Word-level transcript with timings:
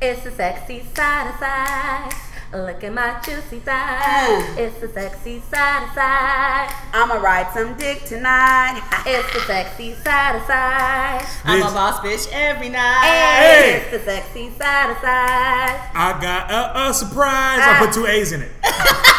It's 0.00 0.22
the 0.22 0.30
sexy 0.30 0.84
side 0.94 1.28
of 1.30 1.38
size. 1.40 2.12
Look 2.50 2.82
at 2.82 2.94
my 2.94 3.20
juicy 3.22 3.58
thighs. 3.58 4.56
Uh. 4.56 4.60
It's 4.62 4.80
the 4.80 4.88
sexy 4.88 5.40
side 5.50 5.82
of 5.84 5.90
size. 5.92 6.72
I'ma 6.94 7.14
ride 7.16 7.52
some 7.52 7.74
dick 7.76 8.04
tonight. 8.04 8.80
It's 9.06 9.30
the 9.34 9.40
sexy 9.40 9.94
side 9.94 10.36
of 10.36 10.42
size. 10.46 11.26
I'm 11.44 11.60
a 11.62 11.66
Bitch. 11.66 11.74
boss 11.74 12.00
bitch 12.00 12.28
every 12.32 12.68
night. 12.68 13.02
Hey, 13.02 13.72
Hey. 13.72 13.76
it's 13.82 13.90
the 13.90 13.98
sexy 14.10 14.50
side 14.58 14.90
of 14.90 14.96
size. 14.98 15.80
I 15.94 16.18
got 16.22 16.50
a, 16.50 16.88
a 16.90 16.94
surprise. 16.94 17.60
I 17.60 17.76
put 17.78 17.92
two 17.92 18.06
A's 18.06 18.32
in 18.32 18.42
it. 18.42 18.52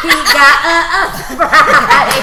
He 0.00 0.08
got 0.08 0.56
a, 0.64 0.76
a 0.96 1.02
surprise. 1.28 2.16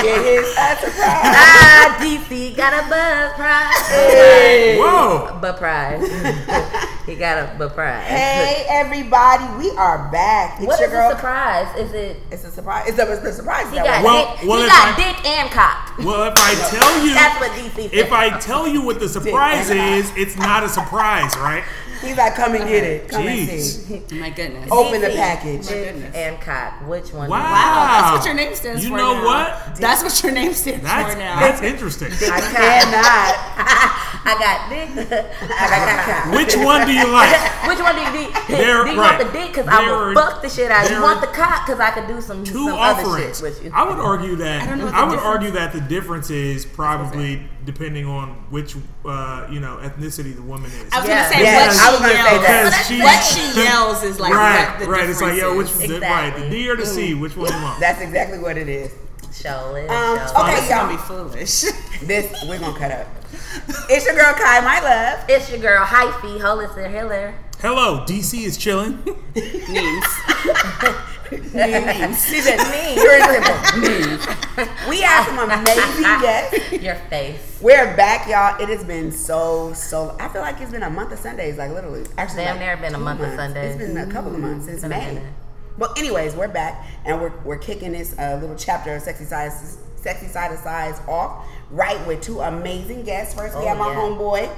It 0.00 0.22
is 0.32 0.48
a 0.56 0.76
surprise. 0.80 1.36
ah, 1.36 1.98
DC 2.00 2.56
got 2.56 2.72
a 2.72 2.88
buzz 2.88 3.32
prize. 3.36 3.88
Hey. 3.88 4.78
Whoa. 4.78 5.38
But 5.40 5.58
prize. 5.58 6.00
he 7.06 7.16
got 7.16 7.38
a 7.38 7.56
but 7.58 7.74
prize. 7.74 8.06
Hey 8.06 8.64
everybody, 8.68 9.44
we 9.58 9.70
are 9.76 10.08
back. 10.12 10.58
It's 10.58 10.66
What 10.66 10.78
your 10.78 10.88
is 10.88 10.94
girl. 10.94 11.10
a 11.10 11.14
surprise? 11.14 11.76
Is 11.78 11.92
it? 11.92 12.16
It's 12.30 12.44
a 12.44 12.50
surprise. 12.50 12.88
It's 12.88 12.98
a, 12.98 13.12
it's 13.12 13.24
a 13.24 13.32
surprise. 13.32 13.68
He 13.70 13.76
got. 13.76 14.04
Well- 14.04 14.36
dick. 14.36 14.48
well, 14.48 14.62
he 14.62 14.66
got 14.68 14.98
I- 14.98 15.12
dick 15.12 15.24
and 15.26 15.50
cock. 15.50 15.98
Well, 15.98 16.24
if 16.30 16.34
I 16.36 16.54
tell 16.70 17.04
you, 17.06 17.14
That's 17.14 17.40
what 17.40 17.50
DC 17.52 17.90
said. 17.90 17.94
if 17.98 18.12
I 18.12 18.38
tell 18.38 18.68
you 18.68 18.82
what 18.82 19.00
the 19.00 19.08
surprise 19.08 19.68
is, 19.70 20.12
it's 20.16 20.36
not 20.36 20.62
a 20.62 20.68
surprise, 20.68 21.36
right? 21.36 21.64
He's 22.02 22.16
like, 22.16 22.34
come 22.34 22.54
and 22.54 22.68
get 22.68 22.84
it. 22.84 23.08
Come 23.08 23.26
and 23.26 23.48
see. 23.48 24.02
My 24.18 24.30
goodness. 24.30 24.68
Open 24.70 25.00
the 25.00 25.08
package. 25.10 25.68
Goodness. 25.68 26.14
and 26.14 26.40
cock. 26.40 26.86
Which 26.88 27.12
one? 27.12 27.30
Wow. 27.30 27.38
Wow, 27.40 28.00
that's 28.14 28.18
what 28.18 28.26
your 28.26 28.34
name 28.34 28.54
stands 28.54 28.82
You 28.84 28.90
for. 28.90 28.96
know 28.96 29.14
now. 29.14 29.24
what? 29.24 29.76
That's 29.76 30.02
what 30.02 30.22
your 30.22 30.32
name 30.32 30.52
stands 30.52 30.82
That's 30.84 31.12
for 31.14 31.18
now. 31.18 31.40
that's 31.40 31.62
interesting. 31.62 32.08
I 32.12 32.40
cannot. 32.40 33.98
I 34.24 34.36
got 34.38 34.70
dick. 34.70 35.10
I 35.42 35.68
got 35.86 36.24
cock. 36.24 36.34
Which 36.36 36.54
one 36.56 36.86
do 36.86 36.92
you 36.92 37.08
like? 37.08 37.66
Which 37.66 37.78
one 37.80 37.94
do 37.96 38.02
you 38.02 38.12
need? 38.26 38.34
There- 38.48 38.84
do 38.84 38.90
you 38.90 39.00
right. 39.00 39.18
want 39.18 39.32
the 39.32 39.32
dick? 39.38 39.48
Because 39.52 39.66
I 39.68 39.84
There 39.84 39.90
will 39.94 40.02
are- 40.10 40.14
fuck 40.14 40.42
the 40.42 40.48
shit 40.48 40.70
out. 40.70 40.84
of 40.84 40.90
You 40.90 40.96
there 40.96 41.02
want 41.04 41.20
the 41.20 41.26
cock? 41.28 41.66
Because 41.66 41.80
I 41.80 41.90
could 41.90 42.06
do 42.06 42.20
some 42.20 42.44
Two 42.44 42.52
some 42.68 42.78
other 42.78 43.02
offerings. 43.06 43.38
shit 43.38 43.42
with 43.42 43.64
you. 43.64 43.70
I 43.74 43.82
would 43.88 43.98
argue 43.98 44.36
that 44.36 44.62
I 44.62 44.66
don't 44.66 44.78
know 44.78 44.88
I 44.88 45.04
would 45.08 45.18
argue 45.18 45.50
that 45.52 45.72
the 45.72 45.80
difference 45.80 46.30
is 46.30 46.64
probably 46.64 47.42
depending 47.64 48.06
on 48.06 48.28
which 48.50 48.74
uh, 49.04 49.46
you 49.50 49.60
know 49.60 49.78
ethnicity 49.82 50.34
the 50.34 50.42
woman 50.42 50.70
is. 50.70 50.84
I 50.92 51.00
was 51.00 51.08
Yeah. 51.08 51.22
gonna 51.22 51.34
say 51.34 51.42
Yeah, 51.44 51.66
what 51.66 51.72
she 51.72 51.78
gonna 51.78 52.08
say 52.08 52.14
yells. 52.14 52.42
that. 52.42 52.84
She- 52.88 53.00
what 53.00 53.22
she 53.24 53.60
yells 53.62 54.02
is 54.02 54.20
like 54.20 54.32
right, 54.34 54.68
what 54.70 54.78
the 54.80 54.90
right. 54.90 55.08
It's 55.10 55.20
like, 55.22 55.36
yo, 55.38 55.56
which 55.56 55.68
difference 55.68 55.88
the, 55.88 55.96
is. 55.96 56.02
right, 56.02 56.36
the 56.36 56.48
D 56.50 56.68
or 56.70 56.76
the. 56.76 56.86
C? 56.86 57.14
Which 57.14 57.36
one 57.36 57.52
you 57.52 57.62
want? 57.62 57.80
That's 57.80 58.00
exactly 58.00 58.38
what 58.38 58.56
it 58.58 58.68
is. 58.68 58.90
Show 59.32 59.74
it. 59.76 59.88
Um, 59.88 60.18
show 60.18 60.42
okay, 60.42 60.58
it. 60.64 60.68
Y'all. 60.70 60.86
gonna 60.86 60.96
be 60.96 61.02
foolish. 61.02 61.64
This 62.02 62.44
we're 62.48 62.58
gonna 62.58 62.76
cut 62.78 62.90
up. 62.90 63.06
It's 63.88 64.04
your 64.06 64.14
girl 64.14 64.34
Kai, 64.34 64.60
my 64.60 64.80
love. 64.80 65.24
It's 65.28 65.48
your 65.50 65.58
girl 65.60 65.84
Hyphy 65.84 66.40
Hollister 66.40 66.88
Hiller. 66.88 67.34
Hello, 67.60 68.04
DC 68.06 68.44
is 68.44 68.56
chilling. 68.56 68.98
Memes. 71.40 72.26
She 72.26 72.40
said, 72.40 72.58
"Me, 72.70 72.94
you're 72.94 73.20
simple." 73.20 73.80
Me. 73.80 74.68
We 74.88 75.00
have 75.00 75.26
some 75.26 75.38
amazing 75.50 76.02
guests. 76.20 76.72
Your 76.72 76.94
face. 77.08 77.58
We're 77.62 77.96
back, 77.96 78.28
y'all. 78.28 78.60
It 78.62 78.68
has 78.68 78.84
been 78.84 79.10
so 79.12 79.72
so. 79.72 80.16
I 80.20 80.28
feel 80.28 80.42
like 80.42 80.60
it's 80.60 80.70
been 80.72 80.82
a 80.82 80.90
month 80.90 81.12
of 81.12 81.18
Sundays, 81.18 81.56
like 81.58 81.70
literally. 81.70 82.04
Actually, 82.18 82.44
Damn 82.44 82.56
like 82.56 82.66
near 82.66 82.76
been 82.76 82.94
a 82.94 82.98
two 82.98 83.04
month 83.04 83.20
of. 83.20 83.34
Sundays. 83.34 83.76
It's 83.80 83.92
been 83.92 83.96
a 83.96 84.12
couple 84.12 84.34
of 84.34 84.40
months 84.40 84.66
since 84.66 84.82
May. 84.82 85.14
minute. 85.14 85.32
Well, 85.78 85.94
anyways, 85.96 86.34
we're 86.34 86.48
back 86.48 86.86
and 87.06 87.20
we're 87.20 87.32
we're 87.44 87.58
kicking 87.58 87.92
this 87.92 88.16
uh, 88.18 88.38
little 88.40 88.56
chapter 88.56 88.94
of 88.94 89.02
sexy 89.02 89.24
size 89.24 89.78
sexy 89.96 90.26
side 90.26 90.52
of 90.52 90.58
size 90.58 91.00
off 91.08 91.46
right 91.70 92.04
with 92.06 92.20
two 92.20 92.40
amazing 92.40 93.04
guests. 93.04 93.34
First, 93.34 93.56
we 93.56 93.62
Oh, 93.64 93.68
have 93.68 93.78
my 93.78 93.88
yeah. 93.90 93.96
homeboy. 93.96 94.54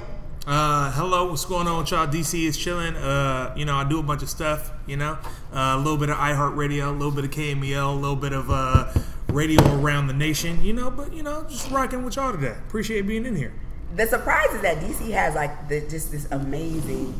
Uh, 0.47 0.91
hello, 0.91 1.27
what's 1.29 1.43
going 1.43 1.65
on 1.65 1.79
with 1.79 1.89
y'all? 1.89 2.05
DC 2.05 2.45
is 2.45 2.55
chilling. 2.55 2.95
Uh, 2.95 3.51
you 3.57 3.65
know, 3.65 3.75
I 3.75 3.83
do 3.83 3.99
a 3.99 4.03
bunch 4.03 4.21
of 4.21 4.29
stuff. 4.29 4.71
You 4.85 4.95
know, 4.97 5.17
uh, 5.51 5.73
a 5.75 5.77
little 5.77 5.97
bit 5.97 6.09
of 6.11 6.17
iHeartRadio, 6.17 6.87
a 6.89 6.91
little 6.91 7.11
bit 7.11 7.25
of 7.25 7.31
KMEL, 7.31 7.89
a 7.93 7.95
little 7.95 8.15
bit 8.15 8.31
of 8.31 8.51
uh, 8.51 8.91
radio 9.29 9.63
around 9.79 10.05
the 10.05 10.13
nation. 10.13 10.63
You 10.63 10.73
know, 10.73 10.91
but 10.91 11.11
you 11.13 11.23
know, 11.23 11.43
just 11.49 11.71
rocking 11.71 12.03
with 12.05 12.15
y'all 12.17 12.31
today. 12.31 12.55
Appreciate 12.67 13.07
being 13.07 13.25
in 13.25 13.35
here. 13.35 13.53
The 13.95 14.05
surprise 14.05 14.49
is 14.53 14.61
that 14.61 14.77
DC 14.77 15.09
has 15.11 15.33
like 15.33 15.67
the, 15.67 15.81
just 15.89 16.11
this 16.11 16.27
amazing 16.29 17.19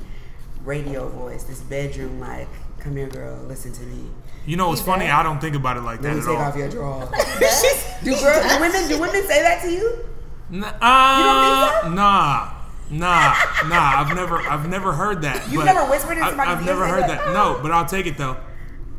radio 0.63 1.07
voice, 1.09 1.45
this 1.45 1.61
bedroom 1.61 2.19
like, 2.19 2.47
come 2.79 2.95
here, 2.95 3.07
girl, 3.07 3.37
listen 3.47 3.73
to 3.73 3.81
me. 3.83 4.07
You 4.45 4.57
know, 4.57 4.71
it's 4.71 4.81
He 4.81 4.85
funny. 4.85 5.05
does. 5.05 5.13
I 5.15 5.23
don't 5.23 5.41
think 5.41 5.55
about 5.55 5.77
it 5.77 5.81
like 5.81 5.99
Let 6.03 6.13
that 6.13 6.15
me 6.15 6.19
at 6.21 6.27
take 6.27 6.37
all. 6.37 6.43
off 6.43 6.55
your 6.55 6.69
drawers. 6.69 7.09
do, 8.03 8.11
girl, 8.19 8.49
do 8.49 8.59
women 8.59 8.87
do 8.87 8.99
women 8.99 9.23
say 9.25 9.41
that 9.41 9.63
to 9.63 9.71
you? 9.71 10.05
N- 10.53 10.61
don't 10.61 10.75
uh, 10.79 11.71
think 11.71 11.83
so? 11.85 11.89
Nah. 11.95 12.51
Nah, 12.89 13.33
nah, 13.67 13.99
I've 14.01 14.15
never, 14.15 14.37
I've 14.37 14.69
never 14.69 14.93
heard 14.93 15.21
that. 15.23 15.47
You've 15.49 15.65
but 15.65 15.73
never 15.73 15.89
whispered 15.89 16.17
in 16.17 16.23
I- 16.23 16.27
somebody's 16.29 16.53
I've 16.55 16.65
never 16.65 16.85
heard 16.87 17.01
that? 17.09 17.25
that. 17.25 17.33
No, 17.33 17.59
but 17.61 17.71
I'll 17.71 17.85
take 17.85 18.05
it 18.05 18.17
though. 18.17 18.37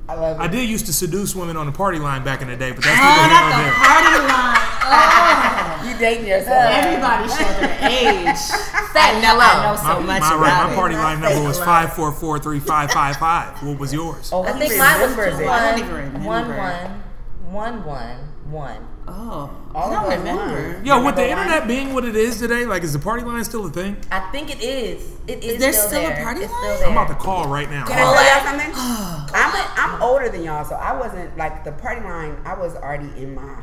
I 0.09 0.15
love 0.15 0.39
it. 0.39 0.43
I 0.43 0.47
did 0.49 0.69
used 0.69 0.87
to 0.87 0.93
seduce 0.93 1.35
women 1.35 1.57
on 1.57 1.67
the 1.67 1.73
party 1.73 1.99
line 1.99 2.23
back 2.25 2.41
in 2.43 2.49
the 2.49 2.57
day, 2.57 2.71
but 2.73 2.83
that's 2.85 2.99
Oh, 3.01 3.05
neither 3.05 3.35
not 3.35 3.55
here 3.55 3.65
the 3.65 3.71
there. 3.71 3.75
party 3.75 4.33
line. 4.33 4.63
Oh, 4.89 5.89
You 5.89 5.99
dating 5.99 6.27
yourself. 6.27 6.71
everybody 6.71 7.29
show 7.29 7.61
their 7.61 7.79
age. 7.91 8.37
Say 8.97 9.01
I 9.03 9.21
know, 9.21 9.39
I 9.41 9.63
know 9.67 9.77
so 9.77 9.83
My, 9.83 10.01
much 10.01 10.21
my, 10.21 10.29
about 10.29 10.41
right, 10.41 10.67
my 10.67 10.73
it. 10.73 10.77
party 10.77 10.95
line 10.95 11.21
number 11.21 11.43
was 11.43 11.59
five 11.59 11.93
four 11.95 12.13
four 12.13 12.39
three 12.39 12.61
five 12.61 12.91
five 12.93 13.17
five. 13.17 13.61
What 13.63 13.79
was 13.79 13.93
yours? 13.93 14.31
Oh, 14.33 14.43
I 14.45 14.53
think 14.53 14.77
mine 14.79 15.01
was 15.01 15.11
remembers 15.11 15.39
two 15.39 15.45
it. 15.45 15.49
I 15.49 15.77
don't 15.77 15.91
one, 15.91 16.05
even 16.15 16.25
one 16.25 16.49
remember. 16.49 17.03
one 17.51 17.85
one 17.85 17.85
one 17.85 18.19
one. 18.51 18.89
Oh, 19.09 19.51
All 19.75 19.91
I 19.93 19.95
don't 19.95 20.13
us 20.13 20.19
remember. 20.19 20.73
won. 20.79 20.85
Yo, 20.85 21.05
with 21.05 21.15
the 21.17 21.23
Remember 21.23 21.43
internet 21.43 21.59
one? 21.61 21.69
being 21.69 21.95
what 21.95 22.05
it 22.05 22.17
is 22.17 22.39
today, 22.39 22.67
like, 22.67 22.83
is 22.83 22.93
the 22.93 22.99
party 22.99 23.23
line 23.25 23.45
still 23.45 23.65
a 23.67 23.71
thing? 23.71 23.97
I 24.11 24.19
think 24.33 24.51
it 24.51 24.61
is. 24.61 25.13
It 25.29 25.45
is. 25.45 25.59
there 25.61 25.73
still, 25.73 25.89
still 25.89 26.05
a 26.07 26.09
there. 26.09 26.25
party 26.25 26.41
it's 26.43 26.53
line? 26.53 26.77
Still. 26.77 26.87
I'm 26.89 26.93
about 26.93 27.09
to 27.09 27.15
call 27.15 27.49
right 27.49 27.71
now. 27.71 27.87
Can 27.87 27.99
I 27.99 28.03
tell 28.03 28.25
y'all 28.27 28.45
something? 28.51 28.73
I'm 29.35 29.55
a, 29.55 29.63
I'm 29.77 30.03
older 30.03 30.29
than 30.29 30.43
y'all, 30.43 30.65
so 30.65 30.75
I 30.75 30.99
wasn't 30.99 31.37
like 31.37 31.63
the 31.65 31.73
party 31.73 32.01
line. 32.03 32.37
I 32.45 32.55
was 32.59 32.75
already 32.75 33.11
in 33.17 33.35
my. 33.35 33.63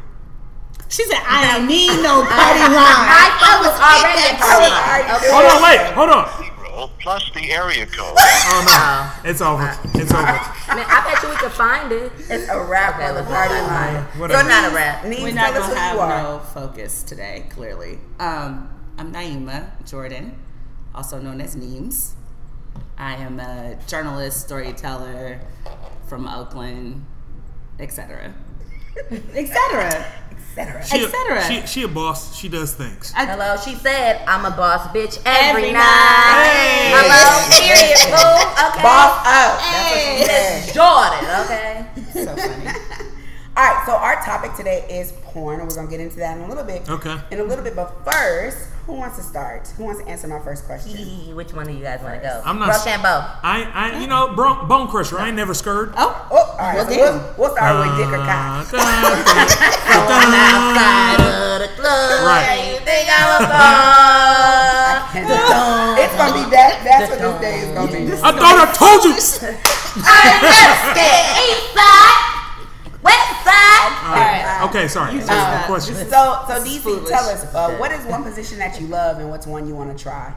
She 0.87 1.03
said, 1.05 1.19
I 1.25 1.57
don't 1.57 1.67
need 1.67 1.89
no 2.03 2.21
party 2.29 2.63
line. 2.63 3.03
I 3.09 3.25
thought 3.41 3.59
was 3.67 3.75
already 3.83 4.23
a 4.23 4.33
I 4.37 4.53
was 4.63 4.71
party. 4.71 4.71
already 4.79 5.11
Okay. 5.17 5.31
Hold 5.33 5.45
on, 5.51 5.59
wait, 5.65 5.81
hold 5.91 6.09
on. 6.09 6.52
Zero 6.87 6.91
plus 6.99 7.29
the 7.33 7.51
area 7.51 7.85
code. 7.85 8.15
Oh 8.45 8.63
no, 9.23 9.29
it's 9.29 9.41
over. 9.41 9.73
It's 9.95 10.11
over. 10.11 10.23
Man, 10.23 10.85
I 10.87 11.11
bet 11.13 11.23
you 11.23 11.29
we 11.29 11.35
could 11.37 11.51
find 11.51 11.91
it. 11.91 12.11
It's 12.29 12.49
a 12.49 12.61
rap 12.65 12.95
Okay, 12.95 13.07
on 13.07 13.15
the 13.15 13.23
party 13.23 13.53
not 13.53 13.67
lie. 13.67 13.93
line. 13.93 14.03
Whatever. 14.19 14.39
It's 14.41 14.49
not 14.49 14.71
a 14.71 14.75
rap. 14.75 15.05
Needs, 15.05 15.23
We're 15.23 15.33
not 15.33 15.53
gonna 15.53 15.75
have 15.75 15.95
you 15.95 16.01
are. 16.01 16.23
no 16.23 16.39
focus 16.39 17.03
today, 17.03 17.45
clearly. 17.49 17.99
Um, 18.19 18.69
I'm 18.97 19.13
Niema 19.13 19.85
Jordan, 19.89 20.37
also 20.93 21.19
known 21.19 21.39
as 21.41 21.55
Neems. 21.55 22.15
I 22.97 23.15
am 23.15 23.39
a 23.39 23.77
journalist, 23.87 24.41
storyteller 24.41 25.39
from 26.07 26.27
Oakland, 26.27 27.05
etc. 27.79 28.33
etc. 29.35 30.05
Etc. 30.55 30.85
She, 30.85 31.01
a- 31.03 31.07
Etc. 31.07 31.43
she, 31.47 31.67
she 31.67 31.83
a 31.83 31.87
boss. 31.87 32.35
She 32.37 32.47
does 32.47 32.73
things. 32.73 33.11
Hello, 33.15 33.57
she 33.57 33.73
said, 33.75 34.23
I'm 34.27 34.45
a 34.45 34.51
boss 34.55 34.87
bitch 34.89 35.19
every, 35.25 35.63
Every 35.63 35.71
night. 35.73 35.81
night. 35.81 36.93
Hello, 36.93 37.49
period, 37.49 37.97
boo. 38.13 38.69
Okay. 38.69 38.83
Boss 38.83 39.17
up. 39.25 39.59
That's 39.59 39.89
what 39.89 39.99
she 39.99 40.23
Hey. 40.23 40.61
said. 40.61 40.73
Jordan, 40.75 41.25
okay? 41.41 41.85
So 42.13 42.35
funny. 42.35 43.02
All 43.55 43.63
right, 43.63 43.83
so 43.85 43.93
our 43.93 44.15
topic 44.25 44.55
today 44.55 44.83
is 44.89 45.11
porn, 45.29 45.59
and 45.59 45.69
we're 45.69 45.75
gonna 45.75 45.87
get 45.87 45.99
into 45.99 46.15
that 46.17 46.35
in 46.37 46.43
a 46.43 46.47
little 46.49 46.63
bit. 46.63 46.89
Okay. 46.89 47.15
In 47.29 47.39
a 47.39 47.43
little 47.43 47.63
bit, 47.63 47.75
but 47.75 47.93
first, 48.03 48.57
who 48.87 48.93
wants 48.93 49.17
to 49.17 49.23
start? 49.23 49.67
Who 49.77 49.83
wants 49.85 50.01
to 50.01 50.07
answer 50.09 50.27
my 50.27 50.39
first 50.39 50.65
question? 50.65 51.35
Which 51.35 51.53
one 51.53 51.69
of 51.69 51.75
you 51.75 51.83
guys 51.83 52.01
want 52.01 52.15
to 52.15 52.21
go? 52.27 52.41
I'm 52.43 52.57
not- 52.57 52.69
Rochambeau. 52.69 53.21
I, 53.45 53.69
I, 53.73 53.99
you 54.01 54.07
know, 54.07 54.33
bro, 54.35 54.65
bone 54.65 54.87
crusher. 54.87 55.19
I 55.19 55.27
ain't 55.27 55.35
never 55.37 55.53
scared. 55.53 55.93
Oh, 55.97 56.27
Oh, 56.31 56.35
all 56.35 56.57
right. 56.57 56.77
Well, 56.77 56.89
so 56.89 56.97
we'll, 56.97 57.33
we'll 57.37 57.51
start 57.55 57.77
with 57.77 57.95
dick 58.01 58.07
or 58.09 58.17
cock. 58.25 58.65
Uh, 58.73 58.79
Outside 59.93 61.21
of 61.21 61.61
the 61.61 61.69
club. 61.77 62.25
Right. 62.25 62.73
You 62.73 62.79
think 62.81 63.05
I'm 63.13 63.37
a 63.37 63.45
boss? 63.47 65.13
It's 66.03 66.17
gonna 66.17 66.33
be 66.33 66.41
that. 66.51 66.81
That's 66.83 67.05
what 67.11 67.19
this 67.21 67.37
day 67.41 67.59
is 67.61 67.69
gonna 67.77 67.91
be. 67.91 68.09
I 68.17 68.31
thought 68.33 68.57
I 68.57 68.65
told 68.73 69.03
you. 69.05 69.11
I'm 69.13 69.21
just 69.21 69.35
scared. 69.37 69.53
East 71.37 71.69
side, 71.77 72.42
west 73.03 73.43
side. 73.43 73.91
All 74.05 74.15
right. 74.15 74.67
Okay, 74.69 74.87
sorry. 74.87 75.19
So, 75.21 75.33
Uh, 75.33 75.65
question. 75.65 75.95
So, 75.95 76.43
so 76.47 76.53
DC, 76.63 76.79
foolish. 76.81 77.09
tell 77.09 77.25
us 77.29 77.53
uh, 77.53 77.75
what 77.77 77.91
is 77.91 78.05
one 78.05 78.23
position 78.23 78.59
that 78.59 78.79
you 78.79 78.87
love 78.87 79.19
and 79.19 79.29
what's 79.29 79.45
one 79.47 79.67
you 79.67 79.75
want 79.75 79.95
to 79.95 80.01
try? 80.01 80.33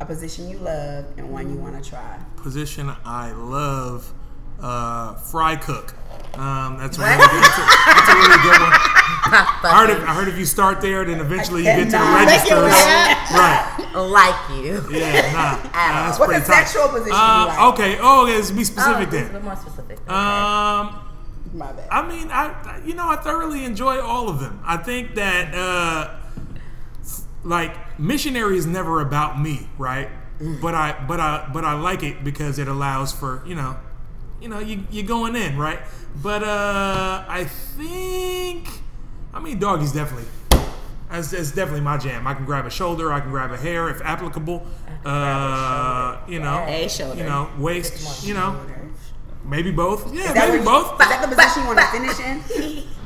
A 0.00 0.04
position 0.04 0.48
you 0.48 0.58
love 0.58 1.06
and 1.16 1.30
one 1.32 1.48
you 1.50 1.56
want 1.56 1.82
to 1.82 1.88
try. 1.90 2.18
Position 2.36 2.92
I 3.04 3.32
love. 3.32 4.12
Uh, 4.60 5.14
fry 5.16 5.54
cook. 5.56 5.94
Um, 6.38 6.78
that's 6.78 6.96
a 6.96 7.02
really 7.02 7.16
good. 7.16 7.28
That's 7.42 7.58
a, 7.58 7.64
that's 7.92 8.08
a 8.08 8.14
really 8.14 8.42
good 8.42 8.60
one. 8.60 8.72
I 9.28 9.84
heard, 9.86 9.90
if, 9.90 10.08
I 10.08 10.14
heard 10.14 10.28
if 10.28 10.38
you 10.38 10.44
start 10.46 10.80
there, 10.80 11.04
then 11.04 11.20
eventually 11.20 11.60
you 11.60 11.66
get 11.66 11.76
to 11.76 11.84
the 11.86 11.90
cannot 11.96 12.26
make 12.26 12.40
it 12.46 12.54
registers. 12.54 13.36
Right. 13.36 13.92
Like 13.94 14.50
you. 14.50 14.98
Yeah, 14.98 15.32
nah. 15.32 15.56
nah 15.64 16.06
that's 16.06 16.18
What's 16.18 16.30
pretty 16.32 16.44
a 16.44 16.46
tight. 16.46 16.64
sexual 16.68 16.88
position 16.88 17.08
you 17.08 17.14
Uh, 17.14 17.46
like? 17.48 17.74
Okay. 17.74 17.98
Oh, 18.00 18.22
okay. 18.24 18.34
Let's 18.36 18.50
be 18.50 18.64
specific 18.64 19.08
oh, 19.08 19.10
then. 19.10 19.32
Be 19.32 19.38
more 19.40 19.56
specific. 19.56 19.98
Okay. 20.00 20.14
Um, 20.14 21.00
My 21.56 21.72
bad. 21.72 21.88
I 21.90 22.06
mean, 22.06 22.28
I 22.30 22.80
you 22.84 22.94
know 22.94 23.08
I 23.08 23.16
thoroughly 23.16 23.64
enjoy 23.64 24.00
all 24.00 24.28
of 24.28 24.40
them. 24.40 24.60
I 24.64 24.76
think 24.76 25.14
that 25.14 25.54
uh, 25.54 26.16
like 27.44 27.98
missionary 27.98 28.58
is 28.58 28.66
never 28.66 29.00
about 29.00 29.40
me, 29.40 29.68
right? 29.78 30.08
but 30.60 30.74
I 30.74 30.92
but 31.08 31.18
I 31.18 31.48
but 31.52 31.64
I 31.64 31.72
like 31.72 32.02
it 32.02 32.22
because 32.22 32.58
it 32.58 32.68
allows 32.68 33.10
for 33.12 33.42
you 33.46 33.54
know, 33.54 33.76
you 34.40 34.48
know 34.48 34.58
you 34.58 34.84
you're 34.90 35.06
going 35.06 35.34
in 35.34 35.56
right. 35.56 35.80
But 36.22 36.42
uh, 36.42 37.24
I 37.26 37.44
think 37.44 38.68
I 39.32 39.40
mean 39.40 39.58
doggy's 39.58 39.92
definitely. 39.92 40.28
That's, 41.10 41.30
that's 41.30 41.52
definitely 41.52 41.82
my 41.82 41.98
jam. 41.98 42.26
I 42.26 42.34
can 42.34 42.44
grab 42.44 42.66
a 42.66 42.70
shoulder, 42.70 43.12
I 43.12 43.20
can 43.20 43.30
grab 43.30 43.52
a 43.52 43.56
hair 43.56 43.88
if 43.88 44.02
applicable. 44.02 44.66
Uh, 45.04 46.18
you 46.26 46.40
know, 46.40 46.64
A 46.66 46.88
shoulder. 46.88 47.16
you 47.16 47.22
know, 47.24 47.48
waist, 47.58 48.26
you 48.26 48.34
know, 48.34 48.60
maybe 49.46 49.70
both. 49.70 50.12
Yeah, 50.12 50.20
Is 50.28 50.34
that, 50.34 50.48
maybe 50.48 50.58
you- 50.58 50.64
both. 50.64 50.92
is 51.00 51.08
that 51.08 51.22
the 51.28 51.34
position 51.34 51.62
you 51.62 51.68
want 51.68 51.78
to 51.80 51.86
finish 51.86 52.20
in? 52.20 52.82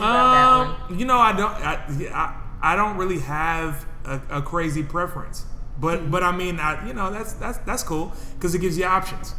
Um, 0.00 0.76
you 0.96 1.04
know, 1.04 1.18
I 1.18 1.32
don't, 1.32 1.50
I, 1.50 1.74
I, 2.14 2.72
I 2.72 2.76
don't 2.76 2.96
really 2.98 3.18
have 3.18 3.84
a, 4.04 4.20
a 4.30 4.42
crazy 4.42 4.84
preference, 4.84 5.44
but, 5.80 6.08
but 6.08 6.22
I 6.22 6.30
mean, 6.30 6.60
I, 6.60 6.86
you 6.86 6.94
know, 6.94 7.10
that's 7.10 7.32
that's 7.32 7.58
that's 7.58 7.82
cool 7.82 8.12
because 8.36 8.54
it 8.54 8.60
gives 8.60 8.78
you 8.78 8.84
options. 8.84 9.34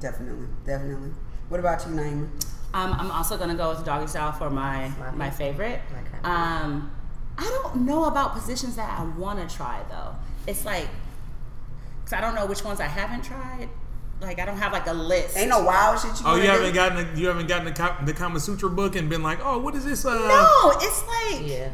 Definitely, 0.00 0.48
definitely. 0.66 1.10
What 1.48 1.60
about 1.60 1.86
you, 1.86 1.92
Niema? 1.92 2.28
Um, 2.74 2.92
I'm 2.94 3.10
also 3.12 3.38
gonna 3.38 3.54
go 3.54 3.70
with 3.70 3.84
doggy 3.84 4.08
style 4.08 4.32
for 4.32 4.50
my 4.50 4.88
My 4.98 5.10
my 5.12 5.30
favorite. 5.30 5.80
Okay. 5.92 6.18
Um, 6.24 6.90
I 7.38 7.44
don't 7.62 7.82
know 7.86 8.06
about 8.06 8.32
positions 8.32 8.74
that 8.76 8.98
I 8.98 9.04
want 9.16 9.48
to 9.48 9.56
try 9.56 9.80
though. 9.88 10.16
It's 10.48 10.64
like, 10.64 10.88
cause 12.04 12.12
I 12.14 12.20
don't 12.20 12.34
know 12.34 12.46
which 12.46 12.64
ones 12.64 12.80
I 12.80 12.86
haven't 12.86 13.22
tried. 13.22 13.68
Like 14.20 14.38
I 14.38 14.44
don't 14.44 14.58
have 14.58 14.72
like 14.72 14.86
a 14.86 14.92
list. 14.92 15.36
Ain't 15.36 15.48
no 15.48 15.62
wild 15.62 15.98
shit 15.98 16.10
you. 16.20 16.26
Oh, 16.26 16.36
you 16.36 16.42
haven't 16.48 16.74
gotten 16.74 17.14
the, 17.14 17.20
you 17.20 17.26
haven't 17.28 17.46
gotten 17.48 17.64
the, 17.64 17.72
Ka- 17.72 18.00
the 18.04 18.12
Kama 18.12 18.38
Sutra 18.38 18.68
book 18.68 18.94
and 18.96 19.08
been 19.08 19.22
like, 19.22 19.38
oh, 19.42 19.58
what 19.58 19.74
is 19.74 19.84
this? 19.84 20.04
Uh, 20.04 20.12
No, 20.14 20.72
it's 20.78 21.02
like 21.06 21.46
Yeah. 21.48 21.70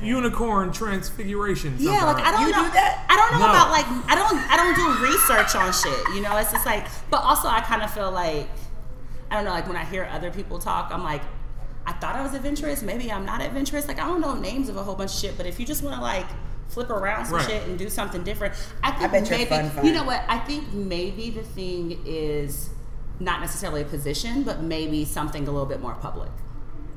unicorn 0.00 0.70
transfiguration. 0.72 1.74
Yeah, 1.78 2.04
like 2.04 2.24
I 2.24 2.30
don't 2.30 2.42
You 2.42 2.50
know. 2.52 2.64
do 2.64 2.70
that? 2.72 3.04
I 3.08 3.16
don't 3.16 3.32
know 3.40 3.46
No. 3.46 3.50
about 3.52 3.70
like 3.70 3.86
I 4.06 4.14
don't 4.14 4.38
I 4.50 4.56
don't 4.56 4.74
do 4.76 5.04
research 5.04 5.54
on 5.56 5.72
shit. 5.72 6.14
You 6.14 6.22
know, 6.22 6.36
it's 6.36 6.52
just 6.52 6.66
like. 6.66 6.86
But 7.10 7.18
also, 7.22 7.48
I 7.48 7.60
kind 7.62 7.82
of 7.82 7.90
feel 7.92 8.10
like 8.12 8.48
I 9.30 9.34
don't 9.36 9.44
know. 9.44 9.50
Like 9.50 9.66
when 9.66 9.76
I 9.76 9.84
hear 9.84 10.08
other 10.12 10.30
people 10.30 10.58
talk, 10.58 10.90
I'm 10.92 11.02
like, 11.02 11.22
I 11.86 11.92
thought 11.94 12.14
I 12.14 12.22
was 12.22 12.32
adventurous. 12.34 12.82
Maybe 12.82 13.10
I'm 13.10 13.24
not 13.26 13.40
adventurous. 13.42 13.88
Like 13.88 13.98
I 13.98 14.06
don't 14.06 14.20
know 14.20 14.34
names 14.34 14.68
of 14.68 14.76
a 14.76 14.82
whole 14.84 14.94
bunch 14.94 15.12
of 15.14 15.18
shit. 15.18 15.36
But 15.36 15.46
if 15.46 15.58
you 15.58 15.66
just 15.66 15.82
want 15.82 15.96
to 15.96 16.02
like 16.02 16.26
flip 16.68 16.90
around 16.90 17.26
some 17.26 17.36
Right. 17.36 17.46
shit 17.48 17.66
and 17.66 17.78
do 17.78 17.88
something 17.88 18.22
different, 18.22 18.54
I 18.82 18.92
think 18.92 19.10
bet 19.12 19.28
you're 19.28 19.38
maybe 19.38 19.48
fun, 19.50 19.70
fun. 19.70 19.84
you 19.86 19.92
know 19.92 20.04
what? 20.04 20.22
I 20.28 20.38
think 20.38 20.72
maybe 20.72 21.30
the 21.30 21.42
thing 21.42 21.98
is 22.04 22.70
not 23.20 23.40
necessarily 23.40 23.82
a 23.82 23.84
position, 23.86 24.42
but 24.44 24.60
maybe 24.62 25.04
something 25.04 25.48
a 25.48 25.50
little 25.50 25.66
bit 25.66 25.80
more 25.80 25.94
public 25.94 26.30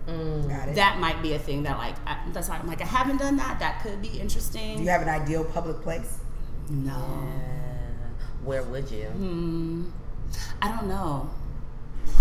Got 0.08 0.70
it. 0.70 0.76
that 0.76 1.00
might 1.00 1.22
be 1.22 1.34
a 1.34 1.40
thing 1.40 1.64
that 1.64 1.78
like 1.78 1.96
I, 2.06 2.18
that's 2.34 2.50
why 2.50 2.58
I'm 2.58 2.68
like 2.68 2.82
I 2.82 2.86
haven't 2.86 3.18
done 3.18 3.38
that. 3.38 3.60
That 3.60 3.82
could 3.82 4.02
be 4.02 4.20
interesting. 4.20 4.78
do 4.78 4.84
you 4.84 4.90
have 4.90 5.02
an 5.02 5.10
ideal 5.10 5.44
public 5.46 5.82
place? 5.82 6.18
no, 6.70 6.94
Uh, 6.94 8.10
where 8.44 8.64
would 8.64 8.90
you? 8.92 9.06
Hmm. 9.08 9.86
I 10.62 10.70
don't 10.70 10.88
know. 10.88 11.30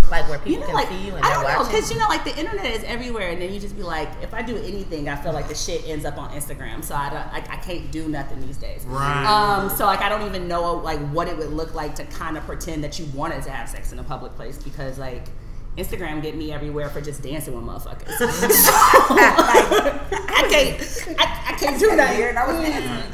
Like 0.09 0.27
where 0.27 0.37
You 0.39 0.43
people 0.57 0.61
know, 0.61 0.65
can 0.67 0.75
like 0.75 0.87
see 0.89 1.05
you 1.07 1.15
and 1.15 1.23
I 1.23 1.29
they're 1.29 1.35
don't 1.35 1.43
know 1.53 1.59
watching? 1.59 1.75
because 1.75 1.91
you 1.91 1.99
know, 1.99 2.07
like 2.07 2.23
the 2.25 2.37
internet 2.37 2.65
is 2.65 2.83
everywhere, 2.83 3.29
and 3.29 3.41
then 3.41 3.53
you 3.53 3.59
just 3.61 3.77
be 3.77 3.83
like, 3.83 4.09
if 4.21 4.33
I 4.33 4.41
do 4.41 4.57
anything, 4.57 5.07
I 5.07 5.15
feel 5.15 5.31
like 5.31 5.47
the 5.47 5.55
shit 5.55 5.87
ends 5.87 6.03
up 6.03 6.17
on 6.17 6.31
Instagram. 6.31 6.83
So 6.83 6.95
I 6.95 7.09
don't, 7.09 7.31
like, 7.31 7.49
I 7.49 7.55
can't 7.55 7.89
do 7.91 8.07
nothing 8.09 8.41
these 8.45 8.57
days. 8.57 8.83
Right. 8.85 9.25
Um. 9.25 9.69
So 9.69 9.85
like, 9.85 10.01
I 10.01 10.09
don't 10.09 10.27
even 10.27 10.47
know 10.49 10.73
like 10.73 10.99
what 11.11 11.27
it 11.29 11.37
would 11.37 11.51
look 11.53 11.73
like 11.73 11.95
to 11.95 12.03
kind 12.05 12.37
of 12.37 12.43
pretend 12.45 12.83
that 12.83 12.99
you 12.99 13.05
wanted 13.15 13.43
to 13.43 13.51
have 13.51 13.69
sex 13.69 13.91
in 13.93 13.99
a 13.99 14.03
public 14.03 14.35
place 14.35 14.57
because 14.61 14.97
like. 14.99 15.23
Instagram 15.77 16.21
get 16.21 16.35
me 16.35 16.51
everywhere 16.51 16.89
for 16.89 16.99
just 16.99 17.21
dancing 17.23 17.55
with 17.55 17.63
motherfuckers. 17.63 18.09
so, 18.17 18.71
like, 19.15 20.11
I 20.29 20.45
can't, 20.49 21.17
I, 21.17 21.43
I 21.47 21.53
can't 21.57 21.79
do 21.79 21.95
that. 21.95 22.17
Weird. 22.17 22.35
That 22.35 22.45
was. 22.45 22.57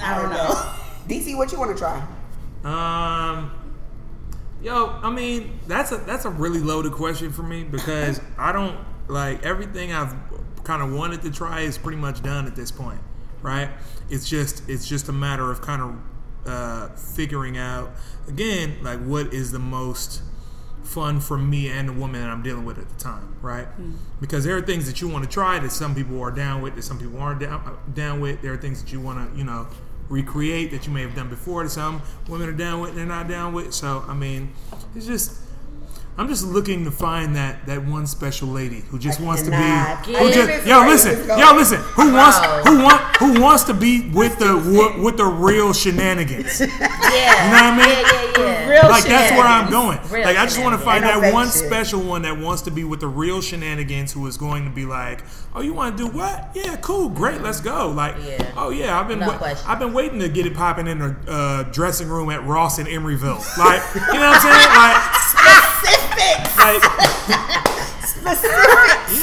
I 0.01 0.19
don't 0.19 0.31
know. 0.31 0.73
DC, 1.07 1.37
what 1.37 1.51
you 1.51 1.59
want 1.59 1.71
to 1.71 1.77
try? 1.77 1.97
Um, 2.63 3.51
yo, 4.61 4.99
I 5.01 5.09
mean, 5.09 5.59
that's 5.67 5.91
a 5.91 5.97
that's 5.97 6.25
a 6.25 6.29
really 6.29 6.59
loaded 6.59 6.93
question 6.93 7.31
for 7.31 7.43
me 7.43 7.63
because 7.63 8.21
I 8.37 8.51
don't 8.51 8.77
like 9.07 9.43
everything 9.43 9.91
I've 9.93 10.13
kind 10.63 10.81
of 10.81 10.91
wanted 10.93 11.21
to 11.21 11.31
try 11.31 11.61
is 11.61 11.77
pretty 11.77 11.97
much 11.97 12.21
done 12.21 12.45
at 12.47 12.55
this 12.55 12.71
point, 12.71 12.99
right? 13.41 13.69
It's 14.09 14.27
just 14.29 14.67
it's 14.69 14.87
just 14.87 15.09
a 15.09 15.13
matter 15.13 15.49
of 15.51 15.61
kind 15.61 15.81
of 15.81 15.95
uh, 16.45 16.89
figuring 16.95 17.57
out 17.57 17.91
again 18.27 18.77
like 18.81 18.99
what 18.99 19.33
is 19.33 19.51
the 19.51 19.59
most 19.59 20.21
fun 20.83 21.19
for 21.19 21.37
me 21.37 21.69
and 21.69 21.89
the 21.89 21.93
woman 21.93 22.21
that 22.21 22.29
I'm 22.29 22.41
dealing 22.41 22.63
with 22.63 22.77
at 22.77 22.87
the 22.87 22.95
time, 22.95 23.35
right? 23.41 23.67
Because 24.21 24.45
there 24.45 24.55
are 24.55 24.61
things 24.61 24.87
that 24.87 25.01
you 25.01 25.09
want 25.09 25.25
to 25.25 25.29
try 25.29 25.59
that 25.59 25.71
some 25.71 25.93
people 25.93 26.21
are 26.21 26.31
down 26.31 26.61
with, 26.61 26.75
that 26.75 26.83
some 26.83 26.97
people 26.97 27.19
aren't 27.19 27.41
down 27.41 27.77
down 27.93 28.21
with. 28.21 28.41
There 28.41 28.53
are 28.53 28.57
things 28.57 28.81
that 28.81 28.91
you 28.93 29.01
want 29.01 29.31
to, 29.31 29.37
you 29.37 29.43
know, 29.43 29.67
recreate 30.09 30.71
that 30.71 30.87
you 30.87 30.93
may 30.93 31.01
have 31.01 31.15
done 31.15 31.29
before 31.29 31.63
that 31.63 31.69
some 31.69 32.01
women 32.27 32.49
are 32.49 32.53
down 32.53 32.79
with 32.79 32.91
and 32.91 32.99
they're 32.99 33.05
not 33.05 33.27
down 33.27 33.53
with. 33.53 33.73
So 33.73 34.03
I 34.07 34.13
mean, 34.13 34.53
it's 34.95 35.05
just 35.05 35.41
I'm 36.17 36.27
just 36.27 36.45
looking 36.45 36.83
to 36.85 36.91
find 36.91 37.35
that 37.35 37.65
that 37.67 37.85
one 37.85 38.07
special 38.07 38.47
lady 38.47 38.79
who 38.89 38.97
just 38.97 39.19
I 39.19 39.23
wants 39.23 39.43
to 39.43 39.51
be 39.51 39.57
get 39.57 40.21
who 40.21 40.31
just 40.31 40.47
this 40.47 40.65
yo 40.65 40.79
listen 40.87 41.27
yo 41.37 41.53
listen 41.55 41.77
who 41.79 42.11
wants 42.13 42.37
who 42.67 42.83
want 42.83 43.01
who 43.17 43.41
wants 43.41 43.63
to 43.65 43.73
be 43.73 44.09
with 44.09 44.37
the 44.39 44.55
with, 44.95 45.03
with 45.03 45.17
the 45.17 45.25
real 45.25 45.73
shenanigans. 45.73 46.61
Yeah, 47.07 47.45
you 47.45 47.51
know 47.51 47.55
what 47.55 47.63
I 47.63 47.77
mean? 47.77 47.89
Yeah, 47.89 48.43
yeah, 48.43 48.65
yeah. 48.65 48.69
Real 48.69 48.89
like 48.89 49.03
that's 49.05 49.31
where 49.31 49.45
I'm 49.47 49.71
going. 49.71 49.97
Real 50.11 50.25
like 50.25 50.37
I 50.37 50.43
just 50.45 50.61
want 50.61 50.77
to 50.77 50.83
find 50.85 51.03
that 51.03 51.33
one 51.33 51.47
shit. 51.47 51.65
special 51.65 52.01
one 52.01 52.23
that 52.23 52.37
wants 52.37 52.63
to 52.63 52.71
be 52.71 52.83
with 52.83 52.99
the 52.99 53.07
real 53.07 53.41
shenanigans, 53.41 54.11
who 54.11 54.27
is 54.27 54.37
going 54.37 54.65
to 54.65 54.69
be 54.69 54.85
like, 54.85 55.23
"Oh, 55.55 55.61
you 55.61 55.73
want 55.73 55.97
to 55.97 56.03
do 56.05 56.09
what? 56.15 56.49
Yeah, 56.53 56.75
cool, 56.77 57.09
great, 57.09 57.41
let's 57.41 57.61
go." 57.61 57.89
Like, 57.89 58.15
Yeah. 58.23 58.51
oh 58.57 58.69
yeah, 58.69 58.99
I've 58.99 59.07
been 59.07 59.19
No 59.19 59.27
wa- 59.29 59.55
I've 59.65 59.79
been 59.79 59.93
waiting 59.93 60.19
to 60.19 60.27
get 60.29 60.45
it 60.45 60.53
popping 60.53 60.85
in 60.87 60.99
the 60.99 61.15
uh, 61.27 61.63
dressing 61.71 62.07
room 62.09 62.29
at 62.29 62.43
Ross 62.45 62.77
in 62.77 62.85
Emeryville. 62.87 63.39
Like, 63.57 63.81
you 63.95 64.19
know 64.19 64.29
what 64.29 64.35
I'm 64.35 64.41
saying? 64.41 64.75
Like, 64.75 65.63
like 66.57 66.81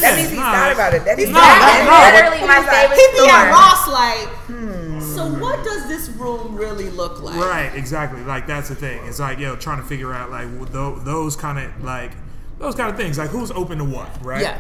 That 0.01 0.15
means 0.17 0.31
he's 0.31 0.39
nah, 0.39 0.53
not 0.53 0.73
about 0.73 0.95
it. 0.95 1.05
That 1.05 1.17
means 1.17 1.31
No, 1.31 1.39
not 1.39 1.59
no, 1.59 1.85
about 1.85 2.01
no. 2.01 2.09
it. 2.09 2.15
Literally 2.15 2.47
my 2.47 2.63
favorite 2.65 2.99
He 2.99 3.07
be 3.13 3.29
at. 3.29 3.51
Ross 3.51 3.89
like, 3.89 4.29
hmm. 4.49 5.01
so 5.01 5.29
what 5.41 5.65
does 5.65 5.89
this 5.89 6.09
room 6.11 6.55
really 6.57 6.91
look 6.91 7.23
like? 7.23 7.37
Right, 7.37 7.75
exactly. 7.75 8.23
Like 8.23 8.47
that's 8.47 8.69
the 8.69 8.75
thing. 8.75 9.05
It's 9.07 9.21
like 9.21 9.39
yo, 9.39 9.57
trying 9.57 9.81
to 9.81 9.87
figure 9.87 10.13
out 10.13 10.31
like 10.31 10.49
those 10.73 11.37
kind 11.37 11.59
of 11.59 11.85
like 11.85 12.13
those 12.59 12.75
kind 12.75 12.91
of 12.91 12.97
things. 12.97 13.19
Like 13.19 13.31
who's 13.31 13.51
open 13.51 13.79
to 13.79 13.85
what, 13.85 14.25
right? 14.25 14.43
Yeah. 14.43 14.59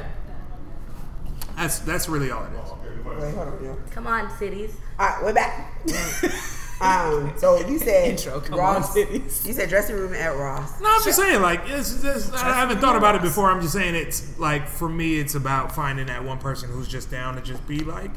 That's 1.56 1.78
that's 1.80 2.08
really 2.08 2.30
all 2.30 2.44
it 2.44 2.52
is. 2.52 2.70
Wait, 3.04 3.36
on. 3.36 3.82
Come 3.90 4.06
on, 4.06 4.30
cities. 4.38 4.74
All 4.98 5.06
right, 5.06 5.24
we're 5.24 5.32
back. 5.32 5.72
um, 6.80 7.32
so 7.36 7.56
you 7.66 7.78
said 7.86 8.08
Intro, 8.10 8.40
come 8.40 8.58
Ross. 8.58 8.88
on, 8.88 8.92
cities. 8.92 9.46
You 9.46 9.52
said 9.52 9.68
dressing 9.68 9.96
room 9.96 10.12
at 10.14 10.36
Ross. 10.36 10.80
No, 10.80 10.88
I'm 10.90 11.02
just 11.04 11.18
saying, 11.18 11.40
like, 11.40 11.62
it's 11.66 12.02
just, 12.02 12.32
I 12.34 12.54
haven't 12.54 12.78
thought 12.80 12.96
about 12.96 13.14
it 13.14 13.22
before. 13.22 13.50
I'm 13.50 13.60
just 13.60 13.72
saying, 13.74 13.94
it's 13.94 14.38
like 14.38 14.66
for 14.68 14.88
me, 14.88 15.18
it's 15.18 15.34
about 15.34 15.74
finding 15.74 16.06
that 16.06 16.24
one 16.24 16.38
person 16.38 16.70
who's 16.70 16.88
just 16.88 17.10
down 17.10 17.36
to 17.36 17.42
just 17.42 17.66
be 17.66 17.78
like, 17.80 18.10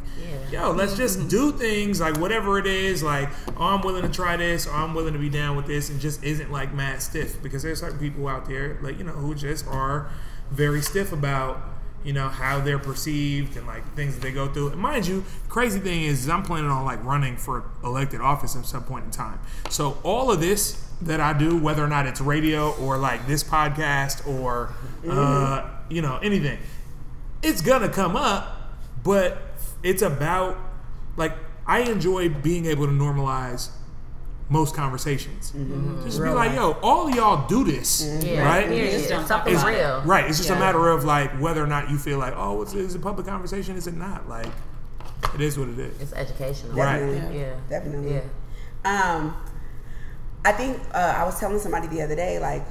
Yeah. 0.52 0.62
yo, 0.64 0.72
let's 0.72 0.98
just 0.98 1.28
do 1.30 1.52
things, 1.52 2.02
like 2.02 2.18
whatever 2.18 2.58
it 2.58 2.66
is, 2.68 3.04
like, 3.04 3.30
oh, 3.58 3.66
I'm 3.76 3.82
willing 3.82 4.04
to 4.04 4.10
try 4.10 4.36
this, 4.38 4.66
or 4.68 4.72
I'm 4.74 4.94
willing 4.94 5.14
to 5.14 5.20
be 5.20 5.30
down 5.30 5.56
with 5.56 5.68
this, 5.68 5.90
and 5.90 6.00
just 6.00 6.24
isn't 6.24 6.52
like 6.52 6.74
mad 6.74 7.02
stiff 7.02 7.42
because 7.44 7.64
there's 7.64 7.80
certain 7.80 8.00
people 8.00 8.28
out 8.28 8.48
there, 8.48 8.78
like, 8.82 8.98
you 8.98 9.04
know, 9.04 9.12
who 9.14 9.36
just 9.36 9.68
are 9.68 10.10
very 10.52 10.82
stiff 10.82 11.12
about. 11.12 11.62
You 12.08 12.14
know 12.14 12.30
how 12.30 12.62
they're 12.62 12.80
perceived 12.80 13.58
and 13.58 13.68
like 13.68 13.94
things 13.94 14.16
that 14.16 14.22
they 14.22 14.32
go 14.32 14.48
through. 14.48 14.70
And 14.70 14.80
mind 14.80 15.06
you, 15.06 15.26
crazy 15.50 15.82
thing 15.82 16.04
is, 16.04 16.22
is 16.22 16.30
I'm 16.30 16.42
planning 16.42 16.70
on 16.70 16.86
like 16.86 17.04
running 17.04 17.36
for 17.36 17.66
elected 17.84 18.22
office 18.22 18.56
at 18.56 18.66
some 18.66 18.86
point 18.86 19.04
in 19.04 19.12
time. 19.12 19.42
So 19.70 19.98
all 20.04 20.32
of 20.32 20.40
this 20.40 20.90
that 21.02 21.20
I 21.20 21.34
do, 21.34 21.58
whether 21.58 21.84
or 21.84 21.90
not 21.90 22.08
it's 22.08 22.22
radio 22.22 22.72
or 22.76 22.98
like 22.98 23.28
this 23.28 23.44
podcast 23.44 24.26
or 24.26 24.74
uh, 25.06 25.70
you 25.90 26.02
know 26.02 26.18
anything, 26.24 26.60
it's 27.44 27.62
gonna 27.62 27.90
come 27.90 28.16
up. 28.16 28.56
But 29.04 29.42
it's 29.84 30.02
about 30.02 30.58
like 31.18 31.34
I 31.66 31.82
enjoy 31.82 32.30
being 32.30 32.68
able 32.68 32.86
to 32.86 32.94
normalize 32.94 33.70
most 34.50 34.76
conversations. 34.76 35.52
Just 36.04 36.22
be 36.22 36.30
like, 36.30 36.54
yo, 36.54 36.72
all 36.82 37.08
of 37.10 37.16
y'all 37.16 37.48
do 37.48 37.64
this, 37.66 38.22
Yeah. 38.24 38.44
right? 38.46 38.68
Period. 38.68 38.94
It's 38.94 39.10
talk 39.10 39.28
something 39.28 39.54
about 39.54 39.68
real. 39.68 40.02
Right. 40.06 40.26
It's 40.30 40.38
just 40.38 40.50
a 40.50 40.56
matter 40.56 40.88
of 40.90 41.04
like 41.04 41.32
whether 41.42 41.62
or 41.64 41.68
not 41.68 41.90
you 41.90 41.98
feel 41.98 42.18
like, 42.18 42.34
oh, 42.38 42.62
it's, 42.62 42.74
it's 42.74 42.96
a 42.96 43.00
public 43.00 43.28
conversation. 43.28 43.76
Is 43.76 43.88
it 43.88 43.96
not? 43.96 44.30
Like, 44.30 44.48
it 45.34 45.42
is 45.42 45.58
what 45.60 45.68
it 45.70 45.80
is. 45.80 46.02
It's 46.02 46.14
educational. 46.14 46.74
Right. 46.74 47.00
Definitely. 47.00 47.40
Yeah. 47.40 47.56
Definitely. 47.70 48.14
Yeah. 48.14 48.22
Um, 48.86 49.36
I 50.46 50.54
think 50.54 50.80
uh, 50.94 51.16
I 51.18 51.26
was 51.26 51.38
telling 51.40 51.60
somebody 51.60 51.88
the 51.88 52.02
other 52.02 52.16
day, 52.16 52.40
like, 52.40 52.64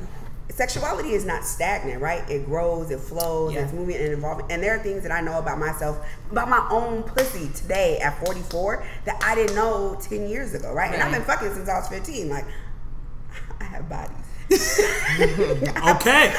sexuality 0.51 1.11
is 1.13 1.25
not 1.25 1.45
stagnant, 1.45 2.01
right? 2.01 2.29
It 2.31 2.47
grows, 2.47 2.91
it 2.91 3.01
flows, 3.01 3.53
Yeah. 3.55 3.61
it's 3.63 3.73
moving 3.73 3.97
and 3.97 4.13
evolving. 4.13 4.47
And 4.51 4.63
there 4.63 4.75
are 4.75 4.79
things 4.79 5.03
that 5.03 5.13
I 5.13 5.21
know 5.21 5.39
about 5.39 5.59
myself, 5.59 5.99
about 6.31 6.49
my 6.49 6.67
own 6.71 7.03
pussy 7.03 7.49
today 7.55 7.99
at 7.99 8.19
44 8.25 8.85
that 9.05 9.21
I 9.25 9.35
didn't 9.35 9.55
know 9.57 9.97
10 10.01 10.29
years 10.29 10.55
ago, 10.55 10.73
right? 10.73 10.93
And 10.93 11.03
I've 11.03 11.13
been 11.13 11.23
fucking 11.25 11.53
since 11.55 11.69
I 11.69 11.79
was 11.79 11.89
15. 11.89 12.29
Like, 12.29 12.45
I 13.61 13.65
have 13.65 13.89
bodies. 13.89 14.13
Okay. 14.49 16.33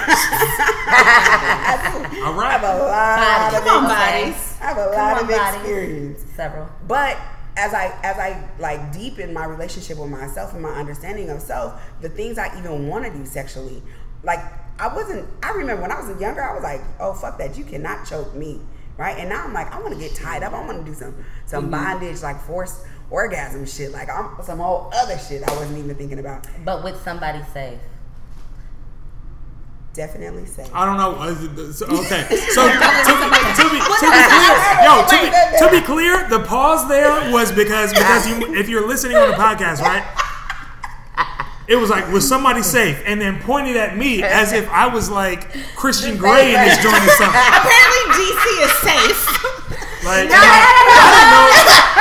All 2.23 2.39
I 2.39 2.49
have 2.51 2.63
a 2.63 2.77
lot 2.79 3.51
Bodies. 3.51 3.59
of 3.59 3.65
Come 3.65 3.85
on, 3.85 3.89
bodies. 3.89 4.53
I 4.61 4.63
have 4.65 4.77
a 4.77 4.83
Come 4.85 4.93
lot 4.93 5.17
on, 5.17 5.23
of 5.23 5.27
bodies. 5.29 5.55
experience. 5.59 6.19
Several. 6.35 6.69
But 6.87 7.17
as 7.57 7.73
I 7.73 7.87
as 8.03 8.17
I 8.17 8.47
like 8.59 8.93
deepen 8.93 9.33
my 9.33 9.45
relationship 9.45 9.97
with 9.97 10.09
myself 10.09 10.53
and 10.53 10.61
my 10.61 10.69
understanding 10.69 11.29
of 11.29 11.41
self, 11.41 11.81
the 12.01 12.09
things 12.09 12.37
I 12.37 12.57
even 12.57 12.87
want 12.87 13.05
to 13.05 13.11
do 13.11 13.25
sexually, 13.25 13.81
like 14.23 14.39
I 14.79 14.93
wasn't. 14.93 15.27
I 15.43 15.51
remember 15.51 15.81
when 15.81 15.91
I 15.91 15.99
was 15.99 16.21
younger, 16.21 16.41
I 16.41 16.53
was 16.53 16.63
like, 16.63 16.81
"Oh 16.99 17.13
fuck 17.13 17.37
that! 17.39 17.57
You 17.57 17.63
cannot 17.65 18.07
choke 18.07 18.33
me." 18.35 18.61
Right, 18.95 19.17
and 19.19 19.29
now 19.29 19.43
I'm 19.43 19.53
like, 19.53 19.71
I 19.71 19.79
want 19.79 19.93
to 19.93 19.99
get 19.99 20.15
tied 20.15 20.41
up. 20.41 20.53
I 20.53 20.65
want 20.65 20.83
to 20.83 20.91
do 20.91 20.95
some 20.97 21.13
some 21.45 21.63
Mm-hmm. 21.65 21.71
bondage, 21.71 22.23
like 22.23 22.39
forced 22.41 22.79
orgasm 23.11 23.65
shit, 23.65 23.91
like 23.91 24.09
I'm 24.09 24.35
some 24.43 24.57
whole 24.59 24.89
other 24.93 25.17
shit 25.19 25.43
I 25.47 25.51
wasn't 25.55 25.77
even 25.77 25.95
thinking 25.95 26.17
about. 26.19 26.47
But 26.65 26.83
with 26.83 26.99
somebody 27.03 27.43
safe. 27.53 27.79
Definitely 29.97 30.45
safe. 30.45 30.69
I 30.73 30.85
don't 30.85 30.97
know. 30.97 31.15
uh, 31.17 31.25
Okay, 31.27 32.23
so 32.53 32.69
to, 32.69 32.77
be, 32.77 33.39
to, 33.57 33.65
be, 33.73 33.79
to 33.81 34.07
be 34.13 34.21
clear, 34.29 34.53
yo, 34.85 35.01
to 35.09 35.17
be, 35.17 35.57
to 35.57 35.65
be 35.73 35.81
clear, 35.81 36.29
the 36.29 36.45
pause 36.45 36.87
there 36.87 37.31
was 37.33 37.51
because 37.51 37.91
because 37.93 38.29
you, 38.29 38.53
if 38.55 38.69
you're 38.69 38.87
listening 38.87 39.17
on 39.17 39.29
the 39.31 39.35
podcast, 39.35 39.81
right? 39.81 40.05
It 41.67 41.75
was 41.75 41.89
like, 41.89 42.09
was 42.13 42.25
somebody 42.25 42.61
safe? 42.61 43.01
And 43.05 43.19
then 43.19 43.41
pointed 43.41 43.75
at 43.75 43.97
me 43.97 44.23
as 44.23 44.53
if 44.53 44.69
I 44.69 44.87
was 44.87 45.09
like 45.09 45.51
Christian 45.75 46.15
Grey 46.15 46.53
in 46.55 46.61
this 46.63 46.77
joint 46.81 46.95
or 46.95 47.09
something. 47.17 47.41
Apparently, 47.41 48.03
DC 48.21 48.45
is 48.63 48.73
safe. 48.85 49.27
Like, 50.05 50.29
I 50.31 50.61
didn't 51.11 51.33
know. 51.33 51.47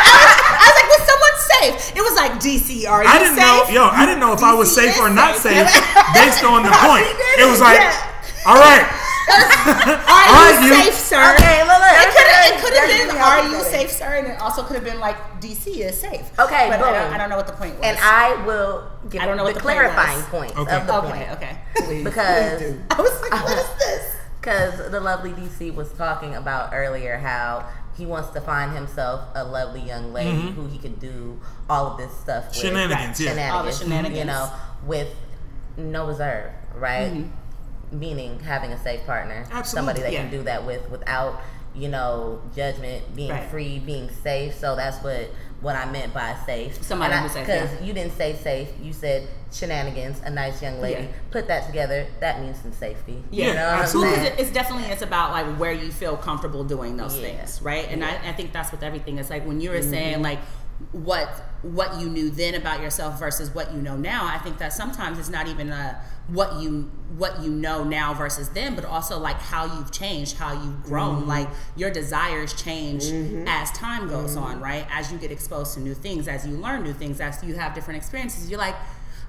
I 0.06 0.68
was 0.68 0.76
like, 0.78 0.88
was 0.92 1.02
someone 1.08 1.36
safe? 1.50 1.85
It 1.96 2.02
was 2.04 2.14
like, 2.14 2.32
DC, 2.38 2.84
are 2.84 3.02
you 3.02 3.08
I 3.08 3.16
didn't 3.18 3.36
know, 3.40 3.64
yo, 3.72 3.88
I 3.88 4.04
didn't 4.04 4.20
know 4.20 4.32
if 4.36 4.42
I 4.44 4.52
was 4.52 4.68
safe 4.68 5.00
or 5.00 5.08
not 5.08 5.34
safe. 5.36 5.64
safe 5.64 5.84
based 6.14 6.44
on 6.44 6.62
the 6.62 6.70
point. 6.84 7.08
It 7.40 7.48
was 7.48 7.60
like, 7.60 7.80
yeah. 7.80 8.44
all 8.44 8.60
right, 8.60 8.84
Are 9.26 9.32
All 9.34 10.62
you 10.62 10.70
right, 10.70 10.84
you- 10.84 10.84
safe, 10.84 10.94
sir? 10.94 11.34
Okay, 11.34 11.58
look, 11.66 11.80
look, 11.82 11.96
It 11.98 12.08
could 12.14 12.28
have 12.30 12.44
that's 12.46 12.50
it 12.52 12.64
could 12.64 12.74
have 12.78 12.88
really 12.88 13.06
been, 13.10 13.16
are 13.20 13.42
you 13.48 13.56
you 13.58 13.64
safe, 13.64 13.90
sir? 13.90 14.06
And 14.22 14.26
it 14.28 14.40
also 14.40 14.62
could 14.62 14.76
have 14.76 14.84
been 14.84 15.00
like, 15.00 15.16
DC 15.40 15.66
is 15.78 15.98
safe. 15.98 16.22
Okay, 16.38 16.68
but 16.70 16.78
I, 16.78 16.92
don't, 16.92 17.12
I 17.14 17.18
don't 17.18 17.30
know 17.30 17.36
what 17.36 17.48
the 17.48 17.52
point 17.54 17.74
was. 17.74 17.82
And 17.84 17.98
I 18.00 18.36
will 18.46 18.88
give 19.10 19.20
I 19.22 19.26
don't 19.26 19.36
know 19.36 19.42
the, 19.42 19.50
what 19.50 19.54
the 19.56 19.60
point 19.62 19.78
clarifying 19.78 20.18
was. 20.18 20.26
points 20.26 20.56
Okay. 20.56 20.76
of 20.76 20.86
the 20.86 20.94
okay, 20.98 21.08
point. 21.10 21.30
okay. 21.32 21.58
Please, 21.76 22.04
Because- 22.04 22.60
please 22.62 22.70
do. 22.72 22.80
I 22.90 23.00
was 23.02 23.20
like, 23.22 23.32
what 23.32 23.58
is 23.58 23.68
this? 23.78 24.14
Because 24.40 24.90
the 24.92 25.00
lovely 25.00 25.32
DC 25.32 25.74
was 25.74 25.90
talking 25.94 26.36
about 26.36 26.70
earlier 26.72 27.16
how 27.18 27.68
he 27.96 28.04
wants 28.06 28.30
to 28.30 28.40
find 28.40 28.72
himself 28.72 29.22
a 29.34 29.44
lovely 29.44 29.80
young 29.80 30.12
lady 30.12 30.50
who 30.52 30.66
he 30.66 30.78
can 30.78 30.94
do 30.96 31.40
all 31.70 31.86
of 31.92 31.98
this 31.98 32.12
stuff 32.18 32.46
with. 32.48 32.56
Shenanigans, 32.56 33.20
yeah. 33.20 33.30
Shenanigans, 33.30 33.52
All 33.54 33.64
the 33.64 33.72
shenanigans. 33.72 34.18
You 34.18 34.24
know, 34.24 34.52
with 34.84 35.14
no 35.76 36.06
reserve, 36.06 36.52
right? 36.74 37.10
Mm-hmm. 37.12 37.98
Meaning 37.98 38.40
having 38.40 38.72
a 38.72 38.82
safe 38.82 39.04
partner. 39.06 39.46
Absolutely, 39.50 39.64
Somebody 39.64 40.00
that 40.02 40.12
can 40.12 40.30
do 40.30 40.42
that 40.42 40.66
with 40.66 40.88
without, 40.90 41.40
you 41.74 41.88
know, 41.88 42.40
judgment, 42.54 43.14
being 43.14 43.30
Right. 43.30 43.48
free, 43.50 43.78
being 43.78 44.10
safe. 44.22 44.54
So 44.56 44.74
that's 44.76 45.02
what 45.04 45.30
what 45.66 45.74
I 45.74 45.84
meant 45.90 46.14
by 46.14 46.36
safe. 46.46 46.80
Somebody 46.80 47.16
who's 47.16 47.32
safe, 47.32 47.48
yeah. 47.48 47.66
Because 47.66 47.84
you 47.84 47.92
didn't 47.92 48.12
say 48.12 48.36
safe, 48.36 48.68
you 48.80 48.92
said 48.92 49.26
shenanigans, 49.52 50.20
a 50.24 50.30
nice 50.30 50.62
young 50.62 50.80
lady. 50.80 51.02
Yeah. 51.02 51.12
Put 51.32 51.48
that 51.48 51.66
together, 51.66 52.06
that 52.20 52.40
means 52.40 52.60
some 52.60 52.72
safety. 52.72 53.20
Yeah, 53.32 53.48
you 53.48 53.54
know 53.54 53.60
absolutely. 53.60 54.30
Because 54.30 54.38
it's 54.38 54.50
definitely 54.52 54.84
it's 54.92 55.02
about 55.02 55.32
like 55.32 55.44
where 55.58 55.72
you 55.72 55.90
feel 55.90 56.16
comfortable 56.16 56.62
doing 56.62 56.96
those 56.96 57.18
Yeah. 57.18 57.30
things, 57.30 57.60
right? 57.62 57.84
And 57.90 58.04
I, 58.04 58.12
I 58.28 58.32
think 58.32 58.52
that's 58.52 58.70
with 58.70 58.84
everything. 58.84 59.18
It's 59.18 59.28
like 59.28 59.44
when 59.44 59.60
you 59.60 59.70
were 59.70 59.78
mm-hmm. 59.78 59.90
saying 59.90 60.22
like 60.22 60.38
what 60.92 61.28
what 61.62 61.98
you 62.00 62.08
knew 62.08 62.30
then 62.30 62.54
about 62.54 62.80
yourself 62.80 63.18
versus 63.18 63.54
what 63.54 63.72
you 63.72 63.80
know 63.80 63.96
now. 63.96 64.26
I 64.26 64.38
think 64.38 64.58
that 64.58 64.72
sometimes 64.72 65.18
it's 65.18 65.28
not 65.28 65.48
even 65.48 65.70
a 65.70 66.00
what 66.28 66.60
you 66.60 66.90
what 67.16 67.42
you 67.42 67.50
know 67.50 67.82
now 67.82 68.12
versus 68.12 68.50
then, 68.50 68.74
but 68.74 68.84
also 68.84 69.18
like 69.18 69.36
how 69.36 69.64
you've 69.64 69.90
changed, 69.90 70.36
how 70.36 70.52
you've 70.52 70.82
grown. 70.84 71.20
Mm-hmm. 71.20 71.28
Like 71.28 71.48
your 71.76 71.90
desires 71.90 72.52
change 72.52 73.04
mm-hmm. 73.04 73.48
as 73.48 73.70
time 73.72 74.08
goes 74.08 74.34
mm-hmm. 74.34 74.44
on, 74.44 74.60
right? 74.60 74.86
As 74.90 75.10
you 75.10 75.18
get 75.18 75.30
exposed 75.30 75.74
to 75.74 75.80
new 75.80 75.94
things, 75.94 76.28
as 76.28 76.46
you 76.46 76.56
learn 76.56 76.82
new 76.82 76.92
things, 76.92 77.20
as 77.20 77.42
you 77.42 77.54
have 77.54 77.74
different 77.74 77.98
experiences, 77.98 78.50
you're 78.50 78.60
like. 78.60 78.76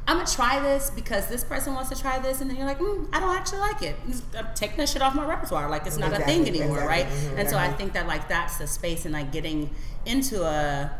I'm 0.10 0.16
gonna 0.16 0.30
try 0.30 0.62
this 0.62 0.89
because 0.89 1.27
this 1.27 1.44
person 1.44 1.74
wants 1.74 1.89
to 1.89 2.01
try 2.01 2.18
this, 2.20 2.39
and 2.39 2.50
then 2.50 2.56
you're 2.56 2.66
like, 2.66 2.80
mm, 2.80 3.10
I 3.12 3.20
don't 3.20 3.36
actually 3.36 3.60
like 3.60 3.82
it. 3.82 3.98
i'm 4.38 4.48
taking 4.56 4.77
that 4.77 4.88
shit 4.88 5.01
off 5.01 5.13
my 5.13 5.25
repertoire. 5.25 5.70
Like 5.70 5.86
it's 5.86 5.98
not 5.98 6.13
a 6.13 6.24
thing 6.24 6.48
anymore, 6.48 6.77
exactly, 6.77 6.88
right? 6.88 7.08
mhm, 7.08 7.39
And 7.39 7.50
so 7.50 7.58
I 7.58 7.66
uh-huh. 7.68 7.75
think 7.75 7.92
that 7.92 8.08
like 8.08 8.30
that's 8.30 8.56
the 8.56 8.68
space 8.68 9.04
and 9.04 9.13
like 9.13 9.34
getting 9.34 9.70
into 10.06 10.46
a 10.46 10.98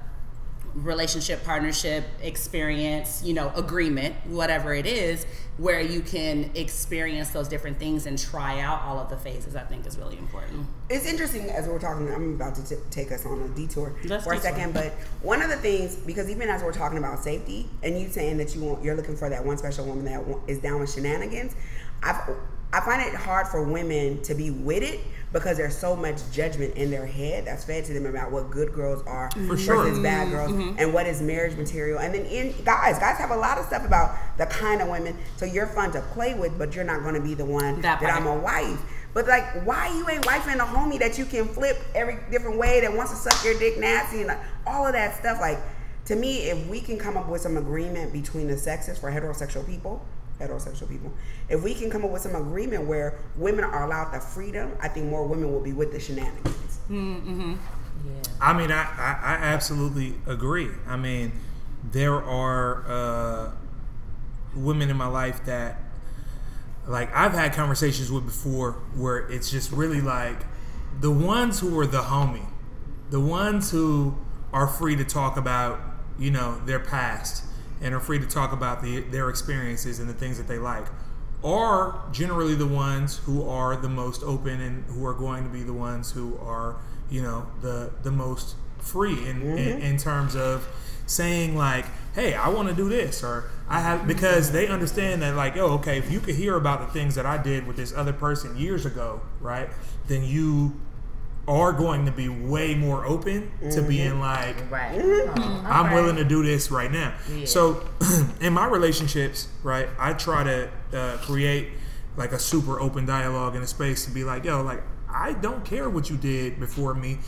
relationship, 0.84 1.44
partnership, 1.44 2.06
experience, 2.22 3.24
you 3.24 3.34
know, 3.34 3.52
agreement, 3.56 4.16
whatever 4.28 4.74
it 4.74 4.86
is, 4.86 5.26
where 5.58 5.82
you 5.82 6.02
can 6.02 6.52
experience 6.54 7.32
those 7.32 7.48
different 7.48 7.80
things 7.80 8.06
and 8.06 8.18
try 8.20 8.60
out 8.60 8.84
all 8.84 9.00
of 9.00 9.10
the 9.10 9.18
phases. 9.18 9.56
I 9.56 9.64
think 9.64 9.88
is 9.88 9.98
really 9.98 10.18
important. 10.18 10.68
It's 10.90 11.06
interesting 11.06 11.50
as 11.50 11.68
we're 11.68 11.80
talking. 11.80 12.14
I'm 12.14 12.36
about 12.36 12.56
to 12.56 12.68
t- 12.68 12.82
take 12.92 13.12
us 13.12 13.26
on 13.26 13.42
a 13.42 13.48
detour 13.50 13.96
Let's 14.06 14.24
for 14.24 14.34
a 14.34 14.36
detour. 14.38 14.52
second, 14.52 14.74
but 14.74 14.94
one 15.22 15.42
of 15.42 15.50
the 15.50 15.58
things 15.58 15.96
because 15.96 16.30
even 16.30 16.48
as 16.50 16.62
we're 16.62 16.74
talking 16.74 17.00
about 17.00 17.24
safety, 17.24 17.68
and 17.82 18.00
you 18.00 18.08
saying 18.10 18.38
that 18.38 18.54
you 18.56 18.62
want 18.62 18.84
you're 18.84 18.96
looking 18.96 19.18
for 19.18 19.30
that 19.30 19.44
one 19.44 19.58
special 19.58 19.86
woman 19.86 20.06
that 20.06 20.24
is 20.48 20.60
down 20.60 20.80
with 20.80 20.94
shenanigans, 20.94 21.56
I've, 22.04 22.22
I 22.74 22.82
find 22.82 23.02
it 23.02 23.14
hard 23.14 23.48
for 23.48 23.64
women 23.64 24.22
to 24.24 24.36
be 24.36 24.52
with 24.52 24.84
it 24.84 25.00
because 25.34 25.58
there's 25.58 25.78
so 25.78 25.96
much 25.96 26.20
judgment 26.32 26.76
in 26.76 26.90
their 26.90 27.06
head 27.06 27.46
that's 27.46 27.66
fed 27.66 27.86
to 27.86 27.94
them 27.94 28.06
about 28.06 28.32
what 28.32 28.50
good 28.50 28.74
girls 28.74 29.04
are 29.06 29.30
versus 29.36 29.66
sure. 29.66 30.02
bad 30.02 30.28
mm-hmm. 30.28 30.32
girls 30.32 30.52
mm-hmm. 30.52 30.80
and 30.80 30.94
what 30.94 31.06
is 31.06 31.22
marriage 31.22 31.58
material. 31.58 32.00
And 32.00 32.14
then 32.14 32.26
in 32.26 32.54
guys, 32.64 32.98
guys 33.00 33.18
have 33.18 33.32
a 33.32 33.36
lot 33.36 33.58
of 33.58 33.66
stuff 33.66 33.86
about 33.86 34.16
the 34.38 34.46
kind 34.46 34.82
of 34.82 34.88
women. 34.88 35.18
So 35.36 35.46
you're 35.46 35.68
fun 35.68 35.92
to 35.92 36.02
play 36.02 36.34
with, 36.34 36.58
but 36.58 36.76
you're 36.76 36.86
not 36.86 37.04
going 37.04 37.16
to 37.16 37.22
be 37.22 37.34
the 37.34 37.46
one 37.46 37.82
That 37.82 38.00
that. 38.00 38.14
I'm 38.14 38.28
a 38.28 38.38
wife. 38.38 38.82
But 39.14 39.28
like, 39.28 39.66
why 39.66 39.88
you 39.90 40.08
ain't 40.10 40.24
wifing 40.26 40.56
a 40.56 40.66
homie 40.66 41.00
that 41.00 41.18
you 41.18 41.26
can 41.26 41.48
flip 41.48 41.78
every 41.96 42.20
different 42.32 42.58
way 42.58 42.82
that 42.82 42.94
wants 42.94 43.12
to 43.12 43.18
suck 43.18 43.44
your 43.44 43.58
dick 43.58 43.80
nasty 43.80 44.20
and 44.20 44.28
like, 44.28 44.40
all 44.66 44.86
of 44.86 44.94
that 44.94 45.16
stuff? 45.18 45.40
Like, 45.42 45.60
to 46.06 46.16
me, 46.16 46.50
if 46.50 46.68
we 46.68 46.80
can 46.80 46.98
come 46.98 47.18
up 47.18 47.28
with 47.28 47.42
some 47.42 47.58
agreement 47.58 48.14
between 48.14 48.48
the 48.48 48.58
sexes 48.58 48.98
for 48.98 49.12
heterosexual 49.12 49.66
people, 49.66 50.06
heterosexual 50.40 50.90
people, 50.90 51.12
if 51.50 51.64
we 51.64 51.74
can 51.74 51.90
come 51.90 52.06
up 52.06 52.12
with 52.12 52.22
some 52.22 52.36
agreement 52.36 52.86
where 52.86 53.20
women 53.36 53.64
are 53.64 53.86
allowed 53.86 54.12
the 54.14 54.20
freedom, 54.20 54.72
I 54.80 54.88
think 54.88 55.08
more 55.08 55.26
women 55.26 55.52
will 55.52 55.62
be 55.62 55.74
with 55.74 55.92
the 55.92 56.00
shenanigans. 56.00 56.80
Mm-hmm. 56.90 57.56
Yeah. 58.06 58.14
I 58.40 58.54
mean, 58.54 58.72
I, 58.72 58.84
I, 58.84 59.18
I 59.22 59.36
absolutely 59.36 60.16
agree. 60.26 60.70
I 60.88 60.96
mean, 60.96 61.32
there 61.92 62.16
are 62.16 62.86
uh, 62.88 63.52
women 64.56 64.90
in 64.90 64.98
my 64.98 65.08
life 65.08 65.44
that, 65.46 65.80
like, 66.88 67.14
I've 67.16 67.34
had 67.34 67.54
conversations 67.54 68.12
with 68.12 68.26
before 68.26 68.74
where 68.96 69.30
it's 69.30 69.50
just 69.50 69.72
really 69.72 70.02
like 70.02 70.38
the 71.00 71.12
ones 71.12 71.60
who 71.60 71.78
are 71.80 71.88
the 71.88 72.04
homie, 72.04 72.48
the 73.10 73.20
ones 73.20 73.72
who 73.72 74.18
are 74.54 74.68
free 74.68 74.96
to 74.96 75.04
talk 75.04 75.36
about, 75.36 75.80
you 76.18 76.32
know, 76.32 76.60
their 76.66 76.80
past 76.80 77.44
and 77.82 77.94
are 77.94 78.00
free 78.00 78.20
to 78.20 78.28
talk 78.28 78.52
about 78.52 78.82
the, 78.82 79.02
their 79.02 79.30
experiences 79.30 80.00
and 80.00 80.10
the 80.10 80.14
things 80.14 80.38
that 80.38 80.48
they 80.48 80.58
like 80.58 80.86
are 81.44 82.02
generally 82.12 82.56
the 82.56 82.68
ones 82.68 83.18
who 83.20 83.48
are 83.48 83.76
the 83.76 83.90
most 83.90 84.24
open 84.24 84.60
and 84.60 84.84
who 84.86 85.06
are 85.06 85.14
going 85.14 85.44
to 85.44 85.50
be 85.50 85.64
the 85.64 85.74
ones 85.74 86.12
who 86.12 86.38
are 86.40 86.78
you 87.10 87.22
know 87.22 87.46
the 87.62 87.92
the 88.04 88.12
most 88.12 88.56
free 88.80 89.28
in 89.28 89.42
in, 89.42 89.58
mm-hmm. 89.58 89.82
in 89.82 89.98
terms 89.98 90.36
of 90.36 90.68
saying 91.06 91.56
like 91.56 91.86
hey 92.16 92.34
i 92.34 92.50
want 92.50 92.68
to 92.68 92.74
do 92.74 92.90
this 92.90 93.24
or 93.24 93.50
i 93.70 93.80
have 93.80 94.08
because 94.08 94.52
they 94.52 94.68
understand 94.68 95.22
that 95.22 95.36
like 95.36 95.56
oh 95.56 95.74
okay 95.74 95.98
if 95.98 96.12
you 96.12 96.20
could 96.20 96.36
hear 96.36 96.56
about 96.56 96.82
the 96.82 96.88
things 96.88 97.16
that 97.16 97.26
i 97.26 97.42
did 97.42 97.66
with 97.66 97.78
this 97.78 97.94
other 97.94 98.14
person 98.14 98.58
years 98.58 98.86
ago 98.86 99.22
right 99.40 99.70
then 100.08 100.24
you 100.24 100.74
are 101.48 101.72
going 101.72 102.06
to 102.06 102.12
be 102.12 102.28
way 102.28 102.76
more 102.76 103.06
open 103.06 103.50
to 103.62 103.68
mm-hmm. 103.68 103.88
being 103.88 104.20
like 104.20 104.70
Right. 104.70 105.00
Mm-hmm. 105.00 105.40
Mm-hmm. 105.40 105.68
I'm 105.68 105.94
willing 105.94 106.18
to 106.18 106.26
do 106.26 106.44
this 106.44 106.72
right 106.72 106.92
now. 106.92 107.14
So, 107.46 107.88
in 108.42 108.54
my 108.54 108.68
relationships, 108.68 109.48
right, 109.64 109.88
I 109.98 110.14
try 110.14 110.44
to 110.44 110.70
uh, 110.94 111.18
create 111.18 111.70
like 112.18 112.32
a 112.32 112.40
super 112.40 112.80
open 112.80 113.06
dialogue 113.06 113.56
in 113.56 113.62
a 113.62 113.68
space 113.68 114.06
to 114.06 114.12
be 114.12 114.24
like, 114.24 114.44
yo, 114.44 114.62
like 114.62 114.82
I 115.10 115.34
don't 115.34 115.64
care 115.64 115.90
what 115.90 116.10
you 116.10 116.18
did 116.18 116.60
before 116.60 116.94
me 116.94 117.20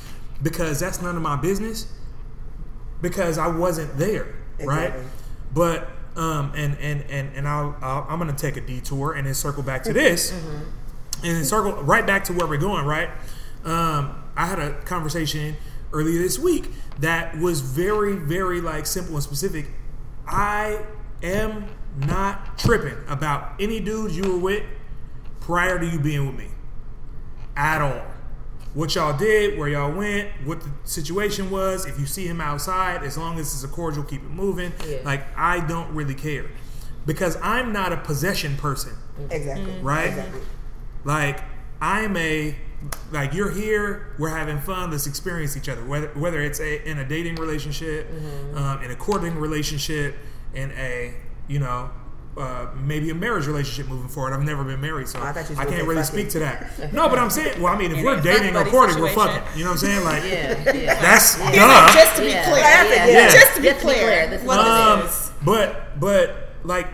because 0.42 0.80
that's 0.80 1.02
none 1.02 1.16
of 1.16 1.22
my 1.22 1.36
business 1.36 1.92
because 3.02 3.38
I 3.38 3.48
wasn't 3.48 3.98
there, 3.98 4.36
right? 4.60 4.94
But 5.54 5.90
um, 6.16 6.52
and 6.56 6.78
and 6.80 7.04
and 7.10 7.36
and 7.36 7.48
I'll, 7.48 7.78
I'll 7.82 8.06
I'm 8.10 8.20
gonna 8.20 8.34
take 8.34 8.58
a 8.58 8.62
detour 8.62 9.14
and 9.14 9.26
then 9.28 9.34
circle 9.34 9.64
back 9.64 9.84
to 9.84 9.94
this 9.94 10.32
and 11.24 11.36
then 11.36 11.46
circle 11.46 11.74
right 11.84 12.06
back 12.06 12.26
to 12.26 12.34
where 12.34 12.48
we're 12.48 12.58
going, 12.58 12.86
right? 12.86 13.10
Um, 13.66 14.24
I 14.36 14.46
had 14.46 14.60
a 14.60 14.82
conversation 14.84 15.56
earlier 15.92 16.20
this 16.22 16.40
week 16.40 16.70
that 17.00 17.38
was 17.38 17.62
very, 17.62 18.16
very 18.16 18.62
like 18.62 18.86
simple 18.86 19.16
and 19.16 19.24
specific. 19.24 19.68
I 20.28 20.84
am 21.24 21.66
not 21.98 22.58
tripping 22.58 22.98
about 23.08 23.54
any 23.60 23.80
dudes 23.80 24.16
you 24.16 24.24
were 24.32 24.38
with 24.40 24.64
prior 25.42 25.80
to 25.80 25.86
you 25.86 26.00
being 26.00 26.28
with 26.28 26.36
me 26.38 26.48
at 27.56 27.82
all. 27.82 28.06
What 28.76 28.94
y'all 28.94 29.18
did, 29.18 29.58
where 29.58 29.68
y'all 29.68 29.92
went, 29.92 30.30
what 30.46 30.62
the 30.62 30.70
situation 30.84 31.50
was. 31.50 31.86
If 31.88 32.00
you 32.00 32.06
see 32.06 32.28
him 32.28 32.40
outside, 32.40 33.04
as 33.04 33.18
long 33.18 33.40
as 33.40 33.52
it's 33.54 33.64
a 33.64 33.68
cordial, 33.68 34.04
keep 34.04 34.22
it 34.22 34.30
moving. 34.30 34.72
Yeah. 34.88 35.00
Like 35.04 35.26
I 35.36 35.60
don't 35.66 35.94
really 35.96 36.14
care 36.14 36.46
because 37.06 37.36
I'm 37.42 37.74
not 37.74 37.92
a 37.92 37.98
possession 37.98 38.56
person 38.58 38.94
Exactly. 39.32 39.80
right? 39.82 40.10
Exactly. 40.10 40.42
Like 41.04 41.40
I'm 41.82 42.16
a 42.16 42.56
like 43.12 43.34
you're 43.34 43.52
here, 43.52 44.16
we're 44.18 44.30
having 44.30 44.60
fun. 44.60 44.92
Let's 44.92 45.08
experience 45.08 45.58
each 45.58 45.68
other. 45.70 45.84
Whether 45.84 46.08
whether 46.10 46.42
it's 46.42 46.60
a, 46.60 46.88
in 46.90 47.00
a 47.00 47.06
dating 47.08 47.36
relationship, 47.36 48.10
Mm-hmm. 48.10 48.58
um, 48.58 48.82
in 48.84 48.92
a 48.92 48.96
courting 48.96 49.36
relationship, 49.36 50.16
in 50.54 50.72
a 50.72 51.14
you 51.48 51.60
know. 51.60 51.90
Uh, 52.38 52.68
maybe 52.86 53.10
a 53.10 53.16
marriage 53.16 53.48
relationship 53.48 53.88
moving 53.92 54.08
forward. 54.08 54.32
I've 54.34 54.44
never 54.44 54.64
been 54.64 54.80
married, 54.80 55.10
so 55.10 55.20
Oh, 55.20 55.24
I 55.24 55.34
thought 55.34 55.50
you 55.50 55.58
was 55.58 55.60
I 55.60 55.66
can't 55.70 55.86
really 55.86 56.04
fucking. 56.04 56.20
speak 56.20 56.30
to 56.30 56.40
that. 56.40 56.94
No, 56.94 57.10
but 57.10 57.20
I'm 57.20 57.30
saying, 57.30 57.62
well, 57.62 57.74
I 57.74 57.78
mean, 57.78 57.92
if 57.92 57.98
In 57.98 58.06
we're 58.06 58.22
dating 58.22 58.52
or 58.56 58.64
fuck 58.64 58.66
buddy 58.66 58.72
courting, 58.72 59.00
we're 59.02 59.10
fucking. 59.14 59.58
You 59.58 59.66
know 59.66 59.72
what 59.72 59.84
I'm 59.84 59.90
saying? 59.90 60.04
Like, 60.06 60.24
Yeah, 60.24 60.74
yeah. 60.74 61.02
that's 61.02 61.38
Yeah. 61.38 61.52
duh. 61.52 61.94
Just 61.94 62.16
to 62.16 62.22
be 62.22 62.28
Yeah. 62.30 62.44
clear. 62.46 62.60
Yeah. 62.64 63.06
Yeah. 63.08 63.30
Just 63.32 63.56
to 63.56 63.62
be 63.62 63.68
Just 63.68 63.82
to 63.82 63.88
be 63.88 63.94
clear. 63.94 64.06
clear, 64.06 64.30
this 64.30 64.42
is 64.42 64.48
what 64.48 64.58
what 64.58 64.68
Um, 64.68 65.00
it 65.02 65.06
is. 65.06 65.32
but 65.44 66.00
but 66.00 66.50
like 66.64 66.88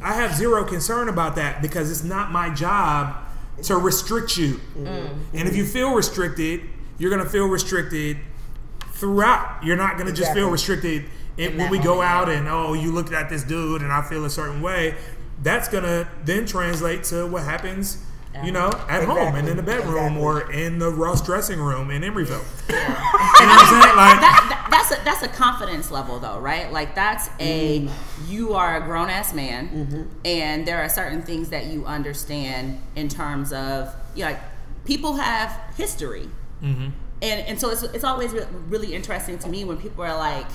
I 0.00 0.12
have 0.12 0.32
zero 0.36 0.62
concern 0.64 1.08
about 1.08 1.34
that 1.36 1.60
because 1.60 1.90
it's 1.90 2.04
not 2.04 2.30
my 2.30 2.50
job 2.50 3.16
to 3.62 3.76
restrict 3.76 4.36
you. 4.36 4.60
And 4.76 5.48
if 5.48 5.56
you 5.56 5.64
feel 5.64 5.94
restricted, 5.94 6.62
you're 6.98 7.10
gonna 7.10 7.28
feel 7.28 7.46
restricted 7.46 8.18
throughout. 8.92 9.62
You're 9.64 9.76
not 9.76 9.98
gonna 9.98 10.12
just 10.12 10.32
feel 10.32 10.50
restricted 10.50 11.04
in, 11.36 11.56
when 11.56 11.70
we 11.70 11.78
go 11.78 12.00
out 12.00 12.28
and 12.28 12.46
oh 12.48 12.74
you 12.74 12.92
looked 12.92 13.12
at 13.12 13.28
this 13.28 13.42
dude 13.42 13.82
and 13.82 13.92
I 13.92 14.02
feel 14.02 14.24
a 14.24 14.30
certain 14.30 14.62
way. 14.62 14.94
That's 15.42 15.68
gonna 15.68 16.08
then 16.24 16.46
translate 16.46 17.04
to 17.04 17.26
what 17.26 17.42
happens. 17.42 17.98
You 18.42 18.48
um, 18.48 18.52
know, 18.54 18.70
at 18.88 19.04
home 19.04 19.36
and 19.36 19.48
in 19.48 19.56
the 19.56 19.62
bedroom 19.62 20.16
Exactly. 20.16 20.22
or 20.22 20.52
in 20.52 20.78
the 20.78 20.90
Ross 20.90 21.24
dressing 21.24 21.60
room 21.60 21.90
in 21.90 22.02
Emeryville. 22.02 22.44
you 22.68 22.74
know 22.74 22.84
I'm 22.88 23.66
saying? 23.68 23.96
Like, 23.96 24.20
that, 24.20 24.46
that- 24.50 24.64
that's 24.74 24.90
a 24.90 25.04
that's 25.04 25.22
a 25.22 25.28
confidence 25.28 25.90
level 25.90 26.18
though 26.18 26.38
right 26.38 26.72
like 26.72 26.94
that's 26.94 27.28
a 27.38 27.80
mm-hmm. 27.80 28.32
you 28.32 28.54
are 28.54 28.76
a 28.76 28.80
grown-ass 28.80 29.32
man 29.32 29.68
mm-hmm. 29.68 30.02
and 30.24 30.66
there 30.66 30.78
are 30.78 30.88
certain 30.88 31.22
things 31.22 31.50
that 31.50 31.66
you 31.66 31.84
understand 31.86 32.80
in 32.96 33.08
terms 33.08 33.52
of 33.52 33.94
you 34.14 34.24
know, 34.24 34.30
like 34.30 34.40
people 34.84 35.14
have 35.14 35.50
history 35.76 36.28
mm-hmm. 36.62 36.88
and 37.22 37.40
and 37.46 37.60
so 37.60 37.70
it's, 37.70 37.82
it's 37.82 38.04
always 38.04 38.34
really 38.68 38.94
interesting 38.94 39.38
to 39.38 39.48
me 39.48 39.64
when 39.64 39.76
people 39.76 40.02
are 40.04 40.16
like 40.16 40.46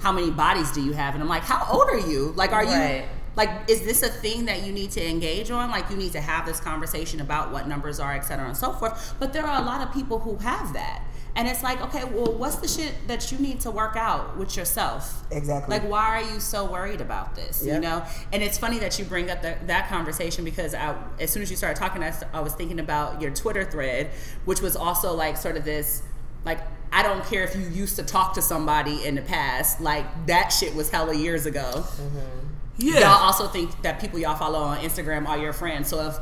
how 0.00 0.12
many 0.12 0.30
bodies 0.30 0.70
do 0.72 0.82
you 0.82 0.92
have 0.92 1.14
and 1.14 1.22
i'm 1.22 1.28
like 1.28 1.42
how 1.42 1.66
old 1.70 1.88
are 1.88 2.08
you 2.08 2.32
like 2.36 2.52
are 2.52 2.64
you 2.64 2.70
Right. 2.70 3.04
Like 3.36 3.68
is 3.68 3.82
this 3.82 4.02
a 4.02 4.08
thing 4.08 4.46
that 4.46 4.64
you 4.64 4.72
need 4.72 4.90
to 4.92 5.06
engage 5.06 5.50
on? 5.50 5.70
Like 5.70 5.90
you 5.90 5.96
need 5.96 6.12
to 6.12 6.20
have 6.20 6.46
this 6.46 6.58
conversation 6.58 7.20
about 7.20 7.52
what 7.52 7.68
numbers 7.68 8.00
are 8.00 8.14
et 8.14 8.22
cetera 8.22 8.46
and 8.46 8.56
so 8.56 8.72
forth. 8.72 9.14
But 9.18 9.32
there 9.32 9.46
are 9.46 9.62
a 9.62 9.64
lot 9.64 9.86
of 9.86 9.92
people 9.92 10.18
who 10.18 10.36
have 10.36 10.72
that. 10.72 11.02
And 11.34 11.46
it's 11.46 11.62
like 11.62 11.82
okay 11.82 12.04
well 12.04 12.32
what's 12.32 12.56
the 12.56 12.68
shit 12.68 12.94
that 13.08 13.30
you 13.30 13.38
need 13.38 13.60
to 13.60 13.70
work 13.70 13.94
out 13.94 14.38
with 14.38 14.56
yourself? 14.56 15.22
Exactly. 15.30 15.78
like 15.78 15.88
why 15.88 16.06
are 16.06 16.32
you 16.32 16.40
so 16.40 16.64
worried 16.64 17.02
about 17.02 17.34
this 17.34 17.64
you 17.64 17.78
know? 17.78 18.04
And 18.32 18.42
it's 18.42 18.56
funny 18.56 18.78
that 18.78 18.98
you 18.98 19.04
bring 19.04 19.30
up 19.30 19.42
the, 19.42 19.56
that 19.66 19.88
conversation 19.88 20.44
because 20.44 20.74
I, 20.74 20.96
as 21.20 21.30
soon 21.30 21.42
as 21.42 21.50
you 21.50 21.56
started 21.56 21.78
talking 21.78 22.02
I 22.02 22.40
was 22.40 22.54
thinking 22.54 22.80
about 22.80 23.20
your 23.20 23.32
twitter 23.32 23.64
thread 23.64 24.10
which 24.46 24.62
was 24.62 24.76
also 24.76 25.14
like 25.14 25.36
sort 25.36 25.58
of 25.58 25.64
this 25.64 26.02
like 26.46 26.60
I 26.92 27.02
don't 27.02 27.24
care 27.26 27.42
if 27.42 27.54
you 27.54 27.68
used 27.68 27.96
to 27.96 28.02
talk 28.02 28.34
to 28.34 28.42
somebody 28.42 29.04
in 29.04 29.16
the 29.16 29.22
past, 29.22 29.80
like 29.80 30.06
that 30.28 30.48
shit 30.48 30.74
was 30.74 30.88
hella 30.88 31.14
years 31.14 31.44
ago. 31.44 31.84
Mm-hmm. 31.84 32.55
Yeah. 32.78 33.00
Y'all 33.00 33.24
also 33.24 33.46
think 33.48 33.82
that 33.82 34.00
people 34.00 34.18
y'all 34.18 34.36
follow 34.36 34.60
on 34.60 34.78
Instagram 34.78 35.26
are 35.26 35.38
your 35.38 35.52
friends. 35.52 35.88
So 35.88 36.08
if 36.08 36.16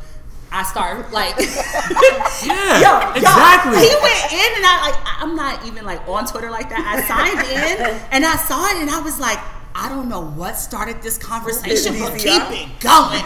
I 0.53 0.63
start 0.63 1.11
like, 1.13 1.35
yeah. 1.39 2.81
yo, 2.81 3.11
yo, 3.11 3.13
exactly. 3.15 3.79
he 3.79 3.95
went 4.03 4.33
in 4.33 4.51
and 4.57 4.65
I 4.65 4.91
like, 4.91 5.01
I- 5.05 5.19
I'm 5.21 5.35
not 5.35 5.67
even 5.67 5.85
like 5.85 6.07
on 6.09 6.27
Twitter 6.27 6.51
like 6.51 6.69
that. 6.71 6.85
I 6.85 7.03
signed 7.09 7.41
in 7.51 8.01
and 8.13 8.25
I 8.25 8.37
saw 8.37 8.65
it 8.71 8.81
and 8.81 8.91
I 8.91 9.01
was 9.01 9.19
like, 9.19 9.39
I 9.77 9.89
don't 9.89 10.09
know 10.09 10.25
what 10.25 10.57
started 10.57 11.03
this 11.03 11.19
conversation, 11.19 11.99
but 11.99 12.17
keep 12.17 12.43
it 12.51 12.69
going. 12.79 13.25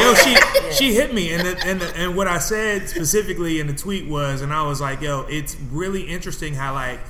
yo, 0.00 0.14
she 0.14 0.36
she 0.72 0.94
hit 0.94 1.12
me, 1.12 1.34
and 1.34 1.46
the, 1.46 1.66
and 1.66 1.82
the, 1.82 1.94
and 1.94 2.16
what 2.16 2.26
I 2.26 2.38
said 2.38 2.88
specifically 2.88 3.60
in 3.60 3.66
the 3.66 3.74
tweet 3.74 4.08
was, 4.08 4.40
and 4.40 4.54
I 4.54 4.62
was 4.62 4.80
like, 4.80 5.02
yo, 5.02 5.26
it's 5.28 5.54
really 5.70 6.02
interesting 6.04 6.54
how 6.54 6.72
like, 6.72 7.00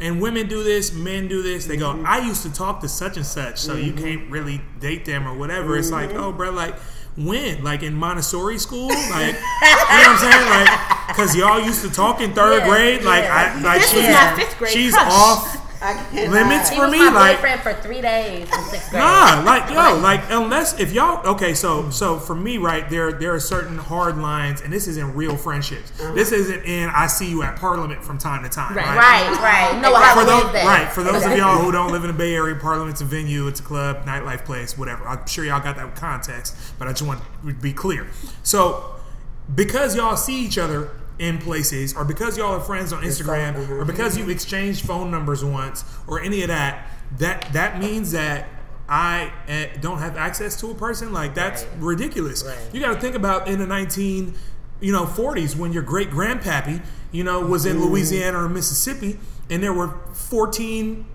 and 0.00 0.20
women 0.20 0.48
do 0.48 0.62
this, 0.62 0.92
men 0.92 1.28
do 1.28 1.42
this. 1.42 1.66
They 1.66 1.76
go, 1.76 1.92
mm-hmm. 1.92 2.06
I 2.06 2.18
used 2.18 2.42
to 2.42 2.52
talk 2.52 2.80
to 2.80 2.88
such 2.88 3.16
and 3.16 3.26
such, 3.26 3.58
so 3.58 3.76
you 3.76 3.92
mm-hmm. 3.92 4.04
can't 4.04 4.30
really 4.30 4.60
date 4.80 5.04
them 5.04 5.26
or 5.26 5.36
whatever. 5.36 5.76
It's 5.76 5.90
like, 5.90 6.10
mm-hmm. 6.10 6.20
oh, 6.20 6.32
bro, 6.32 6.50
like. 6.50 6.76
When, 7.16 7.62
like 7.62 7.84
in 7.84 7.94
Montessori 7.94 8.58
school, 8.58 8.88
like 8.88 8.98
you 8.98 9.12
know 9.12 9.38
what 9.38 9.88
I'm 9.88 10.18
saying, 10.18 10.50
like 10.50 11.06
because 11.06 11.36
y'all 11.36 11.60
used 11.60 11.82
to 11.82 11.88
talk 11.88 12.20
in 12.20 12.34
third 12.34 12.58
Yeah, 12.58 12.68
grade, 12.68 13.02
like 13.04 13.22
yeah. 13.22 13.54
I, 13.56 13.62
like 13.62 13.82
This 13.82 13.94
was 13.94 14.02
she's, 14.02 14.12
my 14.12 14.34
fifth 14.34 14.58
grade 14.58 14.72
she's 14.72 14.94
crush. 14.94 15.12
off 15.12 15.63
I 15.84 15.92
cannot. 16.10 16.32
limits 16.32 16.70
He 16.70 16.76
for 16.76 16.82
was 16.84 16.92
me, 16.92 16.98
my 16.98 17.10
like 17.12 17.36
boyfriend 17.36 17.60
for 17.60 17.74
three 17.74 18.00
days 18.00 18.42
in 18.50 18.64
sixth 18.64 18.90
grade. 18.90 19.02
Nah, 19.02 19.42
like 19.44 19.68
yo, 19.70 19.98
like 20.00 20.22
unless 20.30 20.78
if 20.80 20.92
y'all 20.92 21.24
okay, 21.26 21.52
so 21.54 21.90
so 21.90 22.18
for 22.18 22.34
me, 22.34 22.56
right 22.58 22.88
there, 22.88 23.12
there 23.12 23.34
are 23.34 23.40
certain 23.40 23.76
hard 23.76 24.16
lines, 24.18 24.60
and 24.62 24.72
this 24.72 24.88
isn't 24.88 25.14
real 25.14 25.36
friendships. 25.36 25.92
Uh-huh. 26.00 26.14
This 26.14 26.32
isn't 26.32 26.64
in 26.64 26.88
I 26.88 27.06
see 27.06 27.28
you 27.28 27.42
at 27.42 27.56
Parliament 27.56 28.02
from 28.02 28.16
time 28.18 28.42
to 28.44 28.48
time, 28.48 28.74
Right. 28.74 28.86
right? 28.86 29.30
Right, 29.38 29.40
right. 29.72 29.80
No, 29.82 29.94
how 29.94 30.14
For 30.18 30.24
those, 30.24 30.52
that. 30.52 30.64
right, 30.66 30.90
for 30.92 31.02
those 31.02 31.16
Exactly. 31.16 31.40
of 31.40 31.46
y'all 31.46 31.58
who 31.58 31.70
don't 31.70 31.92
live 31.92 32.02
in 32.04 32.08
the 32.08 32.16
Bay 32.16 32.34
Area, 32.34 32.54
Parliament's 32.56 33.00
a 33.02 33.04
venue, 33.04 33.46
it's 33.46 33.60
a 33.60 33.62
club, 33.62 34.06
nightlife 34.06 34.44
place, 34.44 34.78
whatever. 34.78 35.06
I'm 35.06 35.26
sure 35.26 35.44
y'all 35.44 35.60
got 35.62 35.76
that 35.76 35.94
context, 35.96 36.56
but 36.78 36.88
I 36.88 36.92
just 36.92 37.02
want 37.02 37.20
to 37.46 37.52
be 37.54 37.72
clear. 37.74 38.06
So, 38.42 38.94
because 39.54 39.94
y'all 39.94 40.16
see 40.16 40.44
each 40.44 40.56
other 40.56 40.90
in 41.18 41.38
places, 41.38 41.94
or 41.94 42.04
because 42.04 42.36
y'all 42.36 42.54
are 42.54 42.60
friends 42.60 42.92
on 42.92 43.02
Instagram, 43.02 43.54
mhm. 43.54 43.70
or 43.70 43.84
because 43.84 44.18
you 44.18 44.28
exchanged 44.30 44.84
phone 44.84 45.10
numbers 45.10 45.44
once, 45.44 45.84
or 46.06 46.20
any 46.20 46.42
of 46.42 46.48
that, 46.48 46.86
that 47.18 47.48
that 47.52 47.78
means 47.78 48.12
that 48.12 48.48
I 48.88 49.32
eh, 49.48 49.68
don't 49.80 49.98
have 49.98 50.16
access 50.16 50.58
to 50.60 50.70
a 50.70 50.74
person. 50.74 51.12
Like 51.12 51.34
that's 51.34 51.62
Right. 51.62 51.72
ridiculous. 51.78 52.44
Right. 52.44 52.56
You 52.72 52.80
got 52.80 52.94
to 52.94 53.00
think 53.00 53.14
about 53.14 53.48
in 53.48 53.58
the 53.58 53.66
19, 53.66 54.34
you 54.80 54.92
know, 54.92 55.06
40s 55.06 55.56
when 55.56 55.72
your 55.72 55.82
great 55.82 56.10
grandpappy, 56.10 56.82
you 57.12 57.24
know, 57.24 57.40
was 57.40 57.64
in 57.64 57.80
Louisiana 57.80 58.44
or 58.44 58.48
Mississippi, 58.48 59.18
and 59.48 59.62
there 59.62 59.72
were 59.72 59.94
14 60.12 61.06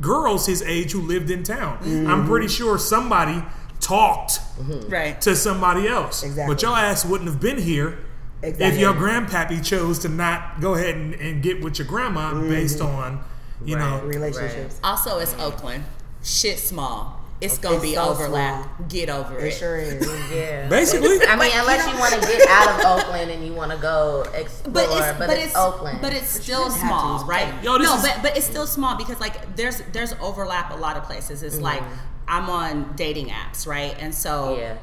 girls 0.00 0.46
his 0.46 0.62
age 0.62 0.92
who 0.92 1.00
lived 1.00 1.30
in 1.30 1.42
town. 1.42 1.78
I'm 2.08 2.26
pretty 2.26 2.48
sure 2.48 2.78
somebody 2.78 3.42
talked 3.80 4.40
right. 4.88 5.20
to 5.20 5.36
somebody 5.36 5.86
else. 5.88 6.22
Exactly. 6.22 6.54
But 6.54 6.62
your 6.62 6.76
ass 6.76 7.04
wouldn't 7.04 7.30
have 7.30 7.40
been 7.40 7.58
here 7.58 7.98
if 8.42 8.78
your 8.78 8.94
grandpappy 8.94 9.64
chose 9.64 9.98
to 10.00 10.08
not 10.08 10.60
go 10.60 10.74
ahead 10.74 10.94
and, 10.96 11.14
and 11.14 11.42
get 11.42 11.62
with 11.62 11.78
your 11.78 11.88
grandma 11.88 12.32
mm-hmm. 12.32 12.48
based 12.48 12.80
on, 12.80 13.22
you 13.64 13.76
Right. 13.76 14.02
know, 14.02 14.06
relationships. 14.06 14.78
Also, 14.84 15.18
it's 15.18 15.34
Oakland. 15.34 15.84
Shit 16.22 16.58
small. 16.58 17.20
It's 17.38 17.58
gonna 17.58 17.76
It's 17.76 17.84
be 17.84 17.94
so 17.94 18.08
overlap. 18.08 18.64
small. 18.64 18.88
Get 18.88 19.10
over 19.10 19.38
It 19.38 19.48
it. 19.48 19.50
sure 19.52 19.76
is. 19.76 20.08
Yeah. 20.32 20.68
basically. 20.68 21.18
I 21.26 21.36
mean, 21.36 21.50
unless 21.54 21.86
you 21.86 21.98
want 21.98 22.14
to 22.14 22.20
get 22.20 22.48
out 22.48 22.80
of 22.80 23.04
Oakland 23.04 23.30
and 23.30 23.46
you 23.46 23.52
want 23.52 23.72
to 23.72 23.76
go 23.78 24.24
explore, 24.34 24.72
But 24.72 24.84
it's 24.90 25.18
but, 25.18 25.30
it's, 25.38 25.54
Oakland. 25.56 25.98
but 26.00 26.12
it's 26.14 26.28
still 26.28 26.64
shouldn't 26.70 26.80
have 26.80 26.80
to. 26.80 26.86
small, 26.98 27.16
It's 27.20 27.24
right? 27.28 27.62
Yo, 27.62 27.76
this 27.78 27.88
no, 27.88 27.96
is- 27.96 28.02
but 28.02 28.18
but 28.22 28.36
it's 28.38 28.46
still 28.46 28.66
small 28.66 28.96
because 28.96 29.20
like 29.20 29.54
there's 29.54 29.82
there's 29.92 30.14
overlap 30.20 30.72
a 30.72 30.76
lot 30.76 30.96
of 30.96 31.02
places. 31.04 31.42
It's 31.42 31.58
like 31.58 31.80
mm-hmm. 31.82 31.94
I'm 32.28 32.48
on 32.48 32.94
dating 32.96 33.26
apps, 33.28 33.66
right? 33.66 33.94
And 34.00 34.14
so 34.14 34.56
yeah. 34.58 34.78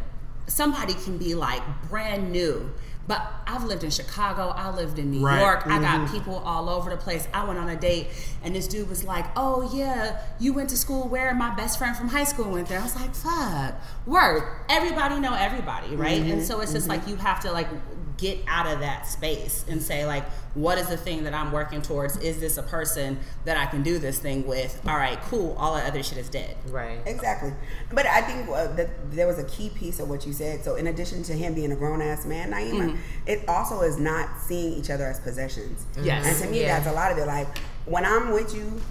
somebody 0.48 0.94
can 0.94 1.18
be 1.18 1.34
like 1.36 1.64
brand 1.90 2.32
new. 2.32 2.72
But 3.06 3.30
I've 3.46 3.66
lived 3.66 3.84
in 3.84 3.90
Chicago, 3.90 4.54
I 4.56 4.74
lived 4.74 4.98
in 4.98 5.12
New 5.12 5.26
Right. 5.26 5.40
York, 5.40 5.68
I 5.68 5.80
got 5.80 6.02
mm-hmm. 6.02 6.16
people 6.16 6.38
all 6.46 6.70
over 6.70 6.90
the 6.90 6.98
place. 6.98 7.28
I 7.34 7.46
went 7.46 7.60
on 7.60 7.70
a 7.70 7.76
date 7.76 8.08
and 8.44 8.56
this 8.56 8.68
dude 8.68 8.90
was 8.90 9.04
like, 9.04 9.26
Oh 9.36 9.70
yeah, 9.76 10.22
you 10.40 10.54
went 10.54 10.70
to 10.70 10.78
school 10.78 11.08
where 11.10 11.34
my 11.36 11.54
best 11.56 11.78
friend 11.78 11.96
from 11.98 12.08
high 12.08 12.24
school 12.24 12.50
went 12.50 12.70
there. 12.70 12.80
I 12.80 12.84
was 12.84 12.96
like, 12.96 13.14
fuck. 13.14 13.76
Word. 14.06 14.44
Everybody 14.70 15.20
know 15.20 15.34
everybody, 15.34 15.96
right? 15.96 16.22
And 16.22 16.32
mm-hmm. 16.32 16.42
so 16.42 16.62
it's 16.62 16.72
just 16.72 16.88
mm-hmm. 16.88 17.00
like 17.00 17.08
you 17.08 17.18
have 17.18 17.42
to 17.42 17.52
like 17.52 17.68
get 18.18 18.38
out 18.48 18.66
of 18.68 18.80
that 18.80 19.08
space 19.08 19.66
and 19.68 19.82
say 19.82 20.06
like 20.06 20.24
what 20.54 20.78
is 20.78 20.88
the 20.88 20.98
thing 20.98 21.24
that 21.24 21.34
i'm 21.34 21.52
working 21.52 21.82
towards 21.82 22.16
is 22.18 22.40
this 22.40 22.58
a 22.58 22.64
person 22.64 23.18
that 23.46 23.58
i 23.58 23.66
can 23.66 23.82
do 23.82 23.98
this 23.98 24.20
thing 24.20 24.46
with 24.46 24.80
all 24.88 24.96
right 24.98 25.20
cool 25.24 25.56
all 25.58 25.76
the 25.76 25.82
other 25.82 26.04
shit 26.04 26.18
is 26.18 26.30
dead 26.30 26.56
Right. 26.70 27.00
Exactly. 27.06 27.52
But 27.92 28.06
I 28.08 28.22
think 28.22 28.50
uh, 28.50 28.68
that 28.76 29.12
there 29.12 29.28
was 29.28 29.38
a 29.38 29.44
key 29.44 29.70
piece 29.70 30.00
of 30.00 30.10
what 30.10 30.26
you 30.26 30.34
said. 30.34 30.64
So, 30.64 30.76
in 30.76 30.88
addition 30.88 31.22
to 31.24 31.34
him 31.34 31.54
being 31.54 31.72
a 31.72 31.76
grown 31.76 32.02
ass 32.02 32.26
man, 32.26 32.52
Niema, 32.52 32.98
it 33.28 33.48
also 33.48 33.82
is 33.82 34.00
not 34.00 34.40
seeing 34.42 34.74
each 34.74 34.90
other 34.90 35.06
as 35.06 35.20
possessions. 35.20 35.86
Yes. 36.02 36.26
And 36.26 36.44
to 36.46 36.52
me, 36.52 36.62
Yeah. 36.62 36.80
that's 36.80 36.88
a 36.90 36.94
lot 36.94 37.12
of 37.12 37.18
it. 37.20 37.28
Like, 37.28 37.48
when 37.86 38.06
I'm 38.06 38.32
with 38.32 38.56
you, 38.56 38.82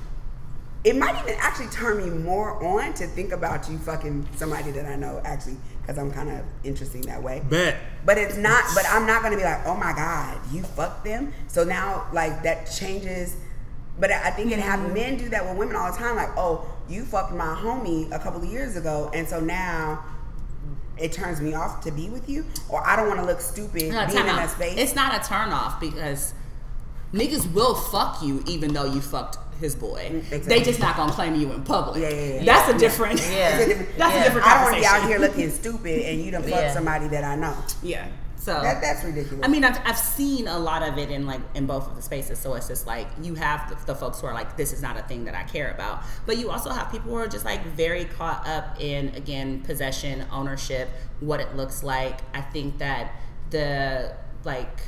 it 0.85 0.97
might 0.97 1.21
even 1.23 1.35
actually 1.41 1.69
turn 1.69 1.99
me 2.05 2.11
more 2.11 2.63
on 2.63 2.93
to 2.95 3.07
think 3.07 3.33
about 3.33 3.69
you 3.69 3.79
fucking 3.79 4.29
somebody 4.37 4.71
that 4.73 4.87
I 4.87 4.95
know, 4.97 5.21
actually, 5.25 5.57
because 5.83 5.99
I'm 5.99 6.11
kind 6.11 6.31
of 6.31 6.45
interesting 6.65 7.03
that 7.03 7.23
way. 7.23 7.43
Bet. 7.51 7.77
But 8.07 8.19
it's 8.19 8.37
not. 8.37 8.65
But 8.75 8.85
I'm 8.89 9.07
not 9.07 9.23
gonna 9.23 9.37
be 9.37 9.43
like, 9.43 9.67
oh 9.67 9.77
my 9.77 9.93
god, 9.93 10.39
you 10.53 10.63
fucked 10.63 11.05
them. 11.05 11.33
So 11.49 11.65
now, 11.65 12.07
like 12.13 12.43
that 12.45 12.65
changes. 12.65 13.37
But 13.99 14.11
I 14.11 14.29
I 14.29 14.31
think 14.31 14.53
it 14.53 14.59
have 14.59 14.81
mm-hmm. 14.81 14.95
men 14.95 15.17
do 15.19 15.29
that 15.31 15.45
with 15.45 15.59
women 15.59 15.77
all 15.77 15.93
the 15.93 15.99
time. 15.99 16.17
Like, 16.17 16.31
oh, 16.37 16.67
you 16.89 17.05
fucked 17.05 17.33
my 17.33 17.55
homie 17.55 18.11
a 18.13 18.19
couple 18.19 18.43
of 18.43 18.49
years 18.49 18.77
ago, 18.77 19.11
and 19.13 19.29
so 19.29 19.41
now 19.41 20.05
it 20.99 21.13
turns 21.13 21.41
me 21.41 21.55
off 21.55 21.83
to 21.83 21.91
be 21.91 22.09
with 22.09 22.29
you, 22.29 22.45
or 22.69 22.87
I 22.87 22.97
don't 22.97 23.09
want 23.09 23.21
to 23.21 23.27
look 23.27 23.41
stupid 23.41 23.91
No, 23.91 24.07
being 24.07 24.19
in 24.19 24.27
time 24.27 24.37
that 24.37 24.51
space. 24.51 24.79
It's 24.79 24.95
not 24.95 25.15
a 25.15 25.29
turn 25.29 25.51
off 25.51 25.81
because 25.81 26.35
niggas 27.13 27.53
will 27.53 27.75
fuck 27.75 28.23
you 28.23 28.43
even 28.47 28.73
though 28.73 28.85
you 28.85 29.01
fucked 29.01 29.39
his 29.63 29.75
boy. 29.75 30.09
Mm, 30.11 30.17
exactly. 30.19 30.59
They 30.59 30.63
just 30.63 30.81
not 30.81 30.97
gonna 30.97 31.13
claim 31.13 31.35
you 31.35 31.51
in 31.53 31.63
public. 31.65 32.03
Yeah, 32.03 32.11
yeah, 32.11 32.35
yeah. 32.35 32.45
That's 32.45 32.75
a 32.75 32.79
different. 32.79 33.21
Yeah. 33.21 33.57
It's 33.59 33.65
a 33.65 33.69
different- 33.69 33.99
That's 33.99 34.17
a 34.17 34.23
different 34.25 34.47
I 34.51 34.55
don't 34.55 34.63
want 34.65 34.75
to 34.75 34.81
be 34.81 34.87
out 34.87 35.09
here 35.09 35.19
looking 35.19 35.51
stupid, 35.51 36.03
and 36.03 36.21
you 36.21 36.31
done 36.31 36.43
fuck 36.43 36.71
somebody 36.73 37.09
that 37.09 37.25
I 37.25 37.37
know. 37.37 37.57
Yeah. 37.83 38.09
So 38.37 38.55
That, 38.61 38.83
that's 38.83 39.05
ridiculous. 39.05 39.45
I 39.45 39.49
mean, 39.49 39.63
I've, 39.63 39.79
I've 39.85 39.97
seen 39.97 40.49
a 40.49 40.59
lot 40.59 40.83
of 40.83 40.99
it 40.99 41.13
in 41.13 41.27
like 41.27 41.41
in 41.55 41.67
both 41.67 41.89
of 41.89 41.95
the 41.95 42.03
spaces. 42.03 42.41
So 42.41 42.55
it's 42.55 42.67
just 42.67 42.89
like 42.89 43.07
you 43.23 43.37
have 43.37 43.71
the, 43.71 43.87
the 43.87 43.95
folks 43.95 44.21
who 44.21 44.27
are 44.27 44.35
like, 44.35 44.57
this 44.57 44.73
is 44.73 44.83
not 44.83 44.97
a 44.99 45.03
thing 45.05 45.27
that 45.27 45.37
I 45.37 45.45
care 45.45 45.71
about. 45.71 46.03
But 46.27 46.39
you 46.39 46.51
also 46.51 46.71
have 46.71 46.91
people 46.91 47.11
who 47.13 47.17
are 47.19 47.29
just 47.29 47.45
like 47.45 47.65
very 47.65 48.05
caught 48.05 48.45
up 48.49 48.81
in 48.81 49.15
again 49.15 49.61
possession, 49.61 50.27
ownership, 50.33 50.89
what 51.21 51.39
it 51.39 51.55
looks 51.55 51.85
like. 51.85 52.19
I 52.35 52.41
think 52.41 52.79
that 52.79 53.13
the 53.51 54.13
like 54.45 54.81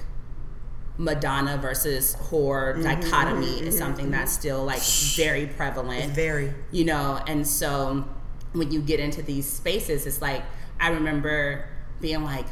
Madonna 0.97 1.59
versus 1.59 2.17
whore 2.17 2.75
mm-hmm, 2.75 2.83
dichotomy 2.83 3.47
mm-hmm, 3.47 3.67
is 3.67 3.77
something 3.77 4.07
mm-hmm. 4.07 4.13
that's 4.13 4.33
still 4.33 4.65
like 4.65 4.83
very 5.17 5.47
prevalent 5.47 6.05
it's 6.05 6.13
very. 6.13 6.55
you 6.71 6.85
know? 6.85 7.21
And 7.27 7.47
so 7.47 8.05
when 8.53 8.71
you 8.71 8.81
get 8.81 9.01
into 9.01 9.21
these 9.23 9.51
spaces 9.51 10.07
it's 10.07 10.23
like 10.23 10.45
i 10.79 10.91
remember 10.91 11.69
being 12.01 12.23
like 12.23 12.47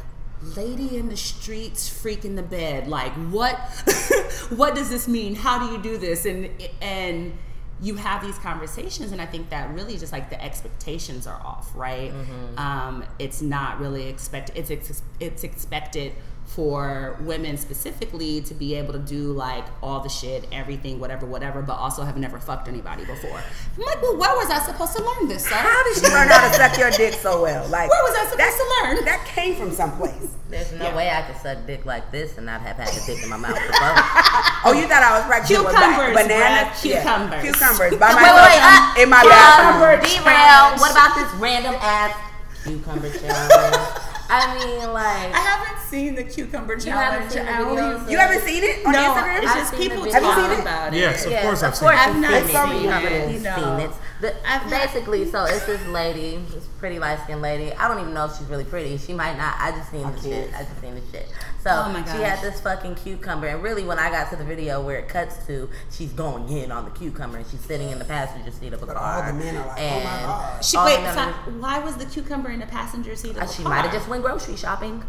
lady 0.56 0.96
in 0.96 1.08
the 1.08 1.16
streets 1.16 1.88
freak 1.88 2.24
in 2.24 2.36
the 2.36 2.42
bed. 2.42 2.88
Like 2.88 3.12
what 3.30 3.56
what 4.50 4.74
does 4.74 4.90
this 4.90 5.08
mean? 5.08 5.34
How 5.34 5.58
do 5.64 5.72
you 5.72 5.82
do 5.82 5.98
this? 5.98 6.26
And 6.26 6.50
and 6.80 7.38
you 7.80 7.96
have 7.96 8.24
these 8.24 8.38
conversations 8.38 9.10
and 9.10 9.20
i 9.20 9.26
think 9.26 9.50
that 9.50 9.68
really 9.74 9.98
just 9.98 10.12
like 10.12 10.30
the 10.30 10.40
expectations 10.40 11.26
are 11.26 11.40
off 11.44 11.68
right? 11.74 12.12
Um, 12.56 13.04
it's 13.18 13.42
not 13.42 13.80
really 13.80 14.06
expected 14.08 14.56
it's 14.56 14.70
ex- 14.70 15.02
it's 15.18 15.42
expected 15.42 16.12
for 16.46 17.16
women 17.22 17.56
specifically 17.56 18.42
to 18.42 18.52
be 18.52 18.74
able 18.74 18.92
to 18.92 18.98
do 18.98 19.32
like 19.32 19.64
all 19.82 20.00
the 20.00 20.08
shit, 20.10 20.46
everything, 20.52 21.00
whatever, 21.00 21.24
whatever, 21.24 21.62
but 21.62 21.74
also 21.74 22.02
have 22.02 22.18
never 22.18 22.38
fucked 22.38 22.68
anybody 22.68 23.04
before. 23.06 23.38
I'm 23.76 23.82
like, 23.84 24.02
well, 24.02 24.16
where 24.18 24.34
was 24.36 24.50
I 24.50 24.58
supposed 24.60 24.94
to 24.96 25.02
learn 25.02 25.28
this, 25.28 25.44
sir? 25.44 25.54
How 25.54 25.82
did 25.84 26.02
you 26.02 26.08
learn 26.10 26.28
how 26.28 26.46
to 26.46 26.54
suck 26.54 26.76
your 26.78 26.90
dick 26.90 27.14
so 27.14 27.40
well? 27.42 27.66
Like 27.68 27.88
Where 27.88 28.02
was 28.02 28.14
I 28.16 28.24
supposed 28.24 28.38
that, 28.40 28.82
to 28.82 28.86
learn? 28.96 29.04
That 29.06 29.24
came 29.26 29.54
from 29.56 29.70
someplace. 29.70 30.34
There's 30.50 30.72
no 30.72 30.84
Yeah. 30.88 30.96
way 30.96 31.08
I 31.10 31.22
could 31.22 31.40
suck 31.40 31.66
dick 31.66 31.86
like 31.86 32.10
this 32.12 32.36
and 32.36 32.44
not 32.44 32.60
have 32.60 32.76
had 32.76 32.88
the 32.88 33.02
dick 33.06 33.22
in 33.22 33.30
my 33.30 33.38
mouth 33.38 33.54
before. 33.56 33.96
Oh, 34.64 34.72
you 34.72 34.86
thought 34.86 35.02
I 35.02 35.18
was 35.18 35.26
practicing 35.26 35.64
with 35.64 35.74
Cucumbers, 35.74 36.14
ba- 36.14 36.22
bananas? 36.22 36.78
bruh, 36.78 36.82
cucumbers. 36.82 37.44
Yeah. 37.44 37.50
Cucumbers. 37.50 37.94
By 37.98 38.08
wait, 38.14 38.22
myself 38.22 38.46
wait, 38.46 38.62
wait. 38.62 39.02
in 39.02 39.08
my 39.10 39.18
uh, 39.18 39.26
bathroom. 39.26 39.98
Derail. 40.06 40.78
What 40.78 40.90
about 40.94 41.12
this 41.18 41.26
random 41.42 41.74
ass 41.82 42.14
cucumber 42.62 43.10
challenge? 43.10 43.91
I 44.34 44.58
mean, 44.58 44.92
like. 44.92 45.34
I 45.34 45.38
haven't 45.40 45.78
seen 45.82 46.14
the 46.14 46.24
cucumber 46.24 46.76
You 46.78 46.90
haven't 46.90 47.30
challenge. 47.30 47.32
seen 47.32 47.44
the 47.44 47.80
videos? 47.82 48.10
You 48.10 48.18
haven't 48.18 48.40
seen 48.42 48.62
it 48.64 48.86
on 48.86 48.92
no, 48.92 48.98
Instagram? 48.98 49.42
it's 49.42 49.54
just 49.54 49.74
people 49.76 49.98
videos. 49.98 50.12
Have 50.12 50.22
you 50.22 50.28
talk 50.30 50.50
seen 50.50 50.58
it? 50.58 50.60
about 50.62 50.94
it. 50.94 50.98
Yes, 51.00 51.26
of 51.26 51.32
course 51.42 51.62
I've 51.62 51.68
of 51.72 51.76
seen 51.76 51.88
course 51.88 51.98
it. 52.00 52.08
I've 52.08 52.14
you've 52.14 52.22
not 52.22 52.30
seen 52.32 52.42
it. 52.42 52.72
seen 52.72 52.82
You 52.82 52.88
haven't 52.90 53.12
it, 53.12 53.42
no. 53.42 53.56
seen 53.56 53.80
it. 53.86 53.90
The, 54.22 54.48
I've 54.50 54.62
not- 54.62 54.70
basically, 54.70 55.30
so 55.30 55.44
it's 55.44 55.66
this 55.66 55.86
lady, 55.88 56.38
this 56.54 56.66
pretty 56.78 56.98
light 56.98 57.18
skinned 57.24 57.42
lady. 57.42 57.72
I 57.74 57.88
don't 57.88 58.00
even 58.00 58.14
know 58.14 58.24
if 58.26 58.36
she's 58.38 58.46
really 58.48 58.64
pretty. 58.64 58.96
She 58.96 59.12
might 59.12 59.36
not. 59.36 59.54
I 59.58 59.72
just 59.72 59.90
seen 59.90 60.02
the 60.10 60.20
shit. 60.22 60.54
I 60.54 60.62
just 60.64 60.80
seen 60.80 60.94
the 60.94 61.02
shit. 61.12 61.28
So 61.62 61.70
Oh 61.70 61.92
my 61.92 62.02
she 62.04 62.20
had 62.22 62.40
this 62.42 62.60
fucking 62.60 62.96
cucumber, 62.96 63.46
and 63.46 63.62
really, 63.62 63.84
when 63.84 63.98
I 63.98 64.10
got 64.10 64.30
to 64.30 64.36
the 64.36 64.44
video 64.44 64.80
where 64.82 64.98
it 64.98 65.08
cuts 65.08 65.46
to, 65.46 65.68
she's 65.92 66.12
going 66.12 66.48
in 66.48 66.72
on 66.72 66.84
the 66.84 66.90
cucumber, 66.90 67.38
and 67.38 67.46
she's 67.46 67.60
sitting 67.60 67.90
in 67.90 68.00
the 68.00 68.04
passenger 68.04 68.50
seat 68.50 68.72
of 68.72 68.82
a 68.82 68.86
But 68.86 68.96
car. 68.96 69.22
all 69.24 69.32
the 69.32 69.38
men 69.38 69.56
are 69.56 69.66
like, 69.68 69.78
oh 69.78 69.80
my 69.80 69.86
and 69.86 70.26
God. 70.26 70.64
She, 70.64 70.76
wait, 70.78 70.96
so 71.14 71.22
why 71.60 71.78
was 71.78 71.96
the 71.96 72.06
cucumber 72.06 72.50
in 72.50 72.58
the 72.58 72.66
passenger 72.66 73.14
seat 73.14 73.36
of 73.36 73.38
uh, 73.38 73.46
the 73.46 73.52
she 73.52 73.62
might 73.62 73.82
have 73.82 73.92
just 73.92 74.08
went 74.08 74.24
grocery 74.24 74.56
shopping. 74.56 75.04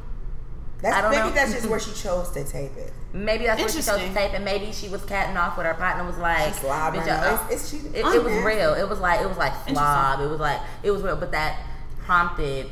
That's, 0.84 0.96
I 0.98 1.02
don't 1.02 1.12
maybe 1.12 1.30
know. 1.30 1.34
that's 1.34 1.54
just 1.54 1.68
where 1.68 1.80
she 1.88 1.92
chose 1.94 2.30
to 2.32 2.44
tape 2.44 2.76
it. 2.78 2.94
Maybe 3.14 3.46
that's 3.46 3.60
where 3.60 3.70
she 3.70 3.82
chose 3.82 4.00
to 4.02 4.14
tape, 4.14 4.34
and 4.34 4.46
maybe 4.46 4.72
she 4.74 4.90
was 4.90 5.04
catting 5.06 5.36
off 5.38 5.58
with 5.58 5.66
her 5.66 5.74
partner. 5.74 6.04
Was 6.04 6.18
like, 6.20 6.54
She 6.54 6.60
slobbering. 6.60 7.02
bitch, 7.04 7.20
uh, 7.20 7.34
It's- 7.34 7.46
it's- 7.46 7.70
she- 7.72 7.98
it, 7.98 8.06
it 8.06 8.24
was 8.24 8.44
real. 8.44 8.74
It 8.76 8.88
was 8.88 9.00
like 9.00 9.22
it 9.22 9.28
was 9.28 9.38
like 9.38 9.54
slob. 9.68 10.20
It 10.22 10.28
was 10.28 10.40
like 10.40 10.60
it 10.84 10.92
was 10.92 11.02
real, 11.02 11.16
but 11.16 11.32
that 11.32 11.58
prompted 12.06 12.68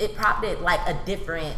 it 0.00 0.16
prompted 0.16 0.60
like 0.60 0.80
a 0.88 0.98
different 1.04 1.54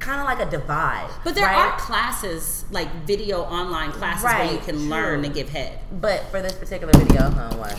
kind 0.00 0.20
of 0.20 0.26
like 0.26 0.40
a 0.40 0.50
divide. 0.50 1.10
But 1.22 1.34
there 1.34 1.44
right? 1.44 1.72
are 1.72 1.78
classes, 1.78 2.64
like 2.70 2.92
video 3.06 3.42
online 3.42 3.92
classes, 3.92 4.24
where 4.24 4.52
you 4.52 4.58
can 4.58 4.76
true. 4.76 4.88
learn 4.88 5.22
to 5.22 5.28
give 5.28 5.50
head. 5.50 5.78
But 5.92 6.24
for 6.30 6.42
this 6.42 6.54
particular 6.54 6.92
video, 6.92 7.30
huh, 7.30 7.54
what? 7.56 7.78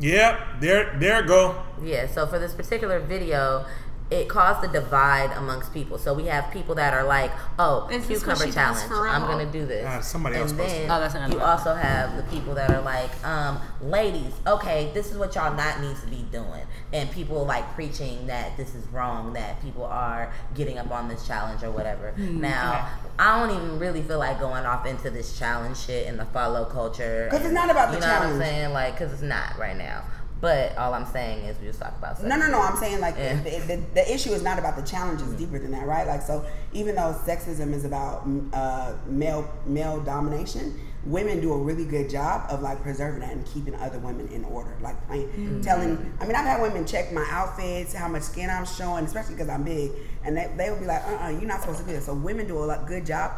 Yep, 0.00 0.60
there, 0.60 0.96
there 0.98 1.22
go. 1.22 1.62
Yeah, 1.82 2.06
so 2.06 2.26
for 2.26 2.38
this 2.38 2.54
particular 2.54 3.00
video, 3.00 3.66
it 4.10 4.28
caused 4.28 4.64
a 4.64 4.72
divide 4.72 5.30
amongst 5.36 5.74
people. 5.74 5.98
So 5.98 6.14
we 6.14 6.26
have 6.26 6.50
people 6.50 6.74
that 6.76 6.94
are 6.94 7.04
like, 7.04 7.30
"Oh, 7.58 7.88
Is 7.88 8.06
cucumber 8.06 8.50
challenge! 8.50 8.90
I'm 8.90 9.22
gonna 9.22 9.50
do 9.50 9.66
this." 9.66 9.84
Ah, 9.86 10.00
somebody 10.00 10.36
and 10.36 10.42
else 10.42 10.52
posted 10.52 10.82
then. 10.82 10.90
Oh, 10.90 11.00
that's 11.00 11.14
another 11.14 11.34
you 11.34 11.40
also 11.40 11.74
have 11.74 12.16
the 12.16 12.22
people 12.24 12.54
that 12.54 12.70
are 12.70 12.80
like, 12.80 13.10
um, 13.26 13.60
"Ladies, 13.82 14.32
okay, 14.46 14.90
this 14.94 15.10
is 15.10 15.18
what 15.18 15.34
y'all 15.34 15.54
not 15.54 15.80
needs 15.80 16.00
to 16.00 16.06
be 16.06 16.26
doing," 16.32 16.66
and 16.92 17.10
people 17.10 17.44
like 17.44 17.74
preaching 17.74 18.26
that 18.26 18.56
this 18.56 18.74
is 18.74 18.86
wrong, 18.88 19.34
that 19.34 19.60
people 19.62 19.84
are 19.84 20.32
getting 20.54 20.78
up 20.78 20.90
on 20.90 21.08
this 21.08 21.26
challenge 21.26 21.62
or 21.62 21.70
whatever. 21.70 22.12
Hmm, 22.12 22.40
now, 22.40 22.88
I 23.18 23.38
don't 23.38 23.54
even 23.54 23.78
really 23.78 24.00
feel 24.00 24.18
like 24.18 24.40
going 24.40 24.64
off 24.64 24.86
into 24.86 25.10
this 25.10 25.38
challenge 25.38 25.76
shit 25.76 26.06
and 26.06 26.18
the 26.18 26.24
follow 26.26 26.64
culture 26.64 27.28
because 27.30 27.44
it's 27.44 27.54
not 27.54 27.70
about 27.70 27.90
the 27.90 27.96
you 27.96 28.00
know 28.00 28.06
what 28.06 28.22
I'm 28.22 28.38
saying? 28.38 28.72
Like, 28.72 28.98
because 28.98 29.12
it's 29.12 29.22
not 29.22 29.58
right 29.58 29.76
now. 29.76 30.04
But 30.40 30.76
all 30.78 30.94
I'm 30.94 31.06
saying 31.06 31.44
is 31.46 31.58
we 31.58 31.66
just 31.66 31.80
talk 31.80 31.96
about 31.98 32.16
sex. 32.18 32.28
No, 32.28 32.36
no, 32.36 32.48
no. 32.48 32.60
I'm 32.60 32.76
saying 32.76 33.00
like 33.00 33.16
Yeah. 33.16 33.34
the, 33.42 33.50
the, 33.66 33.82
the 33.94 34.12
issue 34.14 34.30
is 34.30 34.42
not 34.42 34.58
about 34.58 34.76
the 34.76 34.82
challenge; 34.82 35.20
it's 35.20 35.32
deeper 35.32 35.58
than 35.58 35.72
that, 35.72 35.86
right? 35.86 36.06
Like 36.06 36.22
so, 36.22 36.44
even 36.72 36.94
though 36.94 37.12
sexism 37.26 37.72
is 37.72 37.84
about 37.84 38.26
uh, 38.52 38.92
male 39.08 39.50
male 39.66 40.00
domination, 40.00 40.78
women 41.04 41.40
do 41.40 41.52
a 41.52 41.58
really 41.58 41.84
good 41.84 42.08
job 42.08 42.46
of 42.50 42.62
like 42.62 42.80
preserving 42.82 43.20
that 43.20 43.32
and 43.32 43.44
keeping 43.46 43.74
other 43.76 43.98
women 43.98 44.28
in 44.28 44.44
order. 44.44 44.76
Like 44.80 45.04
playing, 45.08 45.26
Mm-hmm. 45.28 45.60
telling. 45.62 46.12
I 46.20 46.26
mean, 46.26 46.36
I've 46.36 46.46
had 46.46 46.62
women 46.62 46.86
check 46.86 47.12
my 47.12 47.26
outfits, 47.30 47.92
how 47.92 48.06
much 48.06 48.22
skin 48.22 48.48
I'm 48.48 48.64
showing, 48.66 49.04
especially 49.06 49.34
because 49.34 49.48
I'm 49.48 49.64
big, 49.64 49.90
and 50.24 50.36
they, 50.36 50.48
they 50.56 50.70
would 50.70 50.78
be 50.80 50.86
like, 50.86 51.02
"Uh, 51.04 51.14
uh-uh, 51.16 51.28
you're 51.30 51.42
not 51.48 51.62
supposed 51.62 51.80
to 51.80 51.84
do 51.84 51.92
this." 51.92 52.06
So 52.06 52.14
women 52.14 52.46
do 52.46 52.62
a 52.70 52.84
good 52.86 53.04
job. 53.04 53.32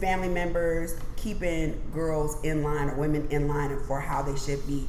Family 0.00 0.28
members 0.28 0.96
keeping 1.14 1.80
girls 1.94 2.42
in 2.42 2.64
line 2.64 2.88
or 2.88 2.96
women 2.96 3.28
in 3.30 3.46
line 3.46 3.78
for 3.86 4.00
how 4.00 4.22
they 4.22 4.34
should 4.36 4.66
be. 4.66 4.88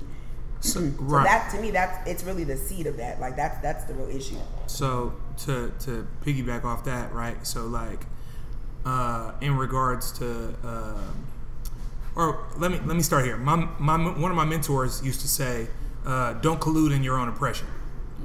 So, 0.63 0.79
So 0.79 1.23
that 1.25 1.51
to 1.51 1.61
me, 1.61 1.71
that's 1.71 2.07
it's 2.09 2.23
really 2.23 2.43
the 2.45 2.57
seed 2.57 2.87
of 2.87 2.97
that. 2.97 3.19
Like 3.19 3.35
that's 3.35 3.57
that's 3.61 3.83
the 3.85 3.93
real 3.93 4.09
issue. 4.09 4.37
So 4.67 5.13
to 5.45 5.73
to 5.81 6.07
piggyback 6.25 6.63
off 6.63 6.85
that, 6.85 7.13
right? 7.13 7.45
So 7.45 7.65
like, 7.65 8.05
uh, 8.85 9.33
in 9.41 9.57
regards 9.57 10.11
to, 10.19 10.55
um 10.63 11.27
or 12.15 12.45
let 12.57 12.71
me 12.71 12.79
let 12.85 12.95
me 12.95 13.01
start 13.03 13.25
here. 13.25 13.37
My 13.37 13.55
my 13.79 13.97
one 13.97 14.31
of 14.31 14.37
my 14.37 14.45
mentors 14.45 15.03
used 15.03 15.21
to 15.21 15.27
say, 15.27 15.67
uh, 16.05 16.33
"Don't 16.33 16.61
collude 16.61 16.95
in 16.95 17.03
your 17.03 17.17
own 17.17 17.27
oppression," 17.27 17.67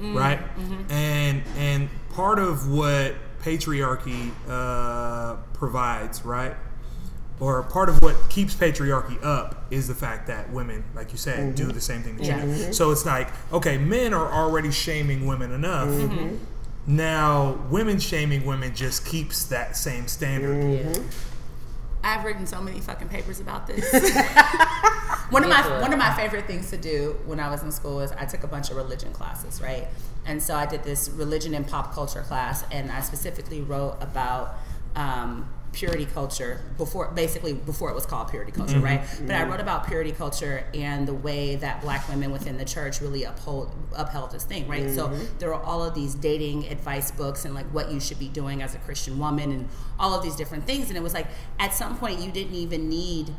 right? 0.00 0.38
And 0.90 1.42
and 1.56 1.88
part 2.14 2.38
of 2.38 2.70
what 2.70 3.14
patriarchy 3.42 4.30
uh, 4.48 5.36
provides, 5.54 6.24
right? 6.24 6.54
Or 7.40 7.62
part 7.62 7.88
of 7.88 8.02
what 8.02 8.16
keeps 8.28 8.54
patriarchy 8.54 9.22
up 9.22 9.64
is 9.70 9.86
the 9.86 9.94
fact 9.94 10.26
that 10.26 10.50
women, 10.50 10.84
like 10.94 11.12
you 11.12 11.18
said, 11.18 11.54
do 11.54 11.64
mm-hmm. 11.64 11.72
the 11.72 11.80
same 11.80 12.02
thing 12.02 12.16
that 12.16 12.26
Yeah. 12.26 12.44
you 12.44 12.52
do. 12.52 12.62
Mm-hmm. 12.62 12.72
So 12.72 12.90
it's 12.90 13.06
like, 13.06 13.28
okay, 13.52 13.78
men 13.78 14.12
are 14.12 14.32
already 14.32 14.72
shaming 14.72 15.26
women 15.26 15.52
enough. 15.52 15.88
Mm-hmm. 15.88 16.36
Now, 16.88 17.52
women 17.70 18.00
shaming 18.00 18.46
women 18.46 18.74
just 18.74 19.06
keeps 19.06 19.44
that 19.44 19.76
same 19.76 20.08
standard. 20.08 21.04
I've 22.02 22.24
written 22.24 22.46
so 22.46 22.60
many 22.60 22.80
fucking 22.80 23.08
papers 23.08 23.40
about 23.40 23.66
this. 23.66 23.92
one 25.30 25.44
of 25.44 25.50
my 25.50 25.80
one 25.80 25.92
of 25.92 25.98
my 25.98 26.14
favorite 26.14 26.46
things 26.46 26.70
to 26.70 26.78
do 26.78 27.18
when 27.26 27.40
I 27.40 27.50
was 27.50 27.62
in 27.62 27.70
school 27.70 28.00
is 28.00 28.12
I 28.12 28.24
took 28.24 28.44
a 28.44 28.46
bunch 28.46 28.70
of 28.70 28.76
religion 28.76 29.12
classes, 29.12 29.60
right? 29.60 29.86
And 30.24 30.42
so 30.42 30.54
I 30.54 30.64
did 30.64 30.84
this 30.84 31.10
religion 31.10 31.54
and 31.54 31.66
pop 31.66 31.92
culture 31.92 32.22
class, 32.22 32.64
and 32.70 32.90
I 32.90 33.00
specifically 33.00 33.60
wrote 33.60 33.98
about 34.00 34.54
um, 34.96 35.48
purity 35.72 36.06
culture 36.06 36.60
before, 36.76 37.10
basically 37.12 37.52
before 37.52 37.90
it 37.90 37.94
was 37.94 38.06
called 38.06 38.28
purity 38.28 38.52
culture, 38.52 38.76
mm-hmm. 38.76 38.84
right? 38.84 39.00
But 39.20 39.34
I 39.34 39.40
mm-hmm. 39.40 39.50
wrote 39.50 39.60
about 39.60 39.86
purity 39.86 40.12
culture 40.12 40.64
and 40.74 41.06
the 41.06 41.14
way 41.14 41.56
that 41.56 41.80
Black 41.82 42.08
women 42.08 42.30
within 42.32 42.58
the 42.58 42.64
church 42.64 43.00
really 43.00 43.24
uphold 43.24 43.74
upheld 43.94 44.30
this 44.30 44.44
thing, 44.44 44.66
right? 44.66 44.90
So 44.90 45.08
mm-hmm. 45.08 45.38
there 45.38 45.54
are 45.54 45.62
all 45.62 45.84
of 45.84 45.94
these 45.94 46.14
dating 46.14 46.68
advice 46.68 47.10
books 47.10 47.44
and 47.44 47.54
like 47.54 47.66
what 47.66 47.90
you 47.92 48.00
should 48.00 48.18
be 48.18 48.28
doing 48.28 48.62
as 48.62 48.74
a 48.74 48.78
Christian 48.78 49.18
woman 49.18 49.52
and 49.52 49.68
all 49.98 50.14
of 50.14 50.22
these 50.22 50.36
different 50.36 50.64
things, 50.64 50.88
and 50.88 50.96
it 50.96 51.02
was 51.02 51.14
like 51.14 51.26
at 51.58 51.74
some 51.74 51.98
point 51.98 52.20
you 52.20 52.30
didn't 52.30 52.54
even 52.54 52.88
need 52.88 53.32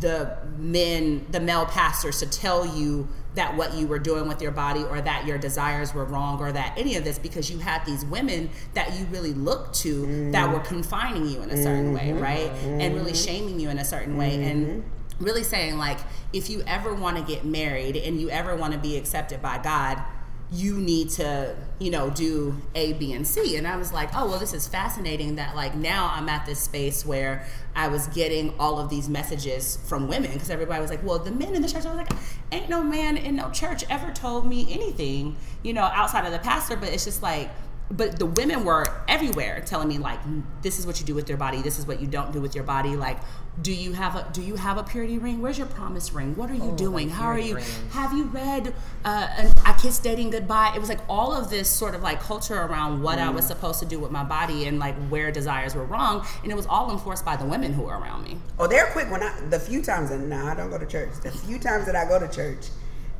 the 0.00 0.36
men, 0.56 1.26
the 1.30 1.40
male 1.40 1.66
pastors 1.66 2.18
to 2.20 2.26
tell 2.26 2.66
you 2.76 3.08
that 3.34 3.56
what 3.56 3.74
you 3.74 3.86
were 3.86 3.98
doing 3.98 4.26
with 4.26 4.42
your 4.42 4.50
body 4.50 4.82
or 4.82 5.00
that 5.00 5.26
your 5.26 5.38
desires 5.38 5.94
were 5.94 6.04
wrong 6.04 6.40
or 6.40 6.50
that 6.50 6.76
any 6.76 6.96
of 6.96 7.04
this 7.04 7.18
because 7.18 7.50
you 7.50 7.58
had 7.58 7.84
these 7.86 8.04
women 8.04 8.50
that 8.74 8.98
you 8.98 9.04
really 9.06 9.32
looked 9.32 9.74
to 9.74 10.30
that 10.32 10.48
were 10.48 10.56
mm-hmm. 10.56 10.66
confining 10.66 11.26
you 11.26 11.40
in 11.42 11.50
a 11.50 11.56
certain 11.56 11.92
way, 11.92 12.08
mm-hmm. 12.08 12.20
right? 12.20 12.50
And 12.64 12.94
really 12.94 13.12
mm-hmm. 13.12 13.24
shaming 13.24 13.60
you 13.60 13.68
in 13.70 13.78
a 13.78 13.84
certain 13.84 14.16
way. 14.16 14.42
And 14.44 14.84
really 15.20 15.42
saying, 15.44 15.78
like, 15.78 15.98
if 16.32 16.50
you 16.50 16.62
ever 16.66 16.94
want 16.94 17.16
to 17.16 17.22
get 17.22 17.44
married 17.44 17.96
and 17.96 18.20
you 18.20 18.30
ever 18.30 18.54
want 18.56 18.72
to 18.72 18.78
be 18.78 18.96
accepted 18.96 19.42
by 19.42 19.58
God, 19.58 20.02
you 20.50 20.80
need 20.80 21.10
to, 21.10 21.54
you 21.78 21.90
know, 21.90 22.08
do 22.08 22.56
A, 22.74 22.94
B, 22.94 23.12
and 23.12 23.26
C. 23.26 23.56
And 23.56 23.66
I 23.66 23.76
was 23.76 23.92
like, 23.92 24.08
oh, 24.14 24.26
well, 24.26 24.38
this 24.38 24.54
is 24.54 24.66
fascinating 24.66 25.36
that, 25.36 25.54
like, 25.54 25.74
now 25.74 26.10
I'm 26.14 26.28
at 26.28 26.46
this 26.46 26.58
space 26.58 27.04
where 27.04 27.46
I 27.76 27.88
was 27.88 28.06
getting 28.08 28.54
all 28.58 28.78
of 28.78 28.88
these 28.88 29.08
messages 29.08 29.78
from 29.86 30.08
women 30.08 30.32
because 30.32 30.48
everybody 30.48 30.80
was 30.80 30.90
like, 30.90 31.04
well, 31.04 31.18
the 31.18 31.30
men 31.30 31.54
in 31.54 31.60
the 31.60 31.68
church, 31.68 31.84
I 31.84 31.94
was 31.94 31.98
like, 31.98 32.10
ain't 32.50 32.70
no 32.70 32.82
man 32.82 33.16
in 33.18 33.36
no 33.36 33.50
church 33.50 33.84
ever 33.90 34.10
told 34.10 34.46
me 34.46 34.72
anything, 34.72 35.36
you 35.62 35.74
know, 35.74 35.82
outside 35.82 36.24
of 36.24 36.32
the 36.32 36.38
pastor, 36.38 36.76
but 36.76 36.88
it's 36.88 37.04
just 37.04 37.22
like, 37.22 37.50
but 37.90 38.18
the 38.18 38.26
women 38.26 38.64
were 38.64 38.84
everywhere 39.08 39.62
telling 39.64 39.88
me 39.88 39.96
like 39.96 40.18
this 40.62 40.78
is 40.78 40.86
what 40.86 41.00
you 41.00 41.06
do 41.06 41.14
with 41.14 41.28
your 41.28 41.38
body. 41.38 41.62
This 41.62 41.78
is 41.78 41.86
what 41.86 42.00
you 42.00 42.06
don't 42.06 42.32
do 42.32 42.40
with 42.40 42.54
your 42.54 42.64
body. 42.64 42.96
Like 42.96 43.18
do 43.62 43.72
you 43.72 43.92
have 43.92 44.14
a 44.14 44.26
do 44.32 44.40
you 44.42 44.54
have 44.54 44.78
a 44.78 44.82
purity 44.84 45.18
ring 45.18 45.42
where's 45.42 45.58
your 45.58 45.66
promise 45.66 46.12
ring 46.12 46.36
what 46.36 46.48
are 46.50 46.54
you 46.54 46.62
Oh, 46.72 46.76
doing 46.76 47.08
how 47.10 47.26
are 47.26 47.38
you 47.38 47.56
ring. 47.56 47.64
have 47.90 48.12
you 48.12 48.24
read 48.24 48.72
uh, 49.04 49.28
an, 49.36 49.52
i 49.64 49.72
kiss 49.72 49.98
dating 49.98 50.30
goodbye 50.30 50.72
it 50.76 50.78
was 50.78 50.88
like 50.88 51.00
all 51.08 51.32
of 51.32 51.50
this 51.50 51.68
sort 51.68 51.94
of 51.96 52.02
like 52.02 52.20
culture 52.20 52.54
around 52.54 53.02
what 53.02 53.18
i 53.18 53.28
was 53.30 53.44
Mm. 53.46 53.48
supposed 53.48 53.80
to 53.80 53.86
do 53.86 53.98
with 53.98 54.10
my 54.12 54.22
body 54.22 54.66
and 54.66 54.78
like 54.78 54.94
where 55.08 55.32
desires 55.32 55.74
were 55.74 55.84
wrong 55.84 56.24
and 56.42 56.52
it 56.52 56.54
was 56.54 56.66
all 56.66 56.92
enforced 56.92 57.24
by 57.24 57.34
the 57.36 57.44
women 57.44 57.72
who 57.72 57.82
were 57.82 57.98
around 57.98 58.22
me 58.24 58.38
Oh, 58.60 58.66
they're 58.68 58.86
quick 58.92 59.10
when 59.10 59.22
I 59.22 59.32
the 59.50 59.58
few 59.58 59.82
times 59.82 60.10
that 60.10 60.18
now 60.20 60.46
I 60.46 60.54
don't 60.54 60.70
go 60.70 60.78
to 60.78 60.86
church. 60.86 61.10
The 61.22 61.30
few 61.30 61.58
times 61.58 61.86
that 61.86 61.94
I 61.96 62.04
go 62.08 62.18
to 62.18 62.28
church, 62.28 62.66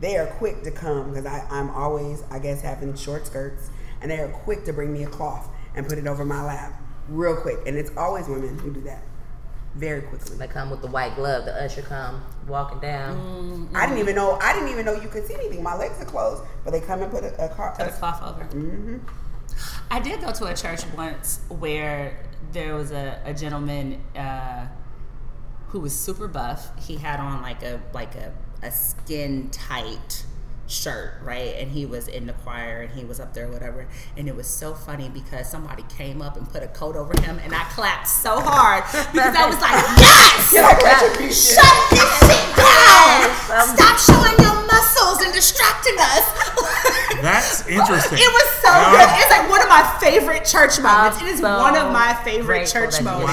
they 0.00 0.16
are 0.18 0.26
quick 0.26 0.62
to 0.64 0.70
come 0.70 1.10
because 1.12 1.26
I'm 1.50 1.70
always 1.70 2.22
I 2.30 2.38
guess 2.38 2.60
having 2.60 2.94
short 2.96 3.26
skirts, 3.26 3.70
and 4.00 4.10
they 4.10 4.18
are 4.20 4.28
quick 4.28 4.64
to 4.64 4.72
bring 4.72 4.92
me 4.92 5.04
a 5.04 5.08
cloth 5.08 5.48
and 5.76 5.88
put 5.88 5.96
it 5.98 6.06
over 6.08 6.24
my 6.24 6.42
lap, 6.44 6.72
real 7.08 7.36
quick. 7.36 7.58
And 7.66 7.76
it's 7.76 7.90
always 7.96 8.26
women 8.28 8.58
who 8.58 8.72
do 8.72 8.80
that, 8.82 9.02
very 9.78 10.02
quickly. 10.02 10.36
They 10.36 10.48
come 10.48 10.70
with 10.70 10.82
the 10.82 10.88
white 10.88 11.14
glove. 11.14 11.44
The 11.44 11.54
usher 11.62 11.82
come 11.82 12.22
walking 12.46 12.80
down. 12.80 13.70
I 13.74 13.86
didn't 13.86 14.00
even 14.00 14.14
know 14.14 14.38
I 14.40 14.52
didn't 14.52 14.70
even 14.70 14.84
know 14.84 14.92
you 14.92 15.08
could 15.08 15.26
see 15.26 15.34
anything. 15.34 15.62
My 15.62 15.76
legs 15.76 16.00
are 16.00 16.04
closed, 16.04 16.42
but 16.64 16.72
they 16.72 16.80
come 16.80 17.02
and 17.02 17.10
put 17.10 17.24
a, 17.24 17.44
a 17.44 17.48
car. 17.48 17.74
put 17.76 17.86
a 17.86 17.92
cloth 17.92 18.22
over. 18.22 18.44
Mm-hmm. 18.44 18.98
I 19.90 20.00
did 20.00 20.20
go 20.20 20.32
to 20.32 20.46
a 20.46 20.54
church 20.54 20.82
once 20.96 21.40
where 21.48 22.24
there 22.52 22.74
was 22.74 22.90
a, 22.90 23.20
a 23.24 23.32
gentleman 23.34 24.02
uh, 24.16 24.66
who 25.68 25.80
was 25.80 25.94
super 25.94 26.28
buff. 26.28 26.70
He 26.84 26.96
had 26.96 27.20
on 27.20 27.42
like 27.42 27.62
a 27.62 27.80
like 27.94 28.14
a, 28.14 28.32
a 28.62 28.70
skin 28.70 29.50
tight 29.50 30.24
shirt, 30.68 31.14
right? 31.22 31.54
And 31.58 31.70
he 31.72 31.86
was 31.86 32.06
in 32.08 32.26
the 32.26 32.32
choir 32.34 32.82
and 32.82 32.90
he 32.92 33.04
was 33.04 33.18
up 33.20 33.34
there, 33.34 33.48
whatever. 33.48 33.88
And 34.16 34.28
it 34.28 34.36
was 34.36 34.46
so 34.46 34.74
funny 34.74 35.08
because 35.08 35.50
somebody 35.50 35.84
came 35.96 36.20
up 36.22 36.36
and 36.36 36.48
put 36.48 36.62
a 36.62 36.68
coat 36.68 36.94
over 36.96 37.18
him, 37.22 37.38
and 37.42 37.54
I 37.54 37.64
clapped 37.72 38.06
so 38.08 38.40
hard 38.40 38.84
because 39.12 39.34
I 39.34 39.46
was 39.46 39.58
like, 39.60 39.72
"Yes! 39.98 40.52
You're 40.52 40.62
like 40.62 40.82
retribution. 40.82 41.56
Shut 41.56 41.90
this 41.90 42.10
shit 42.20 42.46
down! 42.56 43.18
Yes, 43.24 43.72
Stop 43.74 43.96
showing 43.98 44.36
your 44.44 44.56
muscles 44.66 45.22
and 45.24 45.32
distracting 45.32 45.96
us." 45.98 46.24
That's 47.22 47.66
interesting. 47.66 48.18
It 48.20 48.30
was 48.30 48.48
so 48.62 48.70
Uh, 48.70 48.90
good. 48.92 49.08
It's 49.18 49.30
like 49.30 49.50
one 49.50 49.60
of 49.62 49.68
my 49.68 49.82
favorite 50.00 50.44
church 50.44 50.78
moments. 50.80 51.20
It 51.20 51.26
is 51.28 51.40
so 51.40 51.58
one 51.58 51.74
of 51.76 51.92
my 51.92 52.14
favorite 52.22 52.68
church 52.68 53.00
moments 53.02 53.32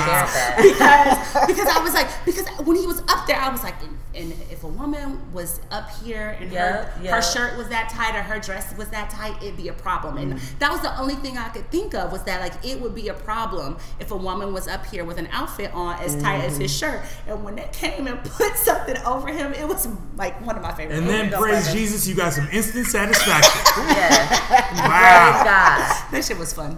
because 0.58 1.18
because 1.46 1.68
I 1.70 1.80
was 1.84 1.94
like 1.94 2.08
because 2.26 2.48
when 2.66 2.78
he 2.78 2.88
was 2.88 3.00
up 3.08 3.28
there, 3.28 3.38
I 3.38 3.50
was 3.50 3.62
like, 3.62 3.76
and, 4.16 4.32
and 4.32 4.42
if 4.52 4.64
a 4.64 4.68
woman 4.68 5.20
was 5.34 5.60
up 5.72 5.90
here 6.04 6.38
and 6.40 6.52
Yeah, 6.52 6.72
her 6.86 6.94
yeah. 7.04 7.16
her 7.16 7.22
shirt 7.22 7.58
was 7.58 7.68
that 7.70 7.90
tight 7.90 8.16
or 8.16 8.22
her 8.24 8.40
dress 8.40 8.76
was 8.78 8.88
that 8.90 9.10
tight, 9.10 9.36
it'd 9.44 9.58
be 9.58 9.68
a 9.68 9.74
problem. 9.74 10.18
And 10.18 10.34
Mm. 10.34 10.60
that 10.60 10.72
was 10.72 10.82
the 10.82 10.98
only 11.00 11.16
thing 11.16 11.38
I 11.38 11.50
could 11.50 11.70
think 11.72 11.94
of 11.94 12.12
was 12.12 12.24
that 12.24 12.42
like 12.42 12.54
it 12.66 12.80
would 12.82 12.96
be 12.96 13.08
a 13.10 13.14
problem 13.14 13.78
if 14.00 14.12
a 14.12 14.18
woman 14.18 14.54
was 14.54 14.68
up 14.68 14.86
here 14.86 15.04
with 15.06 15.18
an 15.18 15.28
outfit 15.32 15.74
on 15.74 16.00
as 16.02 16.16
tight 16.22 16.42
as 16.44 16.58
his 16.58 16.72
Mm-hmm. 16.72 16.92
shirt. 16.98 17.02
And 17.28 17.44
when 17.44 17.56
they 17.56 17.70
came 17.74 18.08
and 18.08 18.24
put 18.40 18.56
something 18.58 18.98
over 19.06 19.28
him, 19.30 19.54
it 19.54 19.68
was 19.68 19.88
like 20.16 20.40
one 20.46 20.56
of 20.56 20.62
my 20.64 20.74
favorite. 20.74 20.98
and 20.98 21.08
then 21.08 21.30
moments. 21.32 21.68
praise 21.68 21.74
Jesus, 21.74 22.08
you 22.08 22.16
got 22.16 22.34
some 22.34 22.48
instant 22.52 22.88
satisfaction. 22.88 23.62
Yeah. 23.96 24.28
Praise 24.76 24.82
Wow. 24.82 25.42
God. 25.44 26.12
that 26.12 26.24
shit 26.26 26.38
was 26.38 26.54
fun. 26.54 26.78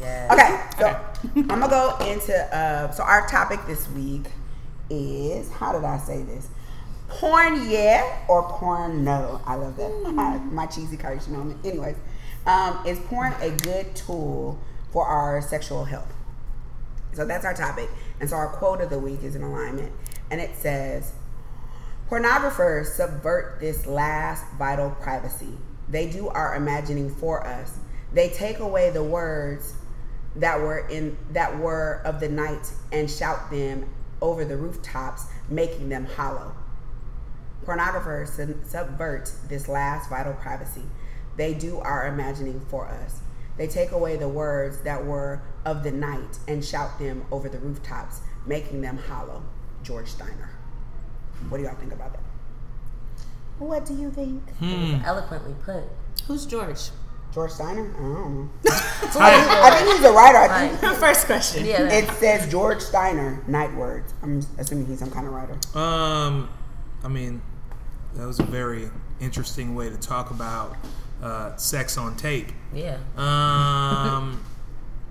Yeah. 0.00 0.28
Okay, 0.32 0.78
so 0.78 1.32
I'm 1.50 1.60
gonna 1.60 1.68
go 1.68 1.96
into 2.06 2.34
uh, 2.54 2.90
so 2.92 3.02
our 3.02 3.26
topic 3.26 3.60
this 3.66 3.88
week 3.90 4.26
is 4.90 5.50
how 5.52 5.72
did 5.72 5.84
I 5.84 5.96
say 5.98 6.22
this? 6.22 6.48
Porn 7.18 7.70
yeah 7.70 8.18
or 8.28 8.42
porn 8.42 9.04
no? 9.04 9.40
I 9.46 9.54
love 9.54 9.76
that. 9.76 10.44
My 10.50 10.66
cheesy 10.66 10.96
Kardashian 10.96 11.28
moment. 11.28 11.64
Anyways, 11.64 11.96
um, 12.46 12.80
is 12.86 12.98
porn 13.00 13.34
a 13.40 13.50
good 13.50 13.94
tool 13.94 14.58
for 14.92 15.06
our 15.06 15.40
sexual 15.40 15.84
health? 15.84 16.12
So 17.12 17.26
that's 17.26 17.44
our 17.44 17.54
topic, 17.54 17.90
and 18.20 18.28
so 18.28 18.36
our 18.36 18.48
quote 18.48 18.80
of 18.80 18.90
the 18.90 18.98
week 18.98 19.22
is 19.22 19.36
in 19.36 19.42
alignment, 19.42 19.92
and 20.30 20.40
it 20.40 20.56
says, 20.56 21.12
Pornographers 22.08 22.86
subvert 22.86 23.58
this 23.60 23.86
last 23.86 24.44
vital 24.58 24.90
privacy. 24.90 25.52
They 25.88 26.10
do 26.10 26.28
our 26.28 26.54
imagining 26.54 27.14
for 27.14 27.46
us. 27.46 27.78
They 28.12 28.30
take 28.30 28.58
away 28.58 28.90
the 28.90 29.02
words 29.02 29.74
that 30.36 30.58
were 30.60 30.88
in 30.88 31.16
that 31.30 31.58
were 31.58 32.00
of 32.04 32.20
the 32.20 32.28
night 32.28 32.72
and 32.90 33.10
shout 33.10 33.50
them 33.50 33.88
over 34.22 34.44
the 34.44 34.56
rooftops, 34.56 35.26
making 35.48 35.90
them 35.90 36.06
hollow. 36.06 36.54
Pornographers 37.64 38.28
subvert 38.68 39.32
this 39.48 39.68
last 39.68 40.08
vital 40.10 40.32
privacy. 40.34 40.82
They 41.36 41.54
do 41.54 41.78
our 41.78 42.06
imagining 42.08 42.60
for 42.68 42.86
us. 42.88 43.20
They 43.56 43.66
take 43.66 43.92
away 43.92 44.16
the 44.16 44.28
words 44.28 44.80
that 44.82 45.04
were 45.04 45.42
of 45.64 45.82
the 45.82 45.90
night 45.92 46.38
and 46.48 46.64
shout 46.64 46.98
them 46.98 47.24
over 47.30 47.48
the 47.48 47.58
rooftops, 47.58 48.20
making 48.46 48.80
them 48.80 48.98
hollow. 48.98 49.42
George 49.82 50.08
Steiner. 50.08 50.50
What 51.48 51.58
do 51.58 51.64
y'all 51.64 51.74
think 51.74 51.92
about 51.92 52.12
that? 52.12 52.22
What 53.58 53.84
do 53.84 53.94
you 53.94 54.10
think? 54.10 54.48
Hmm. 54.56 54.96
Eloquently 55.04 55.54
put. 55.64 55.84
Who's 56.26 56.46
George? 56.46 56.90
George 57.32 57.50
Steiner? 57.50 57.90
I 57.96 57.98
don't 57.98 58.44
know. 58.44 58.50
I 58.64 59.76
think 59.78 59.96
he's 59.96 60.04
a 60.04 60.12
writer. 60.12 60.38
I 60.38 60.68
think 60.68 60.82
Right. 60.82 60.96
First 60.98 61.26
question. 61.26 61.64
Yeah. 61.66 61.88
it 61.90 62.08
says 62.18 62.50
George 62.50 62.80
Steiner, 62.80 63.42
Night 63.46 63.74
Words. 63.74 64.12
I'm 64.22 64.40
assuming 64.58 64.86
he's 64.86 64.98
some 64.98 65.10
kind 65.10 65.26
of 65.26 65.32
writer. 65.32 65.54
Um, 65.78 66.48
I 67.02 67.08
mean, 67.08 67.42
that 68.14 68.26
was 68.26 68.38
a 68.40 68.44
very 68.44 68.90
interesting 69.20 69.74
way 69.74 69.88
to 69.88 69.96
talk 69.96 70.30
about 70.30 70.76
uh, 71.22 71.56
sex 71.56 71.96
on 71.96 72.16
tape. 72.16 72.52
Yeah. 72.74 72.98
Um, 73.16 74.44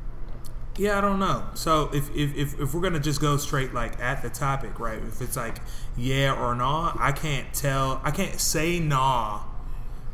yeah, 0.78 0.98
I 0.98 1.02
don't 1.02 1.20
know. 1.20 1.46
So 1.54 1.90
if, 1.94 2.10
if, 2.16 2.36
if, 2.36 2.60
if 2.60 2.74
we're 2.74 2.82
gonna 2.82 3.00
just 3.00 3.22
go 3.22 3.38
straight 3.38 3.74
like 3.74 4.00
at 4.00 4.22
the 4.22 4.30
topic, 4.30 4.80
right? 4.80 5.00
If 5.00 5.22
it's 5.22 5.38
like 5.38 5.58
yeah 5.98 6.34
or 6.34 6.54
nah, 6.56 6.94
I 7.00 7.12
can't 7.12 7.54
tell. 7.54 8.02
I 8.04 8.12
can't 8.12 8.40
say 8.40 8.80
nah 8.80 9.44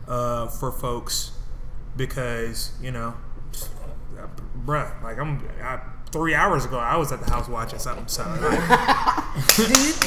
uh, 0.07 0.47
for 0.47 0.71
folks 0.71 1.31
because 1.95 2.71
you 2.81 2.91
know, 2.91 3.15
bruh, 4.65 5.01
like 5.03 5.17
I'm. 5.17 5.47
I, 5.61 5.79
Three 6.11 6.33
hours 6.33 6.65
ago, 6.65 6.79
I 6.79 6.95
was 6.97 7.11
at 7.11 7.19
the 7.19 7.29
house 7.29 7.47
watching 7.49 7.79
something. 7.79 8.07
So, 8.07 8.23
like, 8.23 8.39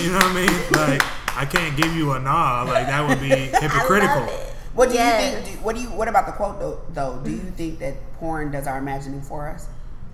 you 0.01 0.11
know 0.11 0.17
what 0.17 0.25
I 0.25 0.33
mean? 0.35 0.73
Like, 0.73 1.03
I 1.37 1.45
can't 1.49 1.77
give 1.77 1.95
you 1.95 2.13
a 2.13 2.19
nah. 2.19 2.63
Like, 2.63 2.87
that 2.87 3.07
would 3.07 3.21
be 3.21 3.29
hypocritical. 3.61 4.27
What 4.75 4.89
do 4.89 4.95
Yes. 4.95 5.37
you 5.37 5.43
think? 5.45 5.59
Do, 5.59 5.65
what 5.65 5.77
do 5.77 5.83
you? 5.83 5.89
What 5.89 6.09
about 6.09 6.27
the 6.27 6.33
quote 6.33 6.59
though? 6.59 6.81
Though, 6.91 7.21
do 7.23 7.31
you 7.31 7.39
think 7.57 7.81
that 7.81 7.97
porn 8.15 8.51
does 8.51 8.67
our 8.67 8.79
imagining 8.79 9.21
for 9.21 9.49
us? 9.49 9.67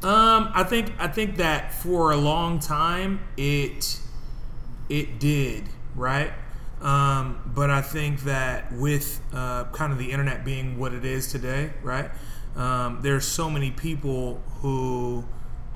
Um, 0.03 0.51
I 0.55 0.65
think 0.65 0.91
I 0.99 1.07
think 1.09 1.37
that 1.37 1.73
for 1.73 2.11
a 2.11 2.17
long 2.17 2.59
time 2.59 3.21
it 3.37 4.01
it 4.89 5.19
did 5.21 5.65
right. 5.95 6.33
Um, 6.81 7.51
but 7.55 7.71
I 7.71 7.81
think 7.81 8.23
that 8.25 8.73
with 8.73 9.21
uh, 9.33 9.65
kind 9.73 9.93
of 9.93 9.99
the 9.99 10.11
internet 10.11 10.45
being 10.45 10.79
what 10.79 10.93
it 10.93 11.05
is 11.05 11.31
today, 11.31 11.71
right? 11.83 12.11
Um, 12.57 13.01
there's 13.03 13.25
so 13.27 13.49
many 13.49 13.71
people 13.71 14.43
who 14.61 15.25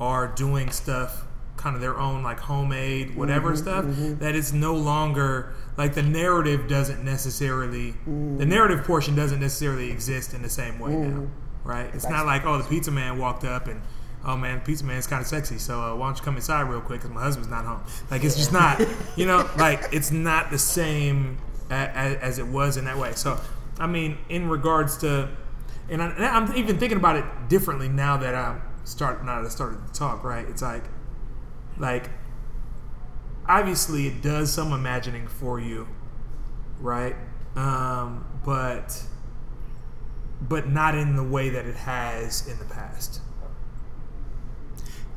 are 0.01 0.27
doing 0.29 0.71
stuff 0.71 1.27
kind 1.57 1.77
of 1.77 1.83
their 1.83 1.99
own 1.99 2.23
like 2.23 2.41
homemade 2.41 3.15
whatever 3.15 3.51
mm-hmm, 3.51 3.63
stuff 3.63 3.85
mm-hmm. 3.85 4.19
that 4.19 4.35
it's 4.35 4.51
no 4.51 4.75
longer 4.75 5.53
like 5.77 5.95
the 5.95 6.03
narrative 6.03 6.67
doesn't 6.67 7.05
necessarily 7.05 7.91
the 7.91 8.11
mm. 8.11 8.47
narrative 8.47 8.83
portion 8.83 9.15
doesn't 9.15 9.41
necessarily 9.41 9.91
exist 9.91 10.33
in 10.33 10.41
the 10.41 10.49
same 10.49 10.79
way 10.79 10.93
now 10.93 11.21
mm. 11.21 11.31
right? 11.63 11.91
It's 11.95 12.09
not 12.09 12.25
like 12.25 12.47
oh 12.47 12.57
the 12.57 12.65
pizza 12.65 12.91
man 12.91 13.19
walked 13.19 13.45
up 13.45 13.69
and 13.69 13.83
oh 14.25 14.39
man 14.39 14.61
pizza 14.61 14.85
man's 14.87 15.07
kind 15.07 15.21
of 15.21 15.27
sexy 15.27 15.59
so 15.59 15.81
uh, 15.81 15.95
why 15.95 16.07
don't 16.07 16.17
you 16.17 16.25
come 16.25 16.37
inside 16.37 16.63
real 16.63 16.81
quick 16.81 17.01
because 17.01 17.15
my 17.15 17.21
husband's 17.21 17.51
not 17.51 17.67
home. 17.67 17.83
Like 18.11 18.25
it's 18.25 18.37
just 18.37 18.53
not 18.53 18.81
you 19.17 19.27
know 19.27 19.49
like 19.59 19.83
it's 19.93 20.11
not 20.11 20.51
the 20.51 20.59
same 20.59 21.37
a, 21.71 21.75
a, 21.75 22.19
as 22.23 22.39
it 22.39 22.47
was 22.47 22.79
in 22.79 22.87
that 22.87 22.97
way. 22.97 23.13
So 23.13 23.39
i 23.79 23.87
mean 23.87 24.19
in 24.29 24.49
regards 24.49 24.99
to 24.99 25.29
and, 25.89 26.03
I, 26.03 26.11
and 26.11 26.25
i'm 26.25 26.57
even 26.57 26.79
thinking 26.79 26.99
about 26.99 27.17
it 27.17 27.25
differently 27.49 27.89
now 27.89 28.17
that 28.19 28.35
i'm 28.35 28.63
start 28.91 29.25
now 29.25 29.41
that 29.43 29.51
started 29.51 29.79
to 29.87 29.93
talk 29.93 30.25
right 30.25 30.49
it's 30.49 30.63
like 30.63 30.85
like 31.79 32.11
obviously 33.49 34.07
it 34.07 34.21
does 34.23 34.53
some 34.53 34.73
imagining 34.73 35.27
for 35.27 35.59
you 35.61 35.87
right? 36.81 37.17
Um 37.57 38.25
but 38.45 39.05
but 40.41 40.69
not 40.69 40.95
in 40.95 41.17
the 41.17 41.23
way 41.23 41.51
that 41.51 41.67
it 41.67 41.77
has 41.77 42.49
in 42.49 42.59
the 42.59 42.65
past 42.65 43.21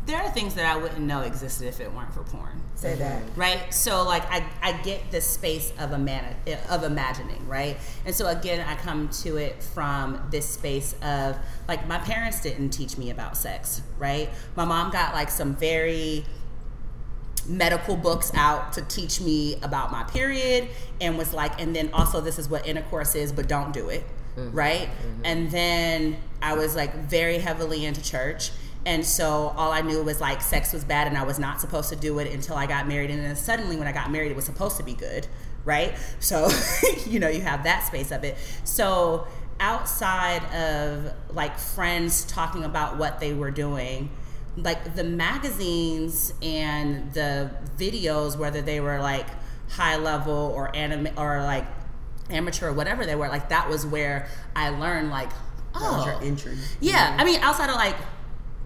There 0.06 0.22
are 0.22 0.30
things 0.30 0.56
that 0.56 0.66
I 0.66 0.80
wouldn't 0.80 1.02
know 1.02 1.22
existed 1.22 1.68
if 1.68 1.80
it 1.80 1.92
weren't 1.94 2.14
for 2.14 2.24
porn. 2.24 2.62
Say 2.76 2.96
that. 2.96 3.22
Mm-hmm. 3.22 3.40
right 3.40 3.74
so 3.74 4.04
like 4.04 4.24
i, 4.30 4.44
I 4.62 4.74
get 4.82 5.10
the 5.10 5.22
space 5.22 5.72
of 5.80 5.94
a 5.94 5.98
man 5.98 6.36
of 6.70 6.84
imagining 6.84 7.48
right 7.48 7.78
and 8.06 8.14
so 8.14 8.28
again 8.28 8.66
i 8.68 8.76
come 8.76 9.08
to 9.22 9.38
it 9.38 9.64
from 9.64 10.20
this 10.32 10.50
space 10.50 10.94
of 11.02 11.38
like 11.70 11.88
my 11.88 12.00
parents 12.00 12.42
didn't 12.42 12.72
teach 12.72 12.98
me 12.98 13.10
about 13.10 13.38
sex 13.38 13.82
right 13.98 14.30
my 14.58 14.66
mom 14.66 14.92
got 14.92 15.14
like 15.14 15.30
some 15.30 15.56
very 15.56 16.26
medical 17.48 17.96
books 17.96 18.34
out 18.36 18.74
to 18.74 18.82
teach 18.82 19.22
me 19.22 19.56
about 19.62 19.90
my 19.90 20.04
period 20.04 20.68
and 21.00 21.18
was 21.18 21.34
like 21.34 21.62
and 21.62 21.74
then 21.74 21.90
also 21.94 22.20
this 22.20 22.38
is 22.38 22.50
what 22.50 22.68
intercourse 22.68 23.16
is 23.16 23.32
but 23.32 23.48
don't 23.48 23.72
do 23.72 23.88
it 23.88 24.04
mm-hmm. 24.36 24.56
right? 24.56 24.88
Mm-hmm. 24.88 25.26
And 25.26 25.52
then 25.52 26.18
I 26.42 26.54
was 26.56 26.76
like 26.76 26.96
very 26.96 27.40
heavily 27.40 27.86
into 27.86 28.02
church. 28.02 28.52
And 28.86 29.06
so 29.06 29.54
all 29.56 29.72
I 29.72 29.82
knew 29.82 30.04
was 30.04 30.20
like 30.20 30.42
sex 30.42 30.74
was 30.74 30.84
bad 30.84 31.08
and 31.08 31.18
I 31.18 31.24
was 31.24 31.40
not 31.40 31.62
supposed 31.62 31.90
to 31.90 31.96
do 31.96 32.20
it 32.20 32.34
until 32.34 32.56
I 32.56 32.66
got 32.66 32.88
married. 32.88 33.12
And 33.12 33.24
then 33.24 33.36
suddenly 33.36 33.78
when 33.78 33.88
I 33.88 33.92
got 33.94 34.12
married, 34.12 34.32
it 34.32 34.36
was 34.36 34.46
supposed 34.46 34.78
to 34.78 34.84
be 34.84 34.94
good, 34.94 35.28
right? 35.66 35.94
So, 36.20 36.50
you 37.06 37.20
know, 37.20 37.30
you 37.30 37.42
have 37.42 37.64
that 37.64 37.86
space 37.86 38.12
of 38.12 38.24
it. 38.24 38.38
So 38.64 39.26
outside 39.60 40.44
of 40.54 41.14
like 41.30 41.58
friends 41.58 42.26
talking 42.26 42.64
about 42.66 42.98
what 42.98 43.20
they 43.20 43.34
were 43.34 43.52
doing, 43.52 44.10
like 44.58 44.96
the 44.96 45.04
magazines 45.04 46.34
and 46.42 47.14
the 47.14 47.52
videos, 47.78 48.38
whether 48.38 48.62
they 48.62 48.80
were 48.80 49.00
like 49.00 49.28
high 49.70 49.96
level 49.98 50.52
or 50.56 50.76
anime 50.76 51.08
or 51.18 51.42
like 51.42 51.66
amateur 52.30 52.70
or 52.70 52.74
whatever 52.74 53.06
they 53.06 53.16
were, 53.16 53.30
like 53.30 53.50
that 53.50 53.70
was 53.70 53.86
where 53.86 54.28
I 54.56 54.70
learned 54.70 55.10
like, 55.10 55.30
That 55.74 55.82
was 55.82 56.06
oh, 56.06 56.12
your 56.12 56.24
entry. 56.24 56.58
yeah. 56.82 57.12
Mm-hmm. 57.12 57.20
I 57.22 57.24
mean, 57.24 57.40
outside 57.42 57.70
of 57.70 57.76
like 57.76 57.96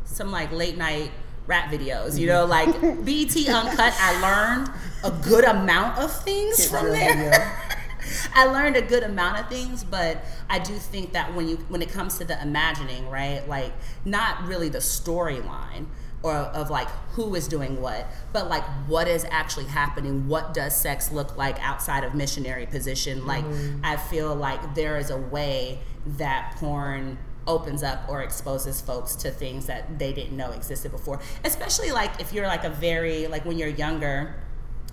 some 0.07 0.31
like 0.31 0.51
late 0.51 0.77
night 0.77 1.11
rap 1.45 1.71
videos, 1.71 2.19
you 2.19 2.27
know, 2.27 2.45
like 2.45 2.69
BET 2.81 3.35
Uncut, 3.47 3.93
I 3.99 4.19
learned 4.21 4.69
a 5.03 5.11
good 5.27 5.45
amount 5.45 5.97
of 5.99 6.23
things 6.23 6.69
from 6.69 6.89
there. 6.89 7.63
I 8.35 8.45
learned 8.45 8.75
a 8.75 8.81
good 8.81 9.03
amount 9.03 9.39
of 9.39 9.49
things, 9.49 9.83
but 9.83 10.23
I 10.49 10.59
do 10.59 10.73
think 10.75 11.13
that 11.13 11.33
when 11.33 11.47
you 11.47 11.57
when 11.69 11.81
it 11.81 11.89
comes 11.89 12.17
to 12.19 12.25
the 12.25 12.41
imagining, 12.41 13.09
right? 13.09 13.47
Like 13.47 13.73
not 14.05 14.45
really 14.45 14.69
the 14.69 14.79
storyline 14.79 15.87
or 16.23 16.33
of 16.33 16.69
like 16.69 16.87
who 17.11 17.35
is 17.35 17.47
doing 17.47 17.81
what, 17.81 18.07
but 18.33 18.49
like 18.49 18.63
what 18.87 19.07
is 19.07 19.25
actually 19.29 19.65
happening. 19.65 20.27
What 20.27 20.53
does 20.53 20.75
sex 20.75 21.11
look 21.11 21.37
like 21.37 21.59
outside 21.61 22.03
of 22.03 22.15
missionary 22.15 22.65
position? 22.65 23.25
Like 23.25 23.45
I 23.83 23.97
feel 23.97 24.35
like 24.35 24.75
there 24.75 24.97
is 24.97 25.09
a 25.09 25.17
way 25.17 25.79
that 26.05 26.55
porn 26.57 27.17
opens 27.47 27.83
up 27.83 28.07
or 28.07 28.21
exposes 28.21 28.81
folks 28.81 29.15
to 29.15 29.31
things 29.31 29.65
that 29.65 29.97
they 29.97 30.13
didn't 30.13 30.35
know 30.35 30.51
existed 30.51 30.91
before. 30.91 31.19
Especially 31.43 31.91
like 31.91 32.19
if 32.19 32.33
you're 32.33 32.47
like 32.47 32.63
a 32.63 32.69
very 32.69 33.27
like 33.27 33.45
when 33.45 33.57
you're 33.57 33.67
younger 33.69 34.35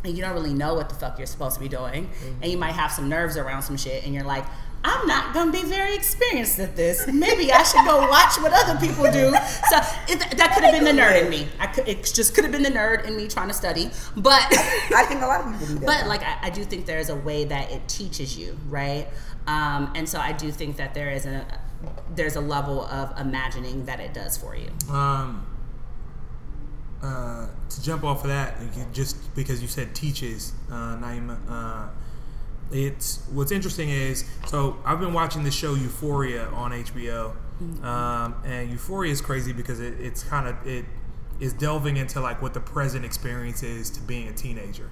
and 0.04 0.16
you 0.16 0.22
don't 0.22 0.34
really 0.34 0.54
know 0.54 0.74
what 0.74 0.88
the 0.88 0.94
fuck 0.94 1.18
you're 1.18 1.26
supposed 1.26 1.54
to 1.54 1.60
be 1.60 1.68
doing, 1.68 2.10
and 2.42 2.52
you 2.52 2.58
might 2.58 2.72
have 2.72 2.92
some 2.92 3.08
nerves 3.08 3.36
around 3.36 3.62
some 3.62 3.76
shit, 3.76 4.04
and 4.04 4.14
you're 4.14 4.24
like, 4.24 4.44
I'm 4.86 5.06
not 5.06 5.32
gonna 5.32 5.50
be 5.50 5.62
very 5.62 5.94
experienced 5.94 6.58
at 6.58 6.76
this. 6.76 7.06
Maybe 7.06 7.50
I 7.50 7.62
should 7.62 7.86
go 7.86 8.06
watch 8.06 8.36
what 8.36 8.52
other 8.52 8.78
people 8.78 9.04
do. 9.04 9.30
So 9.70 9.78
it, 10.08 10.36
that 10.36 10.52
could 10.54 10.62
have 10.62 10.74
been 10.74 10.84
the 10.84 11.02
nerd 11.02 11.22
in 11.22 11.30
me. 11.30 11.48
I 11.58 11.68
could, 11.68 11.88
it 11.88 12.04
just 12.04 12.34
could 12.34 12.44
have 12.44 12.52
been 12.52 12.62
the 12.62 12.70
nerd 12.70 13.06
in 13.06 13.16
me 13.16 13.26
trying 13.26 13.48
to 13.48 13.54
study. 13.54 13.90
But 14.14 14.42
I 14.94 15.06
think 15.08 15.22
a 15.22 15.26
lot 15.26 15.40
of 15.40 15.52
people 15.52 15.66
do 15.66 15.74
that. 15.80 15.86
but 15.86 16.06
like 16.06 16.22
I, 16.22 16.36
I 16.42 16.50
do 16.50 16.64
think 16.64 16.84
there 16.84 16.98
is 16.98 17.08
a 17.08 17.16
way 17.16 17.44
that 17.44 17.70
it 17.70 17.88
teaches 17.88 18.38
you, 18.38 18.58
right? 18.68 19.08
Um, 19.46 19.90
and 19.94 20.06
so 20.06 20.18
I 20.20 20.32
do 20.32 20.52
think 20.52 20.76
that 20.76 20.92
there 20.92 21.10
is 21.10 21.24
a 21.24 21.46
there's 22.14 22.36
a 22.36 22.40
level 22.40 22.82
of 22.86 23.18
imagining 23.18 23.84
that 23.86 24.00
it 24.00 24.14
does 24.14 24.36
for 24.36 24.56
you. 24.56 24.68
Um, 24.92 25.46
uh, 27.02 27.48
to 27.68 27.82
jump 27.82 28.04
off 28.04 28.22
of 28.22 28.28
that, 28.28 28.56
just 28.92 29.34
because 29.34 29.60
you 29.60 29.68
said 29.68 29.94
teaches, 29.94 30.52
uh, 30.70 30.96
Niema, 30.96 31.38
uh, 31.48 31.88
it's 32.72 33.22
what's 33.30 33.52
interesting 33.52 33.90
is 33.90 34.24
so 34.46 34.78
I've 34.84 35.00
been 35.00 35.12
watching 35.12 35.44
the 35.44 35.50
show 35.50 35.74
Euphoria 35.74 36.46
on 36.46 36.72
HBO, 36.72 37.34
um, 37.82 38.34
and 38.44 38.70
Euphoria 38.70 39.12
is 39.12 39.20
crazy 39.20 39.52
because 39.52 39.80
it, 39.80 40.00
it's 40.00 40.22
kind 40.22 40.48
of 40.48 40.66
it 40.66 40.86
is 41.40 41.52
delving 41.52 41.96
into 41.96 42.20
like 42.20 42.40
what 42.40 42.54
the 42.54 42.60
present 42.60 43.04
experience 43.04 43.62
is 43.62 43.90
to 43.90 44.00
being 44.00 44.28
a 44.28 44.32
teenager. 44.32 44.90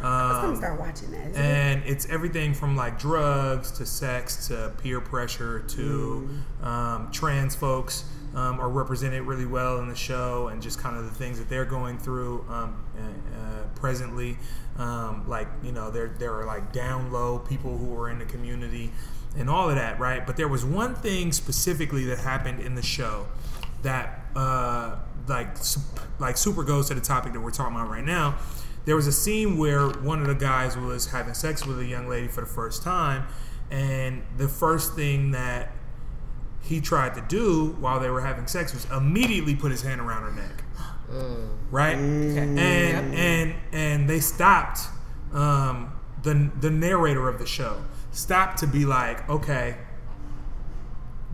Um, 0.00 0.42
gonna 0.42 0.56
start 0.56 0.80
watching 0.80 1.10
that. 1.12 1.28
Is 1.28 1.36
it? 1.36 1.40
and 1.40 1.82
it's 1.86 2.08
everything 2.08 2.54
from 2.54 2.76
like 2.76 2.98
drugs 2.98 3.70
to 3.72 3.86
sex 3.86 4.48
to 4.48 4.72
peer 4.82 5.00
pressure 5.00 5.60
to 5.60 6.28
um, 6.62 7.10
trans 7.12 7.54
folks 7.54 8.04
um, 8.34 8.58
are 8.60 8.68
represented 8.68 9.22
really 9.22 9.46
well 9.46 9.78
in 9.78 9.88
the 9.88 9.94
show 9.94 10.48
and 10.48 10.62
just 10.62 10.78
kind 10.78 10.96
of 10.96 11.04
the 11.04 11.10
things 11.10 11.38
that 11.38 11.48
they're 11.48 11.64
going 11.64 11.98
through 11.98 12.44
um, 12.48 12.84
uh, 12.96 13.02
uh, 13.02 13.62
presently 13.74 14.36
um, 14.78 15.28
like 15.28 15.48
you 15.62 15.72
know 15.72 15.90
there 15.90 16.08
there 16.18 16.34
are 16.34 16.46
like 16.46 16.72
down 16.72 17.12
low 17.12 17.38
people 17.38 17.78
who 17.78 17.94
are 17.98 18.10
in 18.10 18.18
the 18.18 18.24
community 18.24 18.90
and 19.36 19.48
all 19.48 19.68
of 19.68 19.76
that 19.76 20.00
right 20.00 20.26
but 20.26 20.36
there 20.36 20.48
was 20.48 20.64
one 20.64 20.94
thing 20.94 21.30
specifically 21.30 22.04
that 22.04 22.18
happened 22.18 22.60
in 22.60 22.74
the 22.74 22.82
show 22.82 23.26
that 23.82 24.26
uh, 24.34 24.96
like 25.28 25.48
like 26.18 26.36
super 26.36 26.62
goes 26.62 26.88
to 26.88 26.94
the 26.94 27.00
topic 27.00 27.32
that 27.32 27.40
we're 27.40 27.50
talking 27.50 27.76
about 27.76 27.90
right 27.90 28.04
now. 28.04 28.36
There 28.84 28.96
was 28.96 29.06
a 29.06 29.12
scene 29.12 29.58
where 29.58 29.88
one 29.88 30.20
of 30.20 30.26
the 30.26 30.34
guys 30.34 30.76
was 30.76 31.06
having 31.12 31.34
sex 31.34 31.64
with 31.66 31.78
a 31.78 31.84
young 31.84 32.08
lady 32.08 32.28
for 32.28 32.40
the 32.40 32.46
first 32.46 32.82
time, 32.82 33.26
and 33.70 34.22
the 34.36 34.48
first 34.48 34.94
thing 34.94 35.30
that 35.32 35.72
he 36.62 36.80
tried 36.80 37.14
to 37.14 37.20
do 37.22 37.76
while 37.80 37.98
they 38.00 38.10
were 38.10 38.20
having 38.20 38.46
sex 38.46 38.72
was 38.74 38.86
immediately 38.90 39.54
put 39.54 39.70
his 39.70 39.82
hand 39.82 40.00
around 40.00 40.22
her 40.22 40.32
neck. 40.32 40.64
Right? 41.70 41.96
And 41.96 42.58
and 43.14 43.54
and 43.72 44.08
they 44.10 44.20
stopped 44.20 44.80
um, 45.32 45.92
the 46.22 46.50
the 46.60 46.70
narrator 46.70 47.28
of 47.28 47.38
the 47.38 47.46
show 47.46 47.82
stopped 48.10 48.58
to 48.58 48.66
be 48.66 48.84
like, 48.84 49.28
okay, 49.28 49.76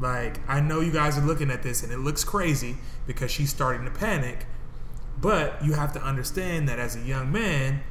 like 0.00 0.40
I 0.48 0.61
know 0.61 0.80
you 0.80 0.92
guys 0.92 1.18
are 1.18 1.22
looking 1.24 1.50
at 1.50 1.62
this 1.62 1.82
and 1.82 1.92
it 1.92 1.98
looks 1.98 2.24
crazy 2.24 2.76
because 3.06 3.30
she's 3.30 3.50
starting 3.50 3.84
to 3.84 3.90
panic, 3.90 4.46
but 5.20 5.64
you 5.64 5.72
have 5.74 5.92
to 5.94 6.02
understand 6.02 6.68
that 6.68 6.78
as 6.78 6.96
a 6.96 7.00
young 7.00 7.31
man, 7.33 7.83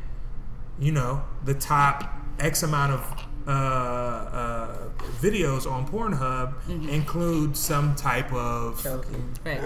you 0.79 0.91
know 0.91 1.23
the 1.43 1.53
top 1.53 2.13
X 2.39 2.63
amount 2.63 2.93
of 2.93 3.27
uh, 3.47 3.51
uh, 3.51 4.89
videos 5.21 5.69
on 5.69 5.87
Pornhub 5.87 6.89
include 6.89 7.55
some 7.55 7.95
type 7.95 8.31
of 8.33 8.83
Choking. 8.83 9.37
Right. 9.45 9.61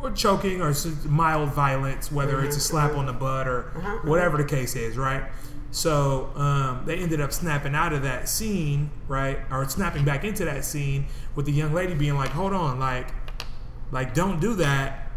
or 0.00 0.12
choking 0.12 0.62
or 0.62 0.72
mild 1.04 1.52
violence, 1.52 2.12
whether 2.12 2.44
it's 2.44 2.56
a 2.56 2.60
slap 2.60 2.92
on 2.92 3.06
the 3.06 3.12
butt 3.12 3.48
or 3.48 3.62
whatever 4.04 4.36
the 4.36 4.44
case 4.44 4.76
is, 4.76 4.96
right? 4.96 5.24
So 5.72 6.30
um, 6.36 6.84
they 6.86 6.96
ended 6.98 7.20
up 7.20 7.32
snapping 7.32 7.74
out 7.74 7.92
of 7.92 8.02
that 8.04 8.28
scene, 8.28 8.90
right, 9.08 9.40
or 9.50 9.68
snapping 9.68 10.04
back 10.04 10.24
into 10.24 10.44
that 10.44 10.64
scene 10.64 11.06
with 11.34 11.46
the 11.46 11.52
young 11.52 11.74
lady 11.74 11.94
being 11.94 12.14
like, 12.14 12.30
"Hold 12.30 12.52
on, 12.52 12.78
like, 12.78 13.08
like 13.90 14.14
don't 14.14 14.40
do 14.40 14.54
that 14.54 15.10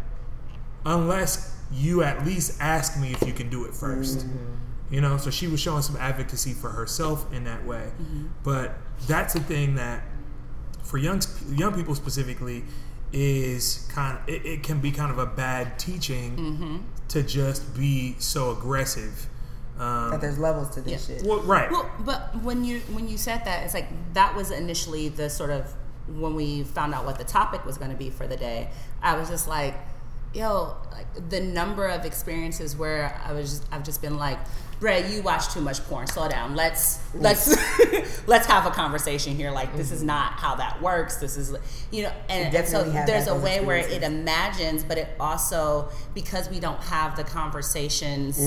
unless 0.84 1.56
you 1.72 2.02
at 2.02 2.24
least 2.24 2.60
ask 2.60 2.98
me 2.98 3.12
if 3.12 3.26
you 3.26 3.32
can 3.32 3.48
do 3.48 3.64
it 3.64 3.72
1st 3.72 4.24
mm-hmm. 4.24 4.54
You 4.90 5.00
know, 5.00 5.18
so 5.18 5.30
she 5.30 5.46
was 5.46 5.60
showing 5.60 5.82
some 5.82 5.96
advocacy 5.96 6.52
for 6.52 6.68
herself 6.68 7.32
in 7.32 7.44
that 7.44 7.64
way. 7.64 7.92
Mm-hmm. 8.02 8.26
But 8.42 8.74
that's 9.06 9.36
a 9.36 9.40
thing 9.40 9.76
that 9.76 10.02
for 10.82 10.98
young 10.98 11.22
young 11.52 11.72
people 11.74 11.94
specifically 11.94 12.64
is 13.12 13.88
kind 13.92 14.18
of 14.18 14.28
it, 14.28 14.44
it 14.44 14.62
can 14.64 14.80
be 14.80 14.90
kind 14.90 15.12
of 15.12 15.18
a 15.18 15.26
bad 15.26 15.78
teaching 15.78 16.36
mm-hmm. 16.36 16.76
to 17.08 17.22
just 17.22 17.76
be 17.76 18.16
so 18.18 18.50
aggressive. 18.50 19.28
Um, 19.78 20.10
That 20.10 20.20
there's 20.20 20.38
levels 20.38 20.70
to 20.70 20.80
this 20.80 21.08
Yeah. 21.08 21.18
shit. 21.18 21.26
well, 21.26 21.40
right. 21.42 21.70
Well, 21.70 21.88
but 22.00 22.42
when 22.42 22.64
you 22.64 22.80
when 22.90 23.08
you 23.08 23.16
said 23.16 23.44
that, 23.44 23.64
it's 23.64 23.74
like 23.74 23.88
that 24.14 24.34
was 24.34 24.50
initially 24.50 25.08
the 25.08 25.30
sort 25.30 25.50
of 25.50 25.72
when 26.08 26.34
we 26.34 26.64
found 26.64 26.94
out 26.94 27.04
what 27.04 27.16
the 27.16 27.24
topic 27.24 27.64
was 27.64 27.78
going 27.78 27.92
to 27.92 27.96
be 27.96 28.10
for 28.10 28.26
the 28.26 28.36
day. 28.36 28.70
I 29.02 29.16
was 29.16 29.28
just 29.28 29.46
like, 29.46 29.74
yo, 30.34 30.76
like 30.92 31.30
the 31.30 31.40
number 31.40 31.86
of 31.86 32.04
experiences 32.04 32.76
where 32.76 33.20
I 33.24 33.32
was 33.32 33.50
just, 33.50 33.66
I've 33.72 33.84
just 33.84 34.00
been 34.00 34.16
like, 34.16 34.38
Brett, 34.78 35.10
you 35.10 35.22
watch 35.22 35.52
too 35.52 35.60
much 35.60 35.84
porn. 35.84 36.06
Slow 36.06 36.26
down. 36.28 36.56
Let's 36.56 37.00
let's 37.14 37.54
let's 38.26 38.46
have 38.46 38.64
a 38.64 38.70
conversation 38.70 39.36
here. 39.36 39.50
Like 39.50 39.76
this 39.76 39.90
is 39.90 40.02
not 40.02 40.32
how 40.32 40.54
that 40.54 40.80
works. 40.80 41.16
This 41.16 41.36
is 41.36 41.54
you 41.90 42.04
know, 42.04 42.12
and, 42.30 42.54
and 42.54 42.66
so 42.66 42.84
there's 42.84 43.26
a 43.26 43.34
way 43.34 43.60
where 43.60 43.76
it 43.76 44.02
imagines, 44.02 44.82
but 44.82 44.96
it 44.96 45.08
also 45.20 45.90
because 46.14 46.48
we 46.48 46.60
don't 46.60 46.82
have 46.84 47.14
the 47.14 47.24
conversations 47.24 48.38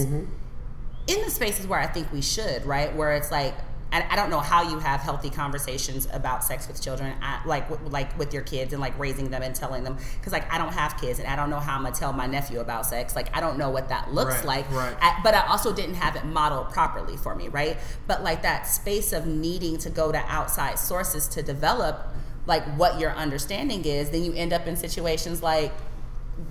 in 1.05 1.21
the 1.23 1.29
spaces 1.29 1.67
where 1.67 1.79
I 1.79 1.85
think 1.85 2.11
we 2.11 2.21
should, 2.21 2.65
right? 2.65 2.95
Where 2.95 3.13
it's 3.13 3.29
like, 3.29 3.53
I, 3.93 4.05
I 4.09 4.15
don't 4.15 4.29
know 4.29 4.39
how 4.39 4.69
you 4.69 4.79
have 4.79 5.01
healthy 5.01 5.29
conversations 5.29 6.07
about 6.11 6.43
sex 6.43 6.67
with 6.67 6.81
children, 6.81 7.15
I, 7.21 7.41
like 7.45 7.69
w- 7.69 7.89
like 7.89 8.17
with 8.17 8.33
your 8.33 8.43
kids 8.43 8.73
and 8.73 8.81
like 8.81 8.97
raising 8.97 9.29
them 9.29 9.43
and 9.43 9.55
telling 9.55 9.83
them, 9.83 9.97
because 10.15 10.33
like 10.33 10.51
I 10.51 10.57
don't 10.57 10.73
have 10.73 10.99
kids 10.99 11.19
and 11.19 11.27
I 11.27 11.35
don't 11.35 11.49
know 11.49 11.59
how 11.59 11.75
I'm 11.77 11.83
gonna 11.83 11.95
tell 11.95 12.11
my 12.13 12.25
nephew 12.27 12.59
about 12.59 12.85
sex. 12.85 13.15
Like 13.15 13.35
I 13.35 13.39
don't 13.39 13.57
know 13.57 13.69
what 13.69 13.89
that 13.89 14.13
looks 14.13 14.35
Right, 14.37 14.45
like. 14.45 14.71
right. 14.71 14.95
I- 14.99 15.19
but 15.23 15.35
I 15.35 15.45
also 15.47 15.73
didn't 15.73 15.95
have 15.95 16.15
it 16.15 16.25
modeled 16.25 16.71
properly 16.71 17.17
for 17.17 17.35
me, 17.35 17.47
right? 17.49 17.77
But 18.07 18.23
like 18.23 18.41
that 18.41 18.67
space 18.67 19.13
of 19.13 19.25
needing 19.27 19.77
to 19.79 19.89
go 19.89 20.11
to 20.11 20.17
outside 20.27 20.79
sources 20.79 21.27
to 21.29 21.43
develop 21.43 22.07
like 22.45 22.63
what 22.77 22.99
your 22.99 23.11
understanding 23.11 23.85
is, 23.85 24.09
then 24.09 24.23
you 24.23 24.33
end 24.33 24.51
up 24.53 24.67
in 24.67 24.75
situations 24.75 25.41
like 25.41 25.71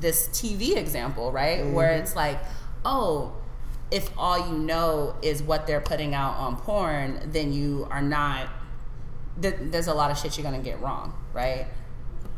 this 0.00 0.28
TV 0.28 0.76
example, 0.76 1.32
right? 1.32 1.66
Where 1.66 1.90
mm-hmm. 1.90 2.02
it's 2.02 2.16
like, 2.16 2.38
oh, 2.84 3.34
if 3.92 4.10
all 4.16 4.48
you 4.48 4.56
know 4.56 5.14
is 5.20 5.42
what 5.42 5.66
they're 5.66 5.82
putting 5.82 6.14
out 6.14 6.34
on 6.38 6.56
porn, 6.56 7.20
then 7.30 7.52
you 7.52 7.86
are 7.90 8.00
not. 8.00 8.48
Th- 9.40 9.54
there's 9.60 9.86
a 9.86 9.94
lot 9.94 10.10
of 10.10 10.18
shit 10.18 10.36
you're 10.36 10.44
gonna 10.44 10.62
get 10.62 10.80
wrong, 10.80 11.14
right? 11.34 11.66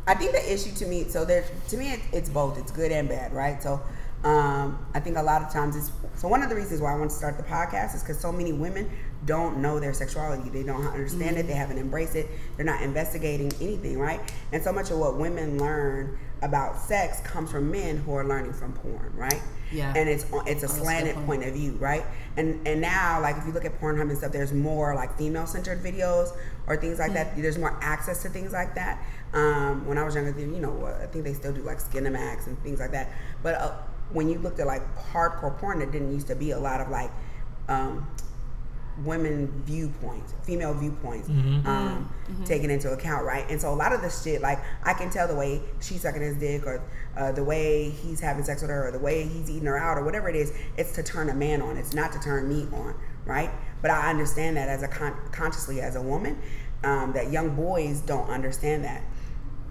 I 0.05 0.13
think 0.15 0.33
the 0.33 0.53
issue 0.53 0.71
to 0.75 0.85
me, 0.85 1.05
so 1.05 1.25
there, 1.25 1.45
to 1.69 1.77
me, 1.77 1.93
it, 1.93 2.01
it's 2.11 2.29
both. 2.29 2.59
It's 2.59 2.71
good 2.71 2.91
and 2.91 3.07
bad, 3.07 3.33
right? 3.33 3.63
So, 3.63 3.81
um, 4.23 4.85
I 4.93 4.99
think 4.99 5.17
a 5.17 5.23
lot 5.23 5.41
of 5.41 5.51
times 5.51 5.75
it's 5.75 5.91
so 6.15 6.27
one 6.27 6.43
of 6.43 6.49
the 6.49 6.55
reasons 6.55 6.81
why 6.81 6.93
I 6.93 6.97
want 6.97 7.09
to 7.09 7.15
start 7.15 7.37
the 7.37 7.43
podcast 7.43 7.95
is 7.95 8.01
because 8.01 8.19
so 8.19 8.31
many 8.31 8.51
women 8.51 8.89
don't 9.25 9.57
know 9.57 9.79
their 9.79 9.93
sexuality. 9.93 10.49
They 10.49 10.63
don't 10.63 10.85
understand 10.87 11.37
it. 11.37 11.47
They 11.47 11.53
haven't 11.53 11.77
embraced 11.77 12.15
it. 12.15 12.27
They're 12.57 12.65
not 12.65 12.81
investigating 12.81 13.51
anything, 13.61 13.97
right? 13.97 14.19
And 14.51 14.61
so 14.61 14.73
much 14.73 14.91
of 14.91 14.99
what 14.99 15.17
women 15.17 15.57
learn 15.57 16.17
about 16.41 16.77
sex 16.77 17.21
comes 17.21 17.49
from 17.49 17.71
men 17.71 17.97
who 17.97 18.13
are 18.13 18.25
learning 18.25 18.53
from 18.53 18.73
porn, 18.73 19.13
right? 19.15 19.41
Yeah. 19.75 19.93
And 19.95 20.09
it's 20.09 20.23
it's 20.23 20.31
a 20.31 20.35
Oh, 20.35 20.41
that's 20.45 20.63
a 20.63 20.67
good 20.67 20.69
slanted 20.83 21.15
point. 21.15 21.27
point 21.27 21.43
of 21.45 21.53
view, 21.53 21.73
right? 21.73 22.05
And 22.37 22.65
and 22.67 22.81
now, 22.81 23.21
like 23.21 23.37
if 23.37 23.45
you 23.45 23.51
look 23.51 23.65
at 23.65 23.79
Pornhub 23.81 24.09
and 24.09 24.17
stuff, 24.17 24.31
there's 24.31 24.53
more 24.53 24.95
like 24.95 25.17
female 25.17 25.45
centered 25.47 25.83
videos 25.83 26.29
or 26.67 26.77
things 26.77 26.99
like 26.99 27.13
that. 27.13 27.35
There's 27.35 27.57
more 27.57 27.77
access 27.81 28.21
to 28.23 28.29
things 28.29 28.53
like 28.53 28.75
that. 28.75 29.03
Um, 29.33 29.85
when 29.85 29.97
I 29.97 30.03
was 30.03 30.15
younger, 30.15 30.37
you 30.39 30.47
know, 30.61 30.85
I 30.85 31.07
think 31.07 31.25
they 31.25 31.33
still 31.33 31.51
do 31.53 31.61
like 31.61 31.79
Skinemax 31.79 32.47
and 32.47 32.57
things 32.63 32.79
like 32.79 32.91
that. 32.91 33.11
But 33.43 33.55
uh, 33.55 33.71
when 34.11 34.29
you 34.29 34.39
looked 34.39 34.59
at 34.59 34.67
like 34.67 34.83
hardcore 35.11 35.57
porn, 35.59 35.79
there 35.79 35.91
didn't 35.91 36.13
used 36.13 36.27
to 36.27 36.35
be 36.35 36.51
a 36.51 36.59
lot 36.59 36.79
of 36.81 36.89
like 36.89 37.11
um, 37.67 38.07
women 39.03 39.47
viewpoints, 39.65 40.33
female 40.43 40.73
viewpoints, 40.73 41.27
um, 41.29 42.09
taken 42.45 42.69
into 42.69 42.91
account, 42.91 43.25
right? 43.25 43.45
And 43.49 43.59
so 43.59 43.73
a 43.73 43.75
lot 43.75 43.91
of 43.93 44.01
the 44.01 44.09
shit, 44.09 44.41
like 44.41 44.59
I 44.83 44.93
can 44.93 45.09
tell 45.09 45.27
the 45.27 45.35
way 45.35 45.61
she's 45.81 46.01
sucking 46.01 46.21
his 46.21 46.37
dick, 46.37 46.65
or 46.65 46.81
uh, 47.17 47.31
the 47.31 47.43
way 47.43 47.89
he's 47.89 48.19
having 48.19 48.43
sex 48.43 48.61
with 48.61 48.71
her, 48.71 48.87
or 48.87 48.91
the 48.91 48.99
way 48.99 49.23
he's 49.23 49.49
eating 49.49 49.65
her 49.65 49.77
out, 49.77 49.97
or 49.97 50.03
whatever 50.03 50.29
it 50.29 50.35
is. 50.35 50.53
It's 50.77 50.93
to 50.93 51.03
turn 51.03 51.29
a 51.29 51.33
man 51.33 51.61
on. 51.61 51.77
It's 51.77 51.93
not 51.93 52.11
to 52.13 52.19
turn 52.19 52.47
me 52.47 52.67
on, 52.73 52.95
right? 53.25 53.49
But 53.81 53.91
I 53.91 54.09
understand 54.09 54.57
that 54.57 54.69
as 54.69 54.81
a 54.83 54.87
con- 54.87 55.17
consciously 55.31 55.81
as 55.81 55.95
a 55.95 56.01
woman, 56.01 56.41
um, 56.83 57.13
that 57.13 57.31
young 57.31 57.55
boys 57.55 58.01
don't 58.01 58.29
understand 58.29 58.83
that, 58.85 59.01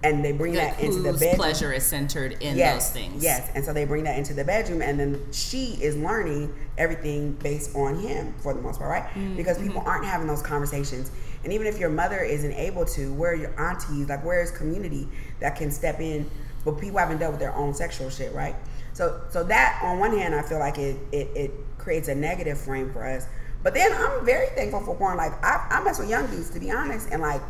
and 0.05 0.23
they 0.23 0.31
bring 0.31 0.53
Like 0.53 0.77
that 0.77 0.83
into 0.83 1.01
the 1.01 1.13
bedroom 1.13 1.35
pleasure 1.35 1.73
is 1.73 1.83
centered 1.83 2.33
in 2.39 2.55
yes, 2.55 2.85
those 2.85 2.93
things. 2.93 3.23
Yes, 3.23 3.49
and 3.55 3.65
so 3.65 3.73
they 3.73 3.85
bring 3.85 4.03
that 4.03 4.17
into 4.17 4.33
the 4.35 4.43
bedroom, 4.43 4.81
and 4.81 4.99
then 4.99 5.19
she 5.31 5.77
is 5.81 5.97
learning 5.97 6.53
everything 6.77 7.33
based 7.33 7.75
on 7.75 7.97
him 7.99 8.35
for 8.41 8.53
the 8.53 8.61
most 8.61 8.77
part, 8.77 8.91
right? 8.91 9.03
Mm-hmm. 9.09 9.35
Because 9.35 9.57
people 9.57 9.81
aren't 9.85 10.05
having 10.05 10.27
those 10.27 10.43
conversations, 10.43 11.11
and 11.43 11.51
even 11.51 11.65
if 11.65 11.79
your 11.79 11.89
mother 11.89 12.19
isn't 12.19 12.53
able 12.53 12.85
to, 12.85 13.13
where 13.13 13.31
are 13.31 13.35
your 13.35 13.59
aunties? 13.59 14.07
Like, 14.07 14.23
where 14.23 14.41
is 14.41 14.51
community 14.51 15.07
that 15.39 15.55
can 15.55 15.71
step 15.71 15.99
in? 15.99 16.29
But 16.63 16.79
people 16.79 16.99
haven't 16.99 17.17
dealt 17.17 17.33
with 17.33 17.39
their 17.39 17.55
own 17.55 17.73
sexual 17.73 18.09
shit, 18.09 18.33
right? 18.33 18.55
So, 18.93 19.21
so 19.29 19.43
that 19.45 19.79
on 19.83 19.99
one 19.99 20.15
hand, 20.17 20.35
I 20.35 20.43
feel 20.43 20.59
like 20.59 20.77
it 20.77 20.97
it, 21.11 21.29
it 21.35 21.51
creates 21.79 22.07
a 22.09 22.15
negative 22.15 22.59
frame 22.59 22.93
for 22.93 23.05
us. 23.05 23.25
But 23.63 23.73
then 23.73 23.91
I'm 23.91 24.23
very 24.23 24.47
thankful 24.49 24.81
for 24.81 24.95
porn. 24.95 25.17
Like 25.17 25.33
I, 25.43 25.67
I 25.71 25.83
mess 25.83 25.97
with 25.97 26.09
young 26.09 26.27
dudes 26.27 26.51
to 26.51 26.59
be 26.59 26.69
honest, 26.69 27.09
and 27.11 27.23
like 27.23 27.41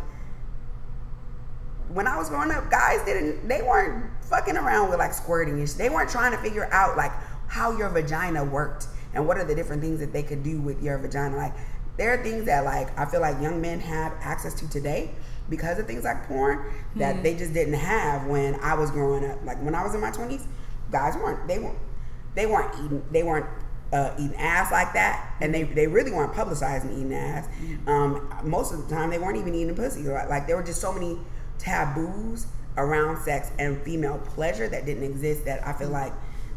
when 1.90 2.08
I 2.08 2.18
was 2.18 2.30
growing 2.30 2.52
up, 2.52 2.70
guys 2.70 3.04
didn't 3.06 3.48
they 3.48 3.62
weren't 3.62 4.06
fucking 4.22 4.58
around 4.58 4.90
with 4.90 5.00
like 5.00 5.14
squirting 5.14 5.60
and 5.60 5.68
shit. 5.68 5.78
They 5.78 5.90
weren't 5.90 6.10
trying 6.10 6.32
to 6.32 6.38
figure 6.38 6.72
out 6.72 6.98
like 6.98 7.12
how 7.48 7.78
your 7.78 7.90
vagina 7.90 8.44
worked 8.44 8.88
and 9.14 9.28
what 9.28 9.38
are 9.38 9.44
the 9.44 9.56
different 9.56 9.82
things 9.82 10.00
that 10.00 10.12
they 10.12 10.24
could 10.24 10.44
do 10.44 10.60
with 10.62 10.82
your 10.82 10.98
vagina. 10.98 11.36
Like 11.38 11.54
there 11.98 12.14
are 12.14 12.24
things 12.24 12.46
that 12.46 12.66
like 12.66 12.98
I 12.98 13.06
feel 13.06 13.22
like 13.22 13.42
young 13.42 13.62
men 13.62 13.80
have 13.80 14.14
access 14.22 14.54
to 14.56 14.70
today 14.70 15.12
because 15.50 15.78
of 15.78 15.86
things 15.86 16.04
like 16.04 16.28
porn 16.28 16.74
that 16.96 17.22
they 17.22 17.36
just 17.36 17.54
didn't 17.54 17.76
have 17.76 18.26
when 18.26 18.56
I 18.56 18.74
was 18.74 18.92
growing 18.92 19.30
up. 19.30 19.44
Like 19.46 19.62
when 19.62 19.76
I 19.76 19.84
was 19.84 19.94
in 19.94 20.02
my 20.02 20.12
twenties, 20.12 20.46
guys 20.92 21.16
weren't 21.16 21.48
they 21.48 21.60
weren't 21.60 21.78
they 22.34 22.46
weren't 22.46 22.74
eating 22.84 23.04
they 23.12 23.24
weren't 23.24 23.46
uh, 23.94 24.14
eating 24.18 24.36
ass 24.36 24.72
like 24.72 24.94
that, 24.94 25.36
and 25.42 25.54
they, 25.54 25.64
they 25.64 25.88
really 25.88 26.12
weren't 26.12 26.34
publicizing 26.34 26.92
eating 26.98 27.14
ass. 27.14 27.48
Um, 27.88 28.34
most 28.44 28.74
of 28.74 28.88
the 28.88 28.94
time, 28.94 29.10
they 29.10 29.20
weren't 29.20 29.38
even 29.38 29.56
eating 29.56 29.76
pussy. 29.76 30.04
Like, 30.04 30.30
like 30.30 30.48
there 30.48 30.56
were 30.56 30.64
just 30.64 30.82
so 30.82 30.92
many 30.92 31.18
taboos 31.58 32.48
around 32.78 33.18
sex 33.24 33.52
and 33.58 33.82
female 33.82 34.18
pleasure 34.20 34.68
that 34.68 34.86
didn't 34.86 35.04
exist. 35.04 35.46
That 35.46 35.66
I 35.66 35.74
feel 35.74 35.90
like 35.90 36.14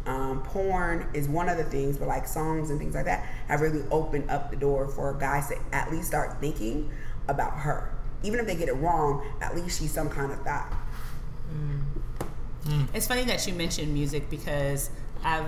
um, 0.07 0.43
porn 0.43 1.09
is 1.15 1.29
one 1.29 1.49
of 1.49 1.59
the 1.59 1.65
things, 1.65 1.97
but 1.97 2.09
like 2.09 2.27
songs 2.27 2.71
and 2.71 2.79
things 2.79 2.95
like 2.95 3.05
that 3.05 3.27
have 3.49 3.61
really 3.61 3.85
opened 3.91 4.31
up 4.31 4.51
the 4.51 4.57
door 4.57 4.89
for 4.89 5.13
guys 5.15 5.49
to 5.49 5.59
at 5.73 5.91
least 5.91 6.09
start 6.09 6.41
thinking 6.41 6.91
about 7.29 7.53
her. 7.53 7.93
Even 8.23 8.41
if 8.41 8.47
they 8.47 8.57
get 8.57 8.69
it 8.69 8.75
wrong, 8.75 9.25
at 9.41 9.55
least 9.55 9.79
she's 9.81 9.93
some 9.93 10.09
kind 10.09 10.33
of 10.33 10.41
thought. 10.43 10.73
It's 12.95 13.07
funny 13.07 13.25
that 13.25 13.47
you 13.47 13.55
mentioned 13.55 13.93
music 13.95 14.29
because 14.29 14.91
I've 15.23 15.47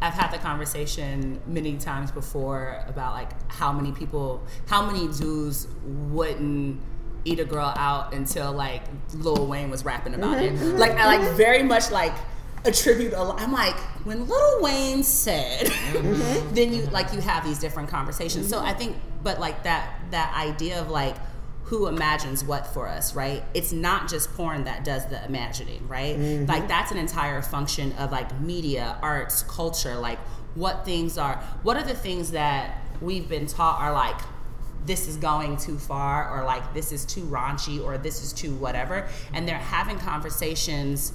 I've 0.00 0.14
had 0.14 0.30
the 0.30 0.38
conversation 0.38 1.40
many 1.46 1.76
times 1.76 2.12
before 2.12 2.84
about 2.86 3.14
like 3.14 3.50
how 3.50 3.72
many 3.72 3.90
people, 3.92 4.42
how 4.66 4.86
many 4.86 5.12
dudes 5.12 5.66
wouldn't 5.84 6.80
eat 7.24 7.40
a 7.40 7.44
girl 7.44 7.72
out 7.76 8.14
until 8.14 8.52
like 8.52 8.82
Lil 9.14 9.46
Wayne 9.46 9.70
was 9.70 9.84
rapping 9.84 10.14
about 10.14 10.42
it. 10.42 10.54
Mm-hmm. 10.54 10.78
Like 10.78 10.92
I 10.92 11.06
like 11.06 11.20
mm-hmm. 11.20 11.36
very 11.36 11.62
much 11.62 11.90
like 11.90 12.14
attribute 12.64 13.12
a 13.12 13.22
lot. 13.22 13.40
I'm 13.40 13.52
like 13.52 13.76
when 14.04 14.26
Lil 14.26 14.62
Wayne 14.62 15.02
said, 15.02 15.66
mm-hmm. 15.66 16.54
then 16.54 16.72
you 16.72 16.82
like 16.86 17.12
you 17.12 17.20
have 17.20 17.44
these 17.44 17.58
different 17.58 17.88
conversations. 17.88 18.48
So 18.48 18.60
I 18.60 18.72
think, 18.72 18.96
but 19.22 19.38
like 19.40 19.64
that 19.64 20.00
that 20.10 20.34
idea 20.36 20.80
of 20.80 20.88
like 20.88 21.16
who 21.68 21.86
imagines 21.86 22.42
what 22.42 22.66
for 22.66 22.88
us, 22.88 23.14
right? 23.14 23.44
It's 23.52 23.72
not 23.72 24.08
just 24.08 24.32
porn 24.32 24.64
that 24.64 24.84
does 24.84 25.06
the 25.06 25.22
imagining, 25.26 25.86
right? 25.86 26.18
Like 26.18 26.66
that's 26.66 26.92
an 26.92 26.96
entire 26.96 27.42
function 27.42 27.92
of 27.92 28.10
like 28.10 28.40
media, 28.40 28.98
arts, 29.02 29.42
culture, 29.42 29.94
like 29.94 30.18
what 30.54 30.86
things 30.86 31.18
are, 31.18 31.36
what 31.62 31.76
are 31.76 31.82
the 31.82 31.94
things 31.94 32.30
that 32.30 32.82
we've 33.02 33.28
been 33.28 33.46
taught 33.46 33.80
are 33.80 33.92
like 33.92 34.18
this 34.86 35.06
is 35.08 35.16
going 35.16 35.56
too 35.56 35.78
far 35.78 36.30
or 36.30 36.44
like 36.44 36.74
this 36.74 36.92
is 36.92 37.04
too 37.04 37.22
raunchy 37.22 37.82
or 37.82 37.98
this 37.98 38.22
is 38.22 38.32
too 38.32 38.54
whatever. 38.54 39.06
And 39.32 39.46
they're 39.46 39.56
having 39.58 39.98
conversations 39.98 41.12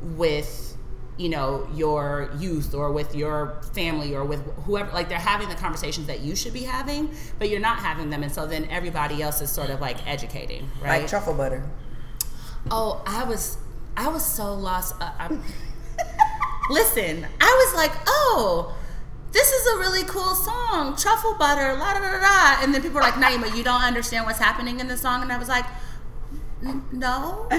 with 0.00 0.76
you 1.16 1.28
know 1.28 1.68
your 1.74 2.30
youth 2.38 2.74
or 2.74 2.92
with 2.92 3.12
your 3.14 3.60
family 3.74 4.14
or 4.14 4.24
with 4.24 4.40
whoever 4.64 4.92
like 4.92 5.08
they're 5.08 5.18
having 5.18 5.48
the 5.48 5.54
conversations 5.56 6.06
that 6.06 6.20
you 6.20 6.36
should 6.36 6.52
be 6.52 6.62
having 6.62 7.10
but 7.40 7.48
you're 7.48 7.58
not 7.60 7.78
having 7.78 8.10
them. 8.10 8.22
And 8.22 8.30
so 8.32 8.46
then 8.46 8.66
everybody 8.70 9.20
else 9.22 9.40
is 9.40 9.50
sort 9.50 9.70
of 9.70 9.80
like 9.80 10.06
educating 10.06 10.70
right? 10.80 11.00
Like 11.00 11.08
truffle 11.10 11.34
butter. 11.34 11.68
oh 12.70 13.02
i 13.06 13.24
was 13.24 13.58
i 13.96 14.08
was 14.08 14.24
so 14.24 14.54
lost. 14.54 14.94
Uh, 15.00 15.10
I'm, 15.18 15.42
listen 16.70 17.26
i 17.40 17.66
was 17.66 17.76
like 17.76 17.92
oh 18.06 18.77
this 19.32 19.50
is 19.50 19.66
a 19.74 19.78
really 19.78 20.04
cool 20.04 20.34
song 20.34 20.96
truffle 20.96 21.34
butter 21.38 21.74
la 21.74 21.92
da 21.94 22.00
da 22.00 22.12
da 22.12 22.20
da 22.20 22.62
and 22.62 22.72
then 22.74 22.80
people 22.82 22.96
were 22.96 23.02
like 23.02 23.14
Niema 23.14 23.54
you 23.56 23.62
don't 23.62 23.82
understand 23.82 24.24
what's 24.26 24.38
happening 24.38 24.80
in 24.80 24.88
the 24.88 24.96
song 24.96 25.22
and 25.22 25.30
i 25.30 25.38
was 25.38 25.48
like 25.48 25.66
no 26.92 27.46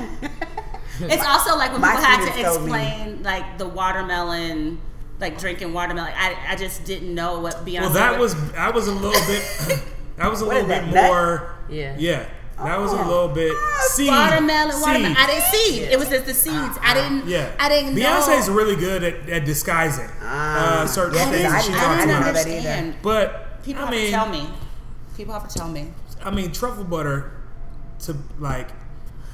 it's 1.02 1.26
also 1.26 1.56
like 1.58 1.72
when 1.72 1.82
My 1.82 1.92
people 1.92 2.04
had 2.06 2.26
to 2.26 2.32
students 2.34 2.58
me- 2.60 2.64
explain 2.64 3.24
like 3.24 3.58
the 3.58 3.68
watermelon 3.68 4.80
like 5.20 5.38
drinking 5.38 5.74
watermelon 5.74 6.12
I, 6.16 6.36
I 6.50 6.56
just 6.56 6.84
didn't 6.86 7.14
know 7.14 7.40
what 7.40 7.66
Beyonce 7.66 7.82
Well, 7.82 7.90
that 7.92 8.20
was- 8.20 8.36
was 8.36 8.54
I 8.54 8.70
was 8.72 8.88
a 8.88 8.94
little 8.94 9.22
bit. 9.28 9.80
That 10.18 10.30
was 10.30 10.42
a 10.42 10.46
little 10.46 10.64
bit 10.64 10.70
that, 10.84 10.94
nut? 10.94 11.06
more. 11.06 11.56
Yeah. 11.70 11.96
Yeah. 11.98 12.30
That 12.64 12.80
was 12.80 12.92
a 12.92 12.98
Oh. 13.02 13.08
little 13.08 13.28
bit 13.30 13.54
seed. 13.92 14.08
watermelon 14.10 14.72
seed. 14.74 14.82
watermelon 14.82 15.16
I 15.18 15.26
didn't 15.28 15.46
see 15.52 15.80
it 15.82 15.92
It 15.94 16.00
was 16.00 16.10
just 16.10 16.26
the 16.26 16.34
seeds 16.34 16.78
I 16.82 16.94
didn't 16.94 17.28
Yeah. 17.28 17.50
I 17.60 17.70
didn't 17.70 17.96
know 17.96 18.02
Beyonce's 18.02 18.50
really 18.50 18.76
good 18.76 19.04
at, 19.04 19.30
at 19.30 19.46
disguising 19.46 20.10
Ah. 20.22 20.82
uh, 20.82 20.88
certain 20.88 21.16
Yeah, 21.16 21.26
things 21.26 21.38
didn't, 21.38 21.52
that 21.52 21.64
she 21.64 21.74
I 21.74 21.76
I 21.94 21.96
didn't 21.98 22.08
know 22.10 22.18
about. 22.20 22.34
that 22.34 22.48
either. 22.48 22.58
understand. 22.58 22.96
But 23.02 23.64
People 23.64 23.82
I 23.84 23.86
have 23.86 23.94
mean, 23.94 24.06
to 24.06 24.12
tell 24.12 24.30
me. 24.30 24.50
People 25.18 25.34
have 25.34 25.48
to 25.48 25.58
tell 25.60 25.68
me. 25.70 25.94
I 26.24 26.32
mean, 26.32 26.52
truffle 26.52 26.84
butter 26.84 27.32
to 28.06 28.16
like, 28.40 28.70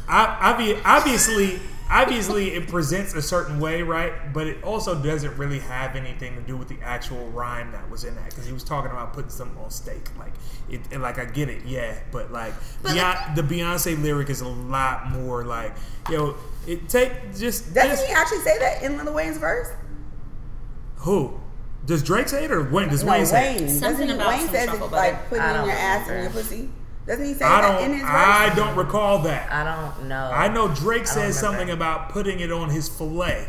I, 0.07 0.53
obvi- 0.53 0.82
obviously, 0.86 1.59
obviously, 1.89 2.53
it 2.53 2.67
presents 2.67 3.13
a 3.13 3.21
certain 3.21 3.59
way, 3.59 3.81
right? 3.81 4.33
But 4.33 4.47
it 4.47 4.63
also 4.63 5.01
doesn't 5.01 5.38
really 5.38 5.59
have 5.59 5.95
anything 5.95 6.36
to 6.36 6.41
do 6.41 6.57
with 6.57 6.67
the 6.67 6.77
actual 6.81 7.27
rhyme 7.29 7.71
that 7.71 7.89
was 7.89 8.03
in 8.03 8.15
that 8.15 8.29
because 8.29 8.45
he 8.45 8.53
was 8.53 8.63
talking 8.63 8.91
about 8.91 9.13
putting 9.13 9.29
something 9.29 9.57
on 9.57 9.69
steak. 9.69 10.09
Like, 10.17 10.33
it, 10.69 10.81
and 10.91 11.01
like 11.01 11.19
I 11.19 11.25
get 11.25 11.49
it, 11.49 11.63
yeah, 11.65 11.97
but 12.11 12.31
like, 12.31 12.53
But 12.81 12.91
Beyonce, 12.93 13.15
like- 13.27 13.36
the 13.36 13.41
Beyonce 13.43 14.01
lyric 14.01 14.29
is 14.29 14.41
a 14.41 14.47
lot 14.47 15.11
more 15.11 15.43
like, 15.45 15.73
yo, 16.09 16.36
it 16.67 16.89
take 16.89 17.11
just 17.36 17.73
Doesn't 17.73 17.91
just 17.91 18.05
he 18.07 18.13
actually 18.13 18.39
say 18.39 18.57
that 18.59 18.81
in 18.83 18.97
Lil 19.03 19.13
Wayne's 19.13 19.38
verse? 19.38 19.69
who. 20.97 21.39
Does 21.86 22.01
Drake 22.01 22.27
say 22.27 22.45
it 22.45 22.51
or 22.51 22.63
Wayne? 22.63 22.89
Does 22.89 23.03
no, 23.03 23.11
Wayne 23.11 23.19
Wayne. 23.19 23.25
say 23.27 23.55
it? 23.57 23.59
Doesn't 23.59 23.79
Something 23.79 24.09
about 24.09 24.29
Wayne 24.29 24.39
some 24.47 24.49
says 24.55 24.65
truffle 24.69 24.86
it's 24.88 24.93
like 24.93 25.29
putting 25.29 25.43
I 25.43 25.59
in 25.59 25.65
your 25.67 25.75
ass 25.75 26.09
or 26.09 26.19
your 26.19 26.31
pussy. 26.31 26.69
Doesn't 27.07 27.25
he 27.25 27.33
say 27.35 27.45
I 27.45 27.61
that 27.61 27.81
in 27.83 27.91
his 27.93 28.01
don't. 28.01 28.11
verse? 28.11 28.19
I 28.19 28.53
don't 28.55 28.75
recall 28.75 29.19
that. 29.19 29.51
I 29.51 29.63
don't 29.63 30.07
know. 30.07 30.31
I 30.33 30.47
know 30.47 30.67
Drake 30.73 31.05
says 31.05 31.15
remember. 31.17 31.33
something 31.33 31.69
about 31.71 32.09
putting 32.09 32.39
it 32.39 32.51
on 32.51 32.69
his 32.69 32.89
fillet. 32.89 33.47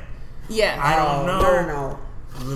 Yeah. 0.49 0.79
I 0.83 0.97
don't 0.97 1.23
Oh, 1.23 1.27
know. 1.27 1.41
No, 1.43 1.67
no, 1.67 1.99
no. 1.99 1.99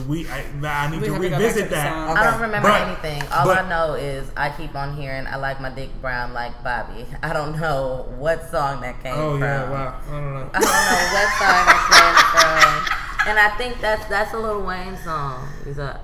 We, 0.07 0.28
I, 0.28 0.44
I 0.62 0.90
need 0.90 1.01
We 1.01 1.07
to 1.07 1.12
have 1.14 1.22
to 1.22 1.28
revisit 1.30 1.64
to 1.64 1.70
that. 1.70 1.90
song. 1.90 2.16
I 2.18 2.30
don't 2.30 2.40
remember 2.42 2.68
But- 2.68 2.82
anything. 2.82 3.22
All 3.32 3.46
but- 3.46 3.64
I 3.64 3.68
know 3.70 3.94
is 3.94 4.30
I 4.36 4.51
keep 4.51 4.74
on 4.74 4.94
hearing 4.94 5.26
I 5.26 5.36
like 5.36 5.59
my 5.59 5.70
dick 5.70 5.88
brown 6.03 6.34
like 6.34 6.62
Bobby. 6.62 7.07
I 7.22 7.32
don't 7.32 7.59
know 7.59 8.05
what 8.18 8.51
song 8.51 8.82
that 8.82 9.03
came 9.03 9.14
Oh 9.14 9.38
from. 9.38 9.42
Oh 9.42 9.46
yeah, 9.46 9.70
wow. 9.70 10.01
I 10.07 10.11
don't 10.11 10.34
know. 10.34 10.51
I 10.53 10.61
don't 10.61 10.62
know 10.90 11.09
what 11.16 11.28
song 11.40 11.64
that 11.64 12.84
came 12.84 12.92
from. 12.92 13.28
And 13.30 13.38
I 13.38 13.48
think 13.57 13.80
that's 13.80 14.05
that's 14.07 14.34
a 14.34 14.38
little 14.38 14.62
Wayne 14.62 14.98
song. 14.98 15.48
He's 15.64 15.78
a 15.78 15.98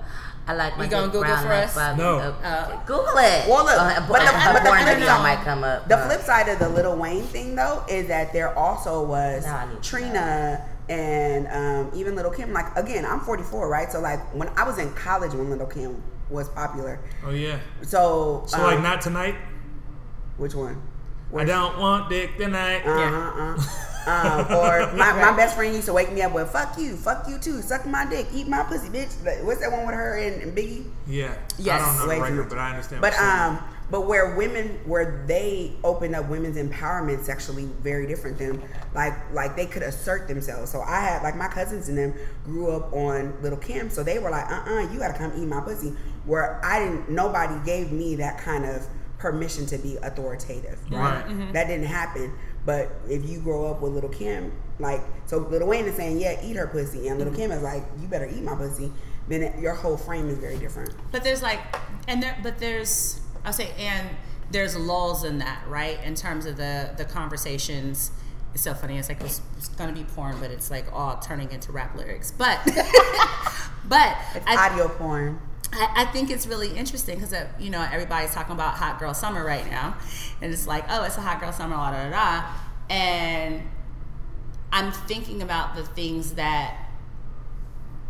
I 0.49 0.55
like 0.55 0.79
my 0.79 0.85
You 0.85 0.91
gonna 0.91 1.07
Google 1.07 1.23
brown 1.23 1.43
for 1.43 1.49
like 1.49 1.65
us? 1.65 1.75
Bobby. 1.75 1.99
No. 2.03 2.19
Uh, 2.19 2.33
Uh, 2.47 2.77
Google 2.87 3.19
it. 3.19 3.49
Well, 3.49 3.65
look, 3.65 3.75
Uh, 3.81 4.01
but 4.09 4.21
the- 4.21 4.29
a 4.31 4.53
but 4.53 4.63
the 4.63 4.69
porn 4.71 4.83
flip 4.83 4.99
side- 5.03 5.23
might 5.23 5.45
come 5.45 5.65
up. 5.65 5.89
The 5.89 5.97
but- 5.97 6.07
flip 6.07 6.23
side 6.23 6.49
of 6.49 6.59
the 6.61 6.69
Little 6.69 6.97
Wayne 6.97 7.25
thing, 7.27 7.57
though, 7.57 7.83
is 7.89 8.07
that 8.09 8.33
there 8.33 8.57
also 8.57 9.03
was 9.03 9.45
Now 9.45 9.57
I 9.57 9.67
need 9.67 9.83
to 9.83 9.89
Trina 9.89 10.63
and 10.89 11.49
um, 11.49 11.91
even 11.95 12.15
Little 12.15 12.31
Kim. 12.31 12.53
Like 12.53 12.77
again, 12.77 13.05
I'm 13.05 13.21
44, 13.21 13.69
right? 13.69 13.91
So 13.91 13.99
like 14.01 14.21
when 14.35 14.49
I 14.57 14.63
was 14.63 14.79
in 14.79 14.93
college 14.93 15.33
when 15.33 15.51
Little 15.51 15.67
Kim 15.67 16.01
was 16.31 16.49
popular. 16.49 17.01
Oh 17.27 17.31
yeah. 17.31 17.57
So, 17.83 18.45
So 18.47 18.59
um, 18.59 18.65
like 18.65 18.81
not 18.81 19.01
tonight. 19.01 19.35
which 20.37 20.55
one? 20.55 20.81
I 21.37 21.43
don't 21.45 21.77
want 21.79 22.09
dick 22.09 22.39
tonight. 22.39 22.83
Uh-huh, 22.87 23.57
uh. 23.59 23.63
Um, 24.07 24.41
or 24.53 24.93
my, 24.97 25.13
my 25.13 25.37
best 25.37 25.57
friend 25.57 25.75
used 25.75 25.87
to 25.87 25.93
wake 25.93 26.13
me 26.13 26.23
up 26.23 26.33
with 26.33 26.51
"fuck 26.51 26.79
you, 26.79 26.97
fuck 26.97 27.29
you 27.29 27.39
too, 27.39 27.61
suck 27.63 27.87
my 27.87 28.07
dick, 28.07 28.27
eat 28.33 28.49
my 28.49 28.63
pussy, 28.63 28.89
bitch." 28.89 29.25
Like, 29.25 29.43
What's 29.45 29.61
that 29.61 29.73
one 29.73 29.87
with 29.87 29.95
her 29.95 30.17
and, 30.17 30.43
and 30.43 30.57
Biggie? 30.57 30.85
Yeah. 31.07 31.37
Yes. 31.59 31.83
I 31.83 31.87
don't 31.87 31.99
know 31.99 32.09
Way 32.09 32.31
the 32.31 32.37
record, 32.37 32.49
but 32.51 32.59
I 32.59 32.71
understand. 32.71 33.03
But 33.03 33.15
what 33.15 33.23
um, 33.23 33.59
but 33.91 34.07
where 34.07 34.35
women, 34.35 34.81
where 34.85 35.25
they 35.27 35.73
open 35.85 36.15
up 36.15 36.29
women's 36.29 36.57
empowerment 36.57 37.23
sexually, 37.23 37.67
very 37.83 38.07
different 38.07 38.39
than 38.39 38.63
like 38.95 39.15
like 39.33 39.55
they 39.55 39.67
could 39.67 39.83
assert 39.83 40.27
themselves. 40.27 40.71
So 40.71 40.81
I 40.81 41.01
had 41.01 41.23
like 41.23 41.37
my 41.37 41.49
cousins 41.49 41.89
and 41.89 41.97
them 41.97 42.15
grew 42.45 42.73
up 42.73 42.93
on 42.93 43.41
Little 43.43 43.59
Kim, 43.59 43.91
so 43.91 44.03
they 44.03 44.19
were 44.19 44.31
like, 44.31 44.51
uh 44.51 44.65
uh 44.67 44.93
you 44.93 44.99
gotta 44.99 45.17
come 45.17 45.33
eat 45.41 45.47
my 45.47 45.61
pussy. 45.61 45.95
Where 46.25 46.65
I 46.65 46.81
didn't, 46.81 47.11
nobody 47.11 47.55
gave 47.65 47.93
me 47.93 48.17
that 48.17 48.39
kind 48.39 48.65
of 48.65 48.87
permission 49.19 49.67
to 49.67 49.79
be 49.79 49.97
authoritative. 50.03 50.79
Right. 50.91 51.53
That 51.53 51.69
didn't 51.69 51.87
happen. 51.87 52.33
But 52.67 52.91
if 53.09 53.27
you 53.29 53.41
grow 53.41 53.71
up 53.71 53.81
with 53.81 53.93
Little 53.93 54.11
Kim, 54.11 54.53
like 54.79 55.01
so, 55.25 55.39
Little 55.39 55.69
Wayne 55.69 55.87
is 55.87 55.95
saying, 55.95 56.19
yeah, 56.21 56.45
eat 56.45 56.57
her 56.57 56.67
pussy, 56.67 57.09
and 57.09 57.17
Little 57.19 57.33
mm-hmm. 57.33 57.43
Kim 57.43 57.51
is 57.53 57.63
like, 57.63 57.85
you 58.01 58.09
better 58.09 58.27
eat 58.27 58.43
my 58.43 58.57
pussy. 58.57 58.93
Then 59.29 59.43
it, 59.43 59.59
your 59.59 59.75
whole 59.75 59.97
frame 59.97 60.29
is 60.29 60.39
very 60.39 60.59
different. 60.59 60.95
But 61.13 61.25
there's 61.25 61.43
like, 61.43 61.61
and 62.09 62.23
there, 62.23 62.37
but 62.43 62.59
there's, 62.59 63.21
I'll 63.45 63.53
say, 63.53 63.71
and 63.79 64.09
there's 64.51 64.77
lulls 64.77 65.25
in 65.25 65.39
that, 65.39 65.63
right? 65.69 66.03
In 66.05 66.15
terms 66.15 66.45
of 66.45 66.57
the 66.57 66.93
the 66.97 67.05
conversations. 67.05 68.11
It's 68.55 68.63
so 68.63 68.73
funny. 68.73 68.97
It's 68.97 69.11
like 69.11 69.21
it's, 69.21 69.43
it's 69.59 69.69
gonna 69.69 69.93
be 69.93 70.05
porn, 70.05 70.37
but 70.41 70.51
it's 70.51 70.71
like 70.71 70.87
all 70.91 71.19
turning 71.19 71.53
into 71.53 71.73
rap 71.73 71.95
lyrics. 71.95 72.31
But, 72.31 72.59
but 73.85 74.17
It's 74.35 74.47
I, 74.47 74.71
audio 74.71 74.89
porn. 74.89 75.39
I, 75.73 76.03
I 76.03 76.05
think 76.07 76.31
it's 76.31 76.47
really 76.47 76.77
interesting 76.77 77.17
because 77.17 77.33
uh, 77.33 77.49
you 77.59 77.71
know 77.71 77.87
everybody's 77.93 78.33
talking 78.33 78.55
about 78.55 78.75
hot 78.75 78.99
girl 78.99 79.15
summer 79.15 79.45
right 79.45 79.69
now, 79.71 79.97
and 80.41 80.53
it's 80.53 80.67
like, 80.67 80.85
oh, 80.89 81.05
it's 81.05 81.17
a 81.17 81.21
hot 81.21 81.41
girl 81.41 81.53
summer, 81.53 81.77
la 81.77 81.91
da 81.91 82.05
da 82.05 82.11
da, 82.11 82.45
and 82.91 83.63
I'm 84.73 84.93
thinking 84.93 85.43
about 85.43 85.75
the 85.75 85.85
things 85.85 86.35
that 86.35 86.77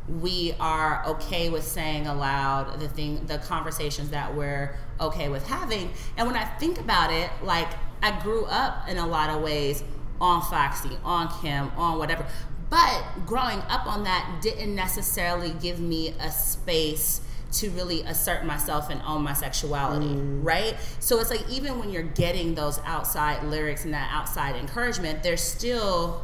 we 0.08 0.54
are 0.60 1.04
okay 1.06 1.48
with 1.48 1.64
saying 1.64 2.06
aloud, 2.06 2.78
the 2.78 2.88
thing, 2.88 3.26
the 3.26 3.38
conversations 3.38 4.10
that 4.10 4.34
we're 4.34 4.76
okay 5.00 5.28
with 5.28 5.46
having, 5.46 5.90
and 6.16 6.26
when 6.26 6.36
I 6.36 6.44
think 6.44 6.78
about 6.78 7.12
it, 7.12 7.30
like 7.42 7.68
I 8.02 8.20
grew 8.22 8.44
up 8.46 8.88
in 8.88 8.98
a 8.98 9.06
lot 9.06 9.30
of 9.30 9.42
ways 9.42 9.82
on 10.20 10.42
Foxy, 10.42 10.96
on 11.04 11.28
Kim, 11.40 11.70
on 11.76 11.98
whatever. 11.98 12.26
But 12.68 13.04
growing 13.26 13.60
up 13.68 13.86
on 13.86 14.04
that 14.04 14.40
didn't 14.42 14.74
necessarily 14.74 15.50
give 15.60 15.78
me 15.78 16.14
a 16.20 16.30
space 16.30 17.20
to 17.52 17.70
really 17.70 18.02
assert 18.02 18.44
myself 18.44 18.90
and 18.90 19.00
own 19.02 19.22
my 19.22 19.32
sexuality, 19.32 20.06
mm. 20.06 20.44
right? 20.44 20.76
So 21.00 21.20
it's 21.20 21.30
like 21.30 21.48
even 21.48 21.78
when 21.78 21.90
you're 21.90 22.02
getting 22.02 22.54
those 22.54 22.80
outside 22.84 23.44
lyrics 23.44 23.84
and 23.84 23.94
that 23.94 24.10
outside 24.12 24.56
encouragement, 24.56 25.22
there's 25.22 25.40
still 25.40 26.22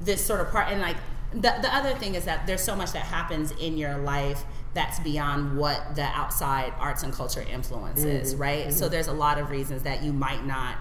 this 0.00 0.24
sort 0.24 0.40
of 0.40 0.50
part 0.50 0.70
and 0.70 0.80
like 0.80 0.96
the, 1.32 1.54
the 1.62 1.74
other 1.74 1.94
thing 1.94 2.14
is 2.14 2.24
that 2.24 2.46
there's 2.46 2.62
so 2.62 2.76
much 2.76 2.92
that 2.92 3.02
happens 3.02 3.50
in 3.52 3.76
your 3.76 3.96
life 3.98 4.44
that's 4.74 5.00
beyond 5.00 5.56
what 5.56 5.96
the 5.96 6.02
outside 6.02 6.72
arts 6.78 7.02
and 7.02 7.12
culture 7.12 7.44
influence 7.50 8.04
is 8.04 8.32
mm-hmm. 8.32 8.42
right? 8.42 8.72
So 8.72 8.84
mm-hmm. 8.84 8.92
there's 8.92 9.08
a 9.08 9.12
lot 9.12 9.38
of 9.38 9.50
reasons 9.50 9.82
that 9.84 10.02
you 10.02 10.12
might 10.12 10.44
not 10.44 10.76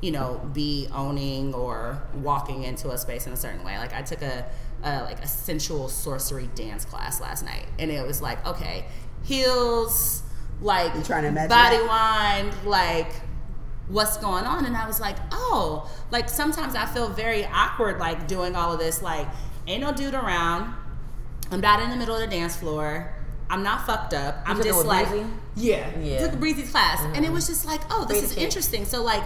you 0.00 0.10
know 0.10 0.40
be 0.54 0.88
owning 0.94 1.52
or 1.52 2.00
walking 2.14 2.62
into 2.62 2.90
a 2.90 2.98
space 2.98 3.26
in 3.26 3.32
a 3.32 3.36
certain 3.36 3.64
way. 3.64 3.76
Like 3.78 3.92
i 3.92 4.02
took 4.02 4.22
a, 4.22 4.46
a 4.82 5.02
like 5.02 5.20
a 5.20 5.26
sensual 5.26 5.88
sorcery 5.88 6.48
dance 6.54 6.84
class 6.84 7.20
last 7.20 7.44
night 7.44 7.66
and 7.78 7.90
it 7.90 8.06
was 8.06 8.22
like 8.22 8.44
okay 8.46 8.86
heels 9.22 10.22
like 10.60 10.94
You 10.94 11.02
trying 11.02 11.22
to 11.22 11.28
imagine 11.28 11.48
body 11.48 11.76
that? 11.78 11.88
wine 11.88 12.68
like 12.68 13.12
what's 13.88 14.16
going 14.18 14.44
on 14.44 14.64
and 14.66 14.76
i 14.76 14.86
was 14.86 15.00
like 15.00 15.16
oh 15.32 15.90
like 16.10 16.28
sometimes 16.28 16.74
i 16.74 16.86
feel 16.86 17.08
very 17.08 17.44
awkward 17.46 17.98
like 17.98 18.28
doing 18.28 18.54
all 18.54 18.72
of 18.72 18.78
this 18.78 19.02
like 19.02 19.26
ain't 19.66 19.80
no 19.82 19.92
dude 19.92 20.14
around 20.14 20.72
i'm 21.50 21.60
not 21.60 21.82
in 21.82 21.90
the 21.90 21.96
middle 21.96 22.14
of 22.14 22.20
the 22.20 22.26
dance 22.26 22.54
floor 22.56 23.12
i'm 23.48 23.62
not 23.62 23.86
fucked 23.86 24.14
up 24.14 24.36
i'm 24.46 24.62
just 24.62 24.84
like 24.86 25.08
Breezy? 25.08 25.26
yeah 25.56 25.98
Yeah. 25.98 26.20
took 26.20 26.34
a 26.34 26.36
breezy 26.36 26.62
class 26.62 27.00
and 27.16 27.24
it 27.24 27.32
was 27.32 27.46
just 27.46 27.64
like 27.66 27.80
oh 27.90 28.04
this 28.04 28.18
is 28.22 28.28
Breezy. 28.32 28.44
interesting 28.44 28.84
so 28.84 29.02
like 29.02 29.24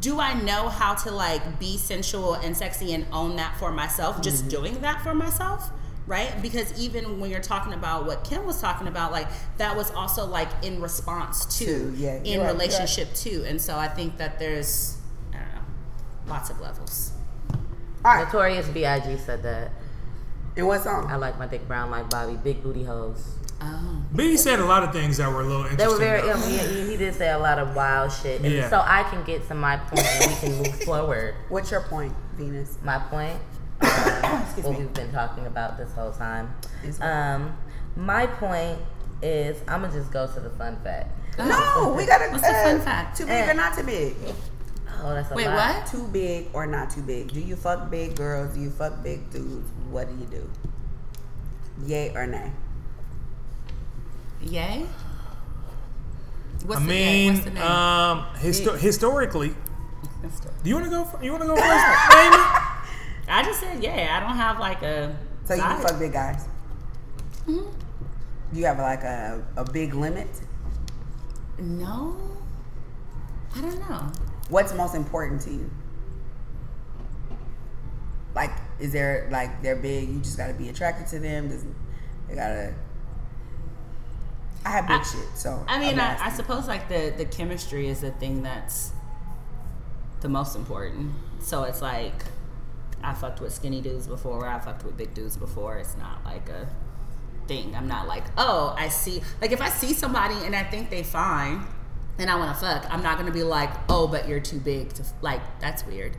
do 0.00 0.18
I 0.18 0.34
know 0.34 0.68
how 0.68 0.94
to 0.94 1.12
like 1.12 1.60
be 1.60 1.76
sensual 1.78 2.34
and 2.34 2.56
sexy 2.56 2.92
and 2.94 3.06
own 3.12 3.36
that 3.36 3.56
for 3.60 3.70
myself? 3.70 4.20
Just 4.20 4.40
Mm-hmm. 4.40 4.48
doing 4.48 4.80
that 4.80 5.00
for 5.02 5.14
myself, 5.14 5.70
right? 6.06 6.32
Because 6.42 6.78
even 6.78 7.18
when 7.20 7.30
you're 7.30 7.40
talking 7.40 7.72
about 7.72 8.06
what 8.06 8.24
Kim 8.24 8.44
was 8.46 8.60
talking 8.60 8.88
about, 8.88 9.12
like 9.12 9.28
that 9.58 9.76
was 9.76 9.90
also 9.92 10.26
like 10.26 10.48
in 10.62 10.80
response 10.80 11.58
to, 11.58 11.64
To, 11.64 11.94
yeah, 11.96 12.10
in 12.14 12.16
right, 12.18 12.26
you're 12.26 12.42
right. 12.44 12.52
relationship 12.52 13.14
too. 13.14 13.44
And 13.46 13.60
so 13.60 13.76
I 13.76 13.88
think 13.88 14.16
that 14.18 14.38
there's, 14.38 14.96
I 15.32 15.36
don't 15.38 15.54
know, 15.54 16.32
lots 16.32 16.50
of 16.50 16.60
levels. 16.60 17.12
All 18.04 18.14
right. 18.14 18.24
Notorious 18.26 18.68
B.I.G. 18.68 19.16
said 19.18 19.42
that. 19.44 19.70
And 20.56 20.66
what 20.66 20.82
song? 20.82 21.10
I 21.10 21.16
like 21.16 21.38
my 21.38 21.46
dick 21.46 21.66
brown 21.66 21.90
like 21.90 22.10
Bobby. 22.10 22.36
Big 22.36 22.62
booty 22.62 22.84
hoes. 22.84 23.24
Oh, 23.60 24.02
Biggie 24.12 24.36
said 24.36 24.58
a 24.58 24.64
lot 24.66 24.82
of 24.82 24.92
things 24.92 25.16
that 25.16 25.32
were 25.32 25.40
a 25.40 25.44
little 25.44 25.62
interesting. 25.64 25.78
They 25.78 25.92
were 25.92 25.98
very. 25.98 26.20
though. 26.22 26.34
I 26.34 26.48
he, 26.48 26.90
he 26.90 26.96
did 26.98 27.14
say 27.14 27.30
a 27.30 27.38
lot 27.38 27.58
of 27.58 27.74
wild 27.74 28.12
shit, 28.12 28.42
and 28.42 28.52
Yeah. 28.52 28.68
so 28.68 28.82
I 28.84 29.04
can 29.04 29.24
get 29.24 29.48
to 29.48 29.54
my 29.54 29.76
point, 29.78 30.04
and 30.04 30.30
we 30.30 30.36
can 30.36 30.56
move 30.58 30.82
forward. 30.84 31.34
What's 31.48 31.70
your 31.70 31.80
point, 31.80 32.12
Venus? 32.36 32.76
My 32.84 32.98
point. 32.98 33.38
Uh, 34.56 34.62
what 34.62 34.72
me. 34.72 34.78
we've 34.84 34.94
been 34.94 35.10
talking 35.12 35.46
about 35.46 35.76
this 35.76 35.92
whole 35.94 36.12
time. 36.12 36.54
Um, 37.00 37.56
my 37.96 38.26
point 38.26 38.78
is, 39.22 39.56
I'm 39.68 39.80
gonna 39.82 39.92
just 39.92 40.12
go 40.12 40.26
to 40.26 40.40
the 40.40 40.50
fun 40.50 40.78
fact. 40.84 41.10
No, 41.38 41.94
we 41.96 42.06
gotta. 42.06 42.30
What's 42.30 42.46
the 42.46 42.52
fun 42.52 42.80
fact? 42.80 43.16
Too 43.18 43.24
big 43.26 43.32
Eh. 43.32 43.50
or 43.50 43.54
not 43.54 43.76
too 43.76 43.82
big? 43.82 44.14
Oh, 45.02 45.12
that's 45.12 45.30
a 45.30 45.34
Wait, 45.34 45.46
lot. 45.48 45.74
what? 45.76 45.86
Too 45.86 46.06
big 46.12 46.48
or 46.52 46.66
not 46.66 46.88
too 46.90 47.02
big? 47.02 47.32
Do 47.32 47.40
you 47.40 47.56
fuck 47.56 47.90
big 47.90 48.16
girls? 48.16 48.54
Do 48.54 48.60
you 48.60 48.70
fuck 48.70 49.02
big 49.02 49.28
dudes? 49.30 49.68
What 49.90 50.08
do 50.08 50.14
you 50.14 50.26
do? 50.26 50.50
Yay 51.86 52.14
or 52.14 52.26
nay? 52.26 52.52
yay? 54.42 54.86
What's 56.64 56.80
I 56.80 56.84
the 56.86 56.92
yay? 56.94 57.04
mean, 57.28 57.32
What's 57.34 57.44
the 57.44 57.50
name? 57.50 57.62
um, 57.64 58.24
histo- 58.36 58.78
historically, 58.78 59.48
do 60.62 60.68
you 60.70 60.74
want 60.76 60.86
to 60.86 60.90
go? 60.90 61.02
f- 61.02 61.22
You 61.22 61.32
want 61.32 61.42
to 61.42 61.48
go 61.48 61.56
first? 61.56 62.14
Amy? 62.16 62.44
I 63.28 63.42
just 63.42 63.60
said 63.60 63.82
yeah. 63.82 64.16
I 64.16 64.20
don't 64.20 64.36
have 64.36 64.58
like 64.58 64.82
a. 64.82 65.16
So 65.44 65.54
you 65.54 65.60
fuck 65.62 65.98
big 65.98 66.12
guys? 66.12 66.46
Mhm. 67.46 67.72
You 68.52 68.64
have 68.66 68.78
like 68.78 69.02
a, 69.02 69.44
a 69.56 69.64
big 69.70 69.94
limit? 69.94 70.28
No, 71.58 72.16
I 73.56 73.60
don't 73.60 73.78
know. 73.88 74.10
What's 74.48 74.74
most 74.74 74.94
important 74.94 75.40
to 75.42 75.50
you? 75.50 75.70
Like, 78.34 78.50
is 78.80 78.92
there 78.92 79.28
like 79.30 79.62
they're 79.62 79.76
big? 79.76 80.08
You 80.08 80.18
just 80.20 80.36
gotta 80.36 80.54
be 80.54 80.68
attracted 80.68 81.06
to 81.08 81.18
them. 81.18 81.48
Does 81.48 81.64
they 82.28 82.34
gotta? 82.34 82.74
I 84.64 84.70
have 84.70 84.86
big 84.88 85.00
I- 85.00 85.02
shit, 85.04 85.28
so 85.36 85.62
I 85.68 85.78
mean, 85.78 85.98
I, 86.00 86.26
I 86.26 86.30
suppose 86.30 86.66
like 86.66 86.88
the 86.88 87.12
the 87.16 87.24
chemistry 87.26 87.88
is 87.88 88.00
the 88.00 88.10
thing 88.12 88.42
that's 88.42 88.92
the 90.20 90.28
most 90.28 90.56
important. 90.56 91.12
So 91.40 91.64
it's 91.64 91.82
like 91.82 92.24
I 93.04 93.14
fucked 93.14 93.40
with 93.40 93.52
skinny 93.52 93.80
dudes 93.80 94.06
before, 94.06 94.46
I 94.46 94.58
fucked 94.58 94.84
with 94.84 94.96
big 94.96 95.14
dudes 95.14 95.36
before. 95.36 95.76
It's 95.78 95.96
not 95.96 96.24
like 96.24 96.48
a 96.48 96.68
thing. 97.46 97.74
I'm 97.76 97.86
not 97.86 98.08
like, 98.08 98.24
oh, 98.38 98.74
I 98.78 98.88
see. 98.88 99.22
Like 99.40 99.52
if 99.52 99.60
I 99.60 99.68
see 99.68 99.92
somebody 99.92 100.34
and 100.44 100.56
I 100.56 100.64
think 100.64 100.90
they 100.90 101.02
fine 101.02 101.66
and 102.18 102.30
I 102.30 102.36
want 102.36 102.54
to 102.54 102.60
fuck, 102.60 102.86
I'm 102.90 103.02
not 103.02 103.18
gonna 103.18 103.30
be 103.30 103.42
like, 103.42 103.70
oh, 103.88 104.06
but 104.06 104.28
you're 104.28 104.40
too 104.40 104.58
big 104.58 104.92
to 104.94 105.02
f-. 105.02 105.12
like. 105.20 105.40
That's 105.60 105.86
weird. 105.86 106.16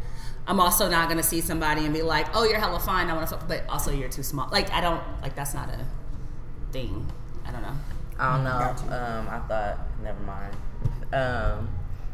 I'm 0.48 0.60
also 0.60 0.90
not 0.90 1.10
gonna 1.10 1.24
see 1.24 1.42
somebody 1.42 1.86
and 1.86 1.94
be 1.94 2.04
like, 2.04 2.28
oh, 2.36 2.44
you're 2.44 2.60
hella 2.60 2.80
fine. 2.80 3.10
I 3.10 3.14
want 3.14 3.28
to 3.28 3.36
fuck, 3.36 3.48
but 3.48 3.68
also 3.68 3.92
you're 3.92 4.10
too 4.10 4.24
small. 4.24 4.48
Like 4.52 4.72
I 4.72 4.82
don't 4.82 5.02
like 5.22 5.36
that's 5.36 5.54
not 5.54 5.70
a 5.70 5.80
thing. 6.72 7.12
I 7.46 7.52
don't 7.52 7.62
know. 7.62 7.76
I 8.20 8.36
don't 8.36 8.44
know. 8.44 8.96
Um, 8.96 9.28
I 9.30 9.40
thought. 9.48 9.80
Never 10.04 10.20
mind. 10.22 10.56
Um, 11.14 11.70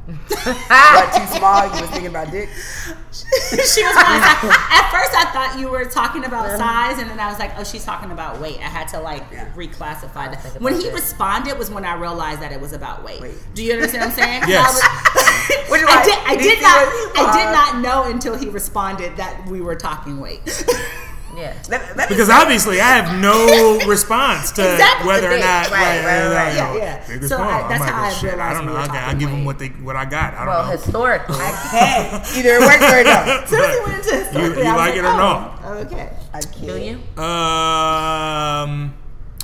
what 0.07 1.13
too 1.13 1.37
small? 1.37 1.65
You 1.65 1.81
was 1.81 1.89
thinking 1.91 2.07
about 2.07 2.31
dick? 2.31 2.49
she 3.11 3.83
was 3.83 3.95
like, 3.95 4.43
at 4.43 4.89
first 4.91 5.13
I 5.15 5.29
thought 5.31 5.57
you 5.59 5.69
were 5.69 5.85
talking 5.85 6.25
about 6.25 6.57
size 6.57 6.99
and 6.99 7.09
then 7.09 7.19
I 7.19 7.29
was 7.29 7.39
like, 7.39 7.57
oh, 7.57 7.63
she's 7.63 7.83
talking 7.85 8.11
about 8.11 8.39
weight. 8.41 8.57
I 8.59 8.63
had 8.69 8.87
to 8.89 8.99
like 8.99 9.23
Yeah. 9.31 9.49
reclassify 9.53 10.31
that. 10.31 10.41
thinking 10.41 10.63
When 10.63 10.75
he 10.75 10.85
that. 10.85 10.93
responded 10.93 11.57
was 11.57 11.69
when 11.69 11.85
I 11.85 11.93
realized 11.95 12.41
that 12.41 12.51
it 12.51 12.59
was 12.59 12.73
about 12.73 13.03
weight. 13.03 13.21
Weight. 13.21 13.35
Do 13.53 13.63
you 13.63 13.73
understand 13.73 14.09
what 14.11 14.19
I'm 14.19 14.23
saying? 14.23 14.43
Yes. 14.47 14.79
I, 14.83 15.69
was- 15.69 15.81
I 15.83 16.03
did, 16.03 16.17
I 16.25 16.35
Did 16.35 16.43
you 16.45 16.49
did 16.51 16.57
see 16.59 16.63
not 16.63 16.87
I 17.15 17.43
did 17.43 17.51
not 17.51 17.81
know 17.81 18.11
until 18.11 18.37
he 18.37 18.49
responded 18.49 19.15
that 19.17 19.45
we 19.47 19.61
were 19.61 19.75
talking 19.75 20.19
weight. 20.19 20.41
Yeah. 21.35 21.53
Let, 21.69 21.95
let 21.97 22.09
me 22.09 22.15
Because 22.15 22.29
obviously, 22.29 22.81
I 22.81 22.87
have 22.97 23.19
no 23.21 23.79
response 23.87 24.51
to 24.53 24.61
Exactly. 24.73 25.07
whether 25.07 25.31
or 25.31 25.37
not. 25.39 25.69
Right, 25.71 26.03
right, 26.05 26.27
right. 26.29 26.55
Yeah, 26.55 26.75
yeah. 26.75 27.07
Big 27.07 27.21
So 27.23 27.37
small. 27.37 27.41
I- 27.41 27.61
I'm 27.61 27.69
that's 27.69 27.81
like, 27.81 27.89
how 27.91 28.03
I 28.03 28.09
shit, 28.11 28.33
I 28.39 28.53
don't 28.53 28.65
know. 28.65 28.73
were 28.73 28.79
I, 28.79 28.87
got- 28.87 28.95
I 28.95 29.01
talking 29.01 29.19
give 29.19 29.29
them 29.29 29.45
what 29.45 29.59
they 29.59 29.67
what 29.69 29.95
I 29.95 30.05
got. 30.05 30.33
I 30.33 30.37
don't 30.39 30.47
Well, 30.47 30.65
know. 30.65 30.71
historically, 30.71 31.35
I 31.39 31.51
can't. 31.71 32.37
Either 32.37 32.49
it 32.55 32.59
works 32.61 32.93
or 32.93 32.99
it 32.99 33.03
don't. 33.05 33.47
So 33.47 33.57
we 33.57 33.79
went 33.91 34.05
into 34.05 34.15
historically, 34.23 34.63
you 34.63 34.69
I 34.69 34.73
was 34.73 34.79
like 34.79 34.95
it 34.95 35.05
or 35.05 35.07
oh, 35.63 35.77
Okay. 35.85 36.09
I 36.33 36.41
can't. 36.41 36.61
do 36.61 36.77
you? 36.77 37.23
Um, 37.23 38.93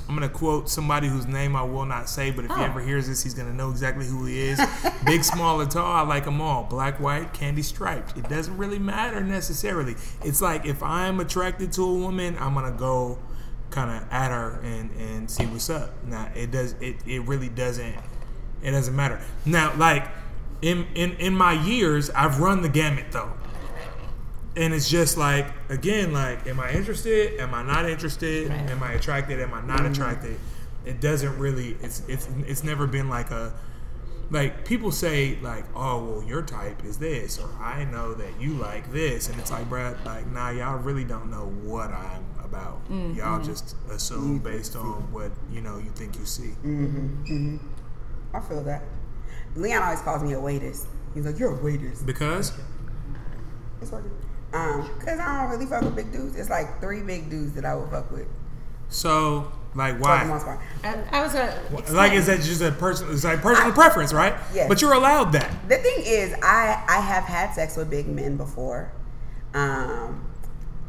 I'm 0.08 0.16
gonna 0.16 0.30
quote 0.30 0.70
somebody 0.70 1.08
whose 1.08 1.28
name 1.28 1.56
I 1.56 1.64
will 1.64 1.86
not 1.86 2.10
say, 2.10 2.32
but 2.32 2.46
if 2.46 2.52
he 2.52 2.62
Oh. 2.62 2.66
ever 2.66 2.80
hears 2.80 3.08
this, 3.08 3.24
he's 3.24 3.34
gonna 3.34 3.54
know 3.54 3.70
exactly 3.70 4.06
who 4.06 4.26
he 4.26 4.40
is. 4.40 4.62
Big, 5.06 5.24
small, 5.24 5.60
or 5.60 5.66
tall, 5.66 5.86
I 5.86 6.02
like 6.02 6.24
them 6.26 6.40
all. 6.40 6.64
Black, 6.64 7.00
white, 7.00 7.34
candy 7.34 7.62
striped. 7.62 8.18
It 8.18 8.30
doesn't 8.30 8.56
really 8.58 8.80
matter 8.80 9.22
necessarily. 9.22 9.96
It's 10.24 10.42
like 10.42 10.66
if 10.66 10.82
I'm 10.82 11.20
attracted 11.20 11.72
to 11.74 11.84
a 11.84 11.94
woman, 11.94 12.38
I'm 12.40 12.54
gonna 12.54 12.72
go 12.72 13.20
kind 13.70 13.92
of 13.92 14.08
at 14.12 14.32
her 14.32 14.62
and 14.64 14.92
and 14.92 15.30
see 15.30 15.46
what's 15.46 15.70
up. 15.70 15.90
Now 16.06 16.30
it 16.34 16.52
does 16.52 16.74
it 16.80 16.96
it 17.06 17.20
really 17.28 17.50
doesn't 17.50 17.96
it 18.64 18.72
doesn't 18.72 18.96
matter. 18.96 19.20
Now 19.46 19.74
like 19.76 20.08
in 20.62 20.88
in 20.96 21.12
in 21.18 21.36
my 21.36 21.52
years, 21.52 22.10
I've 22.12 22.40
run 22.40 22.62
the 22.62 22.70
gamut 22.70 23.08
though 23.12 23.34
and 24.58 24.74
it's 24.74 24.90
just 24.90 25.18
like 25.18 25.48
again 25.70 26.12
like 26.12 26.46
am 26.48 26.60
i 26.60 26.72
interested? 26.72 27.40
Am 27.40 27.54
i 27.54 27.64
not 27.64 27.88
interested? 27.88 28.52
Am 28.52 28.84
i 28.84 28.94
attracted? 28.94 29.40
Am 29.40 29.54
i 29.54 29.62
not 29.62 29.80
mm-hmm. 29.80 29.92
attracted? 29.92 30.38
It 30.86 31.00
doesn't 31.00 31.38
really 31.38 31.78
it's 31.82 32.02
it's 32.08 32.28
it's 32.46 32.64
never 32.64 32.88
been 32.88 33.10
like 33.10 33.32
a 33.32 33.54
like 34.30 34.66
people 34.66 34.92
say 34.92 35.38
like 35.42 35.64
oh 35.74 36.04
well 36.04 36.24
your 36.24 36.42
type 36.42 36.84
is 36.84 36.98
this 37.00 37.40
or 37.40 37.50
i 37.62 37.86
know 37.86 38.14
that 38.14 38.42
you 38.42 38.56
like 38.56 38.92
this 38.92 39.30
and 39.30 39.40
it's 39.40 39.52
like 39.52 39.70
bruh 39.70 39.96
like 40.04 40.28
nah 40.28 40.50
y'all 40.50 40.78
really 40.78 41.06
don't 41.06 41.32
know 41.32 41.46
what 41.64 41.92
i'm 41.92 42.26
about. 42.48 42.82
Y'all 42.90 42.98
mm-hmm. 42.98 43.44
just 43.44 43.76
assume 43.90 44.40
mm-hmm. 44.40 44.58
based 44.58 44.76
on 44.76 45.12
what 45.12 45.32
you 45.52 45.62
know 45.62 45.78
you 45.78 45.92
think 45.92 46.18
you 46.18 46.26
see. 46.26 46.54
I 48.34 48.40
feel 48.40 48.64
that. 48.64 48.84
Leon 49.56 49.82
always 49.82 50.02
calls 50.02 50.24
me 50.24 50.34
a 50.34 50.40
waiters. 50.40 50.86
He's 51.14 51.26
like, 51.26 51.40
you're 51.40 51.58
a 51.58 51.64
waiters. 51.64 52.04
because? 52.04 52.52
It's 53.82 53.92
working. 53.92 54.12
Um, 54.58 54.90
cause 55.00 55.20
I 55.20 55.42
don't 55.42 55.52
really 55.52 55.66
fuck 55.66 55.82
with 55.84 55.96
big 55.96 56.12
dudes. 56.12 56.36
It's 56.36 56.50
like 56.50 56.80
three 56.82 57.02
big 57.02 57.30
dudes 57.30 57.54
that 57.54 57.66
I 57.66 57.76
would 57.76 57.90
fuck 57.90 58.10
with. 58.12 58.28
so 58.90 59.52
like 59.76 60.00
why 60.00 60.24
most 60.24 60.46
part. 60.46 60.60
I, 60.84 60.96
I 61.12 61.22
was 61.22 61.36
a 61.36 61.94
like 61.94 62.14
is 62.14 62.26
that 62.28 62.40
just 62.42 62.62
a 62.62 62.72
person 62.72 63.12
it's 63.12 63.24
like 63.24 63.42
personal 63.42 63.72
preference 63.74 64.12
right 64.14 64.34
Yeah. 64.54 64.68
but 64.68 64.82
you're 64.82 64.94
allowed 64.94 65.34
that 65.34 65.52
The 65.68 65.78
thing 65.78 66.00
is, 66.06 66.34
I 66.42 66.84
I 66.88 67.00
have 67.02 67.26
had 67.26 67.54
sex 67.54 67.76
with 67.78 67.90
big 67.90 68.08
men 68.08 68.38
before. 68.38 68.92
Um, 69.54 70.24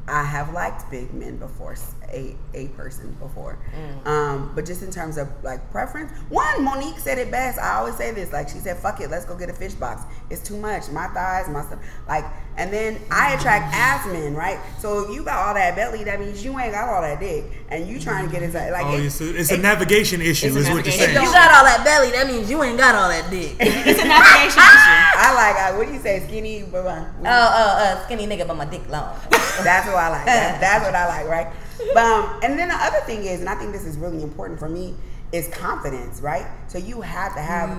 I 0.06 0.22
have 0.24 0.52
liked 0.54 0.90
big 0.90 1.12
men 1.12 1.36
before, 1.36 1.76
a 2.12 2.34
a 2.54 2.68
person 2.68 3.12
before. 3.20 3.58
Um, 4.04 4.52
but 4.54 4.64
just 4.66 4.82
in 4.82 4.90
terms 4.90 5.16
of 5.18 5.28
like 5.44 5.70
preference, 5.70 6.10
one 6.28 6.64
Monique 6.64 6.98
said 6.98 7.18
it 7.18 7.30
best. 7.30 7.58
I 7.58 7.76
always 7.78 7.96
say 7.96 8.10
this, 8.12 8.32
like 8.32 8.48
she 8.48 8.58
said, 8.58 8.76
"Fuck 8.78 9.00
it, 9.00 9.10
let's 9.10 9.24
go 9.24 9.36
get 9.36 9.50
a 9.50 9.52
fish 9.52 9.74
box. 9.74 10.02
It's 10.30 10.42
too 10.42 10.56
much. 10.56 10.88
My 10.90 11.08
thighs, 11.08 11.48
my 11.48 11.62
stuff." 11.64 11.78
Like, 12.08 12.24
and 12.56 12.72
then 12.72 12.98
I 13.10 13.34
attract 13.34 13.74
ass 13.74 14.06
men, 14.06 14.34
right? 14.34 14.58
So 14.80 15.00
if 15.08 15.14
you 15.14 15.22
got 15.24 15.46
all 15.46 15.54
that 15.54 15.76
belly, 15.76 16.02
that 16.04 16.18
means 16.18 16.42
you 16.44 16.58
ain't 16.58 16.72
got 16.72 16.88
all 16.88 17.02
that 17.02 17.20
dick, 17.20 17.44
and 17.68 17.86
you 17.86 18.00
trying 18.00 18.26
to 18.26 18.32
get 18.32 18.42
inside. 18.42 18.70
Like, 18.70 18.86
Oh, 18.86 18.96
it- 18.96 19.04
it's 19.04 19.20
a, 19.20 19.36
it's 19.38 19.50
a 19.52 19.58
navigation 19.58 20.20
issue, 20.20 20.46
It's 20.48 20.56
a 20.56 20.58
is 20.60 20.70
what 20.70 20.84
you're 20.84 20.92
saying. 20.92 21.16
If 21.16 21.22
you 21.22 21.32
got 21.32 21.50
all 21.52 21.64
that 21.64 21.82
belly, 21.84 22.10
that 22.12 22.26
means 22.26 22.50
you 22.50 22.62
ain't 22.62 22.78
got 22.78 22.94
all 22.94 23.08
that 23.08 23.30
dick. 23.30 23.52
oh, 23.52 23.56
it's 23.60 24.00
a 24.00 24.04
navigation 24.08 24.58
issue. 24.58 24.98
I 25.20 25.32
like. 25.34 25.56
Uh, 25.56 25.76
what 25.76 25.86
do 25.86 25.92
you 25.92 26.00
say, 26.00 26.20
skinny? 26.26 26.62
Blah, 26.62 26.82
blah. 26.82 27.04
oh, 27.20 27.24
uh, 27.26 28.04
skinny 28.06 28.26
nigga, 28.26 28.46
but 28.46 28.56
my 28.56 28.64
dick 28.64 28.88
long. 28.88 29.14
That's 29.62 29.86
what 29.86 29.96
I 29.96 30.08
like. 30.10 30.24
That, 30.26 30.60
that's 30.60 30.84
what 30.84 30.94
I 30.94 31.06
like, 31.08 31.26
right? 31.28 31.46
But, 31.94 32.04
um, 32.04 32.40
and 32.42 32.58
then 32.58 32.68
the 32.68 32.74
other 32.76 33.00
thing 33.00 33.24
is, 33.24 33.40
and 33.40 33.48
I 33.48 33.54
think 33.54 33.72
this 33.72 33.84
is 33.84 33.96
really 33.96 34.22
important 34.22 34.58
for 34.58 34.68
me, 34.68 34.94
is 35.32 35.48
confidence, 35.48 36.20
right? 36.20 36.46
So 36.68 36.78
you 36.78 37.00
have 37.02 37.34
to 37.34 37.40
have, 37.40 37.70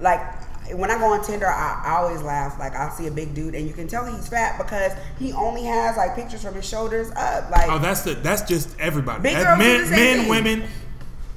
like, 0.00 0.20
when 0.74 0.90
I 0.90 0.98
go 0.98 1.12
on 1.14 1.24
Tinder, 1.24 1.46
I, 1.46 1.82
I 1.86 1.96
always 1.96 2.20
laugh. 2.22 2.58
Like, 2.58 2.74
I'll 2.74 2.90
see 2.90 3.06
a 3.06 3.10
big 3.10 3.32
dude, 3.34 3.54
and 3.54 3.66
you 3.66 3.72
can 3.72 3.88
tell 3.88 4.04
he's 4.04 4.28
fat 4.28 4.58
because 4.58 4.92
he 5.18 5.32
only 5.32 5.64
has 5.64 5.96
like 5.96 6.14
pictures 6.14 6.42
from 6.42 6.54
his 6.54 6.68
shoulders 6.68 7.10
up. 7.16 7.50
Like, 7.50 7.70
Oh, 7.70 7.78
that's 7.78 8.02
the 8.02 8.12
that's 8.14 8.42
just 8.42 8.78
everybody. 8.78 9.22
That- 9.22 9.56
men, 9.58 9.88
men, 9.88 10.18
thing. 10.20 10.28
women, 10.28 10.64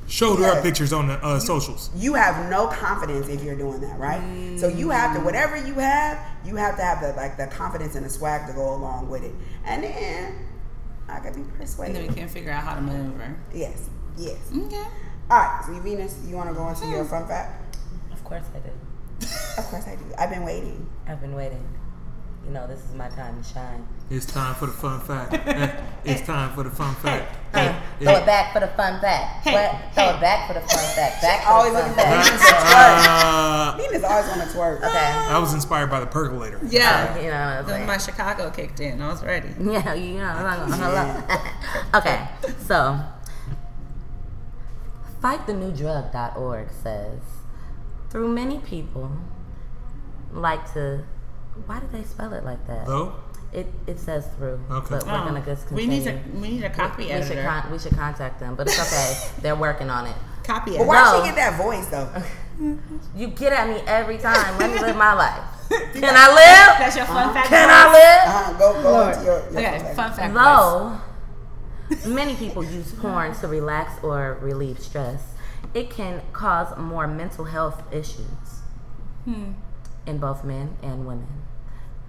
shoulder 0.10 0.42
Yes. 0.42 0.58
up 0.58 0.64
pictures 0.64 0.92
on 0.92 1.08
the 1.08 1.14
uh, 1.26 1.40
socials. 1.40 1.90
you 1.96 2.14
have 2.16 2.50
no 2.50 2.68
confidence 2.68 3.30
if 3.30 3.42
you're 3.42 3.56
doing 3.56 3.80
that, 3.80 3.98
right? 3.98 4.22
So 4.60 4.68
you 4.68 4.90
have 4.90 5.16
to, 5.16 5.22
whatever 5.22 5.56
you 5.56 5.76
have, 5.76 6.20
you 6.44 6.58
have 6.58 6.76
to 6.76 6.82
have 6.84 7.00
the 7.00 7.14
like 7.14 7.38
the 7.38 7.48
confidence 7.48 7.96
and 7.96 8.06
the 8.06 8.10
swag 8.10 8.48
to 8.48 8.54
go 8.54 8.74
along 8.76 9.10
with 9.10 9.24
it, 9.24 9.34
and 9.64 9.82
then 9.86 10.34
I 11.12 11.20
could 11.20 11.36
be 11.36 11.42
And 11.42 11.96
then 11.96 12.08
we 12.08 12.14
can 12.14 12.28
figure 12.28 12.52
out 12.52 12.64
how 12.64 12.76
to 12.76 12.82
maneuver. 12.82 13.38
Yes, 13.54 13.90
yes. 14.18 14.38
Okay. 14.56 14.88
All 15.30 15.38
right, 15.38 15.64
so 15.66 15.74
Venus, 15.80 16.18
you 16.28 16.36
want 16.36 16.50
to 16.50 16.56
go 16.56 16.68
into 16.68 16.88
your 16.88 17.06
fun 17.06 17.28
fact? 17.28 17.78
Of 18.12 18.24
course 18.24 18.44
I 18.56 18.60
do. 18.60 18.72
Of 19.58 19.66
course 19.66 19.88
I 19.88 19.96
do. 19.96 20.04
I've 20.18 20.30
been 20.30 20.44
waiting. 20.44 20.90
I've 21.08 21.22
been 21.22 21.36
waiting. 21.36 21.64
You 22.46 22.52
know, 22.52 22.66
this 22.68 22.80
is 22.84 22.94
my 22.96 23.08
time 23.10 23.42
to 23.42 23.48
shine. 23.48 23.88
It's 24.10 24.26
time 24.26 24.56
for 24.56 24.66
the 24.66 24.72
fun 24.72 25.00
fact. 25.02 25.32
It's 26.04 26.26
time 26.26 26.52
for 26.56 26.64
the 26.64 26.72
fun 26.72 26.96
fact. 26.96 27.38
Hey, 27.54 27.80
throw 28.00 28.16
it 28.16 28.26
back 28.26 28.52
for 28.54 28.60
the 28.60 28.68
fun 28.70 29.00
fact. 29.00 29.44
Hey, 29.48 29.54
what? 29.54 29.94
Throw 29.94 30.16
it 30.16 30.20
back 30.20 30.48
for 30.48 30.56
the 30.56 30.62
fun 30.62 30.96
fact. 30.96 31.22
Back 31.22 31.44
for 31.44 31.50
Always 31.52 31.74
the 31.74 31.80
fun 31.80 31.90
looking 31.90 32.04
for 32.04 32.10
fact. 32.10 32.28
Venus 32.28 32.42
to 32.42 32.56
twerk. 32.56 33.06
Uh, 33.06 33.78
Venus 33.78 34.04
always 34.04 34.30
on 34.30 34.38
to 34.40 34.46
twerk. 34.46 34.78
Okay. 34.78 35.12
I 35.36 35.38
was 35.38 35.54
inspired 35.54 35.92
by 35.92 36.00
the 36.00 36.08
percolator. 36.08 36.60
Yeah. 36.68 37.16
You 37.18 37.24
know 37.26 37.30
what 37.30 37.36
I'm 37.36 37.66
Then 37.68 37.76
saying? 37.76 37.88
my 37.88 37.98
Chicago 38.00 38.50
kicked 38.50 38.80
in. 38.80 39.00
I 39.00 39.08
was 39.10 39.24
ready. 39.24 39.50
Yeah, 39.62 39.94
you 39.94 40.16
know, 40.18 40.24
I'm 40.26 40.44
not 40.44 40.70
gonna 40.70 41.24
hello. 41.94 42.00
okay, 42.00 42.28
so 42.66 43.00
fightthenewdrug.org 45.22 46.70
says 46.72 47.20
through 48.10 48.28
many 48.28 48.58
people 48.60 49.12
like 50.32 50.74
to 50.74 51.04
why 51.68 51.80
did 51.80 51.92
they 51.92 52.04
spell 52.04 52.34
it 52.34 52.44
like 52.44 52.66
that? 52.68 52.86
Though 52.88 53.14
It 53.54 53.68
it 53.88 54.00
says 54.00 54.28
through. 54.38 54.60
Okay. 54.70 54.88
But 54.92 55.06
we're 55.06 55.12
gonna 55.26 55.44
just 55.46 55.68
Oh, 55.72 55.76
we 55.76 55.86
need 55.88 56.04
to 56.06 56.18
we 56.36 56.50
need 56.52 56.64
a 56.64 56.70
copy 56.70 57.04
we 57.04 57.10
should 57.10 57.22
editor. 57.38 57.44
con- 57.44 57.72
we 57.72 57.80
should 57.80 57.96
contact 57.96 58.40
them, 58.40 58.56
but 58.56 58.68
it's 58.68 58.80
okay. 58.86 59.42
They're 59.42 59.56
working 59.56 59.90
on 59.90 60.08
it. 60.08 60.16
copy 60.44 60.72
But 60.72 60.76
editor. 60.82 60.88
why 60.88 61.04
No. 61.04 61.20
she 61.22 61.28
get 61.30 61.36
that 61.36 61.58
voice 61.58 61.88
though? 61.88 62.10
You 63.16 63.28
get 63.30 63.54
at 63.54 63.68
me 63.70 63.82
every 63.88 64.18
time. 64.20 64.58
Let 64.60 64.70
me 64.72 64.80
live 64.80 64.96
my 64.96 65.14
life. 65.14 65.44
Can 65.94 66.14
I 66.16 66.28
live? 66.30 66.78
That's 66.78 66.96
your 66.96 67.06
fun 67.06 67.34
fact. 67.34 67.48
Can 67.48 67.68
voice? 67.68 67.76
I 67.76 67.92
live? 67.92 68.36
Uh-huh. 68.36 68.54
Go 68.60 68.84
go 68.84 69.10
into 69.10 69.24
your, 69.26 69.40
your 69.52 69.60
Okay, 69.60 69.80
fun 69.80 69.96
fun 69.96 70.14
fact. 70.14 70.34
fact. 70.34 70.34
Though 70.36 72.12
many 72.14 72.36
people 72.36 72.64
use 72.64 72.92
porn 72.94 73.34
to 73.36 73.48
relax 73.48 74.04
or 74.04 74.38
relieve 74.42 74.80
stress, 74.80 75.24
it 75.74 75.90
can 75.90 76.22
cause 76.34 76.78
more 76.78 77.08
mental 77.08 77.46
health 77.46 77.82
issues 77.92 78.62
in 79.26 80.18
both 80.20 80.44
men 80.44 80.76
and 80.84 81.08
women. 81.08 81.28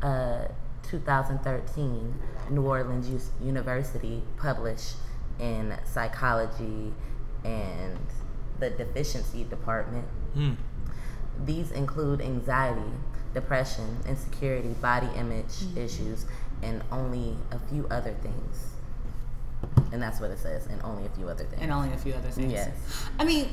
Uh, 0.03 0.47
2013, 0.83 2.15
New 2.51 2.67
Orleans 2.67 3.09
U- 3.09 3.47
University 3.47 4.23
published 4.37 4.97
in 5.39 5.75
Psychology 5.85 6.93
and 7.45 7.99
the 8.59 8.71
Deficiency 8.71 9.45
Department 9.45 10.05
Hmm. 10.35 10.53
these 11.45 11.71
include 11.71 12.21
anxiety, 12.21 12.93
depression, 13.33 13.99
insecurity, 14.07 14.75
body 14.81 15.09
image 15.17 15.65
issues, 15.77 16.27
and 16.63 16.83
only 16.93 17.37
a 17.51 17.59
few 17.59 17.87
other 17.91 18.13
things. 18.23 18.67
And 19.93 20.03
that's 20.03 20.21
what 20.21 20.31
it 20.31 20.39
says, 20.39 20.67
and 20.67 20.83
only 20.83 21.07
a 21.07 21.11
few 21.11 21.29
other 21.29 21.45
things. 21.45 21.63
and 21.63 21.73
only 21.73 21.93
a 21.93 21.97
few 21.99 22.13
other 22.15 22.29
things. 22.31 22.53
Yes. 22.53 22.71
I 23.19 23.25
mean, 23.25 23.49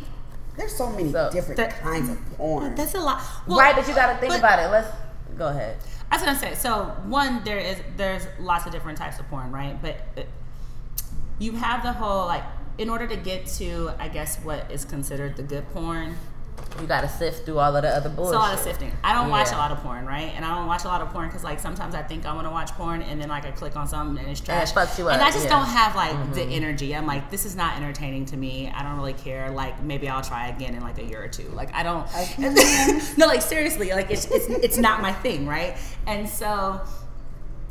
There's 0.58 0.76
so 0.76 0.89
many 0.89 1.10
So, 1.12 1.30
different 1.32 1.56
that- 1.58 1.80
kinds 1.80 2.10
of 2.10 2.18
porn. 2.36 2.76
that's 2.76 2.93
a 2.93 3.00
lot. 3.00 3.22
Well, 3.47 3.60
right, 3.60 3.74
but 3.74 3.88
you 3.88 3.95
got 3.95 4.12
to 4.12 4.18
think 4.20 4.34
but- 4.34 4.39
about 4.39 4.60
it. 4.60 4.68
Let's 4.70 4.89
go 5.38 5.48
ahead. 5.48 5.78
I 6.12 6.16
was 6.16 6.26
gonna 6.26 6.40
say, 6.40 6.56
so 6.56 6.96
one, 7.06 7.44
there 7.44 7.58
is 7.58 7.78
there's 7.98 8.28
lots 8.40 8.66
of 8.66 8.72
different 8.72 8.98
types 8.98 9.20
of 9.20 9.28
porn, 9.30 9.52
right? 9.52 9.80
But 9.82 9.98
uh, 10.18 10.22
you 11.38 11.54
have 11.54 11.84
the 11.84 11.94
whole 11.94 12.26
like, 12.26 12.44
in 12.78 12.90
order 12.90 13.08
to 13.08 13.16
get 13.16 13.46
to, 13.58 13.92
I 14.00 14.08
guess, 14.08 14.38
what 14.38 14.72
is 14.72 14.86
considered 14.86 15.36
the 15.36 15.44
good 15.44 15.70
porn, 15.72 16.16
You 16.80 16.88
got 16.88 17.01
to 17.01 17.10
sift 17.10 17.45
through 17.45 17.60
all 17.60 17.76
of 17.76 17.82
the 17.84 17.89
other 17.89 18.07
it's 18.07 18.16
bullshit. 18.16 18.36
a 18.36 18.39
lot 18.39 18.53
of 18.53 18.60
sifting. 18.60 18.91
I 19.03 19.14
don't 19.14 19.30
watch 19.30 19.51
a 19.51 19.55
lot 19.57 19.72
of 19.72 19.80
porn, 19.80 20.05
right? 20.05 20.32
And 20.36 20.45
I 20.45 20.55
don't 20.55 20.68
watch 20.68 20.86
a 20.86 20.88
lot 20.88 21.01
of 21.01 21.10
porn 21.10 21.28
because 21.28 21.43
like 21.43 21.60
sometimes 21.60 21.93
I 21.93 22.01
think 22.03 22.26
I 22.26 22.34
want 22.34 22.47
to 22.47 22.51
watch 22.51 22.72
porn 22.72 23.01
and 23.01 23.20
then 23.20 23.28
like 23.30 23.45
I 23.45 23.51
click 23.51 23.76
on 23.76 23.88
something 23.88 24.18
and 24.18 24.32
it's 24.32 24.39
trash. 24.39 24.72
fucks 24.72 24.97
you 24.97 25.10
And 25.10 25.22
I 25.22 25.32
just 25.32 25.45
yeah. 25.45 25.51
Mm-hmm. 25.51 25.60
don't 25.60 25.68
have 25.68 25.95
like 25.95 26.34
the 26.34 26.43
energy. 26.43 26.95
I'm 26.95 27.05
like, 27.05 27.30
this 27.30 27.45
is 27.45 27.55
not 27.55 27.76
entertaining 27.76 28.26
to 28.28 28.38
me. 28.38 28.72
I 28.74 28.84
don't 28.84 28.95
really 28.95 29.14
care. 29.14 29.51
Like 29.51 29.82
maybe 29.84 30.07
I'll 30.07 30.22
try 30.22 30.47
again 30.47 30.74
in 30.76 30.82
like 30.82 30.97
a 30.99 31.03
year 31.03 31.24
or 31.24 31.28
two. 31.28 31.49
Like 31.49 31.74
I 31.74 31.84
don't. 31.84 32.07
no, 33.18 33.28
like 33.28 33.41
seriously, 33.41 33.89
like 33.91 34.10
it's 34.10 34.26
it's 34.26 34.47
it's 34.47 34.78
not 34.78 35.01
my 35.01 35.12
thing, 35.12 35.45
right? 35.47 35.76
And 36.07 36.28
so 36.30 36.82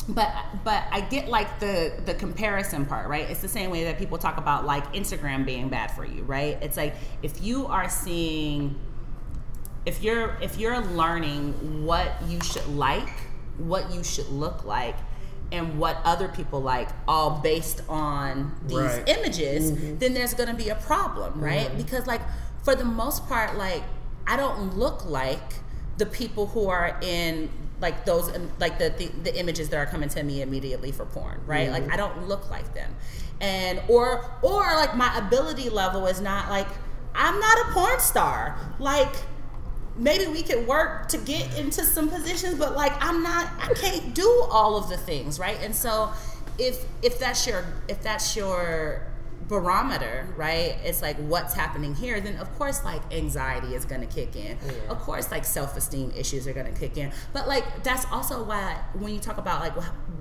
but 0.08 0.32
but 0.64 0.84
I 0.90 1.02
get 1.02 1.28
like 1.28 1.60
the 1.60 1.92
the 2.04 2.14
comparison 2.14 2.86
part, 2.86 3.08
right? 3.08 3.28
It's 3.28 3.40
the 3.40 3.48
same 3.48 3.70
way 3.70 3.84
that 3.84 3.98
people 3.98 4.18
talk 4.18 4.38
about 4.38 4.64
like 4.64 4.92
Instagram 4.94 5.44
being 5.44 5.68
bad 5.68 5.90
for 5.90 6.04
you, 6.04 6.22
right? 6.22 6.58
It's 6.62 6.76
like 6.76 6.94
if 7.22 7.42
you 7.42 7.66
are 7.66 7.88
seeing 7.88 8.78
if 9.84 10.02
you're 10.02 10.36
if 10.40 10.58
you're 10.58 10.80
learning 10.80 11.84
what 11.84 12.14
you 12.26 12.40
should 12.40 12.66
like, 12.68 13.10
what 13.58 13.92
you 13.92 14.02
should 14.02 14.28
look 14.28 14.64
like 14.64 14.96
and 15.52 15.78
what 15.78 15.98
other 16.04 16.28
people 16.28 16.60
like 16.60 16.88
all 17.06 17.40
based 17.40 17.82
on 17.88 18.54
these 18.66 18.78
Right. 18.78 19.08
images, 19.08 19.72
mm-hmm. 19.72 19.98
then 19.98 20.12
there's 20.14 20.34
going 20.34 20.48
to 20.50 20.54
be 20.54 20.68
a 20.68 20.74
problem, 20.74 21.40
right? 21.40 21.68
Mm-hmm. 21.68 21.76
Because 21.78 22.06
like 22.06 22.22
for 22.62 22.74
the 22.74 22.84
most 22.84 23.26
part 23.28 23.56
like 23.56 23.82
I 24.26 24.36
don't 24.36 24.76
look 24.76 25.04
like 25.06 25.54
the 25.96 26.06
people 26.06 26.46
who 26.48 26.68
are 26.68 26.98
in 27.02 27.50
like 27.80 28.04
those 28.04 28.30
like 28.58 28.78
the, 28.78 28.90
the 28.90 29.06
the 29.22 29.38
images 29.38 29.68
that 29.68 29.76
are 29.76 29.86
coming 29.86 30.08
to 30.08 30.22
me 30.22 30.42
immediately 30.42 30.92
for 30.92 31.06
porn 31.06 31.40
right? 31.46 31.70
Like 31.70 31.84
mm-hmm. 31.84 31.92
i 31.92 31.96
don't 31.96 32.28
look 32.28 32.50
like 32.50 32.74
them. 32.74 32.94
And 33.40 33.80
or 33.88 34.30
or 34.42 34.62
like 34.74 34.96
my 34.96 35.16
ability 35.16 35.70
level 35.70 36.06
is 36.06 36.20
not 36.20 36.50
like 36.50 36.68
i'm 37.14 37.38
not 37.38 37.58
a 37.68 37.72
porn 37.72 38.00
star. 38.00 38.58
Like 38.78 39.14
maybe 39.96 40.26
we 40.26 40.42
could 40.42 40.66
work 40.66 41.08
to 41.08 41.18
get 41.18 41.58
into 41.58 41.84
some 41.84 42.08
positions 42.08 42.54
but 42.56 42.76
like 42.76 42.92
i'm 43.04 43.20
not 43.20 43.50
i 43.60 43.74
can't 43.74 44.14
do 44.14 44.46
all 44.50 44.76
of 44.76 44.88
the 44.88 44.96
things 44.96 45.38
right? 45.38 45.58
And 45.62 45.74
so 45.74 46.10
if 46.58 46.84
if 47.02 47.18
that's 47.18 47.46
your 47.46 47.64
if 47.88 48.02
that's 48.02 48.36
your 48.36 49.07
barometer 49.48 50.28
right 50.36 50.76
it's 50.84 51.00
like 51.00 51.16
what's 51.16 51.54
happening 51.54 51.94
here 51.94 52.20
then 52.20 52.36
of 52.36 52.52
course 52.58 52.84
like 52.84 53.00
anxiety 53.12 53.74
is 53.74 53.84
going 53.84 54.00
to 54.00 54.06
kick 54.06 54.36
in 54.36 54.58
of 54.88 54.98
course 55.00 55.30
like 55.30 55.44
self-esteem 55.44 56.10
issues 56.16 56.46
are 56.46 56.52
going 56.52 56.72
to 56.72 56.78
kick 56.78 56.96
in 56.98 57.10
but 57.32 57.48
like 57.48 57.82
that's 57.82 58.04
also 58.12 58.42
why 58.44 58.76
when 58.94 59.12
you 59.14 59.18
talk 59.20 59.38
about 59.38 59.60
like 59.60 59.72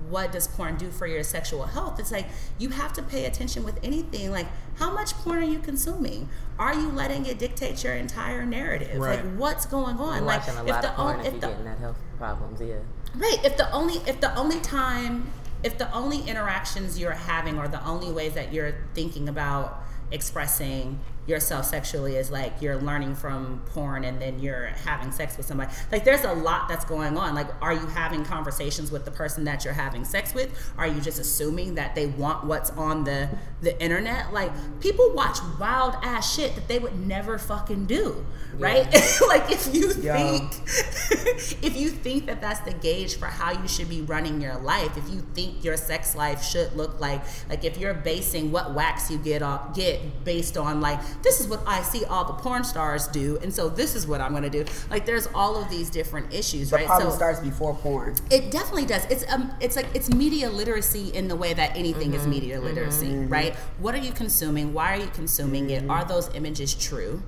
what 0.08 0.32
does 0.32 0.48
porn 0.48 0.76
do 0.76 0.90
for 0.90 1.06
your 1.06 1.22
sexual 1.22 1.64
health 1.66 2.00
it's 2.00 2.10
like 2.10 2.26
you 2.58 2.70
have 2.70 2.92
to 2.92 3.02
pay 3.02 3.26
attention 3.26 3.62
with 3.62 3.78
anything 3.84 4.30
like 4.30 4.46
how 4.76 4.90
much 4.90 5.12
porn 5.14 5.38
are 5.38 5.42
you 5.42 5.58
consuming 5.58 6.28
are 6.58 6.74
you 6.74 6.88
letting 6.90 7.26
it 7.26 7.38
dictate 7.38 7.84
your 7.84 7.94
entire 7.94 8.46
narrative 8.46 8.98
Right. 8.98 9.22
like 9.24 9.34
what's 9.36 9.66
going 9.66 9.98
on 9.98 10.18
I'm 10.18 10.24
like 10.24 10.40
watching 10.46 10.56
a 10.58 10.62
lot 10.64 10.84
of 10.84 11.22
the 11.22 11.26
if 11.26 11.26
if 11.26 11.32
you're 11.32 11.40
the 11.42 11.46
getting 11.48 11.64
that 11.66 11.78
health 11.78 11.98
problems. 12.16 12.60
Yeah. 12.60 12.76
Right. 13.14 13.38
If 13.44 13.56
the 13.56 13.70
only 13.72 13.96
if 14.06 14.20
the 14.20 14.34
only 14.36 14.60
time 14.60 15.30
if 15.62 15.78
the 15.78 15.92
only 15.92 16.20
interactions 16.22 16.98
you're 16.98 17.12
having 17.12 17.58
or 17.58 17.68
the 17.68 17.84
only 17.86 18.12
ways 18.12 18.34
that 18.34 18.52
you're 18.52 18.74
thinking 18.94 19.28
about 19.28 19.82
expressing 20.10 21.00
yourself 21.28 21.66
sexually 21.66 22.16
is 22.16 22.30
like 22.30 22.52
you're 22.60 22.76
learning 22.76 23.14
from 23.14 23.62
porn 23.66 24.04
and 24.04 24.20
then 24.20 24.38
you're 24.38 24.66
having 24.84 25.12
sex 25.12 25.36
with 25.36 25.44
somebody. 25.44 25.70
Like 25.92 26.04
there's 26.04 26.24
a 26.24 26.32
lot 26.32 26.68
that's 26.68 26.86
going 26.86 27.18
on. 27.18 27.34
Like 27.34 27.48
are 27.60 27.74
you 27.74 27.86
having 27.86 28.24
conversations 28.24 28.90
with 28.90 29.04
the 29.04 29.10
person 29.10 29.44
that 29.44 29.64
you're 29.64 29.74
having 29.74 30.04
sex 30.04 30.32
with? 30.32 30.50
Are 30.78 30.86
you 30.86 31.00
just 31.00 31.20
assuming 31.20 31.74
that 31.74 31.94
they 31.94 32.06
want 32.06 32.46
what's 32.46 32.70
on 32.70 33.04
the 33.04 33.28
the 33.60 33.80
internet? 33.82 34.32
Like 34.32 34.50
people 34.80 35.12
watch 35.12 35.38
wild 35.60 35.96
ass 36.02 36.34
shit 36.34 36.54
that 36.54 36.66
they 36.66 36.78
would 36.78 36.98
never 37.06 37.36
fucking 37.36 37.86
do. 37.86 38.24
Right? 38.54 38.86
like 39.28 39.50
if 39.52 39.72
you 39.72 39.88
Yo. 39.92 40.14
think 40.14 40.52
if 41.62 41.76
you 41.76 41.90
think 41.90 42.26
that 42.26 42.40
that's 42.40 42.60
the 42.60 42.72
gauge 42.72 43.16
for 43.16 43.26
how 43.26 43.52
you 43.52 43.68
should 43.68 43.88
be 43.88 44.00
running 44.00 44.40
your 44.40 44.56
life, 44.56 44.96
if 44.96 45.08
you 45.10 45.20
think 45.34 45.62
your 45.62 45.76
sex 45.76 46.16
life 46.16 46.42
should 46.42 46.72
look 46.74 46.98
like, 46.98 47.22
like 47.48 47.64
if 47.64 47.76
you're 47.76 47.94
basing 47.94 48.50
what 48.50 48.74
wax 48.74 49.10
you 49.10 49.18
get 49.18 49.42
off, 49.42 49.74
get 49.74 50.24
based 50.24 50.56
on 50.56 50.80
like 50.80 50.98
this 51.22 51.40
is 51.40 51.48
what 51.48 51.60
I 51.66 51.82
see 51.82 52.04
all 52.04 52.24
the 52.24 52.32
porn 52.34 52.64
stars 52.64 53.08
do, 53.08 53.38
and 53.42 53.52
so 53.52 53.68
this 53.68 53.94
is 53.94 54.06
what 54.06 54.20
I'm 54.20 54.32
gonna 54.32 54.48
do. 54.50 54.64
Like 54.90 55.04
there's 55.06 55.26
all 55.34 55.60
of 55.60 55.68
these 55.68 55.90
different 55.90 56.32
issues, 56.32 56.70
The 56.70 56.76
right? 56.76 56.86
problem 56.86 57.10
so 57.10 57.16
starts 57.16 57.40
before 57.40 57.74
porn. 57.74 58.14
it 58.30 58.50
definitely 58.50 58.86
does. 58.86 59.04
It's 59.06 59.24
um, 59.32 59.52
it's 59.60 59.76
like 59.76 59.86
it's 59.94 60.08
media 60.10 60.48
literacy 60.50 61.08
in 61.14 61.28
the 61.28 61.36
way 61.36 61.52
that 61.54 61.76
anything 61.76 62.14
is 62.14 62.26
media 62.26 62.60
literacy, 62.60 63.14
right? 63.16 63.54
What 63.78 63.94
are 63.94 63.98
you 63.98 64.12
consuming? 64.12 64.72
Why 64.72 64.94
are 64.96 65.00
you 65.00 65.08
consuming 65.08 65.70
it? 65.70 65.88
Are 65.90 66.04
those 66.04 66.32
images 66.34 66.74
true, 66.74 67.22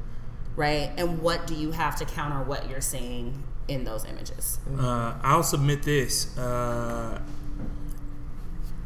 right? 0.57 0.91
And 0.97 1.21
what 1.23 1.47
do 1.47 1.55
you 1.55 1.73
have 1.73 1.97
to 1.97 2.05
counter 2.05 2.43
what 2.43 2.69
you're 2.71 2.81
seeing 2.81 3.43
in 3.69 3.85
those 3.85 4.05
images? 4.05 4.59
Uh, 4.79 5.15
I'll 5.23 5.43
submit 5.43 5.83
this. 5.83 6.37
Uh, 6.39 7.21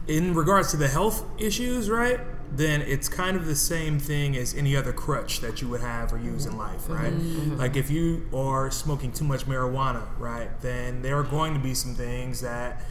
in 0.06 0.34
regards 0.34 0.70
to 0.70 0.76
the 0.76 0.88
health 0.88 1.24
issues, 1.38 1.88
right? 1.88 2.20
Then 2.52 2.82
it's 2.82 3.08
kind 3.08 3.36
of 3.36 3.46
the 3.46 3.56
same 3.56 3.98
thing 3.98 4.36
as 4.36 4.54
any 4.54 4.76
other 4.76 4.92
crutch 4.92 5.40
that 5.40 5.60
you 5.60 5.68
would 5.68 5.80
have 5.80 6.12
or 6.12 6.18
use 6.18 6.46
in 6.46 6.56
life, 6.56 6.88
right? 6.88 7.12
Mm-hmm. 7.12 7.40
Mm-hmm. 7.40 7.56
Like 7.56 7.76
if 7.76 7.90
you 7.90 8.28
are 8.32 8.70
smoking 8.70 9.12
too 9.12 9.24
much 9.24 9.46
marijuana, 9.46 10.06
right? 10.18 10.48
Then 10.60 11.02
there 11.02 11.18
are 11.18 11.24
going 11.24 11.54
to 11.54 11.60
be 11.60 11.74
some 11.74 11.94
things 11.94 12.40
that 12.42 12.82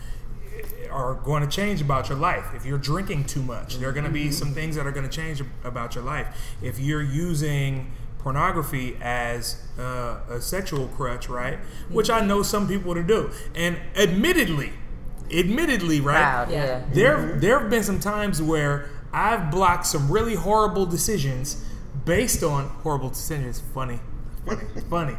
are 0.92 1.16
going 1.16 1.44
to 1.44 1.50
change 1.50 1.82
about 1.82 2.10
your 2.10 2.18
life. 2.18 2.46
If 2.54 2.66
you're 2.66 2.78
drinking 2.78 3.26
too 3.26 3.42
much, 3.42 3.78
there 3.78 3.90
are 3.90 3.94
going 3.94 4.06
to 4.06 4.12
be 4.12 4.26
mm-hmm. 4.26 4.32
some 4.32 4.54
things 4.54 4.76
that 4.76 4.86
are 4.86 4.92
going 4.92 5.08
to 5.08 5.16
change 5.16 5.42
about 5.64 5.96
your 5.96 6.04
life. 6.04 6.56
If 6.62 6.80
you're 6.80 7.02
using 7.02 7.92
pornography 8.20 8.98
as 9.02 9.62
uh, 9.78 10.20
a 10.30 10.42
sexual 10.42 10.88
crutch, 10.88 11.28
right? 11.28 11.60
Which 11.90 12.10
I 12.10 12.26
know 12.26 12.42
some 12.42 12.68
people 12.68 12.96
to 12.96 13.04
do, 13.04 13.32
and 13.54 13.78
admittedly, 13.96 14.72
admittedly, 15.30 16.00
right? 16.00 16.16
Proud. 16.16 16.52
Yeah. 16.52 16.66
Yeah. 16.66 16.86
There, 16.94 17.40
there 17.40 17.60
have 17.60 17.70
been 17.70 17.84
some 17.84 18.00
times 18.00 18.42
where 18.42 18.90
I've 19.14 19.52
blocked 19.52 19.86
some 19.86 20.12
really 20.12 20.36
horrible 20.36 20.86
decisions 20.86 21.64
based 22.06 22.44
on 22.44 22.68
horrible 22.68 23.10
decisions. 23.10 23.62
Funny, 23.74 24.00
funny, 24.46 24.66
funny. 24.90 25.18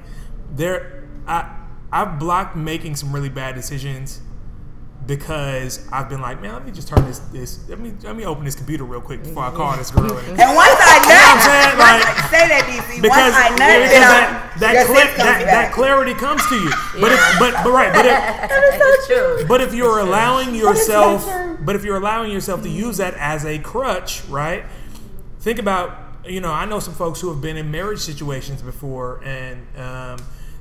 There, 0.53 1.05
I, 1.27 1.57
I've 1.93 2.19
blocked 2.19 2.57
making 2.57 2.97
some 2.97 3.15
really 3.15 3.29
bad 3.29 3.55
decisions 3.55 4.21
because 5.07 5.87
I've 5.93 6.09
been 6.09 6.21
like, 6.23 6.41
man, 6.41 6.55
let 6.55 6.65
me 6.65 6.73
just 6.73 6.89
turn 6.89 7.05
this, 7.05 7.19
this, 7.31 7.69
let 7.69 7.79
me, 7.79 7.93
let 8.03 8.17
me 8.17 8.25
open 8.25 8.45
this 8.45 8.55
computer 8.55 8.85
real 8.85 9.01
quick 9.03 9.23
before 9.23 9.45
I 9.45 9.51
call 9.51 9.77
this 9.77 9.91
girl. 9.91 10.17
And, 10.17 10.41
And 10.41 10.57
once 10.57 10.79
I 10.81 10.99
nut, 11.05 11.25
I'm 11.29 11.41
saying? 11.41 11.79
Like- 11.79 12.15
say 12.31 12.49
that 12.49 12.65
DC. 12.67 13.03
because, 13.03 13.19
once 13.19 13.37
I 13.37 13.49
nut, 13.51 13.59
yeah, 13.59 13.79
because 13.79 13.91
then 13.91 14.01
that, 14.01 14.51
I'm, 14.55 14.61
that, 14.61 14.73
your 14.75 14.85
cla- 14.87 14.95
sense 14.97 15.17
that, 15.19 15.45
that 15.45 15.73
clarity 15.73 16.15
comes 16.15 16.47
to 16.49 16.55
you. 16.57 16.71
But 17.01 17.13
if, 17.13 17.39
but, 17.39 17.53
but 17.65 17.71
right, 17.71 17.93
but 17.93 18.07
if, 18.07 18.15
it's 18.51 19.07
true. 19.07 19.45
but 19.47 19.61
if 19.61 19.75
you're 19.75 19.99
allowing 19.99 20.55
yourself, 20.55 21.27
but 21.61 21.77
if 21.77 21.85
you're 21.85 21.97
allowing 21.97 22.31
yourself 22.33 22.63
to 22.63 22.69
use 22.71 22.97
that 22.99 23.15
as 23.15 23.45
a 23.45 23.59
crutch, 23.59 24.25
right? 24.27 24.65
Think 25.41 25.59
about, 25.59 25.99
you 26.25 26.41
know, 26.41 26.53
I 26.53 26.65
know 26.65 26.81
some 26.81 26.95
folks 26.95 27.21
who 27.21 27.29
have 27.31 27.43
been 27.43 27.57
in 27.59 27.71
marriage 27.71 27.99
situations 27.99 28.63
before, 28.63 29.23
and 29.25 29.67
um, 29.77 30.19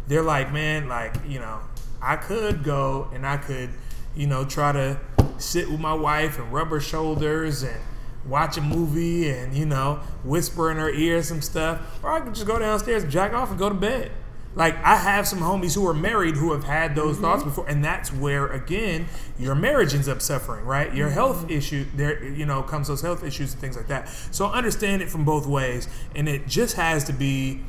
they're 0.08 0.24
like, 0.24 0.52
man, 0.52 0.89
like, 0.89 1.16
you 1.26 1.39
know, 1.39 1.60
I 2.02 2.18
could 2.18 2.64
go 2.64 3.08
and 3.14 3.26
I 3.26 3.38
could, 3.38 3.70
you 4.16 4.28
know, 4.28 4.45
try 4.45 4.72
to 4.72 4.99
sit 5.38 5.70
with 5.70 5.80
my 5.80 5.93
wife 5.93 6.39
and 6.39 6.51
rub 6.53 6.70
her 6.70 6.80
shoulders 6.80 7.64
and 7.64 7.80
watch 8.26 8.57
a 8.57 8.61
movie 8.61 9.30
and 9.30 9.53
you 9.53 9.66
know 9.66 9.95
whisper 10.24 10.72
in 10.72 10.78
her 10.78 10.89
ear 10.89 11.22
some 11.24 11.41
stuff, 11.41 11.99
or 12.03 12.11
I 12.11 12.22
could 12.22 12.34
just 12.34 12.47
go 12.47 12.59
downstairs, 12.59 13.03
jack 13.11 13.34
off, 13.34 13.49
and 13.49 13.59
go 13.59 13.70
to 13.70 13.76
bed. 13.76 14.11
Like 14.55 14.76
I 14.84 14.97
have 14.97 15.28
some 15.28 15.39
homies 15.39 15.74
who 15.74 15.88
are 15.88 15.95
married 15.95 16.36
who 16.36 16.53
have 16.53 16.64
had 16.64 16.95
those 16.95 17.16
mm-hmm. 17.16 17.24
thoughts 17.24 17.43
before, 17.43 17.68
and 17.68 17.84
that's 17.84 18.14
where 18.14 18.47
again 18.47 19.07
your 19.38 19.55
marriage 19.55 19.93
ends 19.93 20.07
up 20.07 20.22
suffering, 20.22 20.66
right? 20.66 20.93
Your 20.93 21.07
mm-hmm. 21.07 21.16
health 21.16 21.49
issue 21.49 21.86
there, 21.95 22.24
you 22.24 22.45
know, 22.45 22.61
comes 22.61 22.88
those 22.88 23.01
health 23.01 23.24
issues 23.24 23.53
and 23.53 23.61
things 23.61 23.76
like 23.76 23.88
that. 23.88 24.09
So 24.32 24.47
understand 24.47 25.01
it 25.01 25.09
from 25.09 25.26
both 25.26 25.47
ways, 25.47 25.88
and 26.16 26.30
it 26.30 26.47
just 26.47 26.76
has 26.76 27.03
to 27.05 27.14
be 27.14 27.61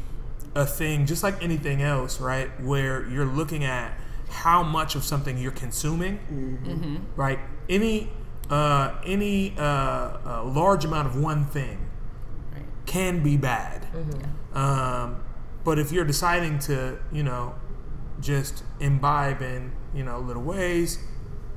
a 0.54 0.66
thing, 0.66 1.06
just 1.06 1.22
like 1.22 1.42
anything 1.42 1.82
else, 1.82 2.20
right? 2.20 2.48
Where 2.60 3.08
you're 3.08 3.24
looking 3.24 3.64
at 3.64 3.98
how 4.34 4.62
much 4.62 4.94
of 4.96 5.04
something 5.04 5.38
you're 5.38 5.52
consuming, 5.52 6.18
right? 7.16 7.38
Any 7.68 8.10
uh, 8.50 8.94
any 9.06 9.54
uh, 9.56 9.62
uh, 9.62 10.44
large 10.44 10.84
amount 10.84 11.06
of 11.08 11.16
one 11.16 11.46
thing 11.46 11.78
Right. 12.52 12.62
can 12.84 13.22
be 13.22 13.36
bad. 13.38 13.86
Um, 14.52 15.22
but 15.64 15.78
if 15.78 15.90
you're 15.92 16.04
deciding 16.04 16.58
to, 16.60 16.98
you 17.10 17.22
know, 17.22 17.54
just 18.20 18.62
imbibe 18.80 19.40
in, 19.40 19.72
you 19.94 20.04
know, 20.04 20.18
little 20.20 20.42
ways, 20.42 20.98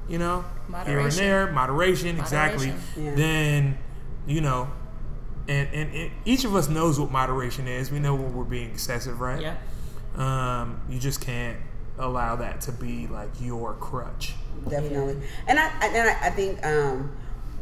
you 0.07 0.17
know, 0.17 0.45
here 0.85 0.99
and 0.99 1.11
there, 1.11 1.51
moderation, 1.51 2.17
exactly, 2.17 2.73
Yeah. 2.95 3.15
then, 3.15 3.77
you 4.25 4.39
know, 4.39 4.69
and, 5.49 5.67
and, 5.73 5.93
and 5.93 6.11
each 6.25 6.45
of 6.45 6.55
us 6.55 6.69
knows 6.69 6.97
what 6.99 7.11
moderation 7.11 7.67
is. 7.67 7.91
We 7.91 7.99
know 7.99 8.15
when 8.15 8.33
we're 8.33 8.43
being 8.45 8.69
excessive, 8.71 9.19
right? 9.19 9.41
Yeah. 9.41 9.57
Um, 10.15 10.79
you 10.89 10.99
just 10.99 11.19
can't 11.21 11.57
allow 11.99 12.35
that 12.37 12.61
to 12.61 12.71
be 12.71 13.07
like 13.07 13.29
your 13.41 13.73
crutch. 13.75 14.33
definitely. 14.69 15.17
And 15.47 15.59
I 15.59 15.67
and 15.83 16.09
I, 16.09 16.27
I 16.27 16.29
think 16.31 16.65
um, 16.65 17.11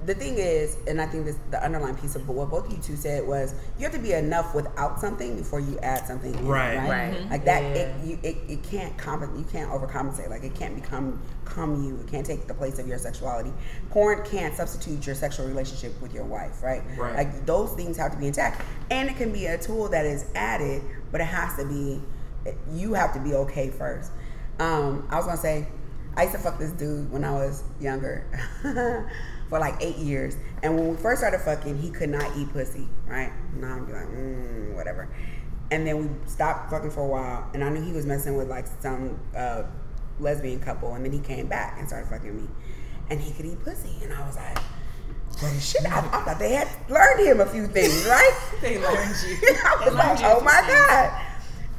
the 0.06 0.14
thing 0.14 0.36
is, 0.38 0.78
and 0.88 1.02
I 1.02 1.08
think 1.08 1.26
this 1.26 1.38
the 1.52 1.64
underlying 1.64 1.96
piece 1.96 2.16
of 2.16 2.28
what 2.30 2.50
both 2.50 2.72
you 2.72 2.78
two 2.78 2.96
said 2.96 3.26
was 3.28 3.56
you 3.78 3.84
have 3.86 3.94
to 3.94 4.00
be 4.00 4.14
enough 4.14 4.54
without 4.54 5.00
something 5.00 5.36
before 5.36 5.60
you 5.60 5.80
add 5.80 6.06
something. 6.06 6.34
in, 6.36 6.46
Right. 6.46 6.78
right. 6.78 6.90
Right. 7.14 7.30
Like 7.32 7.46
that, 7.46 7.64
Yeah. 7.64 7.70
it, 7.82 8.06
you 8.06 8.20
it, 8.24 8.38
it 8.48 8.64
can't 8.64 8.96
comp- 8.98 9.36
you 9.38 9.46
can't 9.52 9.72
overcompensate. 9.72 10.30
Like 10.30 10.44
it 10.44 10.54
can't 10.54 10.76
become 10.76 11.20
come 11.46 11.84
you. 11.84 11.96
It 12.02 12.08
can't 12.12 12.26
take 12.26 12.46
the 12.48 12.54
place 12.54 12.78
of 12.78 12.88
your 12.88 12.98
sexuality. 13.00 13.52
Porn 13.90 14.24
can't 14.26 14.56
substitute 14.56 15.06
your 15.06 15.16
sexual 15.16 15.48
relationship 15.48 16.00
with 16.02 16.14
your 16.14 16.26
wife. 16.26 16.62
Right. 16.62 16.84
Right. 16.98 17.16
Like 17.16 17.46
those 17.46 17.72
things 17.74 17.98
have 17.98 18.12
to 18.12 18.18
be 18.18 18.28
intact, 18.28 18.62
and 18.92 19.10
it 19.10 19.16
can 19.16 19.32
be 19.32 19.46
a 19.48 19.58
tool 19.58 19.88
that 19.90 20.06
is 20.06 20.26
added, 20.36 20.82
but 21.12 21.22
it 21.22 21.26
has 21.26 21.56
to 21.58 21.66
be. 21.66 22.02
You 22.72 22.94
have 22.94 23.12
to 23.14 23.20
be 23.20 23.34
okay 23.34 23.72
first. 23.72 24.12
Um, 24.60 25.08
I 25.10 25.18
was 25.18 25.26
gonna 25.26 25.38
say, 25.38 25.68
I 26.16 26.24
used 26.24 26.36
to 26.36 26.42
fuck 26.42 26.58
this 26.58 26.72
dude 26.72 27.12
when 27.12 27.24
I 27.24 27.32
was 27.32 27.64
younger 27.80 28.26
for 29.50 29.60
like 29.60 29.76
eight 29.82 29.98
years, 29.98 30.38
and 30.64 30.76
when 30.78 30.90
we 30.90 30.96
first 30.96 31.22
started 31.22 31.40
fucking, 31.42 31.78
he 31.78 31.90
could 31.90 32.10
not 32.10 32.36
eat 32.38 32.52
pussy. 32.54 32.88
Right? 33.06 33.32
And 33.54 33.66
I'd 33.66 33.86
be 33.86 33.94
like, 33.94 34.08
mm, 34.08 34.74
whatever. 34.76 35.10
And 35.72 35.86
then 35.86 35.98
we 36.00 36.10
stopped 36.28 36.70
fucking 36.70 36.92
for 36.92 37.02
a 37.02 37.08
while, 37.08 37.50
and 37.54 37.64
I 37.64 37.70
knew 37.70 37.82
he 37.82 37.92
was 37.92 38.06
messing 38.06 38.36
with 38.38 38.48
like 38.50 38.66
some 38.80 39.20
uh, 39.36 39.64
lesbian 40.20 40.60
couple, 40.60 40.94
and 40.94 41.04
then 41.04 41.12
he 41.12 41.20
came 41.20 41.48
back 41.48 41.78
and 41.80 41.88
started 41.88 42.08
fucking 42.08 42.36
me, 42.36 42.48
and 43.10 43.20
he 43.20 43.32
could 43.34 43.46
eat 43.46 43.62
pussy, 43.64 43.98
and 44.04 44.14
I 44.14 44.26
was 44.26 44.36
like. 44.36 44.58
Well, 45.42 45.54
shit, 45.60 45.86
I, 45.86 45.98
I 46.00 46.24
thought 46.24 46.40
they 46.40 46.54
had 46.54 46.70
learned 46.90 47.28
him 47.28 47.42
a 47.42 47.46
few 47.46 47.68
things, 47.68 48.08
right? 48.08 48.32
They 48.62 48.80
learned 48.80 49.16
you. 49.28 49.36
I 49.66 49.76
was 49.76 49.86
They 49.86 49.92
like, 49.92 50.20
oh 50.24 50.40
my 50.40 50.64
god. 50.66 51.22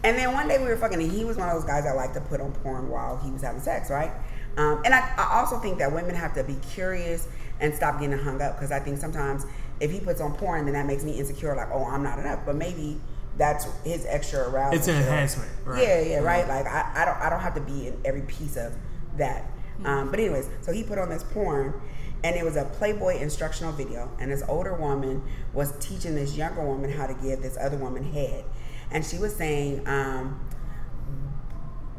And 0.05 0.17
then 0.17 0.33
one 0.33 0.49
day 0.49 0.59
we 0.59 0.65
were 0.65 0.77
fucking, 0.77 1.01
and 1.01 1.11
he 1.11 1.25
was 1.25 1.37
one 1.37 1.49
of 1.49 1.55
those 1.55 1.65
guys 1.65 1.85
that 1.85 1.97
like 1.97 2.13
to 2.15 2.21
put 2.21 2.41
on 2.41 2.53
porn 2.53 2.89
while 2.89 3.17
he 3.19 3.31
was 3.31 3.43
having 3.43 3.61
sex, 3.61 3.91
right? 3.91 4.13
Um, 4.57 4.83
and 4.85 4.95
I, 4.95 5.01
I 5.17 5.41
also 5.41 5.59
think 5.59 5.79
that 5.79 5.93
women 5.93 6.15
have 6.15 6.35
to 6.35 6.45
be 6.45 6.57
curious 6.71 7.29
and 7.61 7.75
stop 7.75 8.01
getting 8.01 8.17
hung 8.17 8.41
up 8.41 8.57
because 8.57 8.71
I 8.73 8.79
think 8.79 8.99
sometimes 8.99 9.47
if 9.81 9.91
he 9.91 10.01
puts 10.01 10.21
on 10.21 10.35
porn, 10.35 10.65
then 10.65 10.75
that 10.75 10.87
makes 10.87 11.05
me 11.05 11.13
insecure, 11.19 11.55
like, 11.57 11.69
oh, 11.73 11.85
I'm 11.85 12.03
not 12.03 12.19
enough. 12.19 12.41
But 12.47 12.57
maybe 12.57 13.01
that's 13.37 13.67
his 13.83 14.07
extra 14.07 14.49
arousal. 14.49 14.79
It's 14.79 14.89
an 14.89 14.97
enhancement, 14.97 15.51
right. 15.65 15.83
Yeah, 15.83 16.01
yeah, 16.01 16.19
right. 16.21 16.47
Like 16.49 16.67
I, 16.67 16.93
I 16.95 17.05
don't, 17.05 17.19
I 17.19 17.29
don't 17.29 17.41
have 17.41 17.55
to 17.55 17.61
be 17.61 17.89
in 17.89 18.01
every 18.05 18.23
piece 18.23 18.57
of 18.57 18.75
that. 19.19 19.51
Um, 19.85 20.11
but 20.11 20.19
anyways, 20.19 20.49
so 20.63 20.73
he 20.73 20.83
put 20.83 20.99
on 20.99 21.11
this 21.11 21.23
porn, 21.23 21.79
and 22.25 22.35
it 22.35 22.45
was 22.45 22.57
a 22.57 22.65
Playboy 22.65 23.19
instructional 23.19 23.73
video, 23.73 24.11
and 24.19 24.33
this 24.33 24.43
older 24.49 24.73
woman 24.75 25.23
was 25.53 25.73
teaching 25.81 26.15
this 26.15 26.35
younger 26.35 26.65
woman 26.65 26.91
how 26.91 27.07
to 27.07 27.15
give 27.15 27.43
this 27.43 27.59
other 27.61 27.77
woman 27.77 28.03
head, 28.03 28.45
and 28.91 29.05
she 29.05 29.19
was 29.19 29.35
saying. 29.35 29.87
Um, 29.87 30.41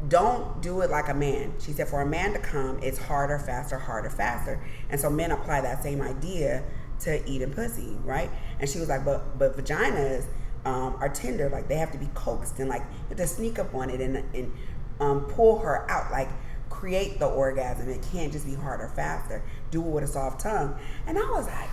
don't 0.08 0.62
do 0.62 0.80
it 0.82 0.90
like 0.90 1.08
a 1.08 1.14
man. 1.14 1.52
She 1.58 1.72
said, 1.72 1.88
for 1.88 2.00
a 2.00 2.06
man 2.06 2.32
to 2.32 2.38
come, 2.38 2.78
it's 2.82 2.98
harder, 2.98 3.38
faster, 3.38 3.76
harder, 3.76 4.08
faster. 4.08 4.64
And 4.90 5.00
so 5.00 5.10
men 5.10 5.32
apply 5.32 5.60
that 5.62 5.82
same 5.82 6.00
idea 6.00 6.62
to 7.00 7.28
eating 7.28 7.52
pussy, 7.52 7.96
right? 8.04 8.30
And 8.60 8.68
she 8.68 8.78
was 8.78 8.88
like, 8.88 9.04
but 9.04 9.38
but 9.38 9.56
vaginas 9.56 10.24
um, 10.64 10.96
are 11.00 11.08
tender, 11.08 11.48
like 11.48 11.68
they 11.68 11.76
have 11.76 11.92
to 11.92 11.98
be 11.98 12.08
coaxed 12.14 12.58
and 12.58 12.68
like 12.68 12.82
you 12.82 13.08
have 13.10 13.18
to 13.18 13.26
sneak 13.26 13.58
up 13.58 13.74
on 13.74 13.90
it 13.90 14.00
and 14.00 14.16
and 14.34 14.52
um, 15.00 15.20
pull 15.22 15.58
her 15.60 15.88
out, 15.90 16.10
like 16.10 16.28
create 16.70 17.18
the 17.18 17.26
orgasm. 17.26 17.88
It 17.88 18.06
can't 18.12 18.32
just 18.32 18.46
be 18.46 18.54
harder, 18.54 18.88
faster. 18.88 19.42
Do 19.70 19.80
it 19.80 19.88
with 19.88 20.04
a 20.04 20.08
soft 20.08 20.40
tongue. 20.40 20.78
And 21.06 21.18
I 21.18 21.30
was 21.30 21.46
like, 21.46 21.70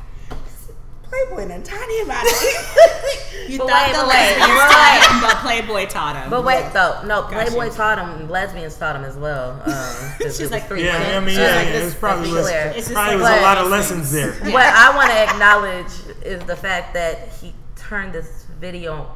Playboy 1.25 1.51
and 1.53 1.65
tiny 1.65 2.01
about 2.01 2.23
it. 2.25 3.21
You 3.47 3.59
But 3.59 3.67
thought 3.69 3.87
wait, 3.87 3.93
the 3.93 3.99
but 3.99 4.07
wait, 4.07 4.15
lesbians 4.39 4.57
but 4.57 4.71
taught 4.71 5.11
him, 5.13 5.21
but 5.21 5.37
Playboy 5.37 5.85
taught 5.85 6.15
him. 6.15 6.29
But 6.31 6.43
wait, 6.45 6.73
though, 6.73 7.01
no, 7.05 7.21
Gotcha. 7.29 7.51
Playboy 7.51 7.75
taught 7.75 7.99
him, 7.99 8.27
lesbians 8.27 8.75
taught 8.75 8.95
him 8.95 9.03
as 9.03 9.15
well. 9.17 9.51
Um, 9.51 9.61
'cause 10.19 10.35
She's 10.37 10.49
like, 10.49 10.67
three 10.67 10.83
Yeah, 10.83 10.97
women. 10.97 11.15
I 11.15 11.19
mean, 11.27 11.35
yeah, 11.39 11.55
like, 11.55 11.65
yeah, 11.67 11.71
this- 11.73 11.81
there's 11.83 11.95
probably 11.95 12.31
let's 12.31 12.33
was, 12.33 12.47
clear. 12.47 12.67
It's 12.75 12.87
just 12.87 12.93
probably 12.93 13.17
like 13.17 13.33
was 13.33 13.39
a 13.39 13.43
lot 13.43 13.57
of 13.59 13.67
lessons 13.69 14.11
there. 14.11 14.31
What 14.51 14.65
I 14.65 14.95
want 14.95 15.11
to 15.11 15.17
acknowledge 15.29 16.23
is 16.25 16.43
the 16.45 16.55
fact 16.55 16.95
that 16.95 17.27
he 17.39 17.53
turned 17.75 18.13
this 18.13 18.45
video 18.59 19.11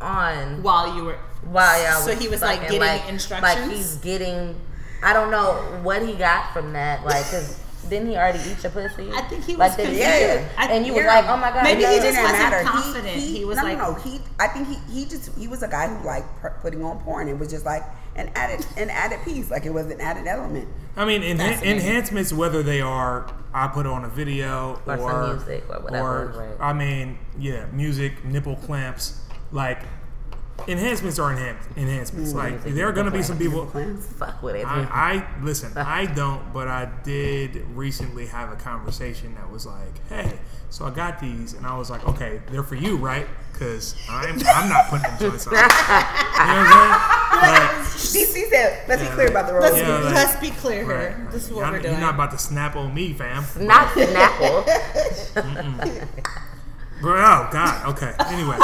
on 0.00 0.62
while 0.64 0.96
you 0.96 1.04
were 1.04 1.18
while 1.44 1.80
y'all 1.84 2.00
So 2.00 2.10
was 2.10 2.18
he 2.20 2.26
was, 2.28 2.42
like, 2.42 2.62
getting 2.62 2.80
Like 2.80 3.08
instructions? 3.08 3.42
Like 3.56 3.70
he's 3.70 3.96
getting, 3.98 4.56
I 5.04 5.12
don't 5.12 5.30
know 5.30 5.52
what 5.84 6.02
he 6.04 6.14
got 6.14 6.52
from 6.52 6.72
that. 6.72 7.04
Like, 7.04 7.24
cause 7.30 7.56
didn't 7.88 8.08
he 8.08 8.16
already 8.16 8.38
eat 8.50 8.62
your 8.62 8.72
pussy? 8.72 9.10
I 9.12 9.22
think 9.22 9.44
he 9.44 9.56
was 9.56 9.74
did 9.76 9.86
confused. 9.86 10.00
yeah. 10.08 10.66
And 10.70 10.86
you 10.86 10.94
were 10.94 11.04
like, 11.06 11.24
oh 11.26 11.36
my 11.36 11.50
god, 11.50 11.64
Maybe 11.64 11.82
he 11.84 11.88
he 11.94 11.96
does- 12.00 12.14
just 12.14 12.22
wasn't 12.22 12.66
confident. 12.68 13.16
He 13.16 13.44
was 13.44 13.56
no, 13.56 13.62
like- 13.64 13.78
no, 13.78 13.92
no. 13.92 13.94
He, 13.98 14.20
I 14.38 14.48
think 14.48 14.68
he, 14.68 14.76
he 14.92 15.04
just, 15.06 15.36
he 15.38 15.48
was 15.48 15.62
a 15.62 15.68
guy 15.68 15.88
who 15.88 16.04
liked 16.06 16.28
putting 16.62 16.84
on 16.84 16.98
porn. 17.00 17.28
It 17.28 17.38
was 17.38 17.48
just 17.50 17.64
like 17.64 17.82
an 18.16 18.30
added, 18.34 18.66
an 18.76 18.90
added 18.90 19.20
piece. 19.24 19.50
Like 19.50 19.64
it 19.66 19.72
was 19.72 19.86
an 19.86 20.00
added 20.00 20.26
element. 20.26 20.68
I 20.96 21.04
mean, 21.04 21.22
enha- 21.22 21.62
enhancements, 21.62 22.32
whether 22.32 22.62
they 22.62 22.80
are 22.80 23.32
I 23.54 23.66
put 23.68 23.86
on 23.86 24.04
a 24.04 24.08
video 24.08 24.80
Or 24.86 24.96
or, 24.96 25.10
some 25.10 25.36
music 25.36 25.64
or 25.68 25.80
whatever, 25.80 26.34
right. 26.36 26.56
I 26.60 26.72
mean, 26.72 27.18
yeah, 27.38 27.66
music, 27.72 28.24
nipple 28.24 28.56
clamps, 28.56 29.20
like 29.52 29.82
enhancements 30.68 31.18
are 31.18 31.34
enhan- 31.34 31.56
enhancements. 31.76 32.32
Mm, 32.32 32.36
like 32.36 32.52
music, 32.54 32.74
there 32.74 32.88
are 32.88 32.92
gonna 32.92 33.10
be 33.10 33.22
some 33.22 33.38
people. 33.38 33.66
Fuck 34.18 34.42
with 34.42 34.56
it. 34.56 34.66
I, 34.66 34.82
I 34.90 35.42
listen. 35.44 35.72
I 35.76 36.06
don't, 36.06 36.52
but 36.52 36.68
I 36.68 36.88
did 37.04 37.56
recently 37.74 38.26
have 38.26 38.52
a 38.52 38.56
conversation 38.56 39.34
that 39.36 39.50
was 39.50 39.66
like, 39.66 40.06
"Hey, 40.08 40.38
so 40.70 40.84
I 40.86 40.90
got 40.90 41.20
these," 41.20 41.54
and 41.54 41.66
I 41.66 41.76
was 41.76 41.90
like, 41.90 42.06
"Okay, 42.08 42.40
they're 42.50 42.62
for 42.62 42.74
you, 42.76 42.96
right? 42.96 43.26
Because 43.52 43.94
I'm 44.08 44.38
I'm 44.54 44.68
not 44.68 44.86
putting 44.88 45.10
them 45.10 45.18
joints 45.18 45.46
on." 45.48 45.52
You 45.54 45.58
know 45.60 45.66
what 45.66 45.70
I'm 47.42 47.84
saying? 47.84 48.24
DC 48.24 48.48
said, 48.50 48.88
let's 48.88 49.02
be 49.02 49.08
clear 49.08 49.28
about 49.28 49.46
the 49.46 49.52
rules. 49.52 49.64
Let's, 49.66 49.78
Yeah, 49.78 49.98
like- 49.98 50.14
let's 50.14 50.36
be 50.40 50.50
clear 50.50 50.84
Like, 50.84 50.86
here. 50.86 51.16
right, 51.20 51.30
This 51.30 51.44
is 51.46 51.52
what 51.52 51.60
Y'all- 51.62 51.72
we're 51.72 51.80
doing. 51.80 51.92
You're 51.94 52.00
not 52.00 52.14
about 52.14 52.30
to 52.32 52.38
snap 52.38 52.76
on 52.76 52.92
me, 52.94 53.12
fam. 53.12 53.44
Not 53.60 53.88
Snapple. 53.88 54.64
Bro, 57.00 57.12
oh 57.14 57.48
God. 57.52 57.86
Okay. 57.90 58.12
Anyway, 58.26 58.56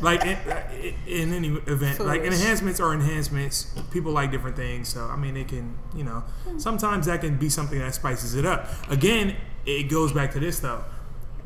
like 0.00 0.24
in, 0.24 0.38
in 1.06 1.32
any 1.32 1.48
event, 1.48 2.00
like 2.00 2.22
enhancements 2.22 2.80
are 2.80 2.92
enhancements. 2.94 3.66
People 3.90 4.12
like 4.12 4.30
different 4.30 4.56
things, 4.56 4.88
so 4.88 5.04
I 5.06 5.16
mean, 5.16 5.36
it 5.36 5.48
can, 5.48 5.76
you 5.94 6.04
know, 6.04 6.24
sometimes 6.58 7.06
that 7.06 7.20
can 7.20 7.36
be 7.36 7.48
something 7.48 7.78
that 7.78 7.94
spices 7.94 8.34
it 8.34 8.44
up. 8.46 8.68
Again, 8.90 9.36
it 9.66 9.84
goes 9.90 10.12
back 10.12 10.32
to 10.32 10.40
this 10.40 10.60
though: 10.60 10.84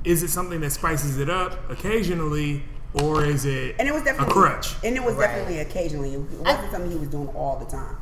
is 0.04 0.22
it 0.22 0.28
something 0.28 0.60
that 0.60 0.70
spices 0.70 1.18
it 1.18 1.30
up 1.30 1.70
occasionally, 1.70 2.62
or 2.94 3.24
is 3.24 3.44
it 3.44 3.76
And 3.78 3.88
it 3.88 3.92
was 3.94 4.02
definitely 4.02 4.30
a 4.30 4.34
crutch? 4.34 4.74
And 4.84 4.96
it 4.96 5.02
was 5.02 5.14
Right. 5.14 5.26
definitely 5.28 5.58
occasionally. 5.60 6.14
It 6.14 6.20
wasn't 6.20 6.72
something 6.72 6.90
he 6.90 6.98
was 6.98 7.08
doing 7.08 7.28
all 7.28 7.58
the 7.58 7.66
time. 7.66 7.96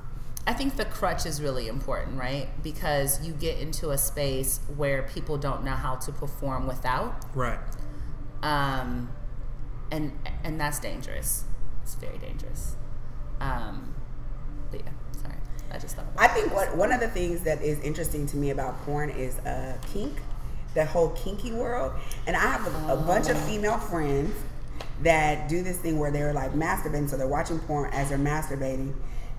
I 0.46 0.52
think 0.54 0.76
the 0.76 0.86
crutch 0.86 1.26
is 1.26 1.40
really 1.40 1.68
important, 1.68 2.18
right? 2.18 2.48
Because 2.62 3.24
you 3.24 3.32
get 3.34 3.58
into 3.58 3.90
a 3.90 3.98
space 3.98 4.58
where 4.76 5.02
people 5.02 5.36
don't 5.36 5.62
know 5.64 5.76
how 5.76 5.94
to 5.96 6.10
perform 6.12 6.66
without, 6.66 7.14
Right. 7.36 7.58
um, 8.42 9.10
and 9.90 10.12
and 10.44 10.60
that's 10.60 10.78
dangerous. 10.78 11.44
It's 11.82 11.94
very 11.94 12.18
dangerous. 12.18 12.76
Um, 13.40 13.94
but 14.70 14.80
yeah, 14.80 14.90
sorry, 15.22 15.36
I 15.72 15.78
just 15.78 15.96
thought. 15.96 16.06
About 16.12 16.22
I 16.22 16.28
think 16.28 16.54
what 16.54 16.76
one 16.76 16.92
of 16.92 17.00
the 17.00 17.08
things 17.08 17.42
that 17.42 17.62
is 17.62 17.80
interesting 17.80 18.26
to 18.28 18.36
me 18.36 18.50
about 18.50 18.80
porn 18.84 19.10
is 19.10 19.38
uh, 19.40 19.78
kink, 19.92 20.14
the 20.74 20.84
whole 20.84 21.10
kinky 21.10 21.52
world. 21.52 21.92
And 22.26 22.36
I 22.36 22.40
have 22.40 22.66
a, 22.66 22.92
a 22.94 22.96
bunch 22.96 23.28
of 23.28 23.38
female 23.44 23.78
friends 23.78 24.34
that 25.02 25.48
do 25.48 25.62
this 25.62 25.78
thing 25.78 25.98
where 25.98 26.10
they're 26.10 26.32
like 26.32 26.52
masturbating, 26.52 27.08
so 27.08 27.16
they're 27.16 27.26
watching 27.26 27.58
porn 27.60 27.90
as 27.92 28.10
they're 28.10 28.18
masturbating, 28.18 28.94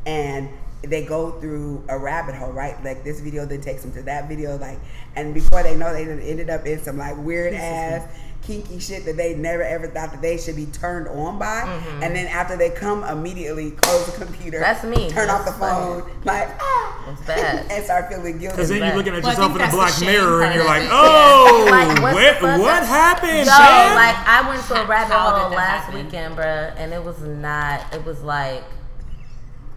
and 0.06 0.49
they 0.84 1.06
go 1.06 1.32
through 1.39 1.84
a 1.89 1.97
rabbit 1.97 2.34
hole, 2.34 2.52
right? 2.52 2.84
Like 2.84 3.04
this 3.04 3.20
video 3.20 3.45
then 3.45 3.62
takes 3.62 3.84
them 3.84 3.91
to 3.93 4.02
that 4.04 4.28
video, 4.28 4.58
like, 4.58 4.80
and 5.16 5.34
before 5.34 5.62
they 5.62 5.76
know, 5.76 5.93
they 5.93 6.04
ended 6.04 6.49
up 6.49 6.66
in 6.66 6.82
some 6.82 6.97
like 6.97 7.16
weird 7.18 7.54
ass 7.54 8.12
kinky 8.42 8.80
shit 8.80 9.06
that 9.06 9.18
they 9.18 9.36
never 9.36 9.62
ever 9.64 9.88
thought 9.88 10.12
that 10.12 10.22
they 10.22 10.38
should 10.38 10.56
be 10.56 10.66
turned 10.68 11.08
on 11.08 11.38
by, 11.38 11.62
and 12.02 12.16
then 12.16 12.28
after 12.28 12.58
they 12.58 12.70
come, 12.72 13.04
immediately 13.04 13.72
close 13.72 14.06
the 14.08 14.26
computer, 14.26 14.60
That's 14.60 14.84
me. 14.84 15.10
turn 15.10 15.30
off 15.30 15.46
the 15.46 15.52
That's 15.52 15.60
phone, 15.60 16.10
like 16.24 16.50
ah, 16.60 17.12
It's 17.12 17.22
bad. 17.28 17.66
and 17.72 17.84
start 17.86 18.10
feeling 18.10 18.39
guilty. 18.39 18.56
Because 18.56 18.70
then 18.70 18.80
you're 18.80 18.96
looking 18.96 19.14
at 19.14 19.24
yourself 19.24 19.38
think 19.38 19.50
in 19.52 19.56
a 19.56 19.60
that's 19.60 19.76
black 19.76 19.94
the 19.96 20.06
mirror 20.06 20.44
and 20.44 20.56
you're 20.56 20.66
like, 20.66 20.88
oh, 20.92 21.68
Like, 21.70 22.02
what 22.02 22.42
what, 22.42 22.60
what 22.60 22.84
happened, 22.86 23.38
Yo, 23.38 23.44
Shan? 23.46 23.96
like 23.96 24.16
I 24.28 24.46
went 24.50 24.64
to 24.66 24.82
a 24.82 24.86
rabbit 24.88 25.14
hole 25.14 25.52
last 25.52 25.86
happen? 25.86 26.06
weekend, 26.06 26.36
bruh, 26.36 26.74
and 26.78 26.94
it 26.94 27.04
was 27.04 27.20
not. 27.22 27.94
It 27.94 28.04
was 28.04 28.22
like 28.24 28.64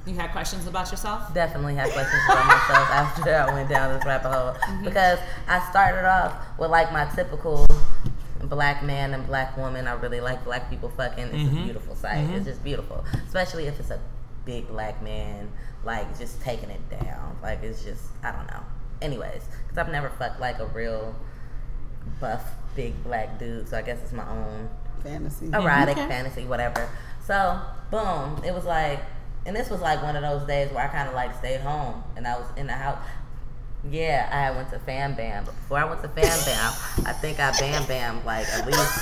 you 0.06 0.14
had 0.14 0.30
questions 0.32 0.66
about 0.66 0.90
yourself. 0.90 1.32
definitely 1.32 1.74
had 1.74 1.90
questions 1.90 2.20
about 2.28 2.46
myself 2.46 2.88
after 2.90 3.34
I 3.36 3.54
went 3.54 3.70
down 3.70 3.94
this 3.94 4.04
rabbit 4.04 4.28
hole 4.30 4.52
Mm-hmm. 4.52 4.84
because 4.84 5.18
I 5.48 5.66
started 5.70 6.06
off 6.06 6.34
with 6.58 6.70
like 6.70 6.92
my 6.92 7.06
typical 7.14 7.66
black 8.48 8.82
man 8.82 9.14
and 9.14 9.26
black 9.26 9.56
woman. 9.56 9.86
I 9.88 9.92
really 9.94 10.20
like 10.20 10.44
black 10.44 10.68
people 10.70 10.88
fucking. 10.90 11.24
It's 11.24 11.34
Mm-hmm. 11.34 11.58
a 11.58 11.64
beautiful 11.64 11.94
sight. 11.96 12.28
It's 12.30 12.44
just 12.46 12.62
beautiful, 12.64 13.04
especially 13.26 13.66
if 13.66 13.78
it's 13.80 13.90
a 13.90 14.00
big 14.44 14.68
black 14.68 15.02
man 15.02 15.50
like 15.84 16.18
just 16.18 16.40
taking 16.42 16.70
it 16.70 16.80
down. 16.90 17.36
Like 17.42 17.62
it's 17.62 17.82
just 17.84 18.02
I 18.22 18.32
don't 18.32 18.46
know. 18.46 18.60
Anyways, 19.02 19.42
because 19.62 19.78
I've 19.78 19.90
never 19.92 20.08
fucked 20.10 20.40
like 20.40 20.58
a 20.60 20.66
real 20.66 21.14
buff 22.20 22.42
big 22.76 23.02
black 23.04 23.38
dude, 23.38 23.68
so 23.68 23.76
I 23.78 23.82
guess 23.82 23.98
it's 24.02 24.12
my 24.12 24.28
own 24.28 24.68
fantasy. 25.02 25.46
erotic 25.52 25.96
Okay. 25.96 26.08
fantasy, 26.08 26.44
whatever. 26.44 26.88
So, 27.26 27.60
boom, 27.90 28.42
it 28.44 28.52
was 28.54 28.64
like, 28.64 29.00
and 29.46 29.54
this 29.56 29.70
was 29.70 29.80
like 29.80 30.02
one 30.02 30.16
of 30.16 30.22
those 30.22 30.46
days 30.46 30.70
where 30.72 30.84
I 30.84 30.88
kind 30.88 31.08
of 31.08 31.14
like 31.14 31.34
stayed 31.38 31.60
home 31.60 32.02
and 32.16 32.26
I 32.26 32.36
was 32.38 32.46
in 32.56 32.66
the 32.66 32.72
house. 32.74 32.98
Yeah, 33.90 34.28
I 34.32 34.50
went 34.56 34.70
to 34.70 34.78
Fam 34.80 35.14
Bam. 35.14 35.44
But 35.44 35.54
before 35.56 35.78
I 35.78 35.84
went 35.84 36.02
to 36.02 36.08
Fam 36.08 36.24
Bam, 36.44 36.72
I 37.06 37.12
think 37.12 37.38
I 37.40 37.52
Bam 37.58 37.84
Bam 37.86 38.24
like 38.24 38.46
at 38.48 38.66
least 38.66 38.98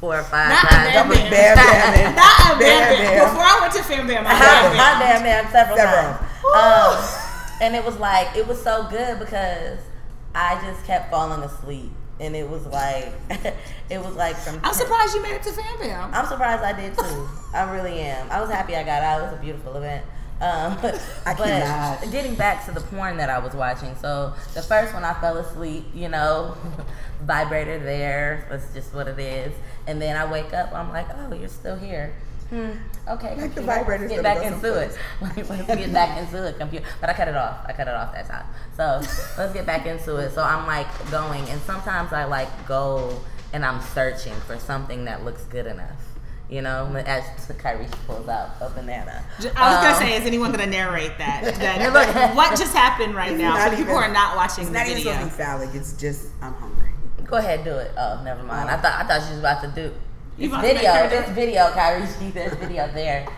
four 0.00 0.18
or 0.18 0.22
five 0.24 0.50
Not 0.50 0.64
a 0.64 0.68
times. 0.68 0.92
Bam 0.94 1.08
Bam 1.08 1.30
Bam. 1.30 1.56
Bam 1.56 2.14
Not 2.16 2.40
a 2.40 2.58
Bam 2.58 2.58
bam, 2.58 2.58
Bam. 2.58 2.98
bam. 2.98 3.28
Before 3.28 3.42
I 3.44 3.58
went 3.60 3.72
to 3.74 3.82
Fam 3.82 4.06
Bam, 4.06 4.26
I 4.26 4.30
I 4.30 4.34
had 4.34 4.66
I 4.66 5.00
Bam 5.00 5.22
Bam 5.22 5.22
Bam 5.44 5.52
several, 5.52 5.76
Several. 5.76 6.12
times. 6.12 6.26
Um, 6.54 7.56
and 7.62 7.76
it 7.76 7.84
was 7.84 7.96
like, 7.98 8.36
it 8.36 8.46
was 8.46 8.60
so 8.62 8.86
good 8.90 9.18
because 9.18 9.78
I 10.34 10.60
just 10.64 10.84
kept 10.86 11.10
falling 11.10 11.42
asleep. 11.42 11.90
And 12.18 12.36
it 12.36 12.46
was 12.48 12.66
like, 12.66 13.12
it 13.90 13.98
was 13.98 14.14
like 14.14 14.36
from 14.36 14.60
I'm 14.62 14.74
surprised 14.74 15.14
you 15.14 15.22
made 15.22 15.32
it 15.36 15.42
to 15.44 15.52
Fam 15.52 15.78
Bam. 15.80 16.10
I'm 16.14 16.26
surprised 16.26 16.62
I 16.62 16.78
did 16.78 16.96
too. 16.98 17.28
I 17.54 17.70
really 17.72 17.98
am. 18.00 18.30
I 18.30 18.40
was 18.42 18.50
happy 18.50 18.76
I 18.76 18.82
got 18.82 19.02
out. 19.02 19.20
It 19.22 19.24
was 19.24 19.32
a 19.38 19.42
beautiful 19.42 19.74
event. 19.76 20.04
Um, 20.40 20.78
I 21.26 21.34
but 21.34 21.44
cannot. 21.44 22.10
getting 22.10 22.34
back 22.34 22.64
to 22.66 22.72
the 22.72 22.80
porn 22.80 23.18
that 23.18 23.28
I 23.28 23.38
was 23.38 23.54
watching, 23.54 23.94
so 23.96 24.32
the 24.54 24.62
first 24.62 24.94
one 24.94 25.04
I 25.04 25.14
fell 25.20 25.36
asleep, 25.36 25.84
you 25.94 26.08
know, 26.08 26.56
vibrator 27.22 27.78
there. 27.78 28.46
That's 28.50 28.72
just 28.72 28.94
what 28.94 29.08
it 29.08 29.18
is. 29.18 29.52
And 29.86 30.00
then 30.00 30.16
I 30.16 30.30
wake 30.30 30.52
up, 30.54 30.72
I'm 30.72 30.90
like, 30.90 31.06
oh, 31.14 31.34
you're 31.34 31.48
still 31.48 31.76
here. 31.76 32.14
Hmm. 32.50 32.70
Okay. 33.06 33.36
Like 33.36 33.54
the 33.54 33.62
computer, 33.62 34.08
get 34.08 34.22
back 34.24 34.38
go 34.38 34.48
into 34.48 34.74
it. 34.80 34.98
Like, 35.20 35.48
let's 35.48 35.66
get 35.66 35.92
back 35.92 36.18
into 36.18 36.48
it, 36.48 36.58
computer. 36.58 36.84
But 37.00 37.10
I 37.10 37.12
cut 37.12 37.28
it 37.28 37.36
off. 37.36 37.64
I 37.66 37.72
cut 37.72 37.86
it 37.86 37.94
off 37.94 38.12
that 38.12 38.26
time. 38.28 38.46
So 38.76 39.00
let's 39.38 39.52
get 39.52 39.66
back 39.66 39.86
into 39.86 40.16
it. 40.16 40.32
So 40.32 40.42
I'm 40.42 40.66
like 40.66 40.88
going, 41.10 41.48
and 41.48 41.60
sometimes 41.62 42.12
I 42.12 42.24
like 42.24 42.66
go 42.66 43.20
and 43.52 43.64
I'm 43.64 43.80
searching 43.80 44.34
for 44.46 44.58
something 44.58 45.04
that 45.04 45.24
looks 45.24 45.44
good 45.44 45.66
enough. 45.66 46.09
You 46.50 46.62
know, 46.62 46.86
as 47.06 47.22
Kyrie 47.58 47.86
pulls 48.08 48.28
out 48.28 48.50
a 48.60 48.68
banana. 48.70 49.22
I 49.38 49.42
was 49.42 49.52
gonna 49.54 49.88
Um, 49.94 49.94
say, 50.00 50.16
is 50.16 50.26
anyone 50.26 50.50
gonna 50.50 50.66
narrate 50.66 51.16
that? 51.18 51.44
that 51.60 51.92
Look. 51.92 52.34
what 52.36 52.58
just 52.58 52.74
happened 52.74 53.14
right 53.14 53.30
It's 53.30 53.40
now 53.40 53.54
not 53.54 53.70
for 53.70 53.76
people 53.76 53.92
even- 53.94 54.10
are 54.10 54.12
not 54.12 54.36
watching 54.36 54.62
It's 54.64 54.72
the 54.72 54.78
not 54.78 54.86
even 54.88 54.96
video? 54.98 55.12
supposed 55.12 55.30
to 55.30 55.36
be 55.38 55.42
phallic. 55.44 55.74
It's 55.74 55.92
just 55.92 56.26
I'm 56.42 56.54
hungry. 56.54 56.90
Go 57.24 57.36
ahead, 57.36 57.62
do 57.62 57.70
it. 57.76 57.92
Oh, 57.96 58.20
never 58.24 58.42
mind. 58.42 58.68
I 58.68 58.76
thought 58.78 58.98
I 58.98 59.06
thought 59.06 59.22
she 59.24 59.30
was 59.30 59.38
about 59.38 59.62
to 59.62 59.68
do. 59.68 59.94
You 60.36 60.46
It's 60.46 60.52
about 60.52 60.62
video. 60.64 60.92
her 60.92 61.08
do 61.08 61.16
It's 61.16 61.30
video, 61.30 61.70
Kyrie. 61.70 62.30
There's 62.32 62.54
video 62.54 62.90
there. 62.94 63.28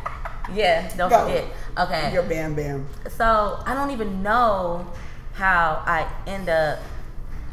Yeah, 0.54 0.88
don't 0.96 1.10
Go. 1.10 1.26
forget. 1.26 1.44
Okay. 1.78 2.12
Your 2.14 2.22
bam 2.22 2.54
bam. 2.54 2.88
So 3.10 3.62
I 3.66 3.74
don't 3.74 3.90
even 3.90 4.22
know 4.22 4.86
how 5.34 5.82
I 5.84 6.06
end 6.26 6.48
up 6.48 6.78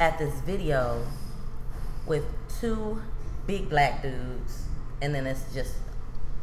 at 0.00 0.18
this 0.18 0.32
video 0.40 1.04
with 2.06 2.24
two 2.60 3.02
big 3.46 3.68
black 3.68 4.00
dudes, 4.02 4.62
and 5.02 5.14
then 5.14 5.26
it's 5.26 5.52
just 5.52 5.74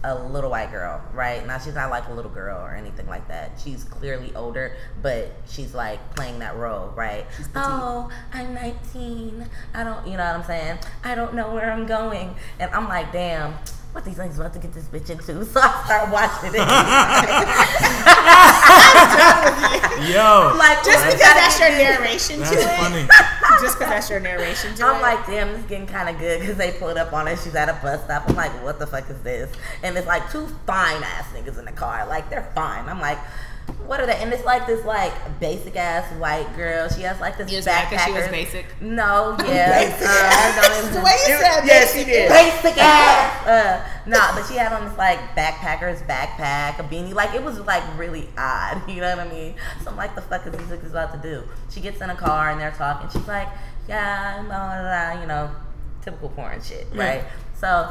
a 0.03 0.16
little 0.16 0.51
white 0.51 0.72
girl, 0.72 1.01
right? 1.14 1.45
Now 1.45 1.58
she's 1.58 1.74
not 1.74 1.89
like 1.89 2.08
a 2.08 2.14
little 2.14 2.32
girl 2.32 2.62
or 2.62 2.76
anything 2.76 3.08
like 3.08 3.28
that. 3.28 3.60
She's 3.64 3.84
clearly 3.84 4.34
older, 4.36 4.78
but 5.01 5.32
she's 5.47 5.74
like 5.74 6.16
playing 6.16 6.39
that 6.39 6.55
role, 6.55 6.89
right? 6.95 7.26
Oh, 7.55 8.10
I'm 8.32 8.53
19. 8.53 9.49
I 9.74 9.84
don't, 9.84 10.05
you 10.08 10.18
know 10.18 10.26
what 10.26 10.36
I'm 10.36 10.43
saying? 10.43 10.80
I 11.03 11.16
don't 11.16 11.34
know 11.34 11.53
where 11.53 11.72
I'm 11.72 11.86
going, 11.86 12.36
and 12.60 12.72
I'm 12.72 12.88
like, 12.88 13.12
damn. 13.12 13.55
What 13.98 14.06
these 14.06 14.16
things 14.16 14.38
about 14.38 14.54
to 14.54 14.60
get 14.60 14.74
this 14.74 14.84
bitch 14.86 15.10
into? 15.10 15.43
So 15.45 15.60
I 15.60 15.84
start 15.86 16.12
watching 16.12 16.52
it. 16.54 16.62
Yo, 20.14 20.54
like 20.56 20.84
Just 20.86 21.04
what 21.04 21.16
because 21.16 21.20
gotta 21.20 21.39
that's 21.41 21.58
get 21.58 21.72
your 21.72 21.80
this- 21.80 21.98
narration 22.00 22.36
to 22.36 22.41
that's 22.41 22.62
it. 22.62 22.78
funny. 22.78 23.08
Just 23.60 23.80
because 23.80 23.89
that's 23.91 24.08
your 24.12 24.20
narration 24.20 24.76
to 24.76 24.84
it. 24.84 24.86
I'm 24.86 24.98
it. 24.98 25.02
like, 25.02 25.26
damn, 25.26 25.48
this 25.52 25.62
is 25.62 25.66
getting 25.66 25.88
kind 25.88 26.10
of 26.10 26.20
good 26.20 26.41
because 26.41 26.58
they 26.58 26.74
pulled 26.74 26.98
up 26.98 27.12
on 27.12 27.26
her. 27.26 27.36
She's 27.38 27.56
at 27.56 27.70
a 27.70 27.74
bus 27.82 28.04
stop. 28.04 28.30
I'm 28.30 28.36
like, 28.36 28.52
what 28.64 28.78
the 28.78 28.86
fuck 28.86 29.10
is 29.10 29.20
this? 29.24 29.50
And 29.82 29.98
it's 29.98 30.06
like 30.06 30.30
two 30.32 30.45
fine 30.68 31.02
ass 31.02 31.26
niggas 31.34 31.58
in 31.58 31.66
the 31.66 31.72
car. 31.72 32.06
Like, 32.08 32.30
they're 32.30 32.48
fine. 32.54 32.88
I'm 32.88 33.02
like, 33.02 33.18
what 33.86 33.99
are 34.01 34.05
they? 34.05 34.15
And 34.18 34.34
it's 34.34 34.43
like 34.43 34.68
this, 34.68 34.84
like, 34.86 35.13
basic 35.39 35.76
ass 35.78 36.11
white 36.20 36.47
girl. 36.57 36.89
She 36.89 37.01
has 37.03 37.20
like 37.22 37.38
this 37.38 37.49
You 37.49 37.57
was 37.57 37.65
mad 37.65 37.89
'cause 37.89 38.03
she 38.03 38.11
was 38.11 38.24
backpacker- 38.24 38.32
basic? 38.32 38.65
No, 38.82 39.36
yeah. 39.45 39.80
Basic 39.89 40.07
uh, 40.07 40.11
ass. 40.11 40.68
don't 40.68 40.78
even- 40.84 40.93
the 40.93 41.01
way 41.01 41.11
you 41.28 41.38
said 41.38 41.65
Yes, 41.65 41.93
basic 41.93 42.07
he 42.07 42.13
did. 42.13 42.30
basic 42.30 42.78
ass. 42.84 43.34
Uh, 43.47 43.82
nah, 44.05 44.36
but 44.36 44.45
she 44.45 44.55
had 44.55 44.74
on 44.74 44.84
this 44.86 44.97
like 44.97 45.18
backpacker's 45.34 46.01
backpack, 46.01 46.78
a 46.80 46.84
beanie. 46.84 47.13
Like 47.13 47.34
it 47.34 47.41
was 47.41 47.59
like 47.61 47.84
really 47.97 48.28
odd. 48.38 48.82
You 48.89 48.99
know 48.99 49.15
what 49.15 49.26
I 49.26 49.30
mean? 49.32 49.55
So 49.84 49.89
I'm 49.91 49.95
like, 49.95 50.15
the 50.15 50.22
fuck 50.22 50.45
is 50.45 50.51
these 50.51 50.61
niggas 50.68 50.89
about 50.91 51.13
to 51.13 51.20
do? 51.30 51.43
She 51.70 51.80
gets 51.80 52.01
in 52.01 52.09
a 52.09 52.15
car 52.15 52.49
and 52.49 52.59
they're 52.59 52.72
talking. 52.72 53.09
She's 53.09 53.26
like, 53.28 53.47
yeah, 53.88 54.41
blah, 54.41 54.47
blah, 54.47 54.82
blah, 55.13 55.22
you 55.22 55.28
know, 55.28 55.49
typical 56.01 56.28
porn 56.30 56.61
shit, 56.61 56.88
right? 56.93 57.24
So. 57.55 57.89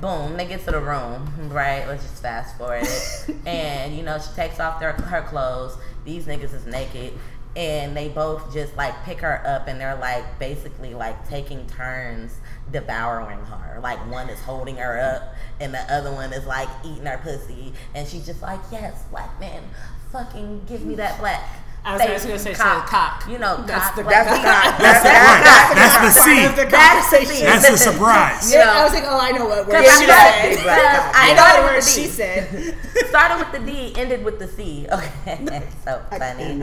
Boom, 0.00 0.36
they 0.36 0.46
get 0.46 0.64
to 0.64 0.70
the 0.70 0.80
room, 0.80 1.50
right? 1.50 1.84
Let's 1.88 2.04
just 2.04 2.22
fast 2.22 2.56
forward 2.56 2.84
it. 2.84 3.36
and, 3.46 3.96
you 3.96 4.04
know, 4.04 4.18
she 4.18 4.32
takes 4.34 4.60
off 4.60 4.78
their, 4.78 4.92
her 4.92 5.22
clothes. 5.22 5.76
These 6.04 6.26
niggas 6.26 6.54
is 6.54 6.66
naked. 6.66 7.14
And 7.56 7.96
they 7.96 8.08
both 8.08 8.52
just 8.52 8.76
like 8.76 8.94
pick 9.04 9.18
her 9.20 9.44
up 9.44 9.66
and 9.66 9.80
they're 9.80 9.96
like 9.96 10.38
basically 10.38 10.94
like 10.94 11.28
taking 11.28 11.66
turns 11.66 12.38
devouring 12.70 13.40
her. 13.46 13.80
Like 13.80 13.98
one 14.08 14.28
is 14.28 14.38
holding 14.40 14.76
her 14.76 15.00
up 15.00 15.34
and 15.60 15.74
the 15.74 15.80
other 15.92 16.12
one 16.12 16.32
is 16.32 16.46
like 16.46 16.68
eating 16.84 17.06
her 17.06 17.18
pussy. 17.18 17.72
And 17.96 18.06
she's 18.06 18.24
just 18.24 18.42
like, 18.42 18.60
yes, 18.70 19.02
black 19.10 19.40
man, 19.40 19.64
fucking 20.12 20.66
give 20.68 20.84
me 20.84 20.94
that 20.96 21.18
black. 21.18 21.42
I 21.84 21.92
was 21.94 22.02
face 22.02 22.24
gonna 22.26 22.38
say 22.38 22.54
cock. 22.54 22.86
cock. 22.86 23.28
You 23.28 23.38
know, 23.38 23.62
That's 23.64 23.86
cock. 23.86 23.96
the- 23.96 24.02
black 24.02 24.26
That's 24.26 24.38
the 24.38 24.44
cock. 24.48 24.62
cock. 24.64 24.78
That's 24.78 25.02
the, 25.02 25.08
right. 25.08 25.74
That's 25.74 25.96
the 26.16 26.20
C. 26.20 26.34
That's 26.36 26.56
the 26.56 26.64
That's 26.68 27.10
the 27.10 27.16
conversation. 27.16 27.46
That's 27.46 27.70
the 27.70 27.76
surprise. 27.78 28.52
You 28.52 28.58
know, 28.58 28.64
I 28.70 28.84
was 28.84 28.92
like, 28.92 29.04
oh, 29.06 29.18
I 29.18 29.30
know 29.32 29.46
what 29.46 29.58
word 29.58 29.66
Because 29.66 29.98
she 29.98 30.04
I'm 30.04 30.08
not- 30.08 30.34
said. 30.34 30.56
Big. 30.56 30.66
I 30.66 31.12
I 31.14 31.28
know 31.32 31.36
started 31.38 31.58
the 31.58 31.62
with 31.62 31.72
word 31.72 31.82
the 31.82 31.88
she 31.88 32.06
said. 32.06 32.74
started 33.08 33.36
with 33.38 33.52
the 33.52 33.72
D, 33.72 33.94
ended 33.96 34.24
with 34.24 34.38
the 34.38 34.48
C. 34.48 34.86
Okay, 34.92 35.62
so 35.84 36.02
funny. 36.10 36.58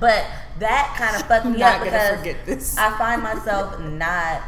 but 0.00 0.26
that 0.58 0.94
kind 0.98 1.16
of 1.16 1.22
fucked 1.28 1.46
me 1.46 1.58
not 1.58 1.74
up 1.74 1.78
gonna 1.78 1.90
because 1.90 2.18
forget 2.18 2.46
this. 2.46 2.76
I 2.76 2.96
find 2.98 3.22
myself 3.22 3.80
not 3.80 4.42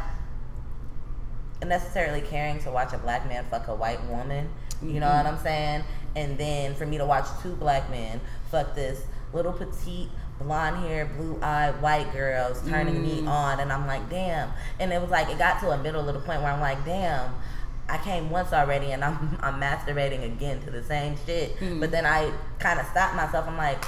necessarily 1.65 2.21
caring 2.21 2.59
to 2.59 2.71
watch 2.71 2.93
a 2.93 2.97
black 2.97 3.27
man 3.27 3.45
fuck 3.49 3.67
a 3.67 3.75
white 3.75 4.03
woman. 4.05 4.49
You 4.83 4.99
know 4.99 5.07
what 5.07 5.25
mm-hmm. 5.25 5.35
I'm 5.35 5.43
saying? 5.43 5.83
And 6.15 6.37
then 6.37 6.75
for 6.75 6.85
me 6.85 6.97
to 6.97 7.05
watch 7.05 7.25
two 7.41 7.53
black 7.55 7.89
men 7.89 8.21
fuck 8.51 8.75
this 8.75 9.01
little 9.33 9.53
petite 9.53 10.09
blonde 10.39 10.77
hair, 10.85 11.05
blue 11.17 11.39
eyed 11.41 11.81
white 11.81 12.11
girls 12.11 12.61
turning 12.67 13.01
me 13.01 13.25
on, 13.25 13.59
and 13.59 13.71
I'm 13.71 13.87
like, 13.87 14.09
damn. 14.09 14.51
And 14.79 14.91
it 14.91 15.01
was 15.01 15.09
like 15.09 15.29
it 15.29 15.37
got 15.37 15.59
to 15.61 15.71
a 15.71 15.77
middle 15.77 16.07
of 16.07 16.13
the 16.13 16.19
point 16.21 16.41
where 16.41 16.51
I'm 16.51 16.61
like, 16.61 16.83
damn. 16.85 17.33
I 17.87 17.99
came 17.99 18.31
once 18.31 18.51
already, 18.51 18.91
and 18.93 19.03
I'm 19.03 19.37
I'm 19.41 19.61
masturbating 19.61 20.23
again 20.25 20.59
to 20.61 20.71
the 20.71 20.83
same 20.83 21.15
shit. 21.25 21.57
But 21.79 21.91
then 21.91 22.05
I 22.05 22.31
kind 22.59 22.79
of 22.79 22.85
stopped 22.87 23.15
myself. 23.15 23.47
I'm 23.47 23.57
like, 23.57 23.83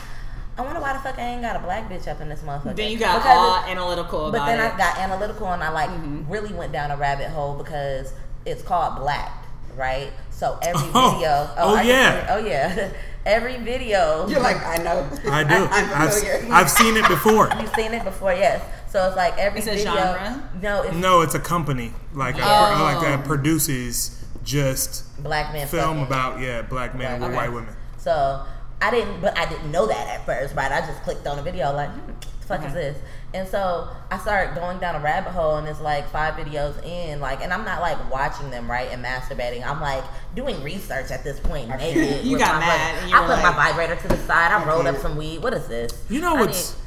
I 0.57 0.61
wonder 0.61 0.79
why 0.79 0.93
the 0.93 0.99
fuck 0.99 1.17
I 1.19 1.21
ain't 1.23 1.41
got 1.41 1.55
a 1.55 1.59
black 1.59 1.89
bitch 1.89 2.07
up 2.07 2.21
in 2.21 2.29
this 2.29 2.41
motherfucker. 2.41 2.75
Then 2.75 2.91
you 2.91 2.97
got 2.97 3.25
all 3.25 3.57
analytical 3.69 4.31
but 4.31 4.45
then 4.45 4.59
it. 4.59 4.73
I 4.73 4.77
got 4.77 4.97
analytical 4.97 5.47
and 5.47 5.63
I 5.63 5.69
like 5.69 5.89
Mm-hmm. 5.89 6.31
really 6.31 6.53
went 6.53 6.71
down 6.71 6.89
a 6.91 6.97
rabbit 6.97 7.29
hole 7.29 7.55
because 7.55 8.11
it's 8.45 8.61
called 8.63 8.97
Black, 8.97 9.31
right? 9.75 10.11
So 10.37 10.57
every 10.61 10.89
Oh. 10.95 11.11
video. 11.15 11.49
Oh, 11.57 11.75
I 11.75 11.81
can 11.81 11.87
yeah. 11.87 12.27
say- 12.27 12.33
Oh 12.33 12.45
yeah. 12.45 12.89
every 13.25 13.57
video. 13.57 14.27
You're 14.29 14.39
like, 14.39 14.57
I 14.63 14.77
know. 14.77 15.09
I 15.31 15.43
do. 15.43 15.55
I'm 15.69 16.01
I've. 16.07 16.51
I've 16.51 16.69
seen 16.69 16.95
it 16.95 17.07
before. 17.07 17.49
You've 17.59 17.73
seen 17.73 17.93
it 17.93 18.03
before, 18.03 18.33
yes. 18.33 18.61
So 18.89 19.05
it's 19.07 19.17
like 19.17 19.37
every 19.37 19.59
It's 19.59 19.67
a 19.67 19.71
video. 19.71 19.93
genre? 19.95 20.49
No, 20.61 20.83
it's 20.83 20.95
No, 20.95 21.21
it's 21.21 21.35
a 21.35 21.39
company 21.39 21.91
like 22.13 22.37
a, 22.37 22.41
Oh. 22.43 22.83
like 22.83 23.01
that 23.01 23.25
produces 23.25 24.23
just 24.43 25.21
black 25.23 25.51
men 25.51 25.67
film 25.67 25.97
fucking. 25.97 26.03
about 26.03 26.39
yeah 26.39 26.61
black 26.61 26.95
men 26.95 27.19
with 27.19 27.29
Okay. 27.29 27.35
white 27.35 27.51
women. 27.51 27.75
So 27.97 28.45
I 28.81 28.91
didn't, 28.91 29.19
but 29.21 29.37
I 29.37 29.45
didn't 29.49 29.71
know 29.71 29.87
that 29.87 30.07
at 30.07 30.25
first, 30.25 30.55
right? 30.55 30.71
I 30.71 30.79
just 30.81 31.01
clicked 31.03 31.25
on 31.27 31.37
a 31.39 31.41
video, 31.41 31.73
like, 31.73 31.89
hmm, 31.89 32.11
what 32.11 32.21
the 32.21 32.47
fuck 32.47 32.65
is 32.65 32.73
this? 32.73 32.97
And 33.37 33.47
so 33.47 33.87
I 34.09 34.17
started 34.17 34.55
going 34.55 34.79
down 34.79 34.95
a 34.95 34.99
rabbit 34.99 35.29
hole, 35.29 35.57
and 35.57 35.67
it's 35.67 35.79
like 35.79 36.09
five 36.09 36.33
videos 36.33 36.83
in, 36.83 37.19
like, 37.19 37.41
and 37.43 37.53
I'm 37.53 37.63
not 37.63 37.81
like 37.81 38.11
watching 38.11 38.49
them, 38.49 38.69
right, 38.69 38.89
and 38.91 39.05
masturbating. 39.05 39.63
I'm 39.63 39.79
like 39.79 40.03
doing 40.35 40.63
research 40.63 41.11
at 41.11 41.23
this 41.23 41.39
point, 41.39 41.69
naked. 41.69 42.25
You 42.25 42.39
got 42.39 42.59
mad, 42.59 43.13
I 43.13 43.27
put 43.27 43.43
my 43.43 43.51
vibrator 43.53 43.95
to 43.95 44.07
the 44.07 44.17
side. 44.17 44.51
I 44.51 44.65
rolled 44.65 44.87
up 44.87 44.97
some 44.97 45.15
weed. 45.17 45.43
What 45.43 45.53
is 45.53 45.67
this? 45.67 46.03
You 46.09 46.19
know 46.19 46.33
what's 46.33 46.73
need- 46.73 46.81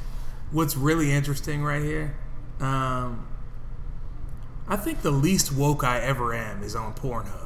what's 0.51 0.75
really 0.75 1.13
interesting 1.13 1.63
right 1.63 1.81
here? 1.81 2.15
Um, 2.59 3.25
I 4.67 4.75
think 4.75 5.01
the 5.01 5.11
least 5.11 5.53
woke 5.53 5.85
I 5.85 5.99
ever 6.01 6.33
am 6.33 6.63
is 6.63 6.75
on 6.75 6.93
Pornhub. 6.95 7.40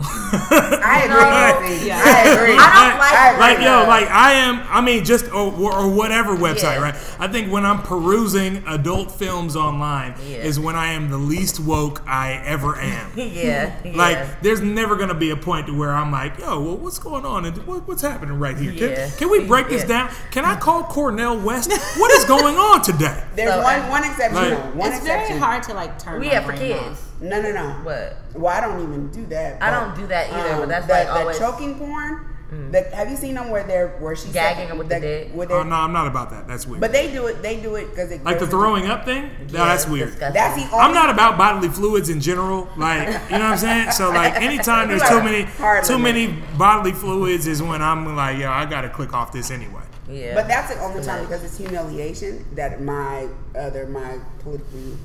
I 0.00 1.06
No. 1.08 1.58
agree. 1.58 1.86
Yeah. 1.86 2.00
I 2.04 2.28
agree. 2.28 2.56
I 2.58 2.88
don't 2.90 2.98
like 2.98 3.12
I 3.12 3.30
agree. 3.30 3.40
like 3.40 3.58
yo, 3.60 3.88
like 3.88 4.08
I 4.10 4.32
am. 4.34 4.60
I 4.68 4.80
mean, 4.80 5.04
just 5.04 5.26
or, 5.32 5.52
or 5.52 5.88
whatever 5.88 6.36
website, 6.36 6.74
Yeah. 6.76 6.82
right? 6.82 6.94
I 7.18 7.28
think 7.28 7.50
when 7.52 7.64
I'm 7.66 7.82
perusing 7.82 8.62
adult 8.66 9.10
films 9.10 9.56
online 9.56 10.14
Yeah. 10.26 10.38
is 10.38 10.60
when 10.60 10.76
I 10.76 10.92
am 10.92 11.10
the 11.10 11.16
least 11.18 11.58
woke 11.60 12.02
I 12.06 12.40
ever 12.44 12.76
am. 12.78 13.10
yeah, 13.16 13.72
yeah. 13.84 13.92
Like, 13.96 14.40
there's 14.42 14.60
never 14.60 14.96
gonna 14.96 15.14
be 15.14 15.30
a 15.30 15.36
point 15.36 15.66
to 15.66 15.76
where 15.76 15.92
I'm 15.94 16.12
like, 16.12 16.38
yo, 16.38 16.60
well, 16.60 16.76
what's 16.76 16.98
going 16.98 17.24
on? 17.26 17.44
And 17.44 17.56
what, 17.66 17.86
what's 17.88 18.02
happening 18.02 18.38
right 18.38 18.56
here? 18.56 18.72
Can, 18.72 18.90
Yeah. 18.90 19.10
can 19.18 19.30
we 19.30 19.44
break 19.44 19.68
this 19.68 19.82
Yeah. 19.82 19.88
down? 20.06 20.10
Can 20.30 20.44
I 20.44 20.56
call 20.56 20.84
Cornel 20.84 21.38
West? 21.38 21.72
what 21.98 22.10
is 22.12 22.24
going 22.24 22.56
on 22.56 22.82
today? 22.82 23.24
There's 23.34 23.50
So, 23.52 23.62
one 23.62 23.88
one 23.88 24.04
exception. 24.04 24.34
Like- 24.54 24.74
One 24.74 24.88
it's 24.92 24.98
exception. 24.98 25.28
very 25.28 25.38
hard 25.40 25.62
to 25.64 25.74
like 25.74 25.98
turn. 25.98 26.20
we 26.20 26.28
my 26.28 26.34
have 26.34 26.44
for 26.44 26.52
kids. 26.52 26.80
off. 26.80 27.04
No, 27.20 27.40
no, 27.42 27.52
no. 27.52 27.70
What? 27.82 28.16
Well, 28.34 28.46
I 28.56 28.60
don't 28.60 28.82
even 28.82 29.08
do 29.10 29.26
that. 29.26 29.62
I 29.62 29.70
don't 29.70 29.96
do 29.96 30.06
that 30.06 30.32
either, 30.32 30.54
but 30.56 30.62
um, 30.64 30.68
that's 30.68 30.86
the, 30.86 30.92
like 30.92 31.06
the 31.06 31.12
always- 31.12 31.38
choking 31.38 31.78
porn. 31.78 32.24
Mm. 32.52 32.72
The, 32.72 32.82
have 32.96 33.10
you 33.10 33.16
seen 33.16 33.34
them 33.34 33.50
where 33.50 33.62
they're 33.62 33.88
where 33.98 34.16
she's 34.16 34.32
Gagging 34.32 34.68
her 34.68 34.74
with 34.74 34.88
the 34.88 34.98
dick? 35.00 35.34
With 35.34 35.50
Oh 35.50 35.56
their, 35.56 35.64
no, 35.66 35.74
I'm 35.74 35.92
not 35.92 36.06
about 36.06 36.30
that. 36.30 36.48
That's 36.48 36.66
weird. 36.66 36.80
But 36.80 36.92
they 36.92 37.12
do 37.12 37.26
it. 37.26 37.42
They 37.42 37.60
do 37.60 37.74
it 37.74 37.90
because 37.90 38.10
it 38.10 38.24
like 38.24 38.38
the 38.38 38.46
throwing 38.46 38.86
up 38.86 39.04
thing? 39.04 39.30
No, 39.52 39.66
that's 39.66 39.86
weird. 39.86 40.08
disgusting. 40.12 40.32
That's 40.32 40.56
the 40.56 40.62
only. 40.74 40.78
I'm 40.78 40.94
not 40.94 41.10
about 41.10 41.36
bodily 41.36 41.68
fluids 41.68 42.08
in 42.08 42.22
general. 42.22 42.66
Like, 42.78 43.06
you 43.06 43.12
know 43.36 43.40
what 43.40 43.42
I'm 43.42 43.58
saying? 43.58 43.90
So 43.90 44.08
like 44.08 44.34
anytime 44.40 44.88
there's 44.88 45.06
too 45.06 45.22
many 45.22 45.44
too 45.44 45.96
limit. 45.98 46.00
many 46.00 46.26
bodily 46.56 46.92
fluids 46.92 47.46
is 47.46 47.62
when 47.62 47.82
I'm 47.82 48.16
like, 48.16 48.38
yo, 48.38 48.50
I 48.50 48.64
gotta 48.64 48.88
click 48.88 49.12
off 49.12 49.30
this 49.30 49.50
anyway. 49.50 49.82
Yeah. 50.08 50.34
But 50.34 50.48
that's 50.48 50.72
the 50.72 50.80
only 50.80 51.00
Too 51.00 51.06
time 51.06 51.24
because 51.24 51.44
it's 51.44 51.58
humiliation 51.58 52.46
that 52.54 52.80
my 52.80 53.28
other 53.58 53.86
my 53.88 54.18
politically 54.38 54.96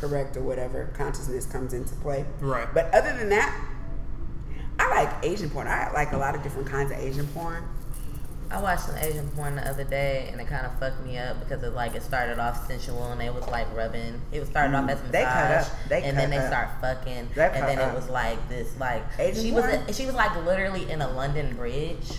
correct 0.00 0.36
or 0.36 0.42
whatever 0.42 0.90
consciousness 0.94 1.46
comes 1.46 1.72
into 1.74 1.94
play. 1.96 2.24
Right. 2.40 2.68
But 2.72 2.92
other 2.94 3.16
than 3.16 3.28
that, 3.30 3.54
I 4.78 4.88
like 5.04 5.24
Asian 5.24 5.50
porn. 5.50 5.66
I 5.66 5.90
like 5.92 6.12
a 6.12 6.16
lot 6.16 6.34
of 6.34 6.42
different 6.42 6.68
kinds 6.68 6.90
of 6.92 6.98
Asian 6.98 7.26
porn. 7.28 7.64
I 8.50 8.62
watched 8.62 8.84
some 8.86 8.96
Asian 8.96 9.28
porn 9.30 9.56
the 9.56 9.68
other 9.68 9.84
day, 9.84 10.30
and 10.32 10.40
it 10.40 10.46
kind 10.46 10.64
of 10.64 10.78
fucked 10.78 11.04
me 11.04 11.18
up 11.18 11.38
because 11.40 11.62
it 11.62 11.74
like 11.74 11.94
it 11.94 12.02
started 12.02 12.38
off 12.38 12.66
sensual, 12.66 13.12
and 13.12 13.20
they 13.20 13.28
was 13.28 13.46
like 13.48 13.66
rubbing. 13.76 14.18
It 14.32 14.40
was 14.40 14.48
started 14.48 14.74
off 14.74 14.88
as 14.88 14.98
massage, 15.02 15.08
Mm, 15.08 15.12
They 15.12 15.22
cut 15.24 15.50
up. 15.50 15.88
They 15.90 16.02
and 16.02 16.04
cut 16.04 16.16
then 16.16 16.30
they 16.30 16.38
up. 16.38 16.46
start 16.46 16.68
fucking, 16.80 17.28
They 17.34 17.44
and 17.44 17.68
then 17.68 17.78
up. 17.78 17.92
it 17.92 17.94
was 17.94 18.08
like 18.08 18.48
this, 18.48 18.74
like 18.80 19.02
Asian 19.18 19.44
she 19.44 19.52
was 19.52 19.64
porn? 19.66 19.92
she 19.92 20.06
was 20.06 20.14
like 20.14 20.34
literally 20.46 20.90
in 20.90 21.02
a 21.02 21.08
London 21.12 21.56
bridge, 21.56 22.10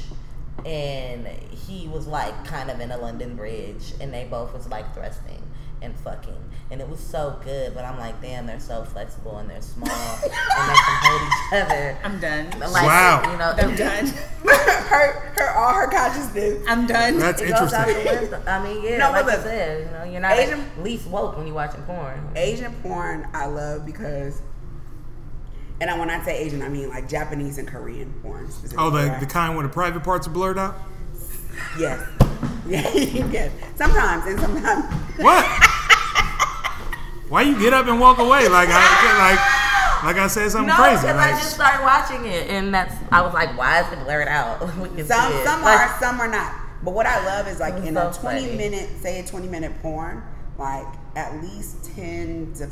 and 0.65 1.25
he 1.25 1.87
was 1.87 2.05
like 2.05 2.45
kind 2.45 2.69
of 2.69 2.79
in 2.79 2.91
a 2.91 2.97
London 2.97 3.35
bridge, 3.35 3.93
and 3.99 4.13
they 4.13 4.25
both 4.25 4.53
was 4.53 4.67
like 4.67 4.93
thrusting, 4.93 5.41
and 5.81 5.95
fucking. 5.99 6.35
And 6.71 6.79
it 6.81 6.87
was 6.87 6.99
so 6.99 7.39
good, 7.43 7.73
but 7.73 7.83
I'm 7.83 7.97
like, 7.97 8.21
damn, 8.21 8.45
they're 8.45 8.59
so 8.59 8.83
flexible 8.83 9.37
and 9.37 9.49
they're 9.49 9.61
small 9.61 9.89
and 10.23 10.23
they 10.23 10.29
can 10.29 10.99
hold 11.01 11.21
each 11.21 11.53
other. 11.63 11.97
I'm 12.03 12.19
done. 12.19 12.59
Like, 12.59 12.71
Wow. 12.85 13.31
You 13.31 13.37
know, 13.37 13.53
I'm 13.57 13.75
done. 13.75 14.05
her, 14.43 15.11
her, 15.35 15.49
all 15.57 15.73
her 15.73 15.87
consciousness. 15.87 16.63
I'm 16.67 16.85
done. 16.85 17.17
That's 17.17 17.41
It 17.41 17.49
goes 17.49 17.73
out 17.73 17.87
the 17.87 17.99
interesting. 18.11 18.47
I 18.47 18.63
mean, 18.63 18.83
yeah, 18.83 18.97
No, 18.97 19.11
like 19.11 19.25
but 19.25 19.31
you 19.31 19.37
look, 19.37 19.45
said, 19.45 19.85
you 19.85 19.91
know, 19.97 20.03
you're 20.11 20.21
not 20.21 20.37
Asian- 20.37 20.59
at 20.59 20.83
least 20.83 21.07
woke 21.07 21.37
when 21.37 21.47
you're 21.47 21.55
watching 21.55 21.81
porn. 21.83 22.31
Asian 22.35 22.73
porn, 22.83 23.27
I 23.33 23.47
love 23.47 23.85
because, 23.85 24.41
and 25.81 25.97
when 25.99 26.09
I 26.11 26.23
say 26.23 26.37
Asian, 26.39 26.61
I 26.61 26.69
mean 26.69 26.89
like 26.89 27.09
Japanese 27.09 27.57
and 27.57 27.67
Korean 27.67 28.13
porn. 28.21 28.51
Specifically, 28.51 28.85
Oh, 28.85 28.89
the, 28.91 29.07
right? 29.07 29.19
the 29.19 29.25
kind 29.25 29.55
where 29.55 29.63
the 29.65 29.73
private 29.73 30.03
parts 30.03 30.27
are 30.27 30.31
blurred 30.31 30.57
out? 30.59 30.75
yes, 31.79 31.99
yes. 32.69 33.51
Sometimes 33.75 34.25
and 34.27 34.39
sometimes. 34.39 34.85
What? 35.17 35.45
Why 37.29 37.43
you 37.43 37.59
get 37.59 37.73
up 37.73 37.87
and 37.87 37.99
walk 37.99 38.17
away 38.17 38.47
like 38.47 38.69
I 38.71 39.17
like 39.17 39.39
like 40.15 40.17
I 40.23 40.27
said 40.27 40.49
something 40.49 40.67
No, 40.67 40.75
crazy? 40.75 41.01
because 41.01 41.15
Like, 41.15 41.33
I 41.35 41.37
just 41.37 41.53
started 41.55 41.83
watching 41.83 42.25
it, 42.25 42.49
and 42.49 42.73
that's 42.73 42.95
I 43.11 43.21
was 43.21 43.33
like, 43.33 43.55
why 43.57 43.81
is 43.81 43.91
it 43.93 44.03
blurred 44.03 44.27
out? 44.27 44.59
Some 44.69 44.97
some 45.45 45.61
Like, 45.61 45.79
are, 45.79 45.99
some 45.99 46.19
are 46.21 46.27
not. 46.27 46.53
But 46.83 46.93
what 46.93 47.05
I 47.05 47.23
love 47.25 47.47
is 47.47 47.59
like 47.59 47.75
in 47.85 47.93
so 47.95 48.09
a 48.09 48.13
twenty 48.13 48.45
funny. 48.45 48.57
minute, 48.57 48.89
say 49.01 49.19
a 49.19 49.27
twenty 49.27 49.47
minute 49.47 49.73
porn, 49.81 50.23
like 50.57 50.87
at 51.15 51.41
least 51.43 51.83
ten 51.95 52.53
to 52.55 52.69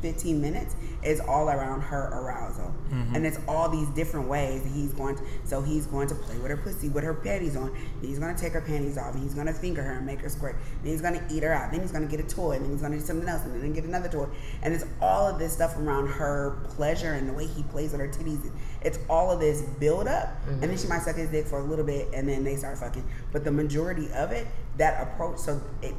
fifteen 0.00 0.40
minutes 0.40 0.74
is 1.02 1.20
all 1.20 1.48
around 1.50 1.80
her 1.82 2.08
arousal, 2.12 2.72
Mm-hmm. 2.90 3.16
and 3.16 3.26
it's 3.26 3.38
all 3.48 3.68
these 3.68 3.88
different 3.88 4.28
ways 4.28 4.62
that 4.62 4.70
he's 4.72 4.92
going. 4.92 5.16
To, 5.16 5.22
so 5.44 5.60
he's 5.62 5.86
going 5.86 6.06
to 6.08 6.14
play 6.14 6.36
with 6.38 6.50
her 6.50 6.56
pussy 6.56 6.88
with 6.88 7.02
her 7.02 7.14
panties 7.14 7.56
on. 7.56 7.74
He's 8.00 8.18
going 8.18 8.34
to 8.34 8.40
take 8.40 8.52
her 8.52 8.60
panties 8.60 8.96
off. 8.98 9.14
And 9.14 9.22
he's 9.22 9.34
going 9.34 9.46
to 9.46 9.52
finger 9.52 9.82
her 9.82 9.94
and 9.94 10.06
make 10.06 10.20
her 10.20 10.28
squirt. 10.28 10.56
Then 10.82 10.92
he's 10.92 11.00
going 11.00 11.14
to 11.18 11.34
eat 11.34 11.42
her 11.42 11.52
out. 11.52 11.72
Then 11.72 11.80
he's 11.80 11.90
going 11.92 12.06
to 12.08 12.16
get 12.16 12.24
a 12.24 12.28
toy. 12.28 12.52
And 12.52 12.64
then 12.64 12.70
he's 12.72 12.80
going 12.80 12.92
to 12.92 12.98
do 12.98 13.04
something 13.04 13.28
else. 13.28 13.42
And 13.44 13.60
then 13.62 13.72
get 13.72 13.84
another 13.84 14.08
toy. 14.08 14.28
And 14.62 14.72
it's 14.72 14.84
all 15.00 15.26
of 15.28 15.38
this 15.38 15.52
stuff 15.54 15.76
around 15.78 16.06
her 16.08 16.58
pleasure 16.68 17.14
and 17.14 17.28
the 17.28 17.32
way 17.32 17.46
he 17.46 17.62
plays 17.64 17.92
with 17.92 18.00
her 18.00 18.08
titties. 18.08 18.50
It's 18.82 18.98
all 19.08 19.30
of 19.30 19.40
this 19.40 19.62
build 19.62 20.06
up. 20.06 20.28
And 20.46 20.62
then 20.62 20.76
she 20.78 20.86
might 20.86 21.02
suck 21.02 21.16
his 21.16 21.30
dick 21.30 21.46
for 21.46 21.58
a 21.58 21.64
little 21.64 21.84
bit 21.84 22.08
and 22.14 22.28
then 22.28 22.44
they 22.44 22.56
start 22.56 22.78
fucking. 22.78 23.04
But 23.32 23.44
the 23.44 23.50
majority 23.52 24.10
of 24.12 24.30
it, 24.30 24.46
that 24.76 25.02
approach, 25.02 25.38
so 25.38 25.60
it, 25.82 25.94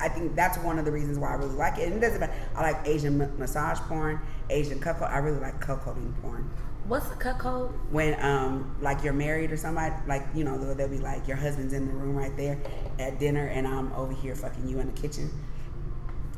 I 0.00 0.08
think 0.08 0.34
that's 0.34 0.58
one 0.58 0.78
of 0.78 0.84
the 0.84 0.92
reasons 0.92 1.18
why 1.18 1.30
I 1.30 1.34
really 1.34 1.54
like 1.54 1.78
it. 1.78 1.86
And 1.88 1.94
it 1.96 2.00
doesn't 2.00 2.20
matter. 2.20 2.32
I 2.56 2.62
like 2.72 2.86
Asian 2.86 3.18
ma- 3.18 3.26
massage 3.38 3.78
porn, 3.80 4.20
Asian 4.48 4.80
cuckold. 4.80 5.10
I 5.10 5.18
really 5.18 5.40
like 5.40 5.60
cuckolding 5.64 6.20
porn 6.22 6.50
What's 6.86 7.08
the 7.08 7.14
cuckold? 7.16 7.72
when 7.90 8.20
um 8.24 8.74
like 8.80 9.04
you're 9.04 9.12
married 9.12 9.52
or 9.52 9.56
somebody 9.56 9.94
like 10.08 10.26
you 10.34 10.42
know 10.42 10.58
they'll, 10.58 10.74
they'll 10.74 10.88
be 10.88 10.98
like 10.98 11.28
your 11.28 11.36
husband's 11.36 11.72
in 11.72 11.86
the 11.86 11.92
room 11.92 12.16
right 12.16 12.36
there 12.36 12.58
at 12.98 13.20
dinner 13.20 13.46
and 13.46 13.64
I'm 13.68 13.92
over 13.92 14.12
here 14.12 14.34
fucking 14.34 14.66
you 14.66 14.80
in 14.80 14.92
the 14.92 15.00
kitchen 15.00 15.30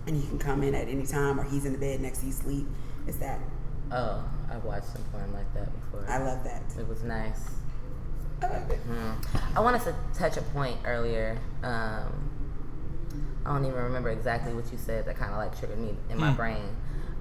and 0.07 0.15
you 0.21 0.29
can 0.29 0.39
come 0.39 0.63
in 0.63 0.75
at 0.75 0.89
any 0.89 1.07
time 1.07 1.41
or 1.41 1.45
he's 1.45 1.65
in 1.65 1.73
the 1.73 1.79
bed 1.79 2.01
next 2.01 2.19
to 2.19 2.27
you 2.27 2.33
sleep 2.33 2.67
it's 3.07 3.17
that 3.19 3.39
Oh, 3.91 4.25
I've 4.51 4.65
watched 4.65 4.87
some 4.87 5.03
porn 5.13 5.33
like 5.33 5.53
that 5.55 5.69
before. 5.81 6.05
I 6.09 6.19
love 6.19 6.43
that 6.45 6.63
It 6.79 6.87
was 6.89 7.03
nice. 7.03 7.41
I 8.43 8.49
love 8.49 8.71
it 8.71 8.81
I 9.55 9.61
wanted 9.61 9.83
to 9.83 9.95
touch 10.15 10.37
a 10.37 10.43
point 10.43 10.79
earlier. 10.85 11.39
Um, 11.63 12.31
I 13.45 13.53
don't 13.53 13.65
even 13.65 13.83
remember 13.83 14.11
exactly 14.11 14.55
what 14.55 14.71
you 14.73 14.79
said 14.79 15.05
that 15.07 15.17
kind 15.17 15.33
of 15.33 15.39
like 15.39 15.59
triggered 15.59 15.79
me 15.79 15.95
in 16.11 16.19
my 16.19 16.33
brain. 16.33 16.77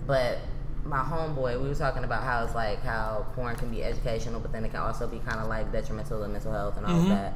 But 0.05 0.37
my 0.83 0.99
homeboy, 0.99 1.61
we 1.61 1.67
were 1.67 1.75
talking 1.75 2.03
about 2.03 2.23
how 2.23 2.43
it's 2.43 2.55
like 2.55 2.81
how 2.83 3.25
porn 3.35 3.55
can 3.55 3.69
be 3.69 3.83
educational, 3.83 4.39
but 4.39 4.51
then 4.51 4.63
it 4.65 4.69
can 4.71 4.79
also 4.81 5.07
be 5.07 5.19
kind 5.19 5.39
of 5.39 5.47
like 5.47 5.71
detrimental 5.71 6.21
to 6.21 6.27
mental 6.27 6.51
health 6.51 6.77
and 6.77 6.85
all 6.85 6.99
of 6.99 7.07
that. 7.09 7.33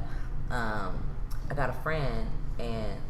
Um, 0.50 1.02
I 1.50 1.54
got 1.54 1.70
a 1.70 1.74
friend 1.74 2.26
and 2.58 3.00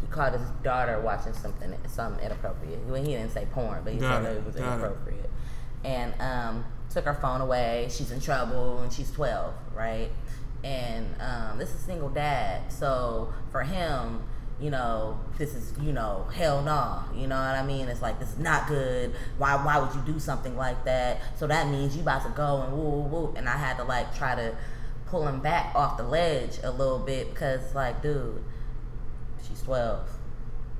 he 0.00 0.06
caught 0.08 0.32
his 0.32 0.48
daughter 0.62 0.98
watching 1.00 1.32
something 1.34 1.74
something 1.86 2.24
inappropriate. 2.24 2.80
Well, 2.86 3.02
he 3.02 3.12
didn't 3.12 3.32
say 3.32 3.46
porn, 3.52 3.82
but 3.84 3.92
he 3.92 3.98
Got 3.98 4.22
her 4.24 4.30
it, 4.30 4.36
it 4.38 4.44
was 4.46 4.54
got 4.56 4.64
it. 4.64 4.66
inappropriate. 4.74 5.30
And 5.84 6.14
um, 6.20 6.64
took 6.90 7.04
her 7.06 7.14
phone 7.14 7.40
away. 7.40 7.88
She's 7.90 8.10
in 8.10 8.20
trouble, 8.20 8.78
and 8.80 8.92
she's 8.92 9.10
12, 9.12 9.52
right? 9.74 10.10
And 10.64 11.06
um, 11.20 11.58
this 11.58 11.74
is 11.74 11.80
single 11.80 12.10
dad, 12.10 12.70
so 12.70 13.32
for 13.50 13.62
him, 13.62 14.22
you 14.60 14.70
know, 14.70 15.18
this 15.38 15.54
is 15.54 15.72
you 15.80 15.92
know, 15.92 16.26
hell 16.34 16.62
no. 16.62 17.02
You 17.14 17.26
know 17.26 17.36
what 17.36 17.54
I 17.54 17.64
mean? 17.64 17.88
It's 17.88 18.02
like 18.02 18.18
this 18.18 18.30
is 18.30 18.38
not 18.38 18.68
good. 18.68 19.14
Why 19.38 19.56
why 19.56 19.78
would 19.78 19.94
you 19.94 20.12
do 20.12 20.20
something 20.20 20.56
like 20.56 20.84
that? 20.84 21.20
So 21.36 21.46
that 21.46 21.68
means 21.68 21.96
you 21.96 22.02
about 22.02 22.24
to 22.24 22.30
go 22.30 22.62
and 22.62 22.72
woo 22.72 22.90
woo 22.90 23.08
woo. 23.08 23.34
And 23.36 23.48
I 23.48 23.56
had 23.56 23.76
to 23.78 23.84
like 23.84 24.14
try 24.16 24.34
to 24.34 24.56
pull 25.06 25.26
him 25.26 25.40
back 25.40 25.74
off 25.74 25.96
the 25.96 26.04
ledge 26.04 26.58
a 26.62 26.70
little 26.70 26.98
bit 26.98 27.30
because 27.30 27.74
like, 27.74 28.02
dude, 28.02 28.42
she's 29.46 29.62
12 29.62 30.19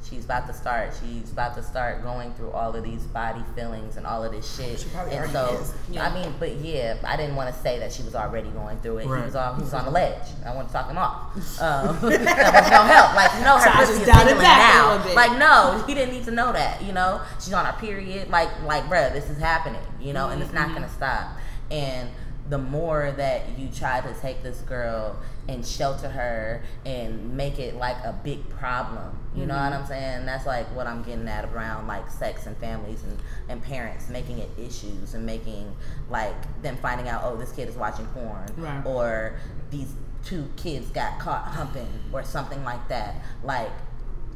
she's 0.08 0.24
about 0.24 0.46
to 0.46 0.52
start. 0.52 0.92
She's 1.00 1.30
about 1.30 1.54
to 1.54 1.62
start 1.62 2.02
going 2.02 2.32
through 2.34 2.50
all 2.50 2.74
of 2.74 2.82
these 2.84 3.02
body 3.04 3.42
feelings 3.54 3.96
and 3.96 4.06
all 4.06 4.24
of 4.24 4.32
this 4.32 4.56
shit. 4.56 4.80
She 4.80 4.88
probably 4.88 5.14
and 5.16 5.30
so. 5.30 5.62
Yeah. 5.90 6.08
i 6.08 6.14
mean 6.14 6.34
but 6.38 6.56
yeah 6.56 6.96
i 7.04 7.16
didn't 7.16 7.36
want 7.36 7.54
to 7.54 7.60
say 7.62 7.78
that 7.80 7.92
she 7.92 8.02
was 8.02 8.14
already 8.14 8.48
going 8.50 8.78
through 8.80 8.98
it. 8.98 9.06
Right. 9.06 9.20
he 9.20 9.24
was 9.26 9.34
on 9.36 9.56
he 9.56 9.62
was 9.62 9.74
on 9.74 9.84
the 9.84 9.90
ledge. 9.90 10.26
I 10.44 10.54
want 10.54 10.68
to 10.68 10.72
talk 10.72 10.88
him 10.88 10.98
off. 10.98 11.36
Um, 11.60 11.98
that 12.00 12.62
was 12.62 12.70
no 12.70 12.82
help. 12.82 13.14
Like 13.14 13.32
you 13.34 13.44
know 13.44 13.58
her 13.58 13.64
So 13.64 13.70
pussy 13.72 14.02
is 14.02 14.08
now. 14.42 15.14
like 15.14 15.38
no 15.38 15.84
he 15.86 15.94
didn't 15.94 16.14
need 16.14 16.24
to 16.24 16.30
know 16.30 16.52
that 16.52 16.82
you 16.82 16.92
know? 16.92 17.20
She's 17.38 17.52
on 17.52 17.66
her 17.66 17.78
period. 17.78 18.30
Like 18.30 18.48
like 18.64 18.84
bruh 18.84 19.12
this 19.12 19.28
is 19.28 19.38
happening 19.38 19.82
you 20.00 20.12
know? 20.12 20.28
And 20.28 20.42
it's 20.42 20.52
not 20.52 20.72
gonna 20.72 20.88
stop. 20.88 21.36
And 21.70 22.08
the 22.48 22.58
more 22.58 23.12
that 23.16 23.58
you 23.58 23.68
try 23.68 24.00
to 24.00 24.12
take 24.20 24.42
this 24.42 24.58
girl 24.62 25.16
and 25.48 25.64
shelter 25.64 26.08
her 26.08 26.62
and 26.84 27.36
make 27.36 27.58
it 27.58 27.76
like 27.76 27.96
a 28.04 28.12
big 28.24 28.48
problem 28.48 29.16
you 29.36 29.46
know 29.46 29.54
what 29.54 29.72
i'm 29.72 29.86
saying 29.86 30.26
that's 30.26 30.44
like 30.46 30.66
what 30.74 30.86
i'm 30.88 31.02
getting 31.04 31.28
at 31.28 31.44
around 31.46 31.86
like 31.86 32.10
sex 32.10 32.46
and 32.46 32.56
families 32.58 33.02
and, 33.04 33.16
and 33.48 33.62
parents 33.62 34.08
making 34.08 34.38
it 34.38 34.48
issues 34.58 35.14
and 35.14 35.24
making 35.24 35.72
like 36.08 36.34
them 36.62 36.76
finding 36.78 37.08
out 37.08 37.22
oh 37.24 37.36
this 37.36 37.52
kid 37.52 37.68
is 37.68 37.76
watching 37.76 38.06
porn 38.06 38.44
Right. 38.56 38.84
or 38.84 39.36
these 39.70 39.92
two 40.24 40.48
kids 40.56 40.88
got 40.90 41.18
caught 41.20 41.44
humping 41.44 41.88
or 42.12 42.24
something 42.24 42.62
like 42.64 42.88
that 42.88 43.14
like 43.44 43.70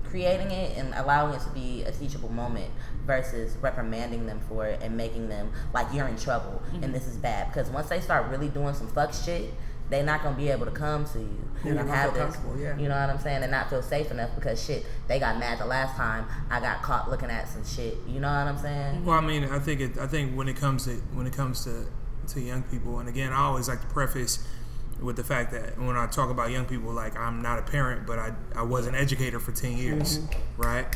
creating 0.09 0.51
it 0.53 0.76
and 0.78 0.95
allowing 0.95 1.34
it 1.34 1.40
to 1.40 1.49
be 1.51 1.82
a 1.82 1.90
teachable 1.90 2.30
moment 2.30 2.70
versus 3.05 3.57
reprimanding 3.61 4.26
them 4.26 4.40
for 4.49 4.64
it 4.66 4.80
and 4.80 4.97
making 4.97 5.28
them 5.28 5.51
like 5.72 5.86
you're 5.92 6.07
in 6.07 6.16
trouble 6.16 6.62
Mm-hmm. 6.72 6.84
and 6.84 6.95
this 6.95 7.07
is 7.09 7.16
bad 7.16 7.49
because 7.49 7.68
once 7.70 7.88
they 7.88 8.01
start 8.01 8.30
really 8.30 8.49
doing 8.49 8.74
some 8.74 8.88
fuck 8.88 9.12
shit 9.12 9.53
they're 9.91 10.05
not 10.05 10.22
gonna 10.22 10.37
be 10.37 10.49
able 10.49 10.64
to 10.64 10.72
come 10.72 11.05
to 11.07 11.18
you. 11.18 11.49
They're 11.62 11.78
and 11.78 11.89
have 11.89 12.12
this 12.14 12.37
yeah. 12.59 12.76
you 12.76 12.89
know 12.89 13.01
what 13.01 13.09
i'm 13.09 13.18
saying? 13.18 13.43
And 13.43 13.51
not 13.51 13.70
feel 13.70 13.82
safe 13.82 14.11
enough 14.11 14.35
because 14.35 14.62
shit 14.62 14.85
they 15.09 15.18
got 15.18 15.39
mad 15.39 15.59
the 15.59 15.64
last 15.64 15.97
time 15.97 16.26
i 16.51 16.61
got 16.61 16.82
caught 16.82 17.11
looking 17.11 17.30
at 17.30 17.49
some 17.49 17.64
shit. 17.64 17.97
You 18.07 18.20
know 18.20 18.28
what 18.28 18.47
i'm 18.47 18.59
saying? 18.59 19.05
Well, 19.05 19.16
I 19.16 19.20
mean, 19.20 19.45
I 19.45 19.59
think 19.59 19.80
it, 19.80 19.99
I 19.99 20.07
think 20.07 20.37
when 20.37 20.49
it 20.49 20.57
comes 20.57 20.85
to 20.85 20.93
when 21.14 21.26
it 21.26 21.32
comes 21.32 21.64
to 21.64 21.87
to 22.28 22.41
young 22.41 22.62
people, 22.64 22.99
and 22.99 23.09
again, 23.09 23.32
I 23.32 23.43
always 23.43 23.68
like 23.68 23.80
to 23.80 23.87
preface 23.89 24.47
with 25.01 25.16
the 25.16 25.24
fact 25.24 25.53
that 25.53 25.78
when 25.78 25.97
I 25.97 26.07
talk 26.07 26.30
about 26.30 26.51
young 26.51 26.64
people, 26.64 26.93
like 26.93 27.16
I'm 27.18 27.43
not 27.43 27.59
a 27.59 27.62
parent, 27.62 28.07
but 28.07 28.18
I 28.18 28.32
I 28.55 28.62
was 28.62 28.87
an 28.87 28.95
educator 28.95 29.41
for 29.41 29.53
ten 29.53 29.76
years, 29.76 30.20
right? 30.57 30.87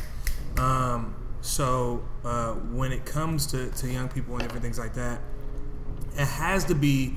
Um, 0.57 1.15
so 1.41 2.03
uh, 2.23 2.53
when 2.53 2.91
it 2.91 3.05
comes 3.05 3.47
to 3.47 3.69
to 3.69 3.87
young 3.87 4.09
people 4.09 4.33
and 4.33 4.43
different 4.43 4.63
things 4.63 4.79
like 4.79 4.93
that, 4.95 5.19
it 6.13 6.27
has 6.27 6.65
to 6.65 6.75
be 6.75 7.15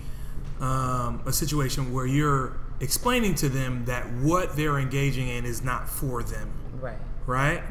um, 0.62 1.22
a 1.26 1.32
situation 1.32 1.92
where 1.92 2.06
you're 2.06 2.56
explaining 2.80 3.34
to 3.34 3.48
them 3.48 3.84
that 3.84 4.10
what 4.14 4.56
they're 4.56 4.78
engaging 4.78 5.28
in 5.28 5.44
is 5.44 5.62
not 5.62 5.88
for 5.88 6.22
them 6.22 6.50
right 6.80 6.98
right? 7.26 7.62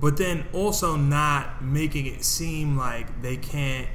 But 0.00 0.16
then 0.16 0.46
also 0.52 0.96
not 0.96 1.62
making 1.62 2.06
it 2.06 2.24
seem 2.24 2.76
like 2.76 3.22
they 3.22 3.36
can't 3.36 3.88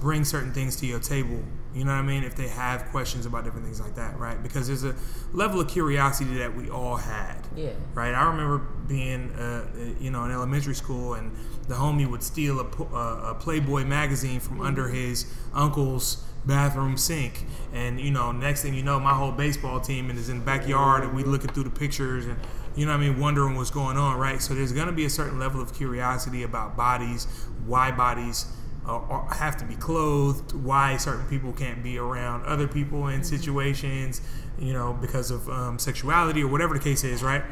bring 0.00 0.24
certain 0.24 0.52
things 0.52 0.76
to 0.76 0.86
your 0.86 1.00
table. 1.00 1.42
You 1.72 1.84
know 1.84 1.92
what 1.92 1.98
I 1.98 2.02
mean? 2.02 2.24
If 2.24 2.34
they 2.34 2.48
have 2.48 2.86
questions 2.86 3.26
about 3.26 3.44
different 3.44 3.66
things 3.66 3.80
like 3.80 3.94
that, 3.96 4.18
right? 4.18 4.42
Because 4.42 4.66
there's 4.66 4.84
a 4.84 4.96
level 5.32 5.60
of 5.60 5.68
curiosity 5.68 6.38
that 6.38 6.54
we 6.54 6.70
all 6.70 6.96
had. 6.96 7.36
Yeah. 7.54 7.70
Right. 7.94 8.14
I 8.14 8.24
remember 8.24 8.58
being, 8.88 9.30
uh, 9.32 9.66
you 10.00 10.10
know, 10.10 10.24
in 10.24 10.30
elementary 10.30 10.74
school, 10.74 11.14
and 11.14 11.36
the 11.68 11.74
homie 11.74 12.10
would 12.10 12.22
steal 12.22 12.60
a, 12.60 12.64
uh, 12.64 13.30
a 13.30 13.34
Playboy 13.34 13.84
magazine 13.84 14.40
from 14.40 14.62
under 14.62 14.88
his 14.88 15.32
uncle's 15.52 16.24
bathroom 16.46 16.96
sink, 16.96 17.44
and 17.72 18.00
you 18.00 18.10
know, 18.10 18.32
next 18.32 18.62
thing 18.62 18.74
you 18.74 18.82
know, 18.82 19.00
my 19.00 19.12
whole 19.12 19.32
baseball 19.32 19.80
team 19.80 20.10
is 20.10 20.28
in 20.28 20.38
the 20.40 20.44
backyard, 20.44 21.02
and 21.02 21.14
we 21.14 21.24
looking 21.24 21.50
through 21.50 21.64
the 21.64 21.70
pictures, 21.70 22.26
and 22.26 22.38
you 22.76 22.86
know, 22.86 22.92
what 22.92 23.00
I 23.00 23.08
mean, 23.08 23.18
wondering 23.18 23.56
what's 23.56 23.70
going 23.70 23.96
on, 23.96 24.18
right? 24.18 24.40
So 24.40 24.54
there's 24.54 24.72
gonna 24.72 24.92
be 24.92 25.04
a 25.04 25.10
certain 25.10 25.38
level 25.38 25.60
of 25.60 25.74
curiosity 25.74 26.42
about 26.42 26.76
bodies, 26.76 27.26
why 27.66 27.90
bodies 27.90 28.46
uh, 28.86 29.26
have 29.34 29.56
to 29.58 29.64
be 29.64 29.74
clothed, 29.74 30.52
why 30.54 30.96
certain 30.96 31.26
people 31.26 31.52
can't 31.52 31.82
be 31.82 31.98
around 31.98 32.44
other 32.44 32.68
people 32.68 33.08
in 33.08 33.24
situations, 33.24 34.20
you 34.58 34.72
know, 34.72 34.96
because 35.00 35.30
of 35.30 35.48
um, 35.48 35.78
sexuality 35.78 36.42
or 36.42 36.48
whatever 36.48 36.74
the 36.74 36.80
case 36.80 37.02
is, 37.04 37.22
right? 37.22 37.42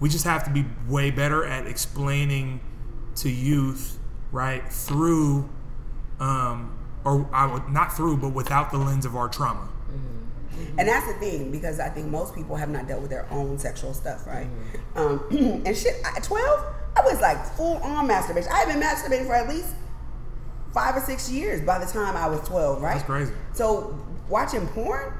We 0.00 0.08
just 0.08 0.24
have 0.24 0.44
to 0.44 0.50
be 0.50 0.64
way 0.88 1.10
better 1.10 1.44
at 1.44 1.66
explaining 1.66 2.60
to 3.16 3.30
youth, 3.30 3.98
right, 4.30 4.70
through, 4.70 5.48
um, 6.20 6.76
or 7.04 7.28
I 7.32 7.46
would 7.46 7.68
not 7.68 7.96
through, 7.96 8.18
but 8.18 8.30
without 8.30 8.70
the 8.70 8.78
lens 8.78 9.04
of 9.04 9.16
our 9.16 9.28
trauma, 9.28 9.68
And 10.78 10.88
that's 10.88 11.06
the 11.06 11.14
thing 11.14 11.50
because 11.50 11.80
I 11.80 11.88
think 11.88 12.08
most 12.08 12.34
people 12.34 12.56
have 12.56 12.70
not 12.70 12.86
dealt 12.88 13.00
with 13.02 13.10
their 13.10 13.26
own 13.30 13.58
sexual 13.58 13.92
stuff, 13.94 14.26
right? 14.26 14.46
Mm-hmm. 14.94 14.98
Um, 14.98 15.62
and 15.66 15.76
shit, 15.76 15.96
at 16.04 16.22
12, 16.22 16.64
I 16.96 17.00
was 17.02 17.20
like 17.20 17.44
full 17.56 17.76
on 17.78 18.06
masturbation. 18.06 18.50
I 18.52 18.58
had 18.60 18.68
been 18.68 18.80
masturbating 18.80 19.26
for 19.26 19.34
at 19.34 19.48
least 19.48 19.74
five 20.72 20.96
or 20.96 21.00
six 21.00 21.30
years 21.30 21.60
by 21.60 21.78
the 21.78 21.90
time 21.90 22.16
I 22.16 22.28
was 22.28 22.40
12, 22.48 22.80
right? 22.80 22.94
That's 22.94 23.04
crazy. 23.04 23.32
So 23.52 23.98
watching 24.28 24.66
porn, 24.68 25.12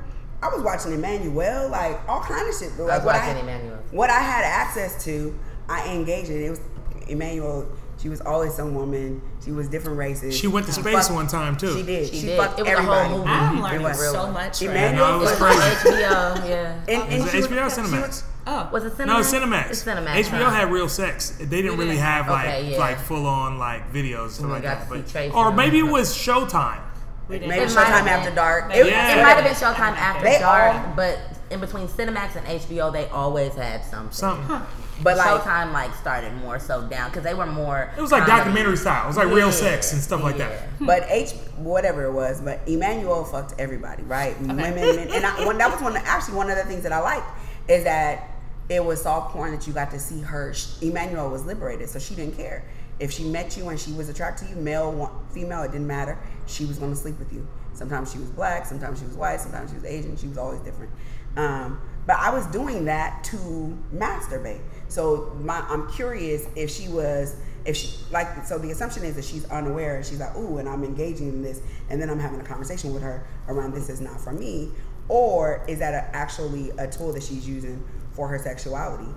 I 0.43 0.49
was 0.49 0.63
watching 0.63 0.93
Emmanuelle, 0.93 1.71
like 1.71 2.01
all 2.09 2.21
kind 2.21 2.49
of 2.49 2.55
shit. 2.55 2.73
I 2.73 2.83
Like 2.83 2.99
was 2.99 3.05
what 3.07 3.15
watching 3.15 3.37
I, 3.37 3.41
Emmanuelle. 3.41 3.93
What 3.93 4.11
I 4.11 4.21
had 4.21 4.45
access 4.45 5.05
to, 5.05 5.39
I 5.69 5.95
engaged 5.95 6.31
in. 6.31 6.43
It 6.43 6.51
was 6.51 6.61
Emmanuelle. 7.09 7.69
She 8.03 8.09
was 8.09 8.21
always 8.21 8.53
some 8.55 8.75
woman. 8.75 9.23
She 9.45 9.53
was 9.53 9.69
different 9.69 9.97
races. 9.97 10.37
She 10.37 10.49
went 10.49 10.67
to 10.67 10.73
space 10.73 10.93
fucked- 11.07 11.13
one 11.13 11.29
time 11.29 11.57
too. 11.57 11.73
She 11.77 11.83
did. 11.85 12.09
She 12.09 12.17
She, 12.21 12.27
did. 12.27 12.39
fucked 12.39 12.59
It 12.59 12.65
was 12.65 12.73
a 12.73 12.83
whole 12.83 12.93
everybody. 12.95 13.19
movie. 13.19 13.31
I'm 13.31 13.59
It 13.59 13.63
learning 13.63 13.83
was 13.83 14.11
so 14.11 14.25
one. 14.25 14.33
much. 14.33 14.61
Emmanuelle 14.61 14.75
Right? 14.75 14.95
No, 14.97 15.15
it 15.15 15.19
was 15.21 15.31
was- 15.31 15.39
crazy. 15.39 15.61
HBO, 15.61 16.49
yeah. 16.49 16.75
And, 16.89 17.03
and 17.13 17.23
Was 17.23 17.35
it 17.35 17.37
was- 17.37 17.47
HBO 17.47 17.63
or 17.63 17.71
Cinemax? 17.71 18.03
was- 18.09 18.23
Oh, 18.45 18.69
Was 18.73 18.85
it 18.85 18.99
Cinemax? 18.99 19.07
No, 19.07 19.21
Cinemax. 19.21 19.71
It's 19.71 19.85
Cinemax. 19.85 20.15
HBO 20.25 20.45
huh? 20.47 20.51
had 20.51 20.73
real 20.73 20.89
sex. 20.89 21.31
They 21.39 21.63
didn't 21.63 21.77
really 21.79 21.97
have 21.99 22.29
like 22.29 22.45
Okay, 22.49 22.73
yeah. 22.73 22.79
like 22.79 22.99
full 22.99 23.25
on 23.27 23.57
like 23.61 23.93
videos 23.93 24.23
and 24.23 24.33
stuff 24.33 24.51
like 24.51 24.63
that. 24.65 24.89
But, 24.89 25.33
or 25.33 25.53
maybe 25.53 25.79
it 25.79 25.83
was 25.87 26.13
Showtime. 26.13 26.81
we. 27.29 27.39
Maybe 27.39 27.45
It 27.45 27.49
might 27.49 27.61
have 27.61 27.71
Showtime. 27.71 28.07
After 28.09 28.35
Dark. 28.35 28.67
Maybe. 28.67 28.89
Yeah. 28.89 29.17
It 29.21 29.23
might 29.23 29.37
have 29.41 29.45
been 29.45 29.55
Showtime 29.55 29.97
after 29.97 30.25
They 30.25 30.41
dark, 30.41 30.75
all- 30.75 30.93
but 30.97 31.19
in 31.51 31.61
between 31.61 31.87
Cinemax 31.87 32.35
and 32.35 32.45
HBO, 32.49 32.91
they 32.93 33.07
always 33.11 33.55
had 33.55 33.85
something. 33.85 34.11
Something. 34.11 34.61
But 35.03 35.17
like, 35.17 35.27
Showtime 35.27 35.73
like 35.73 35.95
started 35.95 36.35
more 36.35 36.59
so 36.59 36.87
down 36.89 37.11
because 37.11 37.25
they 37.25 37.35
were 37.35 37.47
more. 37.47 37.93
It 37.97 38.01
was 38.01 38.13
like 38.13 38.23
kind 38.27 38.33
of- 38.33 38.39
documentary 38.39 38.77
style. 38.77 39.05
It 39.05 39.09
was 39.09 39.17
like 39.17 39.29
real 39.29 39.53
sex 39.53 39.93
and 39.93 40.01
stuff 40.01 40.23
like 40.23 40.39
that. 40.39 40.69
but 40.81 41.05
H 41.09 41.33
whatever 41.57 42.05
it 42.05 42.13
was, 42.13 42.41
but 42.41 42.65
Emmanuelle 42.67 43.31
fucked 43.31 43.55
everybody, 43.59 44.03
right? 44.05 44.39
Women, 44.41 44.57
men, 44.57 44.99
and 44.99 45.27
I, 45.27 45.45
one, 45.45 45.59
that 45.59 45.71
was 45.71 45.81
one. 45.81 45.97
Of, 45.97 46.03
actually, 46.05 46.37
one 46.37 46.51
of 46.51 46.57
the 46.57 46.65
things 46.65 46.83
that 46.83 46.93
I 46.93 47.01
liked 47.01 47.27
is 47.69 47.85
that 47.85 48.31
it 48.69 48.85
was 48.85 49.03
soft 49.03 49.33
porn 49.33 49.53
that 49.53 49.67
you 49.67 49.73
got 49.73 49.91
to 49.91 49.99
see 49.99 50.21
her. 50.21 50.51
Emmanuelle 50.51 51.31
was 51.31 51.45
liberated, 51.45 51.89
so 51.89 51.99
she 51.99 52.15
didn't 52.15 52.37
care 52.37 52.65
if 53.03 53.11
she 53.11 53.25
met 53.25 53.57
you 53.57 53.69
and 53.69 53.81
she 53.81 53.93
was 53.93 54.09
attracted 54.09 54.47
to 54.49 54.55
you, 54.55 54.61
male, 54.61 55.25
female, 55.33 55.63
it 55.63 55.73
didn't 55.73 55.89
matter. 55.89 56.17
She 56.47 56.65
was 56.65 56.79
going 56.79 56.93
to 56.93 56.97
sleep 56.97 57.19
with 57.19 57.33
you. 57.33 57.47
Sometimes 57.75 58.13
she 58.13 58.19
was 58.19 58.31
black, 58.31 58.65
sometimes 58.65 59.01
she 59.01 59.05
was 59.07 59.17
white, 59.17 59.41
sometimes 59.41 59.71
she 59.71 59.77
was 59.77 59.85
Asian. 59.85 60.17
She 60.17 60.29
was 60.29 60.39
always 60.39 60.61
different. 60.61 60.93
Um, 61.37 61.81
but 62.07 62.17
I 62.17 62.31
was 62.31 62.47
doing 62.47 62.85
that 62.85 63.25
to 63.25 63.77
masturbate. 63.95 64.61
So 64.93 65.35
my, 65.41 65.65
I'm 65.71 65.91
curious 65.91 66.47
if 66.55 66.69
she 66.69 66.87
was, 66.87 67.37
if 67.65 67.79
she 67.79 67.97
like. 68.11 68.45
So 68.45 68.59
the 68.59 68.73
assumption 68.73 69.05
is 69.05 69.17
that 69.17 69.25
she's 69.25 69.47
unaware. 69.47 69.97
and 69.97 70.05
She's 70.05 70.21
like, 70.21 70.37
ooh, 70.37 70.59
and 70.59 70.69
I'm 70.69 70.85
engaging 70.85 71.29
in 71.29 71.43
this, 71.43 71.63
and 71.89 72.01
then 72.01 72.11
I'm 72.11 72.19
having 72.19 72.39
a 72.41 72.45
conversation 72.45 72.93
with 72.93 73.03
her 73.03 73.27
around 73.49 73.73
this 73.73 73.89
is 73.89 74.03
not 74.03 74.21
for 74.21 74.35
me, 74.35 74.71
or 75.09 75.65
is 75.67 75.79
that 75.79 75.95
a, 75.95 76.15
actually 76.15 76.71
a 76.77 76.87
tool 76.87 77.11
that 77.15 77.23
she's 77.23 77.49
using 77.49 77.83
for 78.11 78.29
her 78.29 78.39
sexuality? 78.39 79.11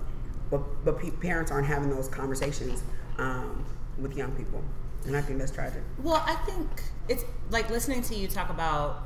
But 0.50 0.60
but 0.82 0.98
parents 1.20 1.50
aren't 1.50 1.66
having 1.66 1.90
those 1.90 2.08
conversations 2.08 2.82
um, 3.18 3.66
with 3.98 4.16
young 4.16 4.32
people, 4.32 4.64
and 5.04 5.14
I 5.14 5.20
think 5.20 5.38
that's 5.38 5.52
tragic. 5.52 5.82
Well, 6.02 6.24
I 6.26 6.36
think 6.36 6.70
it's 7.06 7.24
like 7.50 7.68
listening 7.68 8.00
to 8.04 8.14
you 8.14 8.28
talk 8.28 8.48
about 8.48 9.02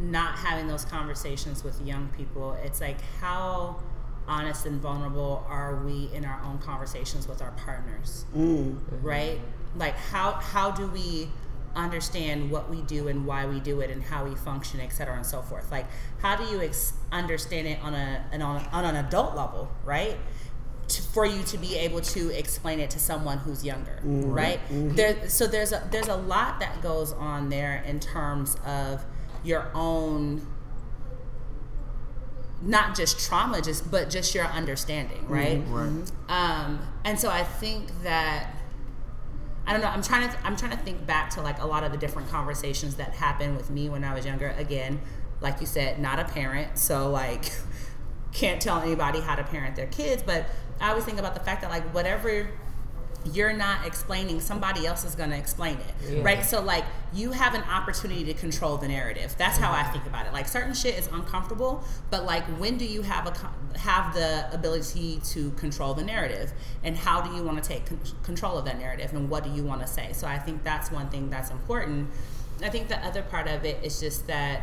not 0.00 0.34
having 0.34 0.66
those 0.66 0.84
conversations 0.84 1.62
with 1.62 1.80
young 1.86 2.08
people. 2.16 2.56
It's 2.64 2.80
like 2.80 3.00
how 3.20 3.80
honest 4.30 4.64
and 4.64 4.80
vulnerable 4.80 5.44
are 5.48 5.76
we 5.84 6.08
in 6.14 6.24
our 6.24 6.40
own 6.44 6.58
conversations 6.58 7.28
with 7.28 7.42
our 7.42 7.50
partners, 7.52 8.24
mm. 8.34 8.78
right? 9.02 9.38
Like 9.76 9.96
how 9.96 10.32
how 10.32 10.70
do 10.70 10.86
we 10.86 11.28
understand 11.76 12.50
what 12.50 12.68
we 12.68 12.82
do 12.82 13.08
and 13.08 13.26
why 13.26 13.46
we 13.46 13.60
do 13.60 13.80
it 13.80 13.90
and 13.90 14.02
how 14.02 14.24
we 14.24 14.34
function, 14.34 14.80
et 14.80 14.88
cetera, 14.88 15.14
and 15.14 15.26
so 15.26 15.42
forth. 15.42 15.70
Like 15.70 15.86
how 16.20 16.36
do 16.36 16.44
you 16.44 16.62
ex- 16.62 16.94
understand 17.12 17.66
it 17.66 17.78
on 17.82 17.94
a 17.94 18.24
an, 18.32 18.40
on, 18.42 18.64
on 18.72 18.84
an 18.84 19.04
adult 19.04 19.36
level, 19.36 19.70
right? 19.84 20.16
to, 20.90 21.02
for 21.02 21.24
you 21.24 21.42
to 21.44 21.58
be 21.58 21.76
able 21.76 22.00
to 22.00 22.36
explain 22.36 22.80
it 22.80 22.90
to 22.90 22.98
someone 22.98 23.38
who's 23.38 23.64
younger, 23.64 24.00
mm-hmm. 24.04 24.30
right? 24.30 24.60
Mm-hmm. 24.68 24.94
There, 24.94 25.28
so 25.28 25.46
there's 25.46 25.72
a 25.72 25.86
there's 25.90 26.08
a 26.08 26.16
lot 26.16 26.60
that 26.60 26.82
goes 26.82 27.12
on 27.12 27.48
there 27.48 27.82
in 27.86 28.00
terms 28.00 28.56
of 28.66 29.04
your 29.44 29.70
own, 29.74 30.46
not 32.62 32.96
just 32.96 33.26
trauma, 33.26 33.60
just 33.60 33.90
but 33.90 34.10
just 34.10 34.34
your 34.34 34.44
understanding, 34.44 35.26
right? 35.28 35.62
Right. 35.66 36.12
Um, 36.28 36.80
and 37.04 37.18
so 37.18 37.30
I 37.30 37.42
think 37.42 38.02
that 38.02 38.54
I 39.66 39.72
don't 39.72 39.82
know. 39.82 39.88
I'm 39.88 40.02
trying 40.02 40.28
to 40.28 40.36
I'm 40.44 40.56
trying 40.56 40.72
to 40.72 40.78
think 40.78 41.06
back 41.06 41.30
to 41.30 41.42
like 41.42 41.60
a 41.60 41.66
lot 41.66 41.84
of 41.84 41.92
the 41.92 41.98
different 41.98 42.28
conversations 42.28 42.96
that 42.96 43.14
happened 43.14 43.56
with 43.56 43.70
me 43.70 43.88
when 43.88 44.04
I 44.04 44.14
was 44.14 44.26
younger. 44.26 44.48
Again, 44.58 45.00
like 45.40 45.60
you 45.60 45.66
said, 45.66 45.98
not 45.98 46.18
a 46.18 46.24
parent, 46.24 46.78
so 46.78 47.10
like 47.10 47.52
can't 48.32 48.60
tell 48.60 48.80
anybody 48.80 49.20
how 49.20 49.34
to 49.36 49.44
parent 49.44 49.76
their 49.76 49.86
kids. 49.86 50.22
But 50.22 50.46
I 50.80 50.90
always 50.90 51.04
think 51.04 51.18
about 51.18 51.34
the 51.34 51.40
fact 51.40 51.62
that 51.62 51.70
like 51.70 51.84
whatever 51.94 52.50
you're 53.32 53.52
not 53.52 53.86
explaining, 53.86 54.40
somebody 54.40 54.86
else 54.86 55.04
is 55.04 55.14
going 55.14 55.30
to 55.30 55.36
explain 55.36 55.76
it, 55.76 56.12
Yeah. 56.12 56.22
right? 56.22 56.44
So 56.44 56.60
like 56.62 56.84
you 57.12 57.32
have 57.32 57.54
an 57.54 57.62
opportunity 57.64 58.24
to 58.24 58.34
control 58.34 58.76
the 58.78 58.88
narrative. 58.88 59.34
That's 59.36 59.58
how 59.58 59.72
I 59.72 59.82
think 59.84 60.06
about 60.06 60.26
it. 60.26 60.32
Like 60.32 60.48
certain 60.48 60.72
shit 60.74 60.98
is 60.98 61.06
uncomfortable, 61.08 61.84
but 62.10 62.24
like 62.24 62.44
when 62.58 62.78
do 62.78 62.84
you 62.86 63.02
have 63.02 63.26
a 63.26 63.78
have 63.78 64.14
the 64.14 64.48
ability 64.52 65.20
to 65.24 65.50
control 65.52 65.94
the 65.94 66.02
narrative, 66.04 66.52
and 66.82 66.96
how 66.96 67.20
do 67.20 67.34
you 67.36 67.42
want 67.42 67.62
to 67.62 67.68
take 67.68 67.86
con- 67.86 68.00
control 68.22 68.56
of 68.58 68.64
that 68.64 68.78
narrative, 68.78 69.12
and 69.12 69.28
what 69.30 69.44
do 69.44 69.50
you 69.50 69.62
want 69.64 69.80
to 69.82 69.86
say? 69.86 70.12
So 70.12 70.26
I 70.26 70.38
think 70.38 70.64
that's 70.64 70.90
one 70.90 71.08
thing 71.10 71.30
that's 71.30 71.50
important. 71.50 72.08
I 72.62 72.68
think 72.68 72.88
the 72.88 72.98
other 73.06 73.22
part 73.22 73.48
of 73.48 73.64
it 73.64 73.78
is 73.82 74.00
just 74.00 74.26
that 74.26 74.62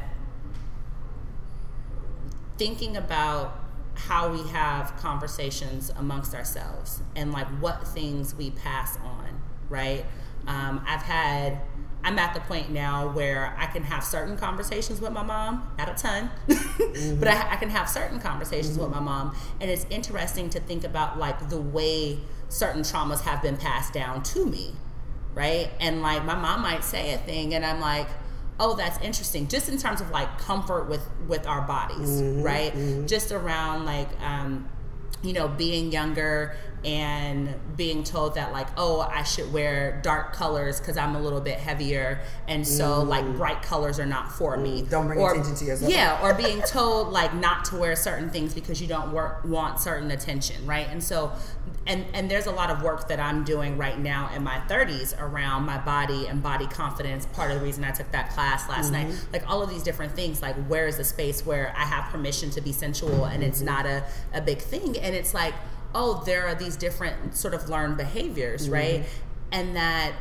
thinking 2.58 2.98
about 2.98 3.56
how 3.98 4.32
we 4.32 4.48
have 4.49 4.95
conversations 4.98 5.91
amongst 5.98 6.36
ourselves 6.36 7.02
and 7.15 7.32
like 7.32 7.48
what 7.60 7.88
things 7.88 8.36
we 8.36 8.52
pass 8.52 8.98
on, 8.98 9.41
right? 9.69 10.06
Um, 10.45 10.84
I've 10.88 11.02
had, 11.02 11.60
I'm 12.03 12.19
at 12.19 12.34
the 12.34 12.40
point 12.41 12.69
now 12.69 13.10
where 13.10 13.56
I 13.57 13.65
can 13.65 13.84
have 13.84 14.03
certain 14.03 14.38
conversations 14.38 15.02
with 15.02 15.11
my 15.11 15.24
mom, 15.24 15.69
not 15.78 15.90
a 15.90 15.94
ton, 15.94 16.30
but 16.48 17.28
I, 17.28 17.53
I 17.53 17.56
can 17.57 17.69
have 17.69 17.90
certain 17.90 18.19
conversations 18.19 18.78
with 18.78 18.90
my 18.90 18.99
mom. 18.99 19.36
And 19.60 19.69
it's 19.69 19.86
interesting 19.90 20.49
to 20.52 20.60
think 20.60 20.84
about 20.84 21.18
like 21.18 21.49
the 21.49 21.60
way 21.60 22.19
certain 22.49 22.84
traumas 22.84 23.22
have 23.22 23.41
been 23.41 23.57
passed 23.57 23.94
down 23.94 24.24
to 24.24 24.45
me, 24.45 24.74
right? 25.34 25.72
And 25.80 26.02
like 26.02 26.24
my 26.24 26.36
mom 26.36 26.61
might 26.61 26.84
say 26.84 27.14
a 27.14 27.18
thing, 27.18 27.53
and 27.56 27.65
I'm 27.65 27.82
like, 27.82 28.07
oh, 28.60 28.76
that's 28.76 29.00
interesting. 29.02 29.48
Just 29.48 29.70
in 29.70 29.78
terms 29.78 30.02
of 30.02 30.10
like 30.12 30.38
comfort 30.40 30.88
with 30.90 31.08
with 31.28 31.46
our 31.48 31.62
bodies, 31.62 32.22
right? 32.44 32.74
Just 33.08 33.32
around 33.32 33.86
like, 33.86 34.10
um, 34.22 34.68
you 35.24 35.34
know, 35.34 35.48
being 35.48 35.92
younger 35.92 36.56
and 36.86 37.54
being 37.76 38.04
told 38.04 38.36
that 38.36 38.52
like, 38.52 38.68
oh, 38.78 39.02
I 39.02 39.24
should 39.24 39.52
wear 39.52 39.99
dark 40.04 40.34
colors 40.34 40.80
because 40.80 40.95
I'm 40.95 41.16
a 41.16 41.20
little 41.20 41.41
bit 41.41 41.58
heavier, 41.60 42.22
and 42.48 42.68
so 42.68 43.02
like 43.02 43.26
mm. 43.26 43.36
bright 43.36 43.62
colors 43.62 43.99
are 43.99 44.06
not 44.06 44.32
for 44.32 44.58
me. 44.58 44.84
Mm, 44.84 44.90
don't 44.90 45.08
bring 45.08 45.22
attention 45.22 45.56
to 45.56 45.66
yourself. 45.66 45.91
Yeah, 45.91 46.22
or 46.22 46.34
being 46.44 46.62
told 46.62 47.10
like 47.10 47.34
not 47.34 47.66
to 47.66 47.78
wear 47.78 47.95
certain 47.95 48.30
things 48.30 48.54
because 48.54 48.82
you 48.82 48.88
don't 48.88 49.12
work, 49.12 49.44
want 49.44 49.80
certain 49.80 50.12
attention, 50.12 50.66
right? 50.66 50.88
And 50.90 51.04
so, 51.04 51.32
and 51.88 52.06
and 52.14 52.30
there's 52.30 52.45
a 52.45 52.52
lot 52.52 52.70
of 52.70 52.84
work 52.84 53.08
that 53.08 53.20
I'm 53.20 53.44
doing 53.44 53.78
right 53.78 53.98
now 53.98 54.30
in 54.36 54.44
my 54.44 54.60
30s 54.68 55.20
around 55.20 55.64
my 55.64 55.80
body 55.80 56.28
and 56.28 56.44
body 56.44 56.68
confidence. 56.68 57.26
Part 57.28 57.52
of 57.52 57.60
the 57.60 57.66
reason 57.66 57.84
I 57.84 57.91
took 57.91 58.12
that 58.12 58.30
class 58.32 58.70
last 58.70 58.91
night, 58.91 59.08
mm-hmm. 59.08 59.34
like 59.34 59.49
all 59.49 59.64
of 59.64 59.70
these 59.70 59.84
different 59.84 60.14
things, 60.14 60.41
like 60.41 60.56
where 60.68 60.88
is 60.88 60.98
the 60.98 61.04
space 61.04 61.45
where 61.45 61.74
I 61.76 61.86
have 61.86 62.12
permission 62.12 62.52
to 62.52 62.62
be 62.62 62.72
sensual 62.72 63.26
and 63.26 63.44
it's 63.44 63.58
mm-hmm. 63.58 63.66
not 63.66 63.86
a 63.86 64.04
a 64.34 64.41
big 64.41 64.60
thing, 64.60 64.98
and 64.99 65.16
it's 65.16 65.34
like, 65.34 65.56
oh, 65.98 66.22
there 66.26 66.45
are 66.45 66.53
these 66.53 66.76
different 66.76 67.36
sort 67.36 67.56
of 67.56 67.68
learned 67.69 67.98
behaviors, 67.98 68.65
mm-hmm. 68.65 68.74
right? 68.74 69.06
And 69.52 69.76
that 69.76 70.14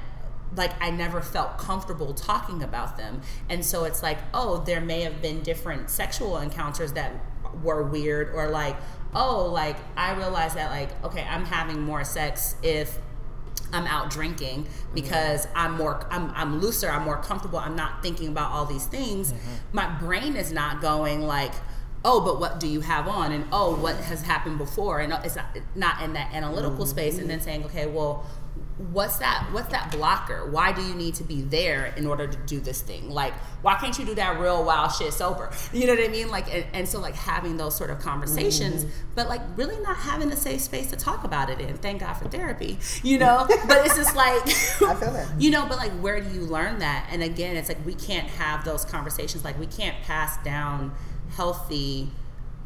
like 0.56 0.72
I 0.82 0.90
never 0.90 1.20
felt 1.20 1.58
comfortable 1.58 2.14
talking 2.14 2.62
about 2.62 2.96
them. 2.96 3.20
And 3.50 3.64
so 3.64 3.84
it's 3.84 4.02
like, 4.02 4.18
oh, 4.32 4.62
there 4.64 4.80
may 4.80 5.02
have 5.02 5.20
been 5.20 5.42
different 5.42 5.90
sexual 5.90 6.38
encounters 6.38 6.94
that 6.94 7.12
were 7.62 7.82
weird 7.82 8.30
or 8.34 8.48
like, 8.48 8.76
oh, 9.14 9.46
like 9.46 9.76
I 9.96 10.14
realized 10.14 10.56
that 10.56 10.70
like, 10.70 11.04
okay, 11.04 11.26
I'm 11.28 11.44
having 11.44 11.82
more 11.82 12.04
sex 12.04 12.56
if 12.62 12.98
I'm 13.72 13.86
out 13.86 14.08
drinking 14.08 14.64
mm-hmm. 14.64 14.94
because 14.94 15.46
I'm 15.54 15.72
more 15.72 16.06
I'm 16.10 16.30
I'm 16.30 16.60
looser, 16.60 16.88
I'm 16.88 17.02
more 17.02 17.18
comfortable, 17.18 17.58
I'm 17.58 17.76
not 17.76 18.02
thinking 18.02 18.28
about 18.28 18.50
all 18.52 18.64
these 18.64 18.86
things. 18.86 19.32
Mm-hmm. 19.32 19.54
My 19.72 19.88
brain 19.98 20.36
is 20.36 20.52
not 20.52 20.80
going 20.80 21.20
like 21.20 21.52
oh 22.06 22.20
but 22.20 22.40
what 22.40 22.60
do 22.60 22.68
you 22.68 22.80
have 22.80 23.06
on? 23.08 23.32
And 23.32 23.44
oh 23.52 23.74
what 23.76 23.96
has 23.96 24.22
happened 24.22 24.56
before? 24.56 25.00
And 25.00 25.12
uh, 25.12 25.20
it's 25.24 25.36
not, 25.36 25.46
not 25.74 26.02
in 26.02 26.14
that 26.14 26.32
analytical 26.32 26.78
mm-hmm. 26.78 26.84
space 26.84 27.18
and 27.18 27.28
then 27.28 27.40
saying 27.40 27.64
okay 27.64 27.86
well 27.86 28.24
what's 28.92 29.18
that 29.18 29.48
what's 29.52 29.68
that 29.70 29.90
blocker? 29.90 30.50
Why 30.50 30.72
do 30.72 30.82
you 30.82 30.94
need 30.94 31.14
to 31.16 31.24
be 31.24 31.40
there 31.40 31.94
in 31.96 32.06
order 32.06 32.26
to 32.26 32.36
do 32.46 32.60
this 32.60 32.82
thing? 32.82 33.10
Like 33.10 33.32
why 33.62 33.74
can't 33.76 33.98
you 33.98 34.04
do 34.04 34.14
that 34.16 34.38
real 34.38 34.64
wild 34.64 34.92
shit 34.92 35.12
sober 35.12 35.50
you 35.72 35.86
know 35.86 35.94
what 35.94 36.04
i 36.04 36.08
mean? 36.08 36.28
Like 36.28 36.52
and, 36.54 36.64
and 36.72 36.88
so 36.88 37.00
like 37.00 37.14
having 37.14 37.56
those 37.56 37.74
sort 37.74 37.90
of 37.90 37.98
conversations 37.98 38.84
mm-hmm. 38.84 39.10
but 39.14 39.28
like 39.28 39.40
really 39.56 39.80
not 39.80 39.96
having 39.96 40.28
the 40.28 40.36
safe 40.36 40.60
space 40.60 40.90
to 40.90 40.96
talk 40.96 41.24
about 41.24 41.50
it 41.50 41.60
in. 41.60 41.76
Thank 41.78 42.00
god 42.00 42.14
for 42.14 42.28
therapy 42.28 42.78
you 43.02 43.18
know? 43.18 43.46
But 43.66 43.84
it's 43.84 43.96
just 43.96 44.14
like 44.14 44.42
I 44.46 44.94
feel 44.94 45.12
that. 45.12 45.40
you 45.40 45.50
know 45.50 45.66
but 45.66 45.78
like 45.78 45.92
where 45.92 46.20
do 46.20 46.28
you 46.34 46.42
learn 46.42 46.78
that? 46.80 47.08
And 47.10 47.22
again 47.22 47.56
it's 47.56 47.68
like 47.68 47.84
we 47.84 47.94
can't 47.94 48.28
have 48.28 48.64
those 48.64 48.84
conversations. 48.84 49.42
Like 49.42 49.58
we 49.58 49.66
can't 49.66 49.96
pass 50.02 50.36
down 50.44 50.94
healthy 51.36 52.08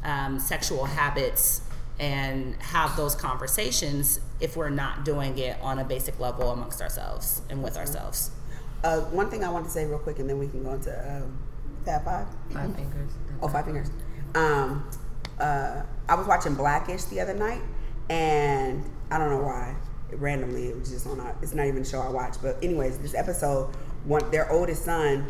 um, 0.05 0.39
sexual 0.39 0.85
habits 0.85 1.63
and 1.99 2.55
have 2.63 2.97
those 2.97 3.15
conversations 3.15 4.21
if 4.41 4.57
we're 4.57 4.71
not 4.71 5.05
doing 5.05 5.37
it 5.39 5.57
on 5.61 5.79
a 5.79 5.85
basic 5.85 6.19
level 6.19 6.51
amongst 6.51 6.81
ourselves 6.81 7.43
and 7.51 7.63
with 7.63 7.77
ourselves 7.77 8.31
Uh, 8.83 9.01
one 9.13 9.29
thing 9.29 9.45
I 9.45 9.51
want 9.51 9.67
to 9.67 9.71
say 9.71 9.85
real 9.85 9.99
quick, 9.99 10.19
and 10.21 10.27
then 10.31 10.39
we 10.39 10.49
can 10.49 10.65
go 10.65 10.73
into 10.73 10.91
um, 10.91 11.37
Fab 11.85 12.03
Five. 12.03 12.27
Five 12.51 12.75
fingers. 12.75 13.13
Oh, 13.43 13.49
five 13.49 13.67
fingers. 13.67 13.91
Um, 14.35 14.89
uh, 15.39 15.83
I 16.09 16.15
was 16.15 16.27
watching 16.27 16.55
Black-ish 16.55 17.05
the 17.13 17.21
other 17.21 17.35
night, 17.35 17.61
and 18.09 18.83
I 19.11 19.19
don't 19.19 19.29
know 19.29 19.43
why. 19.45 19.77
Randomly, 20.13 20.69
it 20.69 20.79
was 20.79 20.89
just 20.91 21.07
on. 21.07 21.21
A, 21.21 21.37
it's 21.43 21.53
not 21.53 21.67
even 21.67 21.83
a 21.83 21.85
show 21.85 22.01
I 22.01 22.09
watch, 22.09 22.37
but 22.41 22.57
anyways, 22.63 22.97
this 22.99 23.15
episode, 23.15 23.69
one 24.05 24.31
their 24.31 24.51
oldest 24.51 24.85
son 24.87 25.27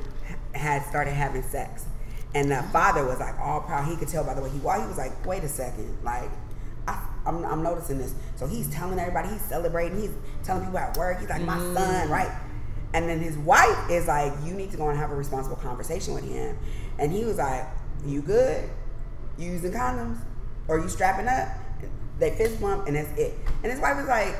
had 0.54 0.86
started 0.86 1.14
having 1.14 1.42
sex, 1.42 1.86
and 2.34 2.50
the 2.50 2.62
father 2.72 3.04
was 3.04 3.18
like 3.18 3.38
all 3.38 3.60
proud. 3.60 3.88
He 3.88 3.96
could 3.96 4.08
tell 4.08 4.24
by 4.24 4.34
the 4.34 4.42
way 4.42 4.50
he 4.50 4.58
walked. 4.58 4.82
He 4.82 4.88
was 4.88 4.98
like, 4.98 5.26
"Wait 5.26 5.44
a 5.44 5.48
second, 5.48 5.96
like." 6.02 6.30
I, 6.88 7.06
I'm, 7.26 7.44
I'm 7.44 7.62
noticing 7.62 7.98
this. 7.98 8.14
So 8.36 8.46
he's 8.46 8.68
telling 8.70 8.98
everybody, 8.98 9.28
he's 9.28 9.42
celebrating, 9.42 10.00
he's 10.00 10.10
telling 10.42 10.64
people 10.64 10.78
at 10.78 10.96
work, 10.96 11.20
he's 11.20 11.28
like, 11.28 11.42
my 11.42 11.58
mm. 11.58 11.74
son, 11.74 12.08
right? 12.08 12.30
And 12.94 13.08
then 13.08 13.20
his 13.20 13.36
wife 13.38 13.90
is 13.90 14.08
like, 14.08 14.32
you 14.44 14.54
need 14.54 14.70
to 14.72 14.76
go 14.76 14.88
and 14.88 14.98
have 14.98 15.10
a 15.10 15.14
responsible 15.14 15.56
conversation 15.56 16.14
with 16.14 16.24
him. 16.24 16.58
And 16.98 17.12
he 17.12 17.24
was 17.24 17.38
like, 17.38 17.66
you 18.04 18.22
good? 18.22 18.68
You 19.38 19.52
using 19.52 19.72
condoms? 19.72 20.18
Or 20.68 20.78
you 20.78 20.88
strapping 20.88 21.28
up? 21.28 21.48
They 22.18 22.34
fist 22.34 22.60
bump 22.60 22.86
and 22.86 22.96
that's 22.96 23.18
it. 23.18 23.34
And 23.62 23.70
his 23.70 23.80
wife 23.80 23.96
was 23.96 24.06
like, 24.06 24.36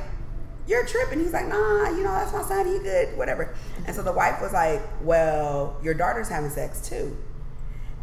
you're 0.67 0.87
tripping. 0.87 1.21
He's 1.21 1.33
like, 1.33 1.47
nah, 1.47 1.91
you 1.91 2.03
know, 2.03 2.13
that's 2.13 2.33
my 2.33 2.43
son. 2.43 2.67
He 2.67 2.79
good, 2.79 3.17
whatever. 3.17 3.55
And 3.87 3.95
so 3.95 4.03
the 4.03 4.13
wife 4.13 4.41
was 4.41 4.53
like, 4.53 4.83
well, 5.03 5.79
your 5.83 5.95
daughter's 5.95 6.29
having 6.29 6.51
sex 6.51 6.87
too. 6.89 7.17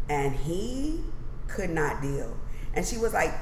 And 0.08 0.34
he 0.34 1.00
could 1.48 1.70
not 1.70 2.00
deal. 2.02 2.36
And 2.74 2.86
she 2.86 2.98
was 2.98 3.12
like, 3.12 3.34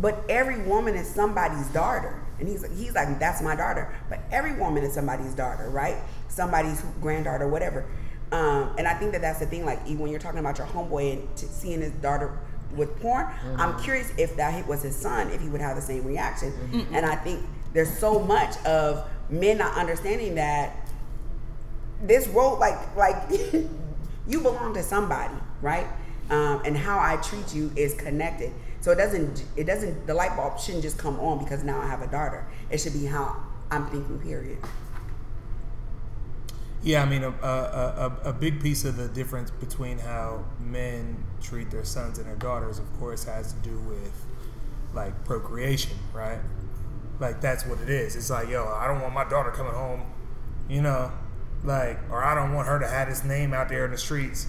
but 0.00 0.24
every 0.28 0.62
woman 0.62 0.94
is 0.94 1.08
somebody's 1.08 1.68
daughter. 1.68 2.22
And 2.38 2.48
he's 2.48 2.62
like, 2.62 2.74
he's 2.76 2.94
like, 2.94 3.18
that's 3.18 3.42
my 3.42 3.54
daughter. 3.54 3.94
But 4.08 4.20
every 4.30 4.54
woman 4.54 4.82
is 4.82 4.94
somebody's 4.94 5.34
daughter, 5.34 5.68
right? 5.70 5.96
Somebody's 6.28 6.82
granddaughter, 7.00 7.46
whatever. 7.48 7.86
Um, 8.32 8.74
and 8.78 8.88
I 8.88 8.94
think 8.94 9.12
that 9.12 9.20
that's 9.20 9.38
the 9.40 9.46
thing. 9.46 9.64
Like, 9.66 9.80
even 9.86 9.98
when 10.00 10.10
you're 10.10 10.20
talking 10.20 10.40
about 10.40 10.56
your 10.58 10.66
homeboy 10.66 11.12
and 11.12 11.36
t- 11.36 11.46
seeing 11.46 11.82
his 11.82 11.92
daughter 11.92 12.38
with 12.74 12.98
porn, 13.00 13.26
I'm 13.58 13.78
curious 13.82 14.10
if 14.16 14.34
that 14.36 14.66
was 14.66 14.82
his 14.82 14.96
son, 14.96 15.30
if 15.30 15.40
he 15.42 15.48
would 15.48 15.60
have 15.60 15.76
the 15.76 15.82
same 15.82 16.04
reaction. 16.04 16.52
And 16.92 17.04
I 17.04 17.14
think 17.16 17.44
there's 17.74 17.96
so 17.98 18.18
much 18.18 18.56
of 18.64 19.06
men 19.28 19.58
not 19.58 19.76
understanding 19.76 20.34
that 20.36 20.74
this 22.02 22.26
role 22.28 22.58
like 22.58 22.96
like 22.96 23.16
you 24.26 24.40
belong 24.40 24.74
to 24.74 24.82
somebody 24.82 25.34
right 25.60 25.86
um, 26.32 26.62
and 26.64 26.76
how 26.76 26.98
i 26.98 27.16
treat 27.22 27.54
you 27.54 27.70
is 27.76 27.94
connected 27.94 28.52
so 28.80 28.90
it 28.90 28.96
doesn't 28.96 29.44
it 29.56 29.64
doesn't 29.64 30.06
the 30.06 30.14
light 30.14 30.36
bulb 30.36 30.58
shouldn't 30.58 30.82
just 30.82 30.98
come 30.98 31.20
on 31.20 31.38
because 31.38 31.62
now 31.64 31.80
i 31.80 31.86
have 31.86 32.02
a 32.02 32.08
daughter 32.08 32.46
it 32.70 32.78
should 32.78 32.92
be 32.94 33.06
how 33.06 33.36
i'm 33.70 33.86
thinking 33.88 34.18
period 34.18 34.58
Yeah, 36.82 37.02
I 37.02 37.06
mean, 37.06 37.22
a, 37.22 37.30
a, 37.30 38.18
a, 38.24 38.30
a 38.30 38.32
big 38.32 38.60
piece 38.60 38.84
of 38.84 38.96
the 38.96 39.08
difference 39.08 39.50
between 39.52 39.98
how 39.98 40.44
men 40.58 41.24
treat 41.40 41.70
their 41.70 41.84
sons 41.84 42.18
and 42.18 42.26
their 42.26 42.36
daughters, 42.36 42.78
of 42.78 42.92
course, 42.98 43.24
has 43.24 43.52
to 43.52 43.58
do 43.60 43.78
with 43.80 44.12
like 44.92 45.24
procreation, 45.24 45.96
right? 46.12 46.40
Like 47.20 47.40
that's 47.40 47.64
what 47.66 47.80
it 47.80 47.88
is. 47.88 48.16
It's 48.16 48.30
like, 48.30 48.48
yo, 48.48 48.66
I 48.66 48.88
don't 48.88 49.00
want 49.00 49.14
my 49.14 49.28
daughter 49.28 49.52
coming 49.52 49.72
home, 49.74 50.02
you 50.68 50.82
know, 50.82 51.12
like, 51.62 51.98
or 52.10 52.24
I 52.24 52.34
don't 52.34 52.52
want 52.52 52.66
her 52.66 52.80
to 52.80 52.88
have 52.88 53.08
this 53.08 53.22
name 53.24 53.54
out 53.54 53.68
there 53.68 53.84
in 53.84 53.92
the 53.92 53.98
streets. 53.98 54.48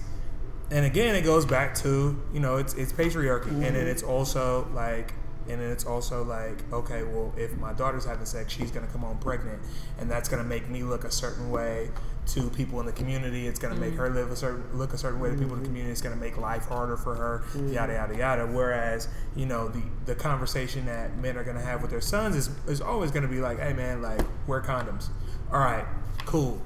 And 0.70 0.84
again, 0.86 1.14
it 1.14 1.22
goes 1.22 1.44
back 1.44 1.74
to 1.76 2.20
you 2.32 2.40
know, 2.40 2.56
it's 2.56 2.74
it's 2.74 2.92
patriarchy, 2.92 3.50
and 3.50 3.76
then 3.76 3.86
it's 3.86 4.02
also 4.02 4.68
like 4.74 5.14
and 5.48 5.60
then 5.60 5.70
it's 5.70 5.84
also 5.84 6.24
like, 6.24 6.72
okay, 6.72 7.02
well, 7.02 7.32
if 7.36 7.56
my 7.58 7.72
daughter's 7.74 8.04
having 8.04 8.24
sex, 8.24 8.52
she's 8.52 8.70
gonna 8.70 8.86
come 8.86 9.02
home 9.02 9.18
pregnant, 9.18 9.60
and 9.98 10.10
that's 10.10 10.28
gonna 10.28 10.44
make 10.44 10.68
me 10.70 10.82
look 10.82 11.04
a 11.04 11.10
certain 11.10 11.50
way 11.50 11.90
to 12.28 12.48
people 12.50 12.80
in 12.80 12.86
the 12.86 12.92
community. 12.92 13.46
It's 13.46 13.58
gonna 13.58 13.74
make 13.74 13.94
her 13.94 14.08
live 14.08 14.30
a 14.30 14.36
certain 14.36 14.64
look 14.72 14.94
a 14.94 14.98
certain 14.98 15.20
way 15.20 15.30
to 15.30 15.36
people 15.36 15.54
in 15.54 15.60
the 15.60 15.66
community. 15.66 15.92
It's 15.92 16.00
gonna 16.00 16.16
make 16.16 16.38
life 16.38 16.66
harder 16.66 16.96
for 16.96 17.14
her. 17.14 17.44
Yada 17.66 17.92
yada 17.92 18.16
yada. 18.16 18.46
Whereas, 18.46 19.08
you 19.36 19.44
know, 19.44 19.68
the 19.68 19.82
the 20.06 20.14
conversation 20.14 20.86
that 20.86 21.18
men 21.18 21.36
are 21.36 21.44
gonna 21.44 21.60
have 21.60 21.82
with 21.82 21.90
their 21.90 22.00
sons 22.00 22.36
is 22.36 22.48
is 22.66 22.80
always 22.80 23.10
gonna 23.10 23.28
be 23.28 23.40
like, 23.40 23.58
hey 23.58 23.74
man, 23.74 24.00
like 24.00 24.22
wear 24.46 24.62
condoms. 24.62 25.08
All 25.52 25.58
right, 25.58 25.84
cool. 26.24 26.62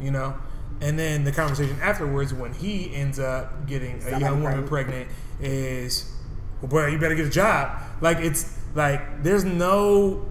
You 0.00 0.12
know. 0.12 0.36
And 0.82 0.98
then 0.98 1.22
the 1.22 1.30
conversation 1.30 1.78
afterwards, 1.80 2.34
when 2.34 2.52
he 2.52 2.92
ends 2.92 3.20
up 3.20 3.66
getting 3.68 4.02
a 4.04 4.18
young 4.18 4.42
woman 4.42 4.66
pregnant. 4.66 5.08
is 5.40 6.12
well, 6.60 6.68
boy, 6.68 6.86
you 6.88 6.98
better 6.98 7.14
get 7.14 7.26
a 7.26 7.30
job. 7.30 7.80
Like 8.00 8.18
it's 8.18 8.58
like 8.74 9.22
there's 9.22 9.44
no, 9.44 10.26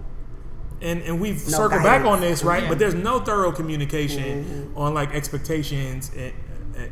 and 0.81 1.01
and 1.03 1.21
we've 1.21 1.35
No 1.35 1.57
circled 1.57 1.83
back 1.83 2.05
on 2.05 2.19
this, 2.19 2.43
right? 2.43 2.63
Yeah. 2.63 2.69
But 2.69 2.79
there's 2.79 2.93
no 2.93 3.21
thorough 3.21 3.53
communication 3.53 4.43
Mm-hmm. 4.43 4.77
on 4.77 4.93
like 4.93 5.13
expectations 5.13 6.11
in, 6.13 6.33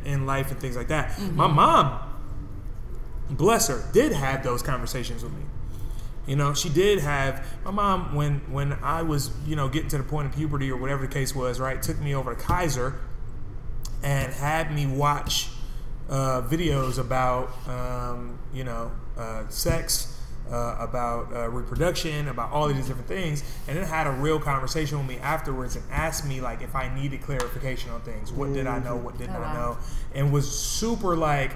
in 0.04 0.26
life 0.26 0.50
and 0.50 0.58
things 0.58 0.76
like 0.76 0.88
that. 0.88 1.10
Mm-hmm. 1.10 1.36
My 1.36 1.46
mom, 1.46 2.00
bless 3.28 3.68
her, 3.68 3.82
did 3.92 4.12
have 4.12 4.42
those 4.42 4.62
conversations 4.62 5.22
with 5.22 5.32
me. 5.32 5.42
You 6.26 6.36
know, 6.36 6.54
she 6.54 6.68
did 6.70 7.00
have 7.00 7.46
my 7.64 7.70
mom 7.72 8.14
when 8.14 8.40
when 8.50 8.72
I 8.82 9.02
was 9.02 9.30
you 9.46 9.54
know 9.54 9.68
getting 9.68 9.90
to 9.90 9.98
the 9.98 10.04
point 10.04 10.28
of 10.28 10.34
puberty 10.34 10.70
or 10.70 10.78
whatever 10.78 11.06
the 11.06 11.12
case 11.12 11.34
was. 11.34 11.60
Right, 11.60 11.82
took 11.82 11.98
me 12.00 12.14
over 12.14 12.34
to 12.34 12.40
Kaiser 12.40 13.00
and 14.02 14.32
had 14.32 14.72
me 14.74 14.86
watch 14.86 15.48
uh, 16.08 16.42
videos 16.42 16.98
about 16.98 17.50
um, 17.68 18.38
you 18.52 18.64
know 18.64 18.90
uh, 19.16 19.46
sex, 19.48 20.18
uh, 20.50 20.76
about 20.80 21.32
uh, 21.32 21.48
reproduction, 21.50 22.28
about 22.28 22.50
all 22.50 22.68
of 22.68 22.74
these 22.76 22.86
different 22.86 23.06
things, 23.08 23.44
and 23.68 23.76
then 23.76 23.86
had 23.86 24.06
a 24.06 24.12
real 24.12 24.40
conversation 24.40 24.98
with 24.98 25.06
me 25.06 25.18
afterwards 25.18 25.76
and 25.76 25.84
asked 25.90 26.26
me 26.26 26.40
like 26.40 26.62
if 26.62 26.74
I 26.74 26.92
needed 26.94 27.22
clarification 27.22 27.90
on 27.90 28.00
things. 28.00 28.32
What 28.32 28.52
did 28.52 28.66
I 28.66 28.78
know? 28.80 28.96
What 28.96 29.18
didn't 29.18 29.36
Oh, 29.36 29.42
I 29.42 29.54
know? 29.54 29.78
And 30.14 30.32
was 30.32 30.50
super 30.50 31.16
like 31.16 31.52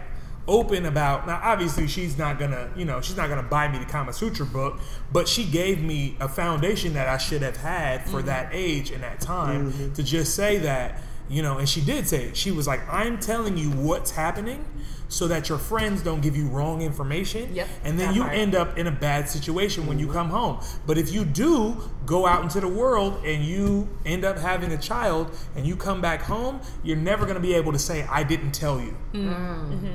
open 0.46 0.84
about 0.84 1.26
now 1.26 1.40
obviously 1.42 1.86
she's 1.88 2.18
not 2.18 2.38
gonna 2.38 2.70
you 2.76 2.84
know 2.84 3.00
she's 3.00 3.16
not 3.16 3.30
gonna 3.30 3.42
buy 3.42 3.66
me 3.66 3.78
the 3.78 3.84
kama 3.86 4.12
sutra 4.12 4.44
book 4.44 4.78
but 5.10 5.26
she 5.26 5.42
gave 5.46 5.82
me 5.82 6.14
a 6.20 6.28
foundation 6.28 6.92
that 6.92 7.08
i 7.08 7.16
should 7.16 7.40
have 7.40 7.56
had 7.56 8.04
for 8.10 8.20
that 8.20 8.50
age 8.52 8.90
and 8.90 9.02
that 9.02 9.18
time 9.22 9.72
to 9.94 10.02
just 10.02 10.34
say 10.36 10.58
that 10.58 11.00
you 11.28 11.42
know 11.42 11.58
and 11.58 11.68
she 11.68 11.80
did 11.80 12.06
say 12.06 12.24
it 12.24 12.36
she 12.36 12.50
was 12.50 12.66
like 12.66 12.80
i'm 12.92 13.18
telling 13.18 13.56
you 13.56 13.70
what's 13.70 14.10
happening 14.10 14.64
so 15.08 15.28
that 15.28 15.48
your 15.48 15.58
friends 15.58 16.02
don't 16.02 16.20
give 16.20 16.36
you 16.36 16.48
wrong 16.48 16.82
information 16.82 17.54
Yep, 17.54 17.68
and 17.84 18.00
then 18.00 18.14
you 18.14 18.22
part. 18.22 18.34
end 18.34 18.54
up 18.54 18.78
in 18.78 18.86
a 18.86 18.90
bad 18.90 19.28
situation 19.28 19.86
when 19.86 19.98
you 19.98 20.06
mm-hmm. 20.06 20.14
come 20.14 20.30
home 20.30 20.60
but 20.86 20.98
if 20.98 21.12
you 21.12 21.24
do 21.24 21.76
go 22.04 22.26
out 22.26 22.42
into 22.42 22.60
the 22.60 22.68
world 22.68 23.22
and 23.24 23.44
you 23.44 23.88
end 24.04 24.24
up 24.24 24.38
having 24.38 24.72
a 24.72 24.78
child 24.78 25.30
and 25.56 25.66
you 25.66 25.76
come 25.76 26.00
back 26.00 26.22
home 26.22 26.60
you're 26.82 26.96
never 26.96 27.24
going 27.24 27.36
to 27.36 27.40
be 27.40 27.54
able 27.54 27.72
to 27.72 27.78
say 27.78 28.02
i 28.10 28.22
didn't 28.22 28.52
tell 28.52 28.80
you 28.80 28.96
mm-hmm. 29.12 29.28
Mm-hmm. 29.28 29.94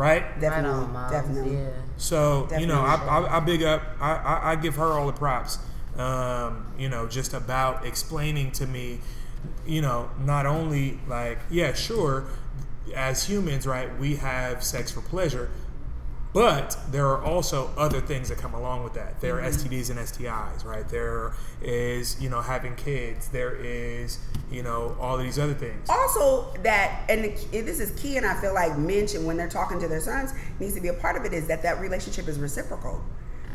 right 0.00 0.40
definitely 0.40 0.70
right 0.70 0.84
on, 0.84 0.92
moms. 0.92 1.12
definitely 1.12 1.54
Yeah. 1.54 1.70
so 1.96 2.48
you 2.58 2.66
know, 2.66 2.80
I, 2.80 2.94
I, 2.94 3.36
I 3.36 3.40
big 3.40 3.62
up. 3.62 3.82
I, 4.00 4.14
I, 4.14 4.50
I 4.52 4.56
give 4.56 4.76
her 4.76 4.84
all 4.84 5.06
the 5.06 5.12
props. 5.12 5.58
Um, 5.96 6.66
you 6.78 6.88
know, 6.88 7.08
just 7.08 7.34
about 7.34 7.84
explaining 7.84 8.52
to 8.52 8.66
me, 8.66 9.00
you 9.66 9.82
know, 9.82 10.10
not 10.20 10.46
only 10.46 10.98
like 11.08 11.38
yeah, 11.50 11.74
sure, 11.74 12.26
as 12.94 13.24
humans, 13.24 13.66
right, 13.66 13.96
we 13.98 14.16
have 14.16 14.62
sex 14.64 14.90
for 14.90 15.00
pleasure, 15.00 15.50
but 16.32 16.76
there 16.90 17.06
are 17.06 17.22
also 17.22 17.70
other 17.76 18.00
things 18.00 18.28
that 18.28 18.38
come 18.38 18.54
along 18.54 18.84
with 18.84 18.94
that. 18.94 19.20
There 19.20 19.40
are 19.40 19.42
mm-hmm. 19.42 19.68
STDs 19.68 19.90
and 19.90 19.98
STIs, 19.98 20.64
right? 20.64 20.88
There 20.88 21.34
is 21.62 22.20
you 22.20 22.28
know 22.28 22.40
having 22.40 22.74
kids. 22.76 23.28
There 23.28 23.54
is 23.56 24.18
you 24.50 24.62
know 24.62 24.96
all 25.00 25.16
of 25.16 25.22
these 25.22 25.38
other 25.38 25.54
things. 25.54 25.88
also 25.90 26.52
that 26.62 27.04
and 27.08 27.24
the, 27.24 27.60
this 27.60 27.80
is 27.80 27.90
key 28.00 28.16
and 28.16 28.24
i 28.24 28.34
feel 28.40 28.54
like 28.54 28.76
men 28.78 29.06
should 29.06 29.24
when 29.24 29.36
they're 29.36 29.48
talking 29.48 29.78
to 29.78 29.88
their 29.88 30.00
sons 30.00 30.32
needs 30.58 30.74
to 30.74 30.80
be 30.80 30.88
a 30.88 30.94
part 30.94 31.16
of 31.16 31.24
it 31.24 31.32
is 31.32 31.46
that 31.46 31.62
that 31.62 31.78
relationship 31.80 32.26
is 32.28 32.38
reciprocal 32.38 33.02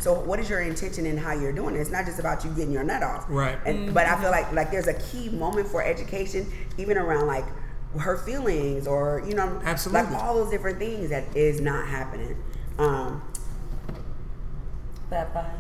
so 0.04 0.14
what 0.14 0.38
is 0.40 0.50
your 0.50 0.60
intention 0.62 1.06
in 1.06 1.16
how 1.18 1.32
you're 1.34 1.54
doing 1.54 1.76
it 1.76 1.80
it's 1.80 1.90
not 1.92 2.06
just 2.06 2.20
about 2.20 2.44
you 2.44 2.50
getting 2.52 2.72
your 2.72 2.84
nut 2.84 3.02
off 3.02 3.26
Right. 3.30 3.58
and 3.66 3.94
but 3.94 4.06
i 4.06 4.20
feel 4.22 4.32
like 4.32 4.52
like 4.52 4.70
there's 4.70 4.88
a 4.88 4.94
key 4.96 5.30
moment 5.30 5.68
for 5.68 5.82
education 5.84 6.46
even 6.78 6.98
around 6.98 7.26
like 7.28 7.46
her 8.00 8.18
feelings 8.18 8.86
or 8.88 9.24
you 9.28 9.34
know 9.36 9.62
Absolutely. 9.64 10.12
like 10.14 10.24
all 10.24 10.36
those 10.36 10.50
different 10.52 10.78
things 10.80 11.10
that 11.10 11.36
is 11.36 11.62
not 11.62 11.88
happening 11.88 12.36
um 12.80 13.22
Fab 15.10 15.32
five 15.34 15.52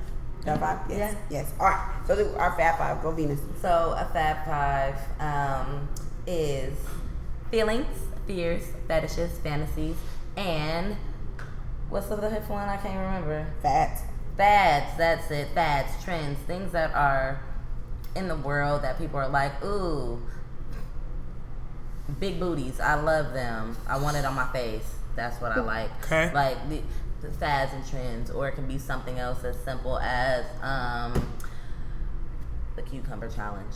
Fab 0.44 0.60
five? 0.60 0.80
Yes. 0.90 1.15
Yes. 1.30 1.53
All 1.60 1.68
right. 1.68 1.90
So 2.06 2.15
do 2.15 2.30
our 2.36 2.53
Fab 2.57 2.78
five. 2.78 3.02
Go 3.02 3.11
Venus. 3.11 3.40
So 3.61 3.95
a 3.98 4.06
Fab 4.11 4.45
Five 4.45 4.95
um, 5.22 5.88
is 6.28 6.74
feelings, 7.49 7.88
fears, 8.28 8.64
fetishes, 8.88 9.38
fantasies, 9.40 9.95
and 10.36 10.98
what's 11.90 12.07
the 12.07 12.18
fifth 12.18 12.49
one? 12.49 12.68
I 12.68 12.76
can't 12.78 12.98
remember. 12.99 13.48
Fats. 13.61 14.02
Fads. 14.38 14.98
That's 14.98 15.30
it. 15.32 15.50
Fads, 15.54 16.04
trends, 16.04 16.40
things 16.40 16.72
that 16.72 16.94
are 16.94 17.42
in 18.16 18.28
the 18.28 18.36
world 18.36 18.84
that 18.84 18.98
people 18.98 19.20
are 19.20 19.30
like, 19.30 19.64
ooh, 19.64 20.22
big 22.20 22.40
booties. 22.40 22.80
I 22.80 22.96
love 22.96 23.34
them. 23.34 23.78
I 23.88 23.98
want 23.98 24.18
it 24.18 24.26
on 24.26 24.36
my 24.36 24.48
face. 24.52 24.96
That's 25.16 25.40
what 25.42 25.52
I 25.52 25.62
like. 25.62 25.92
Okay. 26.06 26.34
Like 26.34 26.70
the, 26.70 26.82
the 27.22 27.32
fads 27.32 27.74
and 27.74 27.88
trends, 27.88 28.32
or 28.32 28.48
it 28.48 28.54
can 28.54 28.68
be 28.68 28.78
something 28.78 29.20
else 29.20 29.44
as 29.44 29.58
simple 29.60 30.00
as 30.00 30.46
um, 30.62 31.14
the 32.76 32.82
cucumber 32.82 33.30
challenge, 33.30 33.76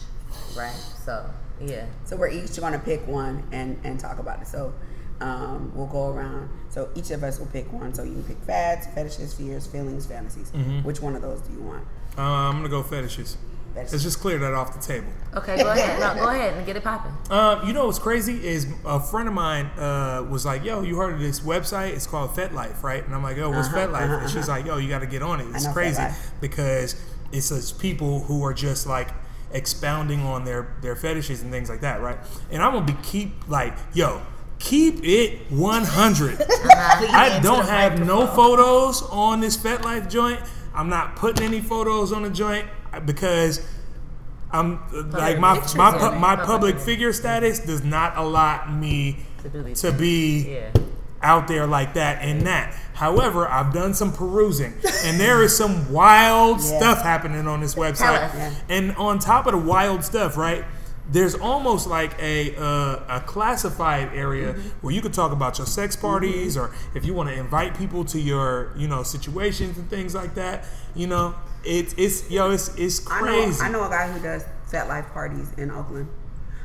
right? 0.55 0.75
So 1.05 1.29
yeah. 1.61 1.85
So 2.05 2.15
we're 2.15 2.29
each 2.29 2.59
going 2.59 2.73
to 2.73 2.79
pick 2.79 3.07
one 3.07 3.43
and 3.51 3.79
and 3.83 3.99
talk 3.99 4.19
about 4.19 4.41
it. 4.41 4.47
So 4.47 4.73
um, 5.21 5.71
we'll 5.75 5.87
go 5.87 6.09
around. 6.09 6.49
So 6.69 6.89
each 6.95 7.11
of 7.11 7.23
us 7.23 7.39
will 7.39 7.47
pick 7.47 7.71
one. 7.73 7.93
So 7.93 8.03
you 8.03 8.13
can 8.13 8.23
pick 8.23 8.37
fads, 8.43 8.87
fetishes, 8.87 9.33
fears, 9.33 9.65
feelings, 9.67 10.05
fantasies. 10.05 10.51
Which 10.83 11.01
one 11.01 11.15
of 11.15 11.21
those 11.21 11.41
do 11.41 11.53
you 11.53 11.61
want? 11.61 11.83
Uh, 12.17 12.21
I'm 12.21 12.57
gonna 12.57 12.69
go 12.69 12.83
fetishes. 12.83 13.37
Fetishes. 13.73 13.93
Let's 13.93 14.03
just 14.03 14.19
clear 14.21 14.39
that 14.39 14.53
off 14.53 14.73
the 14.73 14.79
table. 14.85 15.07
Okay, 15.35 15.57
go 15.57 15.69
ahead. 15.69 15.99
No, 15.99 16.15
go 16.23 16.29
ahead 16.29 16.55
and 16.55 16.65
get 16.65 16.75
it 16.75 16.83
popping. 16.83 17.11
Uh, 17.29 17.63
you 17.65 17.73
know 17.73 17.85
what's 17.85 17.99
crazy 17.99 18.45
is 18.47 18.65
a 18.85 18.99
friend 18.99 19.27
of 19.27 19.33
mine 19.35 19.67
uh, 19.77 20.25
was 20.29 20.45
like, 20.45 20.63
"Yo, 20.63 20.81
you 20.81 20.95
heard 20.97 21.13
of 21.13 21.19
this 21.19 21.41
website? 21.41 21.93
It's 21.93 22.07
called 22.07 22.31
FetLife, 22.31 22.81
right?" 22.81 23.05
And 23.05 23.13
I'm 23.13 23.21
like, 23.21 23.37
"Yo, 23.37 23.49
what's 23.51 23.69
FetLife?" 23.69 24.21
And 24.21 24.29
she's 24.29 24.47
like, 24.47 24.65
"Yo, 24.65 24.77
you 24.77 24.89
got 24.89 24.99
to 24.99 25.05
get 25.07 25.21
on 25.21 25.41
it. 25.41 25.47
It's 25.53 25.67
crazy 25.73 26.01
FetLife. 26.01 26.31
because 26.41 26.95
it's 27.31 27.49
just 27.49 27.77
people 27.79 28.21
who 28.21 28.43
are 28.45 28.53
just 28.53 28.87
like 28.87 29.09
expounding 29.51 30.21
on 30.21 30.43
their 30.43 30.75
their 30.81 30.95
fetishes 30.95 31.41
and 31.41 31.51
things 31.51 31.69
like 31.69 31.81
that, 31.81 32.01
right?" 32.01 32.17
And 32.51 32.63
I'm 32.63 32.73
gonna 32.73 32.85
be 32.85 32.97
keep 33.03 33.47
like, 33.47 33.75
"Yo." 33.93 34.21
Keep 34.59 35.03
it 35.03 35.51
100. 35.51 36.41
Uh-huh. 36.69 37.07
I 37.11 37.39
don't 37.39 37.65
have 37.65 38.05
no 38.05 38.27
photos 38.27 39.01
on 39.03 39.39
this 39.39 39.55
FetLife 39.57 40.09
joint. 40.09 40.39
I'm 40.73 40.89
not 40.89 41.15
putting 41.15 41.45
any 41.45 41.59
photos 41.61 42.11
on 42.11 42.23
the 42.23 42.29
joint 42.29 42.67
uh, 42.93 42.99
because 42.99 43.65
I'm 44.51 44.79
uh, 44.93 45.03
like 45.17 45.39
my 45.39 45.55
pictures 45.55 45.75
my 45.75 45.91
pu- 45.91 46.19
my 46.19 46.35
Public 46.35 46.45
public 46.47 46.79
figure 46.79 47.13
status 47.13 47.59
does 47.59 47.83
not 47.83 48.17
allow 48.17 48.65
me 48.69 49.17
To 49.43 49.73
to 49.75 49.91
be 49.91 50.53
Yeah. 50.53 50.69
out 51.21 51.47
there 51.47 51.65
like 51.67 51.93
that 51.95 52.21
and 52.21 52.41
that. 52.47 52.73
However, 52.93 53.47
I've 53.47 53.73
done 53.73 53.93
some 53.93 54.11
perusing, 54.13 54.73
and 55.03 55.19
there 55.19 55.41
is 55.43 55.55
some 55.55 55.91
wild 55.91 56.57
Yeah. 56.61 56.77
stuff 56.77 57.01
happening 57.01 57.47
on 57.47 57.61
this 57.61 57.75
website. 57.75 58.33
Yeah. 58.33 58.53
And 58.69 58.95
on 58.97 59.19
top 59.19 59.45
of 59.47 59.53
the 59.53 59.59
wild 59.59 60.03
stuff, 60.03 60.37
right? 60.37 60.63
There's 61.09 61.35
almost 61.35 61.87
like 61.87 62.13
a 62.21 62.55
uh, 62.57 63.17
a 63.17 63.23
classified 63.25 64.13
area 64.13 64.53
Mm-hmm. 64.53 64.69
where 64.81 64.93
you 64.93 65.01
could 65.01 65.13
talk 65.13 65.31
about 65.31 65.57
your 65.57 65.67
sex 65.67 65.95
parties, 65.95 66.57
or 66.57 66.71
if 66.93 67.05
you 67.05 67.13
want 67.13 67.29
to 67.29 67.35
invite 67.35 67.77
people 67.77 68.03
to 68.05 68.19
your 68.19 68.73
you 68.75 68.87
know 68.87 69.03
situations 69.03 69.77
and 69.77 69.89
things 69.89 70.13
like 70.13 70.35
that. 70.35 70.65
You 70.95 71.07
know, 71.07 71.35
it's 71.63 71.93
it's 71.97 72.29
yo, 72.29 72.51
it's 72.51 72.75
it's 72.77 73.09
I 73.09 73.19
know, 73.21 73.25
crazy. 73.25 73.61
I 73.63 73.69
know 73.69 73.85
a 73.85 73.89
guy 73.89 74.11
who 74.11 74.19
does 74.21 74.43
FetLife 74.71 75.11
parties 75.13 75.51
in 75.57 75.71
Oakland. 75.71 76.09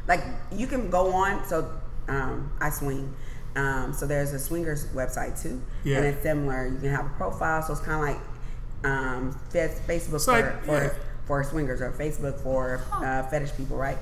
Like 0.09 0.23
you 0.51 0.67
can 0.67 0.91
go 0.91 1.13
on. 1.13 1.45
So 1.47 1.71
um, 2.09 2.51
I 2.61 2.71
swing. 2.71 3.15
Um, 3.55 3.93
so 3.93 4.07
there's 4.07 4.33
a 4.33 4.39
swingers 4.39 4.87
website 4.87 5.41
too, 5.41 5.61
Yeah. 5.85 5.99
and 5.99 6.07
it's 6.07 6.23
similar. 6.23 6.67
You 6.67 6.79
can 6.79 6.91
have 6.91 7.07
a 7.07 7.11
profile, 7.11 7.63
so 7.63 7.75
it's 7.75 7.83
kind 7.83 8.01
of 8.03 8.09
like 8.09 8.91
um, 8.91 9.39
Facebook 9.53 10.25
for, 10.25 10.61
for 10.65 10.85
yeah. 10.85 10.93
for 11.27 11.45
swingers 11.45 11.81
or 11.81 11.93
Facebook 11.93 12.41
for 12.41 12.83
uh, 12.93 13.23
fetish 13.25 13.55
people, 13.57 13.77
right? 13.77 13.99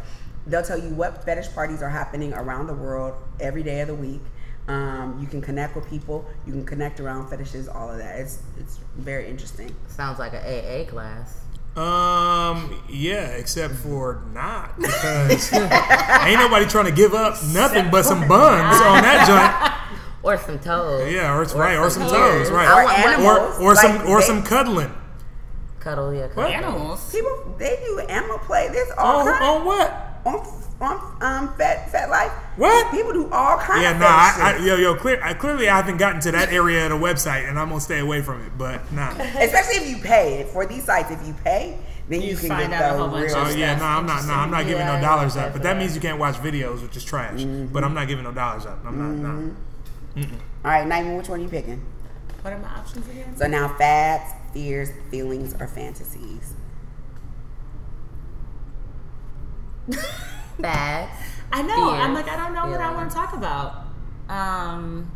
They'll 0.47 0.62
tell 0.62 0.79
you 0.79 0.91
what 0.91 1.25
fetish 1.25 1.53
parties 1.55 1.83
are 1.83 1.89
happening 1.91 2.33
around 2.35 2.67
the 2.67 2.75
world 2.75 3.15
every 3.39 3.62
day 3.62 3.81
of 3.81 3.89
the 3.89 3.95
week. 3.95 4.23
Um, 4.69 5.19
you 5.21 5.27
can 5.27 5.41
connect 5.41 5.75
with 5.75 5.89
people. 5.89 6.25
You 6.47 6.53
can 6.53 6.65
connect 6.65 7.01
around 7.01 7.29
fetishes, 7.29 7.69
all 7.69 7.91
of 7.91 7.99
that. 7.99 8.19
It's 8.21 8.39
it's 8.59 8.79
very 8.97 9.29
interesting. 9.29 9.75
Sounds 9.89 10.19
like 10.19 10.33
an 10.33 10.41
AA 10.45 10.89
class. 10.89 11.39
Um, 11.77 12.83
yeah, 12.89 13.29
except 13.29 13.75
for 13.75 14.23
not 14.35 14.77
because 14.79 15.53
ain't 15.53 16.41
nobody 16.41 16.67
trying 16.67 16.87
to 16.87 16.93
give 16.93 17.15
up 17.15 17.35
nothing 17.53 17.91
but 17.91 18.05
some 18.05 18.21
buns 18.29 18.77
on 18.81 19.03
that 19.03 19.27
joint. 19.27 19.77
Or 20.23 20.37
some 20.37 20.59
toes. 20.59 21.11
Yeah, 21.11 21.35
or 21.35 21.41
it's 21.43 21.55
right, 21.55 21.79
or 21.79 21.89
some 21.89 22.03
ears. 22.03 22.12
toes, 22.12 22.51
right, 22.51 22.69
Or 22.85 22.91
animals. 22.91 23.59
or 23.59 23.71
or 23.71 23.75
some 23.75 23.97
Like, 23.97 24.07
or 24.07 24.21
they- 24.21 24.27
some 24.27 24.43
cuddling. 24.43 24.93
Cuddle, 25.79 26.12
yeah. 26.12 26.29
Cuddle. 26.29 26.45
Animals. 26.45 27.11
People 27.11 27.55
they 27.59 27.81
do 27.87 28.01
animal 28.01 28.37
play. 28.41 28.69
There's 28.71 28.91
all 28.99 29.21
On, 29.21 29.27
kinds 29.27 29.43
on 29.43 29.65
what? 29.65 30.10
On 30.24 30.47
on 30.80 30.97
um 31.20 31.52
fat 31.56 31.90
FetLife. 31.92 32.30
What? 32.56 32.90
People 32.90 33.12
do 33.12 33.28
all 33.30 33.59
kinds 33.59 33.82
Yeah, 33.82 33.92
of 33.92 34.01
nah, 34.01 34.06
I, 34.06 34.56
I, 34.59 34.64
yo, 34.64 34.76
yo, 34.76 34.94
clear, 34.94 35.20
I, 35.22 35.34
clearly 35.34 35.68
I 35.68 35.76
haven't 35.76 35.98
gotten 35.98 36.20
to 36.22 36.32
that 36.32 36.51
area 36.52 36.84
of 36.86 36.98
the 36.98 37.06
website, 37.06 37.48
and 37.48 37.59
I'm 37.59 37.68
gonna 37.68 37.80
stay 37.80 37.98
away 38.01 38.22
from 38.22 38.42
it. 38.42 38.52
But 38.56 38.90
nah. 38.92 39.10
Especially 39.10 39.76
if 39.76 39.88
you 39.88 39.98
pay 40.02 40.47
for 40.52 40.64
these 40.66 40.84
sites. 40.84 41.10
If 41.10 41.26
you 41.26 41.34
pay, 41.44 41.78
then 42.09 42.22
you, 42.22 42.30
You 42.30 42.36
can 42.36 42.48
find 42.48 42.70
get 42.70 42.82
out 42.82 42.90
a 42.90 42.97
the 42.97 43.02
whole 43.02 43.09
bunch 43.10 43.26
real. 43.32 43.36
of 43.42 43.48
Oh 43.48 43.51
yeah, 43.51 43.76
stuff. 43.76 43.80
no, 43.80 43.86
I'm 43.86 44.06
not. 44.06 44.24
No, 44.26 44.32
I'm 44.34 44.51
not 44.51 44.66
giving 44.66 44.78
Yeah, 44.86 44.97
no 44.97 45.01
dollars 45.02 45.36
know 45.36 45.42
up. 45.42 45.52
But 45.52 45.62
that. 45.62 45.74
that 45.74 45.78
means 45.78 45.94
you 45.94 46.01
can't 46.01 46.18
watch 46.18 46.36
videos, 46.36 46.82
which 46.82 46.97
is 46.97 47.05
trash. 47.05 47.44
But 47.44 47.84
I'm 47.84 47.94
not 47.94 48.09
giving 48.09 48.24
no 48.24 48.32
dollars 48.32 48.66
up. 48.66 48.78
I'm 48.84 49.20
not. 49.20 49.55
Nah. 50.16 50.24
All 50.64 50.70
right, 50.70 50.86
Niema, 50.86 51.16
which 51.16 51.28
one 51.28 51.40
are 51.40 51.42
you 51.42 51.48
picking? 51.48 51.80
What 52.42 52.52
are 52.55 52.59
my 52.59 52.68
options 52.68 53.06
again? 53.09 53.36
So 53.36 53.47
now, 53.47 53.68
fads, 53.76 54.32
fears, 54.52 54.90
feelings, 55.10 55.55
or 55.60 55.66
fantasies. 55.66 56.55
Fads. 60.61 61.12
I 61.53 61.62
know. 61.62 61.91
I'm 61.91 62.15
like, 62.15 62.29
I 62.29 62.37
don't 62.37 62.55
know 62.55 62.71
what 62.71 62.81
I 62.81 62.93
want 62.95 63.11
to 63.11 63.15
talk 63.17 63.33
about. 63.35 63.85
Um. 64.29 65.11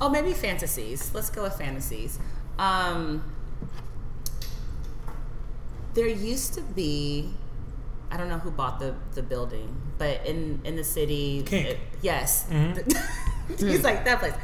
Oh, 0.00 0.08
maybe 0.08 0.32
fantasies. 0.32 1.12
Let's 1.14 1.30
go 1.30 1.42
with 1.44 1.54
fantasies. 1.56 2.18
Um. 2.58 3.22
There 5.94 6.06
used 6.06 6.54
to 6.54 6.60
be, 6.62 7.34
I 8.10 8.16
don't 8.16 8.28
know 8.28 8.38
who 8.38 8.50
bought 8.50 8.78
the 8.78 8.94
the 9.14 9.22
building, 9.22 9.76
but 9.98 10.24
in 10.24 10.60
in 10.64 10.76
the 10.76 10.84
city, 10.84 11.42
Kink. 11.44 11.66
it- 11.66 11.78
yes, 12.00 12.46
he's 13.58 13.82
like 13.82 14.04
that 14.04 14.20
place. 14.20 14.34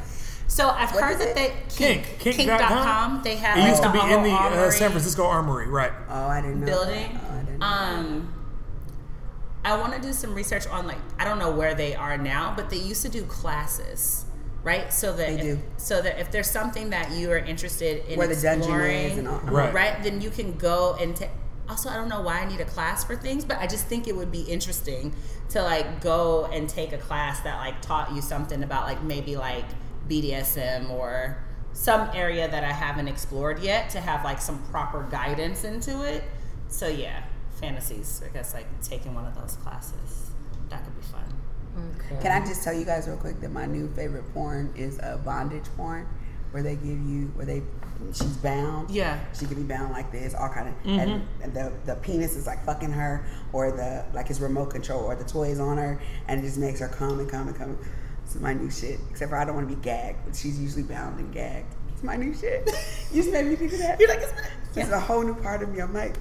So 0.49 0.69
I've 0.69 0.93
What 0.93 1.03
heard 1.03 1.11
is 1.13 1.17
that 1.19 1.35
they 1.35 1.53
Kink, 1.69 2.03
kink, 2.19 2.35
kink.com? 2.37 2.57
kink.com. 2.59 3.21
They 3.23 3.35
have 3.35 3.57
It 3.57 3.69
used 3.69 3.83
to 3.83 3.91
be 3.91 3.99
in 3.99 4.23
the 4.23 4.31
uh, 4.31 4.71
San 4.71 4.91
Francisco 4.91 5.25
Armory, 5.25 5.67
right? 5.67 5.91
Oh, 6.09 6.27
I 6.27 6.39
didn't 6.41 6.61
know. 6.61 6.65
building. 6.67 7.13
that. 7.13 7.21
Oh, 7.29 7.33
I 7.35 7.39
didn't 7.43 7.59
know. 7.59 7.65
Um, 7.65 8.33
I 9.67 9.77
want 9.77 9.93
to 9.93 9.99
do 10.01 10.13
some 10.13 10.33
research 10.33 10.65
on 10.67 10.87
like 10.87 10.97
I 11.19 11.25
don't 11.25 11.39
know 11.39 11.51
where 11.51 11.75
they 11.75 11.93
are 11.93 12.17
now, 12.17 12.53
but 12.55 12.69
they 12.69 12.77
used 12.77 13.01
to 13.01 13.09
do 13.09 13.23
classes, 13.23 14.23
right? 14.63 14.93
So 14.93 15.11
that 15.11 15.27
They 15.27 15.33
if, 15.35 15.57
do. 15.57 15.59
so 15.75 16.01
that 16.01 16.17
if 16.19 16.31
there's 16.31 16.49
something 16.49 16.89
that 16.91 17.11
you 17.11 17.29
are 17.31 17.37
interested 17.37 18.05
in 18.09 18.17
Where 18.17 18.27
the 18.29 18.41
dungeon 18.41 18.79
is 18.79 19.17
and 19.17 19.27
all. 19.27 19.39
Right. 19.39 19.73
right, 19.73 20.01
then 20.03 20.21
you 20.21 20.29
can 20.29 20.53
go 20.57 20.95
and 21.01 21.13
take. 21.13 21.31
Also, 21.67 21.89
I 21.89 21.97
don't 21.97 22.07
know 22.07 22.21
why 22.21 22.39
I 22.39 22.45
need 22.45 22.61
a 22.61 22.65
class 22.65 23.03
for 23.03 23.17
things, 23.17 23.43
but 23.43 23.57
I 23.57 23.67
just 23.67 23.87
think 23.87 24.07
it 24.07 24.15
would 24.15 24.31
be 24.31 24.43
interesting 24.43 25.13
to 25.49 25.61
like 25.61 25.99
go 25.99 26.45
and 26.45 26.69
take 26.69 26.93
a 26.93 26.97
class 26.97 27.41
that 27.41 27.57
like 27.57 27.81
taught 27.81 28.13
you 28.15 28.21
something 28.21 28.63
about 28.63 28.85
like 28.85 29.03
maybe 29.03 29.35
like 29.35 29.65
BDSM 30.07 30.89
or 30.91 31.43
some 31.73 32.09
area 32.13 32.49
that 32.49 32.63
I 32.63 32.71
haven't 32.71 33.09
explored 33.09 33.59
yet 33.59 33.89
to 33.89 33.99
have 33.99 34.23
like 34.23 34.39
some 34.39 34.63
proper 34.71 35.03
guidance 35.11 35.65
into 35.65 36.03
it. 36.03 36.23
So 36.69 36.87
yeah, 36.87 37.23
fantasies. 37.59 38.21
I 38.25 38.33
guess 38.33 38.53
like 38.53 38.67
taking 38.81 39.13
one 39.13 39.25
of 39.25 39.35
those 39.35 39.55
classes 39.57 40.31
that 40.69 40.83
could 40.83 40.95
be 40.95 41.07
fun. 41.07 41.23
Okay. 41.99 42.21
Can 42.21 42.31
I 42.31 42.45
just 42.45 42.63
tell 42.63 42.73
you 42.73 42.85
guys 42.85 43.07
real 43.07 43.17
quick 43.17 43.39
that 43.41 43.51
my 43.51 43.65
new 43.65 43.87
favorite 43.89 44.33
porn 44.33 44.73
is 44.75 44.99
uh, 44.99 45.17
bondage 45.23 45.65
porn, 45.75 46.07
where 46.51 46.63
they 46.63 46.75
give 46.75 46.99
you 47.01 47.31
where 47.35 47.45
they 47.45 47.61
she's 48.13 48.37
bound. 48.37 48.89
Yeah. 48.89 49.19
She 49.37 49.45
can 49.45 49.55
be 49.55 49.63
bound 49.63 49.91
like 49.91 50.11
this, 50.11 50.33
all 50.33 50.49
kind 50.49 50.69
of, 50.69 50.75
and, 50.85 51.27
and 51.41 51.53
the 51.53 51.71
the 51.85 51.95
penis 51.95 52.35
is 52.35 52.47
like 52.47 52.63
fucking 52.65 52.91
her, 52.91 53.25
or 53.53 53.71
the 53.71 54.05
like 54.13 54.27
his 54.27 54.39
remote 54.41 54.71
control, 54.71 55.03
or 55.03 55.15
the 55.15 55.23
toys 55.23 55.59
on 55.59 55.77
her, 55.77 55.99
and 56.27 56.39
it 56.39 56.43
just 56.43 56.57
makes 56.57 56.79
her 56.79 56.87
come 56.87 57.19
and 57.19 57.29
come 57.29 57.47
and 57.47 57.57
come. 57.57 57.77
It's 58.25 58.35
my 58.35 58.53
new 58.53 58.69
shit. 58.69 58.99
Except 59.09 59.29
for 59.29 59.37
I 59.37 59.45
don't 59.45 59.55
want 59.55 59.69
to 59.69 59.75
be 59.75 59.81
gagged, 59.81 60.19
but 60.25 60.35
she's 60.35 60.59
usually 60.59 60.83
bound 60.83 61.19
and 61.19 61.33
gagged. 61.33 61.73
It's 61.93 62.03
my 62.03 62.15
new 62.17 62.33
shit. 62.33 62.69
you 63.11 63.21
just 63.21 63.31
made 63.31 63.45
me 63.45 63.55
think 63.55 63.73
of 63.73 63.79
that. 63.79 63.99
You're 63.99 64.09
like, 64.09 64.19
it's 64.19 64.33
This 64.73 64.87
is 64.87 64.91
a 64.91 64.99
whole 64.99 65.23
new 65.23 65.35
part 65.35 65.63
of 65.63 65.69
me. 65.69 65.79
I'm 65.79 65.93
like, 65.93 66.15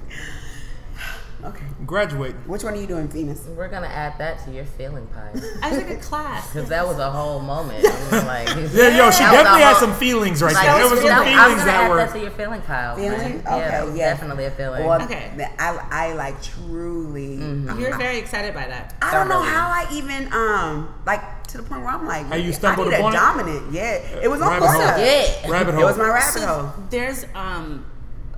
okay. 1.44 1.64
Graduate. 1.84 2.34
Which 2.46 2.64
one 2.64 2.74
are 2.74 2.80
you 2.80 2.86
doing, 2.86 3.08
Venus? 3.08 3.44
We're 3.46 3.68
gonna 3.68 3.86
add 3.86 4.18
that 4.18 4.44
to 4.44 4.50
your 4.52 4.64
feeling 4.64 5.06
pie 5.08 5.32
I 5.62 5.70
took 5.70 5.88
a 5.90 5.96
class. 6.00 6.52
because 6.52 6.68
that 6.70 6.86
was 6.86 6.98
a 6.98 7.10
whole 7.10 7.40
moment. 7.40 7.84
I 7.86 8.10
mean, 8.10 8.26
like, 8.26 8.48
Yeah, 8.72 8.96
yo, 8.96 9.10
she 9.10 9.18
that 9.22 9.32
was 9.32 9.40
a 9.40 9.42
definitely 9.44 9.60
had 9.62 9.76
whole- 9.76 9.88
some 9.88 9.94
feelings 9.94 10.42
right 10.42 10.54
like, 10.54 10.66
there. 10.66 10.74
There 10.78 10.90
was 10.90 11.00
some 11.00 11.10
I 11.10 11.18
was 11.18 11.26
feelings 11.28 11.48
gonna 11.60 11.64
that 11.66 11.74
add 11.84 11.90
were. 11.90 11.96
that 11.96 12.12
to 12.12 12.18
your 12.20 12.30
feeling 12.32 12.60
pile. 12.62 12.96
Feeling? 12.96 13.18
man. 13.18 13.38
Okay, 13.40 13.46
yeah, 13.58 13.94
yeah. 13.94 14.10
definitely 14.14 14.44
a 14.46 14.50
feeling. 14.50 14.84
Well, 14.84 15.02
Okay. 15.02 15.30
I, 15.58 15.86
I 15.90 16.12
like 16.14 16.42
truly. 16.42 17.34
You're 17.36 17.96
very 17.98 18.18
excited 18.18 18.54
by 18.54 18.66
that. 18.66 18.94
I 19.02 19.12
don't 19.12 19.28
know 19.28 19.42
how 19.42 19.68
I 19.68 19.86
even 19.92 20.32
um 20.32 20.92
like 21.06 21.46
to 21.48 21.58
the 21.58 21.62
point 21.62 21.82
where 21.82 21.90
I'm 21.90 22.06
like, 22.06 22.26
How 22.26 22.34
you 22.36 22.48
I 22.48 22.52
stumbled 22.52 22.88
need 22.88 22.94
a 22.94 22.98
upon 22.98 23.12
it? 23.12 23.16
dominant. 23.16 23.72
Yeah, 23.72 23.92
it 24.22 24.28
was 24.30 24.40
on 24.42 24.50
Rabbit 24.50 24.66
hole. 24.68 24.80
Yeah. 25.04 25.48
Rabbit 25.50 25.68
It 25.70 25.74
hole. 25.76 25.84
was 25.84 25.96
my 25.96 26.08
rabbit 26.08 26.40
So 26.40 26.46
hole. 26.46 26.84
there's 26.90 27.24
um 27.34 27.86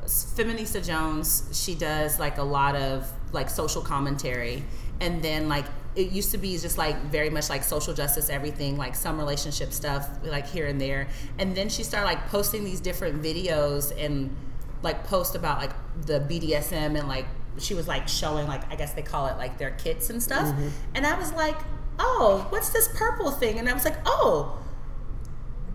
Feminista 0.09 0.85
Jones, 0.85 1.49
she 1.53 1.75
does 1.75 2.19
like 2.19 2.39
a 2.39 2.43
lot 2.43 2.75
of 2.77 3.11
like 3.33 3.51
social 3.51 3.83
commentary, 3.83 4.65
and 5.01 5.23
then 5.23 5.49
like 5.49 5.67
it 5.95 6.13
used 6.13 6.31
to 6.31 6.39
be 6.39 6.57
just 6.57 6.79
like 6.79 6.97
very 7.05 7.31
much 7.31 7.51
like 7.51 7.63
social 7.63 7.93
justice, 7.93 8.31
everything 8.31 8.77
like 8.77 8.95
some 8.95 9.19
relationship 9.19 9.73
stuff, 9.73 10.09
like 10.25 10.47
here 10.47 10.67
and 10.67 10.81
there, 10.81 11.09
and 11.39 11.55
then 11.55 11.69
she 11.69 11.83
started 11.83 12.07
like 12.07 12.27
posting 12.29 12.65
these 12.65 12.81
different 12.81 13.23
videos 13.23 13.93
and 14.03 14.35
like 14.83 15.05
post 15.05 15.35
about 15.35 15.59
like 15.59 15.73
the 16.07 16.21
BDSM 16.21 16.99
and 16.99 17.09
like 17.09 17.27
she 17.59 17.75
was 17.75 17.89
like 17.89 18.09
showing 18.09 18.47
like 18.47 18.71
I 18.73 18.77
guess 18.77 18.93
they 18.95 19.03
call 19.03 19.27
it 19.27 19.37
like 19.37 19.59
their 19.59 19.73
kits 19.73 20.11
and 20.11 20.23
stuff, 20.23 20.47
mm-hmm. 20.47 20.69
and 20.95 21.07
I 21.07 21.19
was 21.19 21.33
like, 21.33 21.59
oh, 21.99 22.47
what's 22.49 22.71
this 22.71 22.89
purple 22.97 23.31
thing? 23.31 23.59
And 23.59 23.69
I 23.69 23.75
was 23.75 23.85
like, 23.85 23.97
oh 24.07 24.59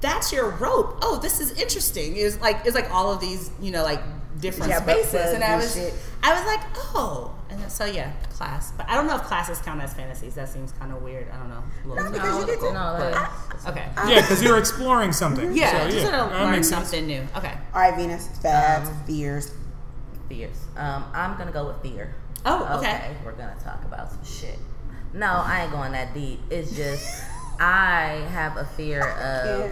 that's 0.03 0.34
your 0.34 0.49
rope. 0.49 0.97
Oh, 1.01 1.18
this 1.18 1.39
is 1.39 1.51
interesting. 1.53 2.18
It's 2.18 2.39
like 2.41 2.65
it's 2.65 2.76
like 2.76 2.91
all 2.91 3.11
of 3.11 3.22
these, 3.22 3.49
you 3.61 3.72
know, 3.72 3.84
like 3.84 4.01
different 4.39 4.69
Yeah, 4.69 4.84
butt 4.85 5.03
spaces, 5.05 5.34
and 5.34 5.43
I 5.43 5.55
was, 5.55 5.73
shit. 5.76 5.93
I 6.23 6.34
was 6.34 6.45
like, 6.45 6.61
oh, 6.95 7.35
and 7.49 7.61
then, 7.61 7.69
so 7.69 7.85
yeah, 7.85 8.11
class. 8.35 8.72
But 8.72 8.89
I 8.89 8.95
don't 8.95 9.07
know 9.07 9.15
if 9.15 9.23
classes 9.23 9.60
count 9.60 9.81
as 9.81 9.93
fantasies. 9.93 10.35
That 10.35 10.49
seems 10.49 10.72
kind 10.73 10.91
of 10.91 11.01
weird. 11.01 11.27
I 11.31 11.38
don't 11.38 11.49
know. 11.49 11.64
A 11.84 11.88
little 11.88 12.03
No, 12.05 12.11
because 12.11 12.39
you 12.39 12.45
get 12.47 12.60
to- 12.61 12.73
No, 12.73 12.95
but- 12.97 13.11
that's- 13.14 13.68
okay. 13.68 13.88
Yeah, 14.07 14.22
because 14.22 14.41
you're 14.43 14.57
exploring 14.57 15.11
something. 15.11 15.53
Yeah, 15.55 15.72
so, 15.72 15.89
just 15.91 15.97
yeah, 15.97 16.03
want 16.19 16.31
to 16.31 16.35
that 16.38 16.43
learn 16.43 16.51
makes 16.51 16.69
sense. 16.69 16.89
something 16.89 17.07
new. 17.07 17.27
Okay. 17.35 17.53
All 17.73 17.81
right, 17.81 17.95
Venus. 17.95 18.27
Fads, 18.41 18.89
Um, 18.89 19.03
fears. 19.05 19.51
fears. 20.30 20.57
Um, 20.77 21.05
I'm 21.14 21.38
gonna 21.38 21.51
go 21.51 21.68
with 21.68 21.81
fear. 21.81 22.15
Oh, 22.45 22.77
okay. 22.80 23.15
We're 23.23 23.34
gonna 23.34 23.55
talk 23.64 23.84
about 23.85 24.10
some 24.11 24.23
shit. 24.26 24.57
No, 25.14 25.27
I 25.45 25.61
ain't 25.64 25.72
going 25.72 25.91
that 25.91 26.14
deep. 26.14 26.39
It's 26.49 26.76
just 26.76 27.23
I 27.60 28.26
have 28.31 28.57
a 28.57 28.65
fear 28.65 29.01
of 29.19 29.72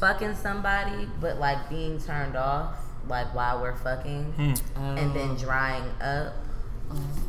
fucking 0.00 0.34
somebody, 0.36 1.06
but 1.20 1.38
like 1.38 1.68
being 1.68 2.00
turned 2.00 2.34
off, 2.36 2.76
like 3.08 3.34
while 3.34 3.60
we're 3.60 3.76
fucking, 3.76 4.24
hmm. 4.32 4.80
and 4.80 5.14
then 5.14 5.30
oh. 5.30 5.36
drying 5.36 5.90
up 6.00 6.34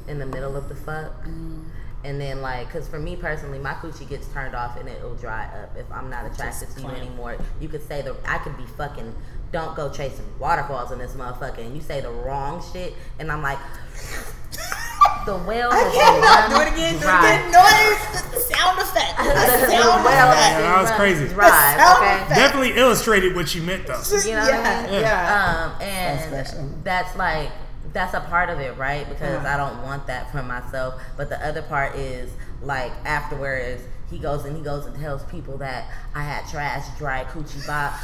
in 0.07 0.19
the 0.19 0.25
middle 0.25 0.55
of 0.55 0.69
the 0.69 0.75
fuck. 0.75 1.23
Mm. 1.25 1.65
And 2.05 2.19
then, 2.19 2.41
like, 2.41 2.69
cause 2.69 2.87
for 2.89 2.99
me 2.99 3.15
personally, 3.15 3.59
my 3.59 3.73
coochie 3.75 4.07
gets 4.07 4.27
turned 4.27 4.55
off 4.55 4.77
and 4.77 4.89
it'll 4.89 5.15
dry 5.15 5.45
up 5.45 5.77
if 5.77 5.89
I'm 5.89 6.09
not 6.09 6.25
attracted 6.25 6.69
to 6.71 6.81
you 6.81 6.87
clamp. 6.87 6.97
anymore. 6.99 7.37
You 7.61 7.69
could 7.69 7.87
say 7.87 8.01
that 8.01 8.13
I 8.25 8.39
could 8.39 8.57
be 8.57 8.65
fucking. 8.65 9.15
Don't 9.53 9.75
go 9.75 9.89
chasing 9.89 10.25
waterfalls 10.39 10.91
in 10.91 10.99
this 10.99 11.13
motherfucker, 11.13 11.59
and 11.59 11.73
you 11.75 11.81
say 11.81 12.01
the 12.01 12.09
wrong 12.11 12.61
shit, 12.73 12.93
and 13.19 13.31
I'm 13.31 13.41
like, 13.41 13.59
the 15.25 15.37
well 15.47 15.71
I 15.71 15.77
has 15.77 15.93
cannot 15.93 16.51
run 16.51 16.59
do 16.59 16.67
it 16.67 16.73
again. 16.73 16.93
Do 16.93 16.99
it 16.99 17.01
dry. 17.03 17.31
again. 17.33 17.51
Noise. 17.51 18.43
Sound 18.43 18.79
effect. 18.79 19.17
the 19.17 19.67
sound 19.77 20.03
well 20.03 20.31
effect. 20.31 20.59
Yeah, 20.59 20.61
that 20.61 20.81
was 20.81 20.91
crazy. 20.91 21.27
Dry, 21.27 21.75
sound 21.77 21.97
okay? 22.03 22.15
effect. 22.15 22.29
Definitely 22.29 22.73
illustrated 22.77 23.35
what 23.35 23.53
you 23.55 23.61
meant, 23.61 23.87
though. 23.87 24.01
You 24.25 24.31
know 24.31 24.39
what 24.41 24.53
I 24.53 24.83
mean? 24.83 24.93
Yeah, 24.93 24.99
yeah. 25.01 25.73
Um, 25.75 25.81
and 25.81 26.33
That's 26.33 26.53
that's 26.83 27.15
like 27.15 27.51
that's 27.93 28.13
a 28.15 28.21
part 28.21 28.49
of 28.49 28.59
it, 28.59 28.75
right? 28.77 29.07
Because 29.07 29.37
Uh-huh. 29.45 29.47
I 29.47 29.57
don't 29.57 29.83
want 29.83 30.07
that 30.07 30.31
for 30.31 30.41
myself. 30.43 30.99
But 31.15 31.29
the 31.29 31.45
other 31.45 31.61
part 31.61 31.95
is 31.95 32.31
like 32.61 32.91
afterwards, 33.05 33.83
he 34.09 34.17
goes 34.19 34.45
and 34.45 34.57
he 34.57 34.63
goes 34.63 34.85
and 34.87 34.95
tells 34.99 35.23
people 35.25 35.57
that 35.59 35.89
I 36.15 36.23
had 36.23 36.47
trash, 36.49 36.85
dry 36.97 37.23
coochie 37.25 37.65
box, 37.67 37.97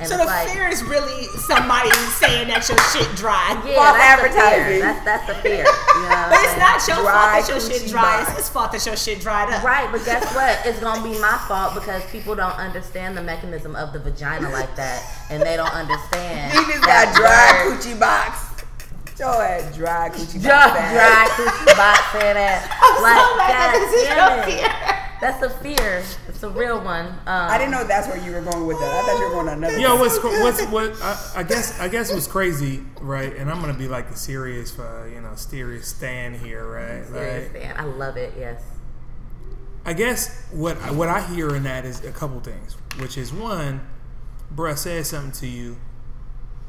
and 0.00 0.08
So 0.08 0.16
the 0.16 0.24
like. 0.24 0.48
fear 0.48 0.66
is 0.68 0.82
really 0.82 1.24
somebody 1.44 1.90
saying 2.18 2.48
that 2.48 2.64
your 2.68 2.80
shit 2.90 3.04
dry. 3.16 3.52
yeah, 3.68 3.76
False 3.76 3.96
that's 4.00 4.22
the 4.22 4.28
fear. 4.32 4.40
advertising. 4.40 4.80
That's 4.80 5.04
that's 5.04 5.26
the 5.28 5.34
fear. 5.44 5.64
You 5.68 6.02
know 6.08 6.26
But 6.32 6.40
it's 6.40 6.56
not 6.58 6.76
your 6.88 7.04
Dry 7.04 7.12
fault 7.12 7.30
that 7.36 7.46
your 7.52 7.60
shit 7.60 7.82
dry. 7.90 8.00
box. 8.02 8.28
It's 8.30 8.38
his 8.40 8.48
fault 8.48 8.72
that 8.72 8.82
your 8.86 8.96
shit 8.96 9.20
dried 9.20 9.52
up. 9.52 9.62
Right, 9.62 9.86
but 9.92 10.00
guess 10.04 10.24
what? 10.34 10.56
It's 10.64 10.80
gonna 10.80 11.04
be 11.04 11.14
my 11.20 11.36
fault 11.46 11.74
because 11.76 12.02
people 12.10 12.34
don't 12.34 12.56
understand 12.56 13.16
the 13.16 13.22
mechanism 13.22 13.76
of 13.76 13.92
the 13.92 13.98
vagina 14.00 14.48
like 14.50 14.74
that, 14.76 15.04
and 15.30 15.42
they 15.42 15.56
don't 15.56 15.72
understand. 15.74 16.52
Venus 16.56 16.80
that 16.88 17.12
got 17.12 17.20
dry 17.20 17.68
word. 17.68 17.78
coochie 17.78 17.98
box. 18.00 18.48
Show 19.20 19.36
that 19.36 19.74
dry 19.76 20.08
coochie 20.08 20.40
box. 20.40 20.48
Dry, 20.48 20.72
dry 20.96 21.28
coochie 21.36 21.76
box 21.76 22.00
said 22.16 22.34
that. 22.40 22.64
I'm 22.80 22.96
so 22.96 23.04
Like, 23.04 23.36
mad 23.36 23.52
that 23.52 23.68
God 23.68 23.84
this 23.84 23.92
is 24.00 24.08
your 24.08 24.32
fear. 24.48 24.96
That's 25.20 25.42
a 25.42 25.50
fear. 25.50 26.02
It's 26.28 26.42
a 26.42 26.48
real 26.48 26.82
one. 26.82 27.06
Um, 27.06 27.16
I 27.26 27.58
didn't 27.58 27.72
know 27.72 27.84
that's 27.84 28.08
where 28.08 28.16
you 28.16 28.32
were 28.32 28.40
going 28.40 28.66
with 28.66 28.78
that. 28.78 28.90
I 28.90 29.02
thought 29.06 29.18
you 29.18 29.24
were 29.26 29.30
going 29.34 29.46
to 29.46 29.52
another. 29.52 29.78
Yo, 29.78 29.96
what's 29.96 30.18
what's 30.22 30.62
what? 30.66 31.02
I, 31.02 31.32
I 31.36 31.42
guess 31.42 31.78
I 31.78 31.88
guess 31.88 32.10
what's 32.12 32.26
crazy, 32.26 32.82
right? 33.00 33.36
And 33.36 33.50
I'm 33.50 33.60
gonna 33.60 33.74
be 33.74 33.86
like 33.88 34.08
the 34.10 34.16
serious, 34.16 34.78
uh, 34.78 35.08
you 35.12 35.20
know, 35.20 35.34
serious 35.34 35.88
stand 35.88 36.36
here, 36.36 36.66
right? 36.66 37.06
Serious 37.06 37.52
Like, 37.52 37.62
fan. 37.62 37.76
I 37.76 37.84
love 37.84 38.16
it. 38.16 38.32
Yes. 38.38 38.62
I 39.84 39.92
guess 39.92 40.46
what 40.52 40.76
what 40.94 41.08
I 41.08 41.20
hear 41.20 41.54
in 41.54 41.64
that 41.64 41.84
is 41.84 42.04
a 42.04 42.12
couple 42.12 42.40
things, 42.40 42.76
which 42.98 43.18
is 43.18 43.32
one, 43.32 43.86
bruh 44.54 44.76
said 44.76 45.04
something 45.06 45.32
to 45.40 45.46
you, 45.46 45.76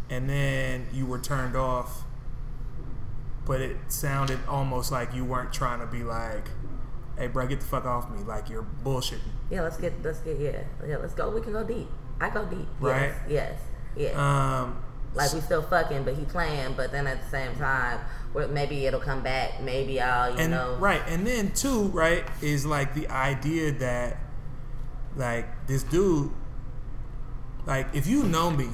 and 0.09 0.29
then 0.29 0.87
you 0.93 1.05
were 1.05 1.19
turned 1.19 1.55
off, 1.55 2.03
but 3.45 3.61
it 3.61 3.77
sounded 3.89 4.39
almost 4.47 4.91
like 4.91 5.13
you 5.13 5.23
weren't 5.25 5.53
trying 5.53 5.79
to 5.79 5.85
be 5.87 6.03
like, 6.03 6.47
"Hey, 7.17 7.27
bro, 7.27 7.47
get 7.47 7.59
the 7.59 7.65
fuck 7.65 7.85
off 7.85 8.09
me!" 8.09 8.23
Like 8.23 8.49
you're 8.49 8.65
bullshitting. 8.83 9.19
Yeah. 9.49 9.61
Let's 9.61 9.77
get. 9.77 9.93
Let's 10.03 10.19
get. 10.19 10.39
Yeah. 10.39 10.63
Yeah. 10.85 10.97
Let's 10.97 11.13
go. 11.13 11.29
We 11.29 11.41
can 11.41 11.53
go 11.53 11.63
deep. 11.63 11.87
I 12.19 12.29
go 12.29 12.45
deep. 12.45 12.67
Right. 12.79 13.13
Yes. 13.27 13.59
Yes. 13.95 14.13
Yeah. 14.13 14.61
Um, 14.61 14.81
like 15.13 15.33
we 15.33 15.41
still 15.41 15.61
fucking, 15.61 16.03
but 16.03 16.15
he 16.15 16.23
playing. 16.25 16.73
But 16.75 16.91
then 16.91 17.07
at 17.07 17.23
the 17.23 17.29
same 17.29 17.55
time, 17.55 17.99
where 18.33 18.47
maybe 18.47 18.85
it'll 18.85 18.99
come 18.99 19.21
back. 19.21 19.61
Maybe 19.61 19.99
I'll, 19.99 20.31
you 20.31 20.37
and 20.37 20.51
know. 20.51 20.77
right, 20.79 21.01
and 21.07 21.25
then 21.27 21.51
two, 21.51 21.83
right, 21.87 22.23
is 22.41 22.65
like 22.65 22.93
the 22.93 23.07
idea 23.09 23.71
that 23.73 24.17
like 25.15 25.67
this 25.67 25.83
dude, 25.83 26.31
like 27.65 27.87
if 27.93 28.07
you 28.07 28.23
know 28.23 28.49
me, 28.49 28.69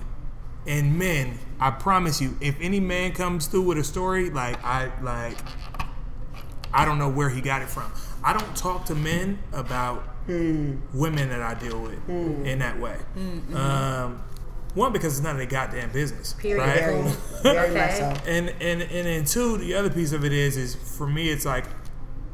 and 0.67 0.97
men, 0.97 1.39
I 1.59 1.71
promise 1.71 2.21
you, 2.21 2.37
if 2.41 2.55
any 2.61 2.79
man 2.79 3.13
comes 3.13 3.47
through 3.47 3.63
with 3.63 3.77
a 3.77 3.83
story, 3.83 4.29
like 4.29 4.63
I 4.63 4.91
like, 5.01 5.37
I 6.73 6.85
don't 6.85 6.99
know 6.99 7.09
where 7.09 7.29
he 7.29 7.41
got 7.41 7.61
it 7.61 7.69
from. 7.69 7.91
I 8.23 8.33
don't 8.33 8.55
talk 8.55 8.85
to 8.85 8.95
men 8.95 9.39
about 9.53 10.01
hmm. 10.25 10.77
women 10.93 11.29
that 11.29 11.41
I 11.41 11.53
deal 11.53 11.81
with 11.81 11.99
hmm. 11.99 12.45
in 12.45 12.59
that 12.59 12.79
way. 12.79 12.97
Hmm, 13.13 13.55
um, 13.55 14.23
one 14.73 14.93
because 14.93 15.17
it's 15.17 15.23
none 15.23 15.31
of 15.31 15.37
their 15.37 15.47
goddamn 15.47 15.91
business, 15.91 16.33
Period. 16.33 16.59
right? 16.59 16.79
Very, 16.79 17.11
very 17.43 17.69
Okay. 17.69 17.95
so. 17.97 18.29
and 18.29 18.49
and 18.61 18.81
and 18.81 19.07
then 19.07 19.25
two, 19.25 19.57
the 19.57 19.73
other 19.73 19.89
piece 19.89 20.11
of 20.11 20.23
it 20.23 20.33
is 20.33 20.57
is 20.57 20.75
for 20.75 21.07
me, 21.07 21.29
it's 21.29 21.45
like 21.45 21.65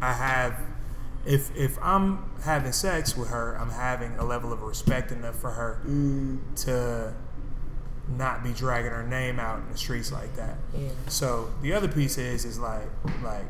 I 0.02 0.14
have 0.14 0.60
if 1.26 1.56
if 1.56 1.78
I'm 1.82 2.30
having 2.44 2.72
sex 2.72 3.16
with 3.16 3.30
her, 3.30 3.56
I'm 3.56 3.70
having 3.70 4.16
a 4.18 4.26
level 4.26 4.52
of 4.52 4.62
respect 4.62 5.12
enough 5.12 5.36
for 5.36 5.52
her 5.52 5.82
to 6.64 7.14
not 8.18 8.44
be 8.44 8.52
dragging 8.52 8.92
her 8.92 9.08
name 9.08 9.40
out 9.40 9.60
in 9.60 9.72
the 9.72 9.78
streets 9.78 10.12
like 10.12 10.36
that. 10.36 10.58
Yeah. 10.78 10.90
So 11.08 11.50
the 11.62 11.74
other 11.74 11.88
piece 11.88 12.18
is 12.18 12.44
is 12.46 12.60
like 12.60 12.88
like 13.24 13.46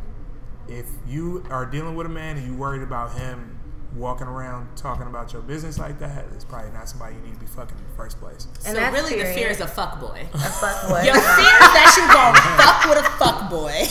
if 0.68 0.85
you 1.07 1.44
are 1.49 1.65
dealing 1.65 1.95
with 1.95 2.06
a 2.06 2.10
man 2.10 2.38
and 2.38 2.45
you 2.48 2.53
worried 2.56 2.81
about 2.81 3.14
him 3.18 3.60
walking 3.95 4.26
around 4.26 4.68
talking 4.76 5.06
about 5.06 5.31
your 5.34 5.41
business 5.44 5.77
like 5.77 5.99
that, 5.99 6.26
it's 6.34 6.44
probably 6.45 6.72
not 6.72 6.90
somebody 6.90 7.15
you 7.15 7.22
need 7.22 7.34
to 7.35 7.40
be 7.40 7.45
fucking 7.45 7.77
in 7.77 7.84
the 7.84 7.95
first 7.95 8.19
place. 8.19 8.48
And 8.65 8.73
so 8.76 8.81
that's 8.81 8.94
really, 8.95 9.22
the 9.22 9.30
fear 9.34 9.49
is 9.49 9.60
a 9.60 9.68
fuck 9.68 9.99
boy. 9.99 10.26
A 10.34 10.38
fuck 10.38 10.90
boy. 10.90 11.02
Your 11.03 11.14
fear 11.14 11.22
is 11.22 11.73
that 11.73 11.94
you're 11.98 12.07
gonna 12.14 12.40
fuck 12.57 12.90
with 12.90 13.06
a 13.06 13.18
fuck 13.18 13.49
boy, 13.52 13.85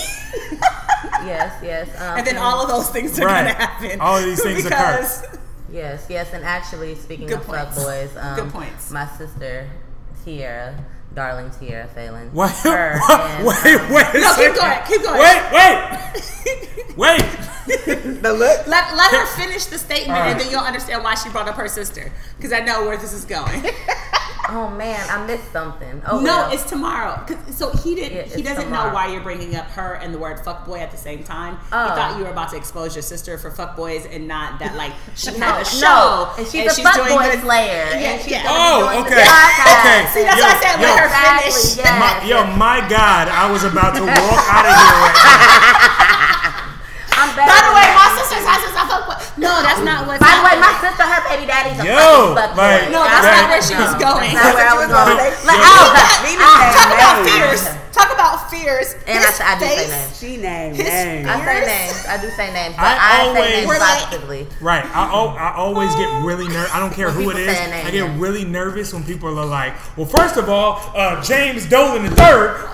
yes. 1.27 1.63
Yes. 1.63 1.89
Um, 2.01 2.19
and 2.19 2.27
then 2.27 2.37
all 2.37 2.61
of 2.63 2.69
those 2.69 2.91
things 2.91 3.19
are 3.21 3.27
Right. 3.27 3.43
gonna 3.53 3.55
happen. 3.67 4.01
All 4.01 4.17
of 4.19 4.25
these 4.25 4.43
things 4.43 4.65
occur. 4.67 5.39
Yes, 5.71 6.05
yes, 6.11 6.31
and 6.35 6.45
actually, 6.45 6.95
speaking 6.97 7.29
Good 7.29 7.39
of 7.39 7.47
points. 7.47 7.77
fuck 7.77 7.87
boys, 7.87 8.17
um, 8.17 8.35
Good 8.37 8.51
points. 8.53 8.91
My 8.91 9.07
sister, 9.17 9.71
Tiara, 10.25 10.75
darling 11.15 11.51
Tiara 11.51 11.87
Phelan. 11.89 12.33
Wait, 12.33 12.51
her 12.51 13.01
wait, 13.09 13.21
and, 13.21 13.47
wait, 13.47 13.77
um, 13.81 13.93
wait. 13.95 14.07
a 14.15 14.21
No, 14.21 14.35
keep 14.35 14.55
going, 14.55 14.79
keep 14.87 15.03
going. 15.03 15.19
Wait, 15.21 15.43
wait, 15.53 16.97
wait. 16.97 18.23
The 18.23 18.33
look. 18.33 18.67
let, 18.67 18.95
let 18.97 19.11
her 19.13 19.27
finish 19.37 19.67
the 19.67 19.79
statement, 19.79 20.11
All 20.19 20.25
right. 20.25 20.31
and 20.33 20.41
then 20.41 20.51
you'll 20.51 20.61
understand 20.61 21.05
why 21.05 21.15
she 21.15 21.29
brought 21.31 21.49
up 21.49 21.55
her 21.55 21.69
sister. 21.69 22.11
Because 22.37 22.53
I 22.53 22.61
know 22.61 22.85
where 22.85 22.97
this 22.97 23.13
is 23.13 23.25
going. 23.25 23.65
Oh 24.49 24.69
man, 24.71 24.99
I 25.09 25.25
missed 25.27 25.53
something. 25.53 26.03
Oh 26.07 26.19
no, 26.19 26.25
well. 26.25 26.53
it's 26.53 26.65
tomorrow. 26.65 27.23
'Cause- 27.27 27.37
So 27.57 27.71
he 27.71 27.95
didn't. 27.95 28.29
Yeah, 28.29 28.37
he 28.37 28.43
doesn't 28.43 28.65
tomorrow. 28.65 28.89
know 28.89 28.95
why 28.95 29.07
you're 29.07 29.21
bringing 29.23 29.55
up 29.55 29.67
her 29.71 29.95
and 29.95 30.13
the 30.13 30.19
word 30.19 30.39
fuckboy 30.45 30.81
at 30.81 30.91
the 30.91 30.97
same 30.97 31.23
time. 31.23 31.55
He 31.57 31.61
Oh. 31.73 31.95
thought 31.95 32.17
you 32.19 32.25
were 32.25 32.31
about 32.31 32.51
to 32.51 32.57
expose 32.57 32.95
your 32.97 33.03
sister 33.03 33.39
for 33.39 33.51
fuckboys 33.51 34.13
and 34.15 34.27
not 34.27 34.59
that 34.59 34.75
like 34.75 34.93
she 35.15 35.31
no, 35.39 35.47
had 35.47 35.63
a 35.63 35.65
show 35.65 35.81
no, 35.87 36.31
and 36.39 36.47
she's 36.49 36.77
a 36.79 36.83
fuck 36.83 36.95
doing 36.97 37.09
boy 37.17 37.31
the- 37.37 37.41
slayer, 37.43 37.87
Yeah, 37.91 37.95
and 37.97 38.23
she's 38.23 38.33
yeah. 38.33 38.43
gonna 38.43 38.59
Oh, 38.59 39.01
okay. 39.07 39.23
Okay. 39.23 40.07
See, 40.13 40.23
that's 40.25 40.39
Yo, 40.39 40.45
why 40.45 40.51
I 40.51 40.61
said 40.61 40.81
yo. 40.81 40.89
let 40.89 40.99
her 40.99 41.07
Exactly, 41.07 41.53
finish. 41.53 41.77
yes. 41.79 42.01
My, 42.01 42.25
yo, 42.27 42.45
my 42.57 42.81
God, 42.89 43.29
I 43.29 43.51
was 43.51 43.63
about 43.65 43.95
to 43.95 44.03
walk 44.03 44.45
out 44.51 44.67
of 44.67 44.75
here 44.75 44.99
right 45.01 46.29
now. 46.29 46.32
I'm 47.19 47.31
better 47.37 47.49
By 47.51 47.61
the 47.69 47.73
way, 47.77 47.87
my 47.95 48.09
sister's 48.19 48.45
house 48.47 48.65
is 48.65 48.75
a 48.77 48.85
fuckboy. 48.89 49.17
No, 49.39 49.53
that's 49.63 49.81
not 49.85 50.07
what's 50.07 50.21
By 50.21 50.33
the 50.39 50.45
way, 50.45 50.55
my 50.61 50.73
sister, 50.81 51.05
her 51.05 51.21
baby 51.29 51.47
daddy's 51.49 51.79
a 51.81 51.87
Yo, 51.87 51.97
fucking 51.97 52.37
fuck 52.37 52.51
boy. 52.57 52.63
like- 52.63 52.91
No, 52.93 53.01
that's 53.05 53.27
Right. 53.27 53.41
not 53.43 53.49
where 53.51 53.63
she 53.65 53.75
was 53.77 53.93
going. 54.01 54.31
That's 54.35 54.45
not 54.45 54.55
where 54.57 54.69
I 54.69 54.77
was 54.77 54.91
going. 54.93 55.17
Yo. 55.19 55.49
Like, 55.49 55.61
Yo. 55.63 55.73
oh, 55.73 55.87
Venus 56.23 56.45
ah, 56.45 56.59
had 56.61 56.73
Talk 56.77 56.91
about 56.93 57.15
names. 57.25 57.33
fears. 57.33 57.63
Talk 57.93 58.11
about 58.13 58.35
fears 58.51 58.53
fears. 58.63 58.95
And 59.07 59.19
I, 59.19 59.27
his 59.27 59.35
say- 59.35 59.45
I 59.45 59.59
do 59.59 59.65
say 59.67 59.89
names. 59.89 60.19
She 60.21 60.37
named 60.37 60.77
His 60.77 60.87
names. 60.89 61.27
I 61.29 61.45
say 61.45 61.61
names. 61.67 62.07
I 62.07 62.17
do 62.21 62.31
say 62.31 62.53
names, 62.53 62.75
but 62.77 62.85
I 62.85 62.95
I, 63.01 63.21
always- 63.27 63.43
say 63.43 63.51
names 63.57 63.67
We're 63.67 63.79
like- 63.79 63.99
positively. 64.05 64.47
Right. 64.61 64.85
I, 64.95 65.03
I 65.05 65.55
always 65.57 65.95
get 65.97 66.09
really 66.23 66.49
nervous. 66.49 66.73
I 66.75 66.79
don't 66.81 66.93
care 66.93 67.11
who 67.11 67.23
it 67.31 67.35
people 67.37 67.41
is. 67.49 67.57
say 67.57 67.65
a 67.65 67.71
name, 67.71 67.87
I 67.87 67.91
get 67.91 68.11
really 68.21 68.45
nervous 68.45 68.93
when 68.93 69.03
people 69.05 69.29
are 69.39 69.45
like, 69.45 69.75
well, 69.97 70.07
first 70.07 70.37
of 70.37 70.49
all, 70.49 70.81
uh, 70.95 71.21
James 71.23 71.67
Dolan 71.67 72.05
III 72.05 72.13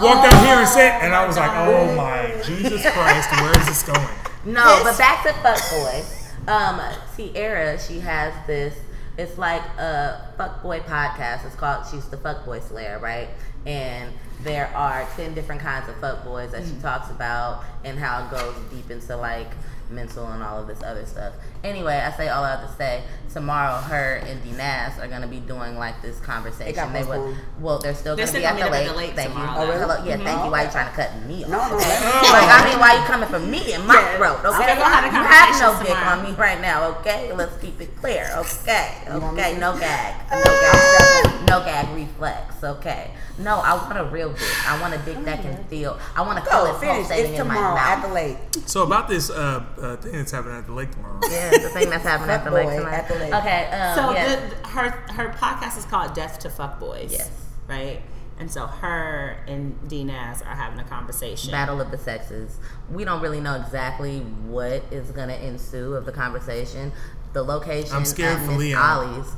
walked 0.00 0.26
out 0.32 0.44
here 0.44 0.58
and 0.58 0.68
said, 0.68 1.00
and 1.02 1.14
I 1.14 1.26
was 1.26 1.36
like, 1.36 1.50
oh 1.54 1.94
my 1.94 2.32
Jesus 2.44 2.82
Christ, 2.82 3.30
where 3.40 3.58
is 3.60 3.66
this 3.66 3.82
going? 3.82 4.08
No, 4.52 4.76
This- 4.84 4.84
but 4.84 4.98
back 4.98 5.22
to 5.24 5.32
fuckboy. 5.32 6.14
Um, 6.48 6.80
Sierra, 7.14 7.78
she 7.78 8.00
has 8.00 8.32
this. 8.46 8.74
It's 9.18 9.36
like 9.36 9.60
a 9.78 10.32
fuckboy 10.38 10.82
podcast. 10.84 11.44
It's 11.44 11.54
called. 11.56 11.84
She's 11.90 12.06
the 12.06 12.16
fuckboy 12.16 12.66
slayer, 12.66 12.98
right? 13.00 13.28
And 13.66 14.14
there 14.44 14.68
are 14.74 15.06
ten 15.14 15.34
different 15.34 15.60
kinds 15.60 15.90
of 15.90 15.96
fuckboys 15.96 16.52
that 16.52 16.64
she 16.64 16.72
talks 16.80 17.10
about, 17.10 17.64
and 17.84 17.98
how 17.98 18.24
it 18.24 18.30
goes 18.30 18.54
deep 18.70 18.90
into 18.90 19.14
like 19.16 19.50
mental 19.90 20.26
and 20.28 20.42
all 20.42 20.58
of 20.62 20.66
this 20.68 20.82
other 20.82 21.04
stuff. 21.04 21.34
Anyway, 21.64 21.94
I 21.96 22.10
say 22.16 22.28
all 22.28 22.44
I 22.44 22.50
have 22.56 22.68
to 22.70 22.76
say. 22.76 23.02
Tomorrow, 23.32 23.74
her 23.82 24.22
and 24.26 24.42
D 24.42 24.52
Nas 24.52 24.98
are 24.98 25.06
gonna 25.06 25.26
be 25.28 25.38
doing 25.40 25.76
like 25.76 26.00
this 26.00 26.18
conversation. 26.20 26.66
It 26.68 26.74
got 26.74 26.92
they 26.94 27.04
would. 27.04 27.36
Well, 27.60 27.78
they're 27.78 27.94
still 27.94 28.16
They're 28.16 28.24
gonna 28.26 28.38
still 28.40 28.56
be 28.56 28.62
at 28.62 28.66
the 28.66 28.70
lake. 28.72 28.88
the 28.88 28.96
lake 28.96 29.12
Thank 29.14 29.34
you. 29.34 29.40
Oh, 29.44 29.66
really? 29.68 29.78
Hello. 29.78 30.02
Yeah, 30.02 30.16
thank 30.16 30.44
you. 30.44 30.50
Why 30.50 30.62
are 30.62 30.64
you 30.64 30.70
trying 30.70 30.88
to 30.88 30.96
cut 30.96 31.10
me 31.26 31.44
off? 31.44 31.50
No, 31.50 31.58
no, 31.68 31.76
okay? 31.76 31.88
let- 32.00 32.32
like 32.32 32.48
I 32.48 32.70
mean, 32.70 32.78
why 32.80 32.96
are 32.96 33.00
you 33.00 33.04
coming 33.04 33.28
for 33.28 33.38
me 33.38 33.72
and 33.74 33.86
my 33.86 33.94
Yeah. 34.00 34.16
throat? 34.16 34.38
Okay, 34.46 34.48
Okay, 34.64 34.74
we'll 34.78 34.86
have 34.86 35.04
the 35.04 35.18
you 35.18 35.22
have 35.22 35.60
no 35.60 35.66
conversations 35.76 35.86
dick 35.88 36.06
on 36.06 36.22
me 36.24 36.30
right 36.40 36.60
now. 36.62 36.84
Okay, 36.98 37.32
let's 37.34 37.56
keep 37.58 37.78
it 37.82 37.94
clear. 38.00 38.30
Okay, 38.34 38.94
You 39.12 39.20
want 39.20 39.36
me 39.36 39.42
okay, 39.42 39.58
no 39.58 39.76
gag, 39.78 40.14
no 40.32 40.42
gag, 40.44 41.48
no 41.50 41.60
gag 41.64 41.94
reflex. 41.94 42.64
Okay, 42.64 43.10
no, 43.38 43.56
I 43.60 43.74
want 43.74 43.98
a 43.98 44.04
real 44.04 44.32
dick. 44.32 44.66
I 44.66 44.80
want 44.80 44.94
a 44.94 44.98
dick 45.04 45.22
that 45.26 45.42
can 45.42 45.62
feel. 45.64 45.98
I 46.16 46.22
want 46.22 46.42
to 46.42 46.50
feel 46.50 46.64
it 46.64 46.80
finish. 46.80 47.06
pulsating 47.06 47.34
in 47.34 47.46
my 47.46 47.54
tomorrow 47.54 47.76
at 47.78 48.02
the 48.06 48.12
lake. 48.12 48.38
So 48.66 48.82
about 48.84 49.06
this 49.06 49.28
uh, 49.30 49.62
uh, 49.80 49.96
thing 49.96 50.12
that's 50.12 50.32
happening 50.32 50.56
at 50.56 50.66
the 50.66 50.72
lake 50.72 50.90
tomorrow. 50.90 51.20
Yeah, 51.28 51.47
the 51.50 51.68
thing 51.70 51.90
that's 51.90 52.04
happening 52.04 52.30
at 52.30 52.44
the 52.44 52.50
lake 52.50 52.68
tonight. 52.68 52.92
at 52.94 53.08
the 53.08 53.14
lake. 53.14 53.34
Okay, 53.34 53.70
um, 53.70 53.94
So 53.96 54.12
yeah. 54.12 54.36
the, 54.36 54.68
her 54.68 54.90
her 55.12 55.28
podcast 55.30 55.78
is 55.78 55.84
called 55.84 56.14
Death 56.14 56.38
to 56.40 56.50
Fuck 56.50 56.78
Boys. 56.80 57.12
Yes. 57.12 57.30
Right. 57.68 58.02
And 58.40 58.50
so 58.50 58.66
her 58.66 59.36
and 59.48 59.88
D 59.88 60.04
Nas 60.04 60.42
are 60.42 60.54
having 60.54 60.78
a 60.78 60.84
conversation. 60.84 61.50
Battle 61.50 61.80
of 61.80 61.90
the 61.90 61.98
Sexes. 61.98 62.56
We 62.90 63.04
don't 63.04 63.20
really 63.20 63.40
know 63.40 63.56
exactly 63.56 64.20
what 64.20 64.82
is 64.92 65.10
going 65.10 65.28
to 65.28 65.44
ensue 65.44 65.94
of 65.94 66.06
the 66.06 66.12
conversation. 66.12 66.92
The 67.32 67.42
location 67.42 67.96
I'm 67.96 68.04
scared 68.04 68.38
at 68.38 68.44
for 68.44 68.52
Miss 68.52 68.60
Leon. 68.60 68.80
Ollie's. 68.82 69.32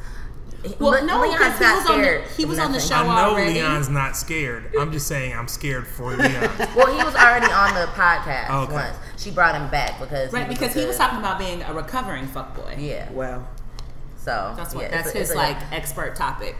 Well, 0.79 0.91
Le- 0.91 1.07
no, 1.07 1.23
because 1.23 1.59
he 1.59 1.65
was 1.65 1.87
on 1.87 1.99
the 2.01 2.05
scared 2.05 2.25
he 2.37 2.43
of 2.43 2.49
was 2.51 2.59
on 2.59 2.73
the 2.73 2.81
show 2.81 2.95
I 2.97 3.03
know 3.07 3.31
already. 3.33 3.55
Leon's 3.55 3.89
not 3.89 4.17
scared. 4.17 4.73
I'm 4.79 4.93
just 4.93 5.07
saying 5.07 5.35
I'm 5.35 5.49
scared 5.49 5.87
for 5.87 6.11
Leon. 6.17 6.51
Well, 6.77 6.87
he 6.97 7.03
was 7.03 7.15
already 7.15 7.51
on 7.51 7.75
the 7.75 7.87
podcast 7.93 8.51
Okay. 8.65 8.73
once. 8.73 8.97
She 9.17 9.31
brought 9.31 9.55
him 9.55 9.71
back 9.71 9.99
because 9.99 10.33
Right, 10.33 10.43
he 10.45 10.49
was 10.51 10.59
because 10.59 10.77
a 10.77 10.81
he 10.81 10.87
was 10.87 10.97
talking 10.99 11.19
about 11.19 11.39
being 11.39 11.63
a 11.63 11.73
recovering 11.73 12.27
fuckboy. 12.27 12.75
Yeah, 12.79 13.11
Well, 13.13 13.49
so 14.17 14.53
That's 14.57 14.75
what 14.75 14.83
yeah, 14.85 14.91
that's 14.91 15.07
it's 15.09 15.15
a- 15.15 15.19
his 15.19 15.31
it's 15.31 15.35
a- 15.35 15.39
like 15.39 15.73
expert 15.73 16.15
topic. 16.17 16.57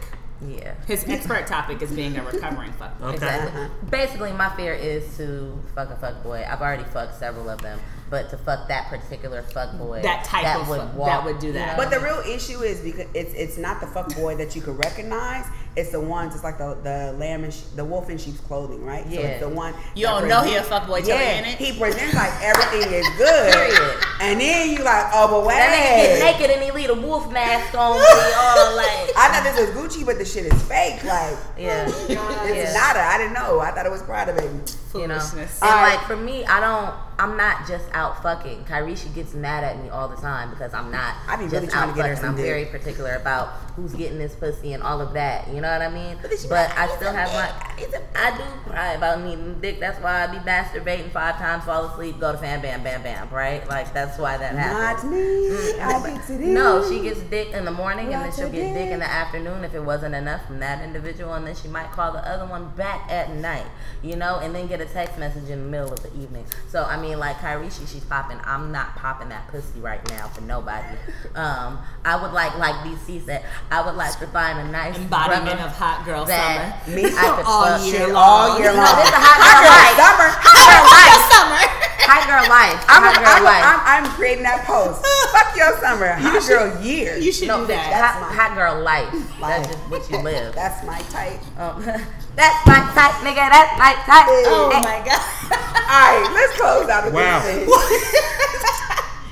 Yeah, 0.47 0.73
His 0.87 1.07
expert 1.07 1.45
topic 1.45 1.83
is 1.83 1.91
being 1.91 2.17
a 2.17 2.23
recovering 2.23 2.71
fuckboy. 2.73 3.01
Okay. 3.03 3.13
exactly. 3.13 3.67
Basically, 3.91 4.31
my 4.31 4.49
fear 4.55 4.73
is 4.73 5.15
to 5.17 5.61
fuck 5.75 5.91
a 5.91 5.95
fuck 5.97 6.23
boy. 6.23 6.43
I've 6.49 6.61
already 6.61 6.83
fucked 6.85 7.19
several 7.19 7.47
of 7.47 7.61
them, 7.61 7.79
but 8.11 8.29
to 8.29 8.37
fuck 8.37 8.67
that 8.67 8.89
particular 8.89 9.41
fuck 9.41 9.75
boy, 9.77 10.01
That 10.03 10.25
type 10.25 10.45
of 10.57 10.67
fuck- 10.67 10.95
that 11.05 11.23
would 11.23 11.39
do 11.39 11.47
you 11.47 11.53
that. 11.53 11.77
know? 11.77 11.83
but 11.83 11.89
the 11.89 11.99
real 11.99 12.19
issue 12.27 12.59
is 12.61 12.81
because 12.81 13.07
it's 13.15 13.33
it's 13.33 13.57
not 13.57 13.79
the 13.79 13.87
fuck 13.87 14.13
boy 14.15 14.35
that 14.35 14.55
you 14.55 14.61
could 14.61 14.77
recognize. 14.77 15.45
It's 15.75 15.91
the 15.91 16.01
ones. 16.01 16.35
It's 16.35 16.43
like 16.43 16.57
the 16.57 16.75
the 16.83 17.13
lamb 17.17 17.45
and 17.45 17.53
sh- 17.53 17.61
the 17.77 17.85
wolf 17.85 18.09
in 18.09 18.17
sheep's 18.17 18.41
clothing, 18.41 18.83
right? 18.83 19.05
So 19.05 19.11
Yeah. 19.13 19.19
it's 19.21 19.39
the 19.41 19.47
one. 19.49 19.73
You 19.95 20.05
don't 20.05 20.27
know 20.27 20.41
he 20.41 20.55
a 20.55 20.61
fuckboy 20.61 21.05
till 21.05 21.15
he 21.17 21.23
Yeah, 21.23 21.39
in 21.39 21.45
it? 21.45 21.57
he 21.57 21.77
presents 21.79 22.13
like 22.13 22.31
everything 22.41 22.91
is 22.91 23.07
good, 23.17 23.53
Period. 23.53 23.97
and 24.19 24.41
then 24.41 24.69
you 24.71 24.83
like, 24.83 25.05
oh, 25.13 25.27
but 25.31 25.47
wait. 25.47 25.55
that 25.55 25.71
nigga 25.71 26.19
get 26.19 26.37
naked 26.37 26.51
and 26.51 26.61
he 26.63 26.71
leave 26.71 26.89
a 26.89 26.93
wolf 27.01 27.31
mask 27.31 27.73
on, 27.73 27.95
and 27.95 28.03
he 28.03 28.33
all 28.35 28.75
like, 28.75 29.15
I 29.15 29.29
thought 29.31 29.43
this 29.43 29.59
was 29.59 29.69
Gucci, 29.95 30.05
but 30.05 30.17
the 30.17 30.25
shit 30.25 30.45
is 30.45 30.61
fake. 30.63 31.03
Like 31.05 31.37
yeah, 31.57 31.87
it's 31.87 32.09
yeah. 32.09 32.73
nada. 32.73 32.99
I 32.99 33.17
didn't 33.17 33.33
know. 33.33 33.59
I 33.61 33.71
thought 33.71 33.85
it 33.85 33.91
was 33.91 34.01
Prada, 34.01 34.33
baby. 34.33 34.47
you 34.47 35.07
know. 35.07 35.13
And 35.15 35.21
Foolishness. 35.23 35.61
Alright. 35.63 35.95
like 35.95 36.05
for 36.05 36.17
me, 36.17 36.43
I 36.45 36.59
don't. 36.59 36.93
I'm 37.17 37.37
not 37.37 37.67
just 37.67 37.85
out 37.93 38.21
fucking. 38.23 38.65
Kyrie, 38.65 38.95
she 38.95 39.07
gets 39.09 39.33
mad 39.35 39.63
at 39.63 39.81
me 39.81 39.89
all 39.89 40.07
the 40.09 40.15
time 40.17 40.49
because 40.49 40.73
I'm 40.73 40.91
not 40.91 41.15
I 41.27 41.35
be 41.37 41.43
just 41.43 41.53
really 41.53 41.67
trying 41.67 41.89
out 41.89 41.95
to 41.95 42.01
get 42.01 42.09
her 42.09 42.15
fucking. 42.15 42.21
some 42.21 42.29
I'm 42.31 42.35
dick. 42.35 42.45
very 42.45 42.65
particular 42.65 43.13
about 43.13 43.49
who's 43.75 43.93
getting 43.93 44.17
this 44.17 44.33
pussy 44.35 44.73
and 44.73 44.81
all 44.83 44.99
of 45.01 45.13
that. 45.13 45.47
You 45.53 45.60
know 45.61 45.71
what 45.71 45.81
I 45.81 45.89
mean? 45.89 46.17
But 46.21 46.31
But 46.49 46.71
I 46.77 46.87
"I 46.87 46.95
still 46.95 47.11
have 47.13 47.29
some 47.29 47.37
my. 47.37 47.47
dick. 47.47 47.55
I 47.69 47.75
need 47.81 47.91
some 47.91 48.03
I 48.15 48.37
do 48.37 48.43
cry 48.69 48.93
about 48.93 49.21
needing 49.21 49.59
dick. 49.61 49.79
That's 49.79 49.99
why 50.01 50.23
I 50.23 50.27
be 50.27 50.37
masturbating 50.39 51.11
five 51.11 51.37
times, 51.37 51.63
fall 51.63 51.85
asleep, 51.85 52.19
go 52.19 52.31
to 52.31 52.37
fan 52.37 52.61
bam 52.61 52.83
bam 52.83 53.01
bam. 53.03 53.29
Right? 53.29 53.67
Like 53.67 53.93
that's 53.93 54.17
why 54.17 54.37
that 54.37 54.55
happens. 54.55 55.03
Not 55.03 55.11
me. 55.11 55.79
I 55.81 56.13
get 56.17 56.27
to 56.27 56.33
No, 56.47 56.87
she 56.89 57.01
gets 57.01 57.19
dick 57.21 57.49
in 57.53 57.65
the 57.65 57.71
morning 57.71 58.13
and 58.13 58.23
then 58.25 58.31
she'll 58.31 58.47
of 58.47 58.51
get 58.51 58.73
dick 58.73 58.91
in 58.91 58.99
the 58.99 59.09
afternoon 59.09 59.63
if 59.63 59.73
it 59.73 59.79
wasn't 59.83 60.15
enough 60.15 60.45
from 60.45 60.59
that 60.59 60.83
individual, 60.83 61.33
and 61.33 61.47
then 61.47 61.55
she 61.55 61.67
might 61.67 61.91
call 61.91 62.11
the 62.11 62.27
other 62.27 62.45
one 62.45 62.69
back 62.75 63.09
at 63.11 63.31
night, 63.33 63.65
you 64.01 64.15
know, 64.15 64.39
and 64.39 64.53
then 64.53 64.67
get 64.67 64.81
a 64.81 64.85
text 64.85 65.17
message 65.17 65.49
in 65.49 65.59
the 65.63 65.69
middle 65.69 65.93
of 65.93 66.01
the 66.03 66.13
evening. 66.21 66.45
So 66.69 66.83
I 66.83 66.99
mean, 67.01 67.19
like 67.19 67.37
Kyrie, 67.39 67.69
she, 67.69 67.85
she's 67.85 68.03
popping. 68.05 68.37
I'm 68.43 68.71
not 68.71 68.95
popping 68.95 69.29
that 69.29 69.47
pussy 69.47 69.79
right 69.79 70.05
now 70.09 70.27
for 70.27 70.41
nobody. 70.41 70.97
Um, 71.35 71.79
I 72.05 72.21
would 72.21 72.31
like, 72.33 72.57
like 72.57 72.75
DC 72.85 73.25
said, 73.25 73.43
I 73.69 73.81
would 73.85 73.95
like 73.95 74.17
to 74.19 74.27
find 74.27 74.59
a 74.59 74.71
nice 74.71 74.97
Embodiment 74.97 75.50
brother 75.57 75.67
of 75.69 75.75
hot 75.77 76.05
girl 76.05 76.25
that 76.25 76.83
summer. 76.85 76.95
Me 76.95 77.03
I 77.05 77.09
could 77.35 77.45
all 77.45 77.65
fuck. 77.67 77.81
year 77.85 77.93
Shit, 78.05 78.09
long. 78.09 78.17
all 78.17 78.59
year 78.59 78.73
long. 78.73 78.95
this 78.97 79.07
is 79.07 79.15
a 79.15 79.21
hot 79.21 79.37
Hot 79.41 79.59
girl 79.61 79.75
life. 79.75 79.97
summer. 79.99 80.29
Hot 80.41 80.57
girl 80.67 80.85
life. 80.91 81.23
summer. 81.31 81.61
Hot 82.01 82.23
girl 82.27 82.45
life. 82.49 82.79
I'm, 82.91 83.01
Hot 83.03 83.15
girl 83.21 83.35
I'm, 83.39 83.43
life. 83.45 83.63
I'm, 83.63 83.79
I'm 84.03 84.05
creating 84.17 84.43
that 84.43 84.65
post. 84.65 84.99
Fuck 85.31 85.55
your 85.55 85.71
summer. 85.79 86.11
Hot 86.17 86.41
girl 86.47 86.67
year. 86.83 87.15
You 87.17 87.31
should 87.31 87.47
no, 87.47 87.63
do 87.65 87.71
bitch, 87.71 87.77
that. 87.77 87.91
That's 87.93 88.17
hot, 88.17 88.21
my- 88.27 88.35
hot 88.35 88.51
girl 88.57 88.75
life. 88.83 89.11
Life. 89.39 89.63
That's 89.63 89.67
just 89.75 89.83
what 89.89 90.03
you 90.09 90.17
live. 90.19 90.55
That's 90.61 90.79
my 90.85 90.99
type. 91.13 91.39
Um, 91.59 91.81
that's 92.35 92.59
my 92.65 92.79
type, 92.95 93.15
nigga. 93.27 93.43
That's 93.51 93.75
my 93.77 93.93
type. 94.07 94.27
Oh 94.49 94.71
Eh, 94.73 94.79
my 94.81 94.99
god. 95.03 95.21
All 95.91 96.03
right, 96.07 96.31
let's 96.33 96.53
close 96.59 96.87
out 96.89 97.03
the 97.05 97.11
Wow. 97.11 97.39
thing. 97.43 97.67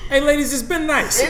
Hey, 0.10 0.22
ladies, 0.22 0.52
it's 0.54 0.64
been 0.64 0.86
nice. 0.88 1.22
Uh, 1.22 1.28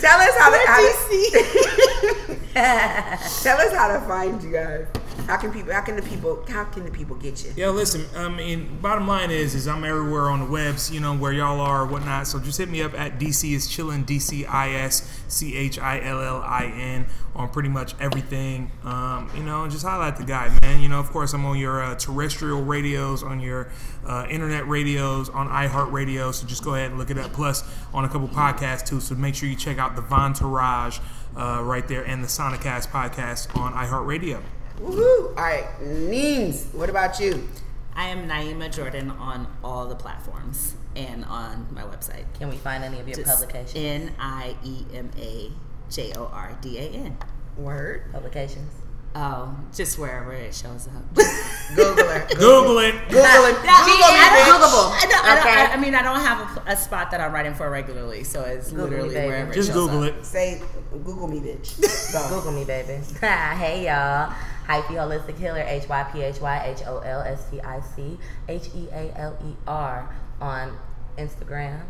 Tell 0.00 0.18
us 0.20 0.34
how 0.36 0.50
the, 0.50 0.58
how 0.66 0.82
What 0.82 1.08
to 1.08 2.29
tell 2.54 3.60
us 3.60 3.72
how 3.72 3.86
to 3.86 4.00
find 4.08 4.42
you 4.42 4.50
guys. 4.50 4.86
How 5.26 5.36
can 5.36 5.52
people? 5.52 5.72
How 5.72 5.82
can 5.82 5.94
the 5.94 6.02
people? 6.02 6.44
How 6.48 6.64
can 6.64 6.84
the 6.84 6.90
people 6.90 7.14
get 7.14 7.44
you? 7.44 7.52
Yo, 7.56 7.70
listen. 7.70 8.04
I 8.16 8.28
mean, 8.28 8.78
bottom 8.80 9.06
line 9.06 9.30
is, 9.30 9.54
is 9.54 9.68
I'm 9.68 9.84
everywhere 9.84 10.28
on 10.28 10.40
the 10.40 10.46
webs. 10.46 10.90
You 10.90 10.98
know 10.98 11.14
where 11.14 11.32
y'all 11.32 11.60
are, 11.60 11.82
or 11.82 11.86
whatnot. 11.86 12.26
So 12.26 12.40
just 12.40 12.58
hit 12.58 12.68
me 12.68 12.82
up 12.82 12.98
at 12.98 13.20
DC 13.20 13.52
is 13.52 13.68
chillin. 13.68 14.04
D 14.04 14.18
C 14.18 14.44
I 14.46 14.70
S 14.70 15.22
C 15.28 15.56
H 15.56 15.78
I 15.78 16.00
L 16.00 16.20
L 16.20 16.42
I 16.42 16.64
N 16.66 17.06
on 17.36 17.48
pretty 17.50 17.68
much 17.68 17.94
everything. 18.00 18.72
Um, 18.82 19.30
you 19.36 19.44
know, 19.44 19.68
just 19.68 19.84
highlight 19.84 20.16
the 20.16 20.24
guy, 20.24 20.50
man. 20.62 20.80
You 20.80 20.88
know, 20.88 20.98
of 20.98 21.10
course, 21.10 21.32
I'm 21.32 21.44
on 21.44 21.56
your 21.58 21.80
uh, 21.80 21.94
terrestrial 21.94 22.62
radios, 22.62 23.22
on 23.22 23.38
your 23.38 23.70
uh, 24.04 24.26
internet 24.28 24.66
radios, 24.66 25.28
on 25.28 25.48
iHeartRadio. 25.48 26.34
So 26.34 26.46
just 26.46 26.64
go 26.64 26.74
ahead 26.74 26.90
and 26.90 26.98
look 26.98 27.10
it 27.10 27.18
up. 27.18 27.32
Plus, 27.32 27.62
on 27.94 28.04
a 28.04 28.08
couple 28.08 28.26
podcasts 28.26 28.86
too. 28.86 29.00
So 29.00 29.14
make 29.14 29.36
sure 29.36 29.48
you 29.48 29.56
check 29.56 29.78
out 29.78 29.94
the 29.94 30.02
Von 30.02 30.34
Tourage 30.34 31.00
uh, 31.36 31.62
right 31.62 31.86
there 31.86 32.02
and 32.02 32.22
the 32.22 32.28
Sonicast 32.28 32.88
podcast 32.88 33.56
on 33.56 33.72
iHeartRadio. 33.72 34.42
Woohoo! 34.78 35.28
All 35.28 35.34
right, 35.34 35.66
Neens. 35.80 36.72
What 36.74 36.88
about 36.88 37.20
you? 37.20 37.48
I 37.94 38.06
am 38.06 38.28
Niema 38.28 38.74
Jordan 38.74 39.10
on 39.10 39.46
all 39.62 39.86
the 39.86 39.94
platforms 39.94 40.74
and 40.96 41.24
on 41.24 41.66
my 41.72 41.82
website. 41.82 42.24
Can 42.38 42.48
we 42.48 42.56
find 42.56 42.82
any 42.84 42.98
of 43.00 43.08
your 43.08 43.22
publications? 43.24 43.74
N 43.76 44.12
I 44.18 44.56
E 44.64 44.84
M 44.94 45.10
A 45.18 45.50
J 45.90 46.12
O 46.16 46.26
R 46.32 46.56
D 46.62 46.78
A 46.78 46.82
N. 46.82 47.16
Word. 47.56 48.10
Publications. 48.12 48.72
Oh, 49.12 49.56
just 49.74 49.98
wherever 49.98 50.32
it 50.32 50.54
shows 50.54 50.86
up. 50.86 51.14
Google 51.74 52.08
it. 52.10 52.28
Google 52.38 52.78
it. 52.78 52.94
Google 53.08 53.44
it. 53.46 53.56
Google 53.56 53.66
I 53.66 53.84
me, 53.86 53.98
don't- 53.98 54.14
bitch. 54.36 54.46
Googleable. 54.46 54.90
I, 54.92 55.06
don't, 55.10 55.24
I, 55.24 55.34
don't- 55.34 55.38
Okay. 55.38 55.50
I, 55.50 55.72
I 55.72 55.76
mean, 55.78 55.94
I 55.96 56.02
don't 56.02 56.20
have 56.20 56.56
a, 56.66 56.70
a 56.72 56.76
spot 56.76 57.10
that 57.10 57.20
I'm 57.20 57.32
writing 57.32 57.54
for 57.54 57.68
regularly, 57.70 58.22
so 58.22 58.42
it's 58.42 58.70
Google 58.70 58.84
literally 58.86 59.14
baby. 59.14 59.26
wherever 59.26 59.52
Just 59.52 59.70
it 59.70 59.72
shows 59.72 59.88
Google 59.90 60.04
up. 60.04 60.14
it. 60.16 60.24
Say, 60.24 60.62
Google 60.92 61.26
me, 61.26 61.40
bitch. 61.40 62.12
Go. 62.12 62.28
Google 62.36 62.52
me, 62.52 62.64
baby. 62.64 63.02
hey, 63.20 63.86
y'all. 63.86 64.32
Hyphy 64.68 64.94
Holistic 64.94 65.36
Healer, 65.36 65.64
H 65.66 65.88
Y 65.88 66.02
P 66.12 66.22
H 66.22 66.40
Y 66.40 66.62
H 66.76 66.82
O 66.86 66.98
L 66.98 67.22
S 67.22 67.50
T 67.50 67.60
I 67.60 67.80
C 67.80 68.16
H 68.48 68.68
E 68.76 68.86
A 68.92 69.12
L 69.18 69.36
E 69.44 69.54
R 69.66 70.14
on 70.40 70.78
Instagram, 71.18 71.80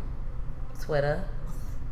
Twitter, 0.81 1.23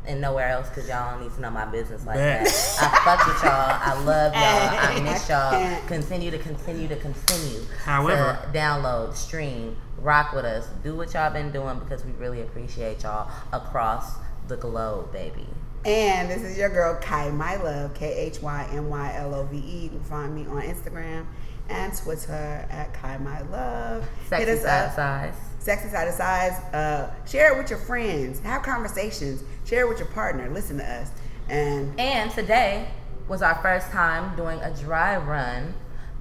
and 0.10 0.20
nowhere 0.22 0.50
else 0.50 0.68
because 0.70 0.90
y'all 0.90 1.12
don't 1.12 1.22
need 1.24 1.34
to 1.36 1.42
know 1.42 1.50
my 1.52 1.66
business 1.66 2.06
like 2.06 2.16
Bet. 2.18 2.46
that. 2.46 2.78
I 2.82 3.06
fuck 3.06 3.28
with 3.28 3.44
y'all. 3.44 3.52
I 3.52 4.04
love 4.04 4.34
y'all. 4.34 4.42
I 4.44 5.00
miss 5.12 5.30
y'all. 5.30 5.88
Continue 5.88 6.32
to 6.32 6.38
continue 6.40 6.88
to 6.88 6.96
continue. 6.98 7.62
However- 7.84 8.40
to 8.52 8.58
download, 8.58 9.16
stream, 9.16 9.78
rock 10.00 10.34
with 10.34 10.46
us, 10.46 10.68
do 10.84 10.96
what 10.96 11.14
y'all 11.14 11.32
been 11.32 11.52
doing 11.52 11.80
because 11.80 12.04
we 12.04 12.12
really 12.14 12.42
appreciate 12.42 13.04
y'all 13.04 13.32
across 13.54 14.14
the 14.48 14.58
globe, 14.58 15.12
baby. 15.14 15.46
And 15.86 16.30
this 16.30 16.42
is 16.42 16.58
your 16.58 16.70
girl 16.70 17.00
Khy 17.02 17.32
My 17.34 17.56
Love, 17.56 17.94
K 17.94 18.14
H 18.14 18.42
Y 18.42 18.68
M 18.74 18.90
Y 18.90 19.14
L 19.16 19.34
O 19.34 19.44
V 19.46 19.58
E. 19.58 19.80
You 19.84 19.90
can 19.90 20.04
find 20.04 20.36
me 20.36 20.46
on 20.48 20.62
Instagram 20.64 21.26
and 21.70 21.96
Twitter 21.96 22.66
at 22.70 22.94
Khy 22.94 23.18
My 23.24 23.42
Love. 23.44 24.04
Sexy 24.28 24.46
Hit 24.46 24.58
us 24.58 24.64
side 24.64 24.86
up. 24.88 24.96
size. 24.96 25.34
Sexy 25.60 25.90
side 25.90 26.06
to 26.06 26.12
size. 26.14 26.54
Uh, 26.74 27.12
share 27.28 27.54
it 27.54 27.58
with 27.58 27.70
your 27.70 27.80
friends. 27.80 28.40
Have 28.42 28.64
conversations. 28.64 29.44
Share 29.66 29.82
it 29.86 29.90
with 29.90 30.00
your 30.00 30.08
partner. 30.08 30.50
Listen 30.50 30.78
to 30.78 30.84
us. 30.90 31.12
And 31.50 32.00
And 32.00 32.32
today 32.32 32.88
was 33.28 33.42
our 33.42 33.56
first 33.62 33.92
time 33.92 34.36
doing 34.36 34.60
a 34.62 34.74
dry 34.76 35.18
run 35.18 35.74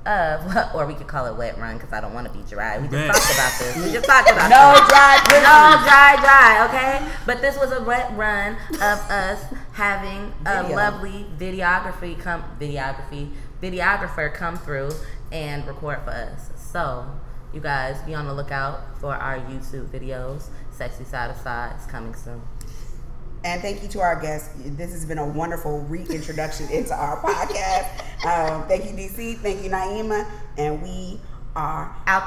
of, 0.07 0.57
or 0.75 0.87
we 0.87 0.95
could 0.95 1.07
call 1.07 1.27
it 1.27 1.37
wet 1.37 1.59
run 1.59 1.77
because 1.77 1.93
I 1.93 2.01
don't 2.01 2.15
want 2.15 2.27
to 2.27 2.33
be 2.33 2.43
dry. 2.49 2.79
We 2.79 2.89
just 2.89 3.07
talked 3.07 3.35
about 3.35 3.59
this. 3.59 3.85
We 3.87 3.93
just 3.93 4.07
talked 4.09 4.31
about 4.31 4.51
no 4.51 4.73
this. 4.81 4.89
dry. 4.89 5.19
No 5.33 5.85
dry, 5.87 6.17
dry, 6.21 6.67
okay? 6.69 7.13
But 7.27 7.41
this 7.41 7.57
was 7.59 7.73
a 7.73 7.83
wet 7.85 8.11
run 8.17 8.57
of 8.75 8.99
us 9.11 9.45
having 9.73 10.33
a 10.47 10.63
Video. 10.63 10.77
lovely 10.77 11.27
videography 11.39 12.19
come 12.19 12.43
videography 12.61 13.31
videographer 13.63 14.33
come 14.33 14.57
through 14.57 14.91
and 15.31 15.67
record 15.67 16.01
for 16.05 16.11
us. 16.11 16.51
So 16.57 17.07
you 17.53 17.61
guys 17.61 18.01
be 18.03 18.15
on 18.15 18.27
the 18.27 18.35
lookout 18.35 18.99
for 19.01 19.15
our 19.15 19.39
YouTube 19.39 19.89
videos. 19.89 20.49
Sexy 20.71 21.05
side 21.05 21.31
of 21.31 21.37
size 21.37 21.87
coming 21.87 22.15
soon. 22.15 22.43
And 23.45 23.63
thank 23.63 23.83
you 23.83 23.89
to 23.89 24.01
our 24.01 24.21
guests. 24.21 24.51
This 24.59 24.91
has 24.93 25.05
been 25.05 25.19
a 25.19 25.27
wonderful 25.27 25.81
reintroduction 25.83 26.69
into 26.73 26.95
our 26.95 27.21
podcast. 27.23 28.27
Um, 28.27 28.67
thank 28.67 28.85
you, 28.85 28.91
DC. 28.91 29.39
Thank 29.39 29.63
you, 29.63 29.71
Niema. 29.71 30.29
And 30.57 30.83
we 30.83 31.21
are 31.55 31.95
Out 32.07 32.27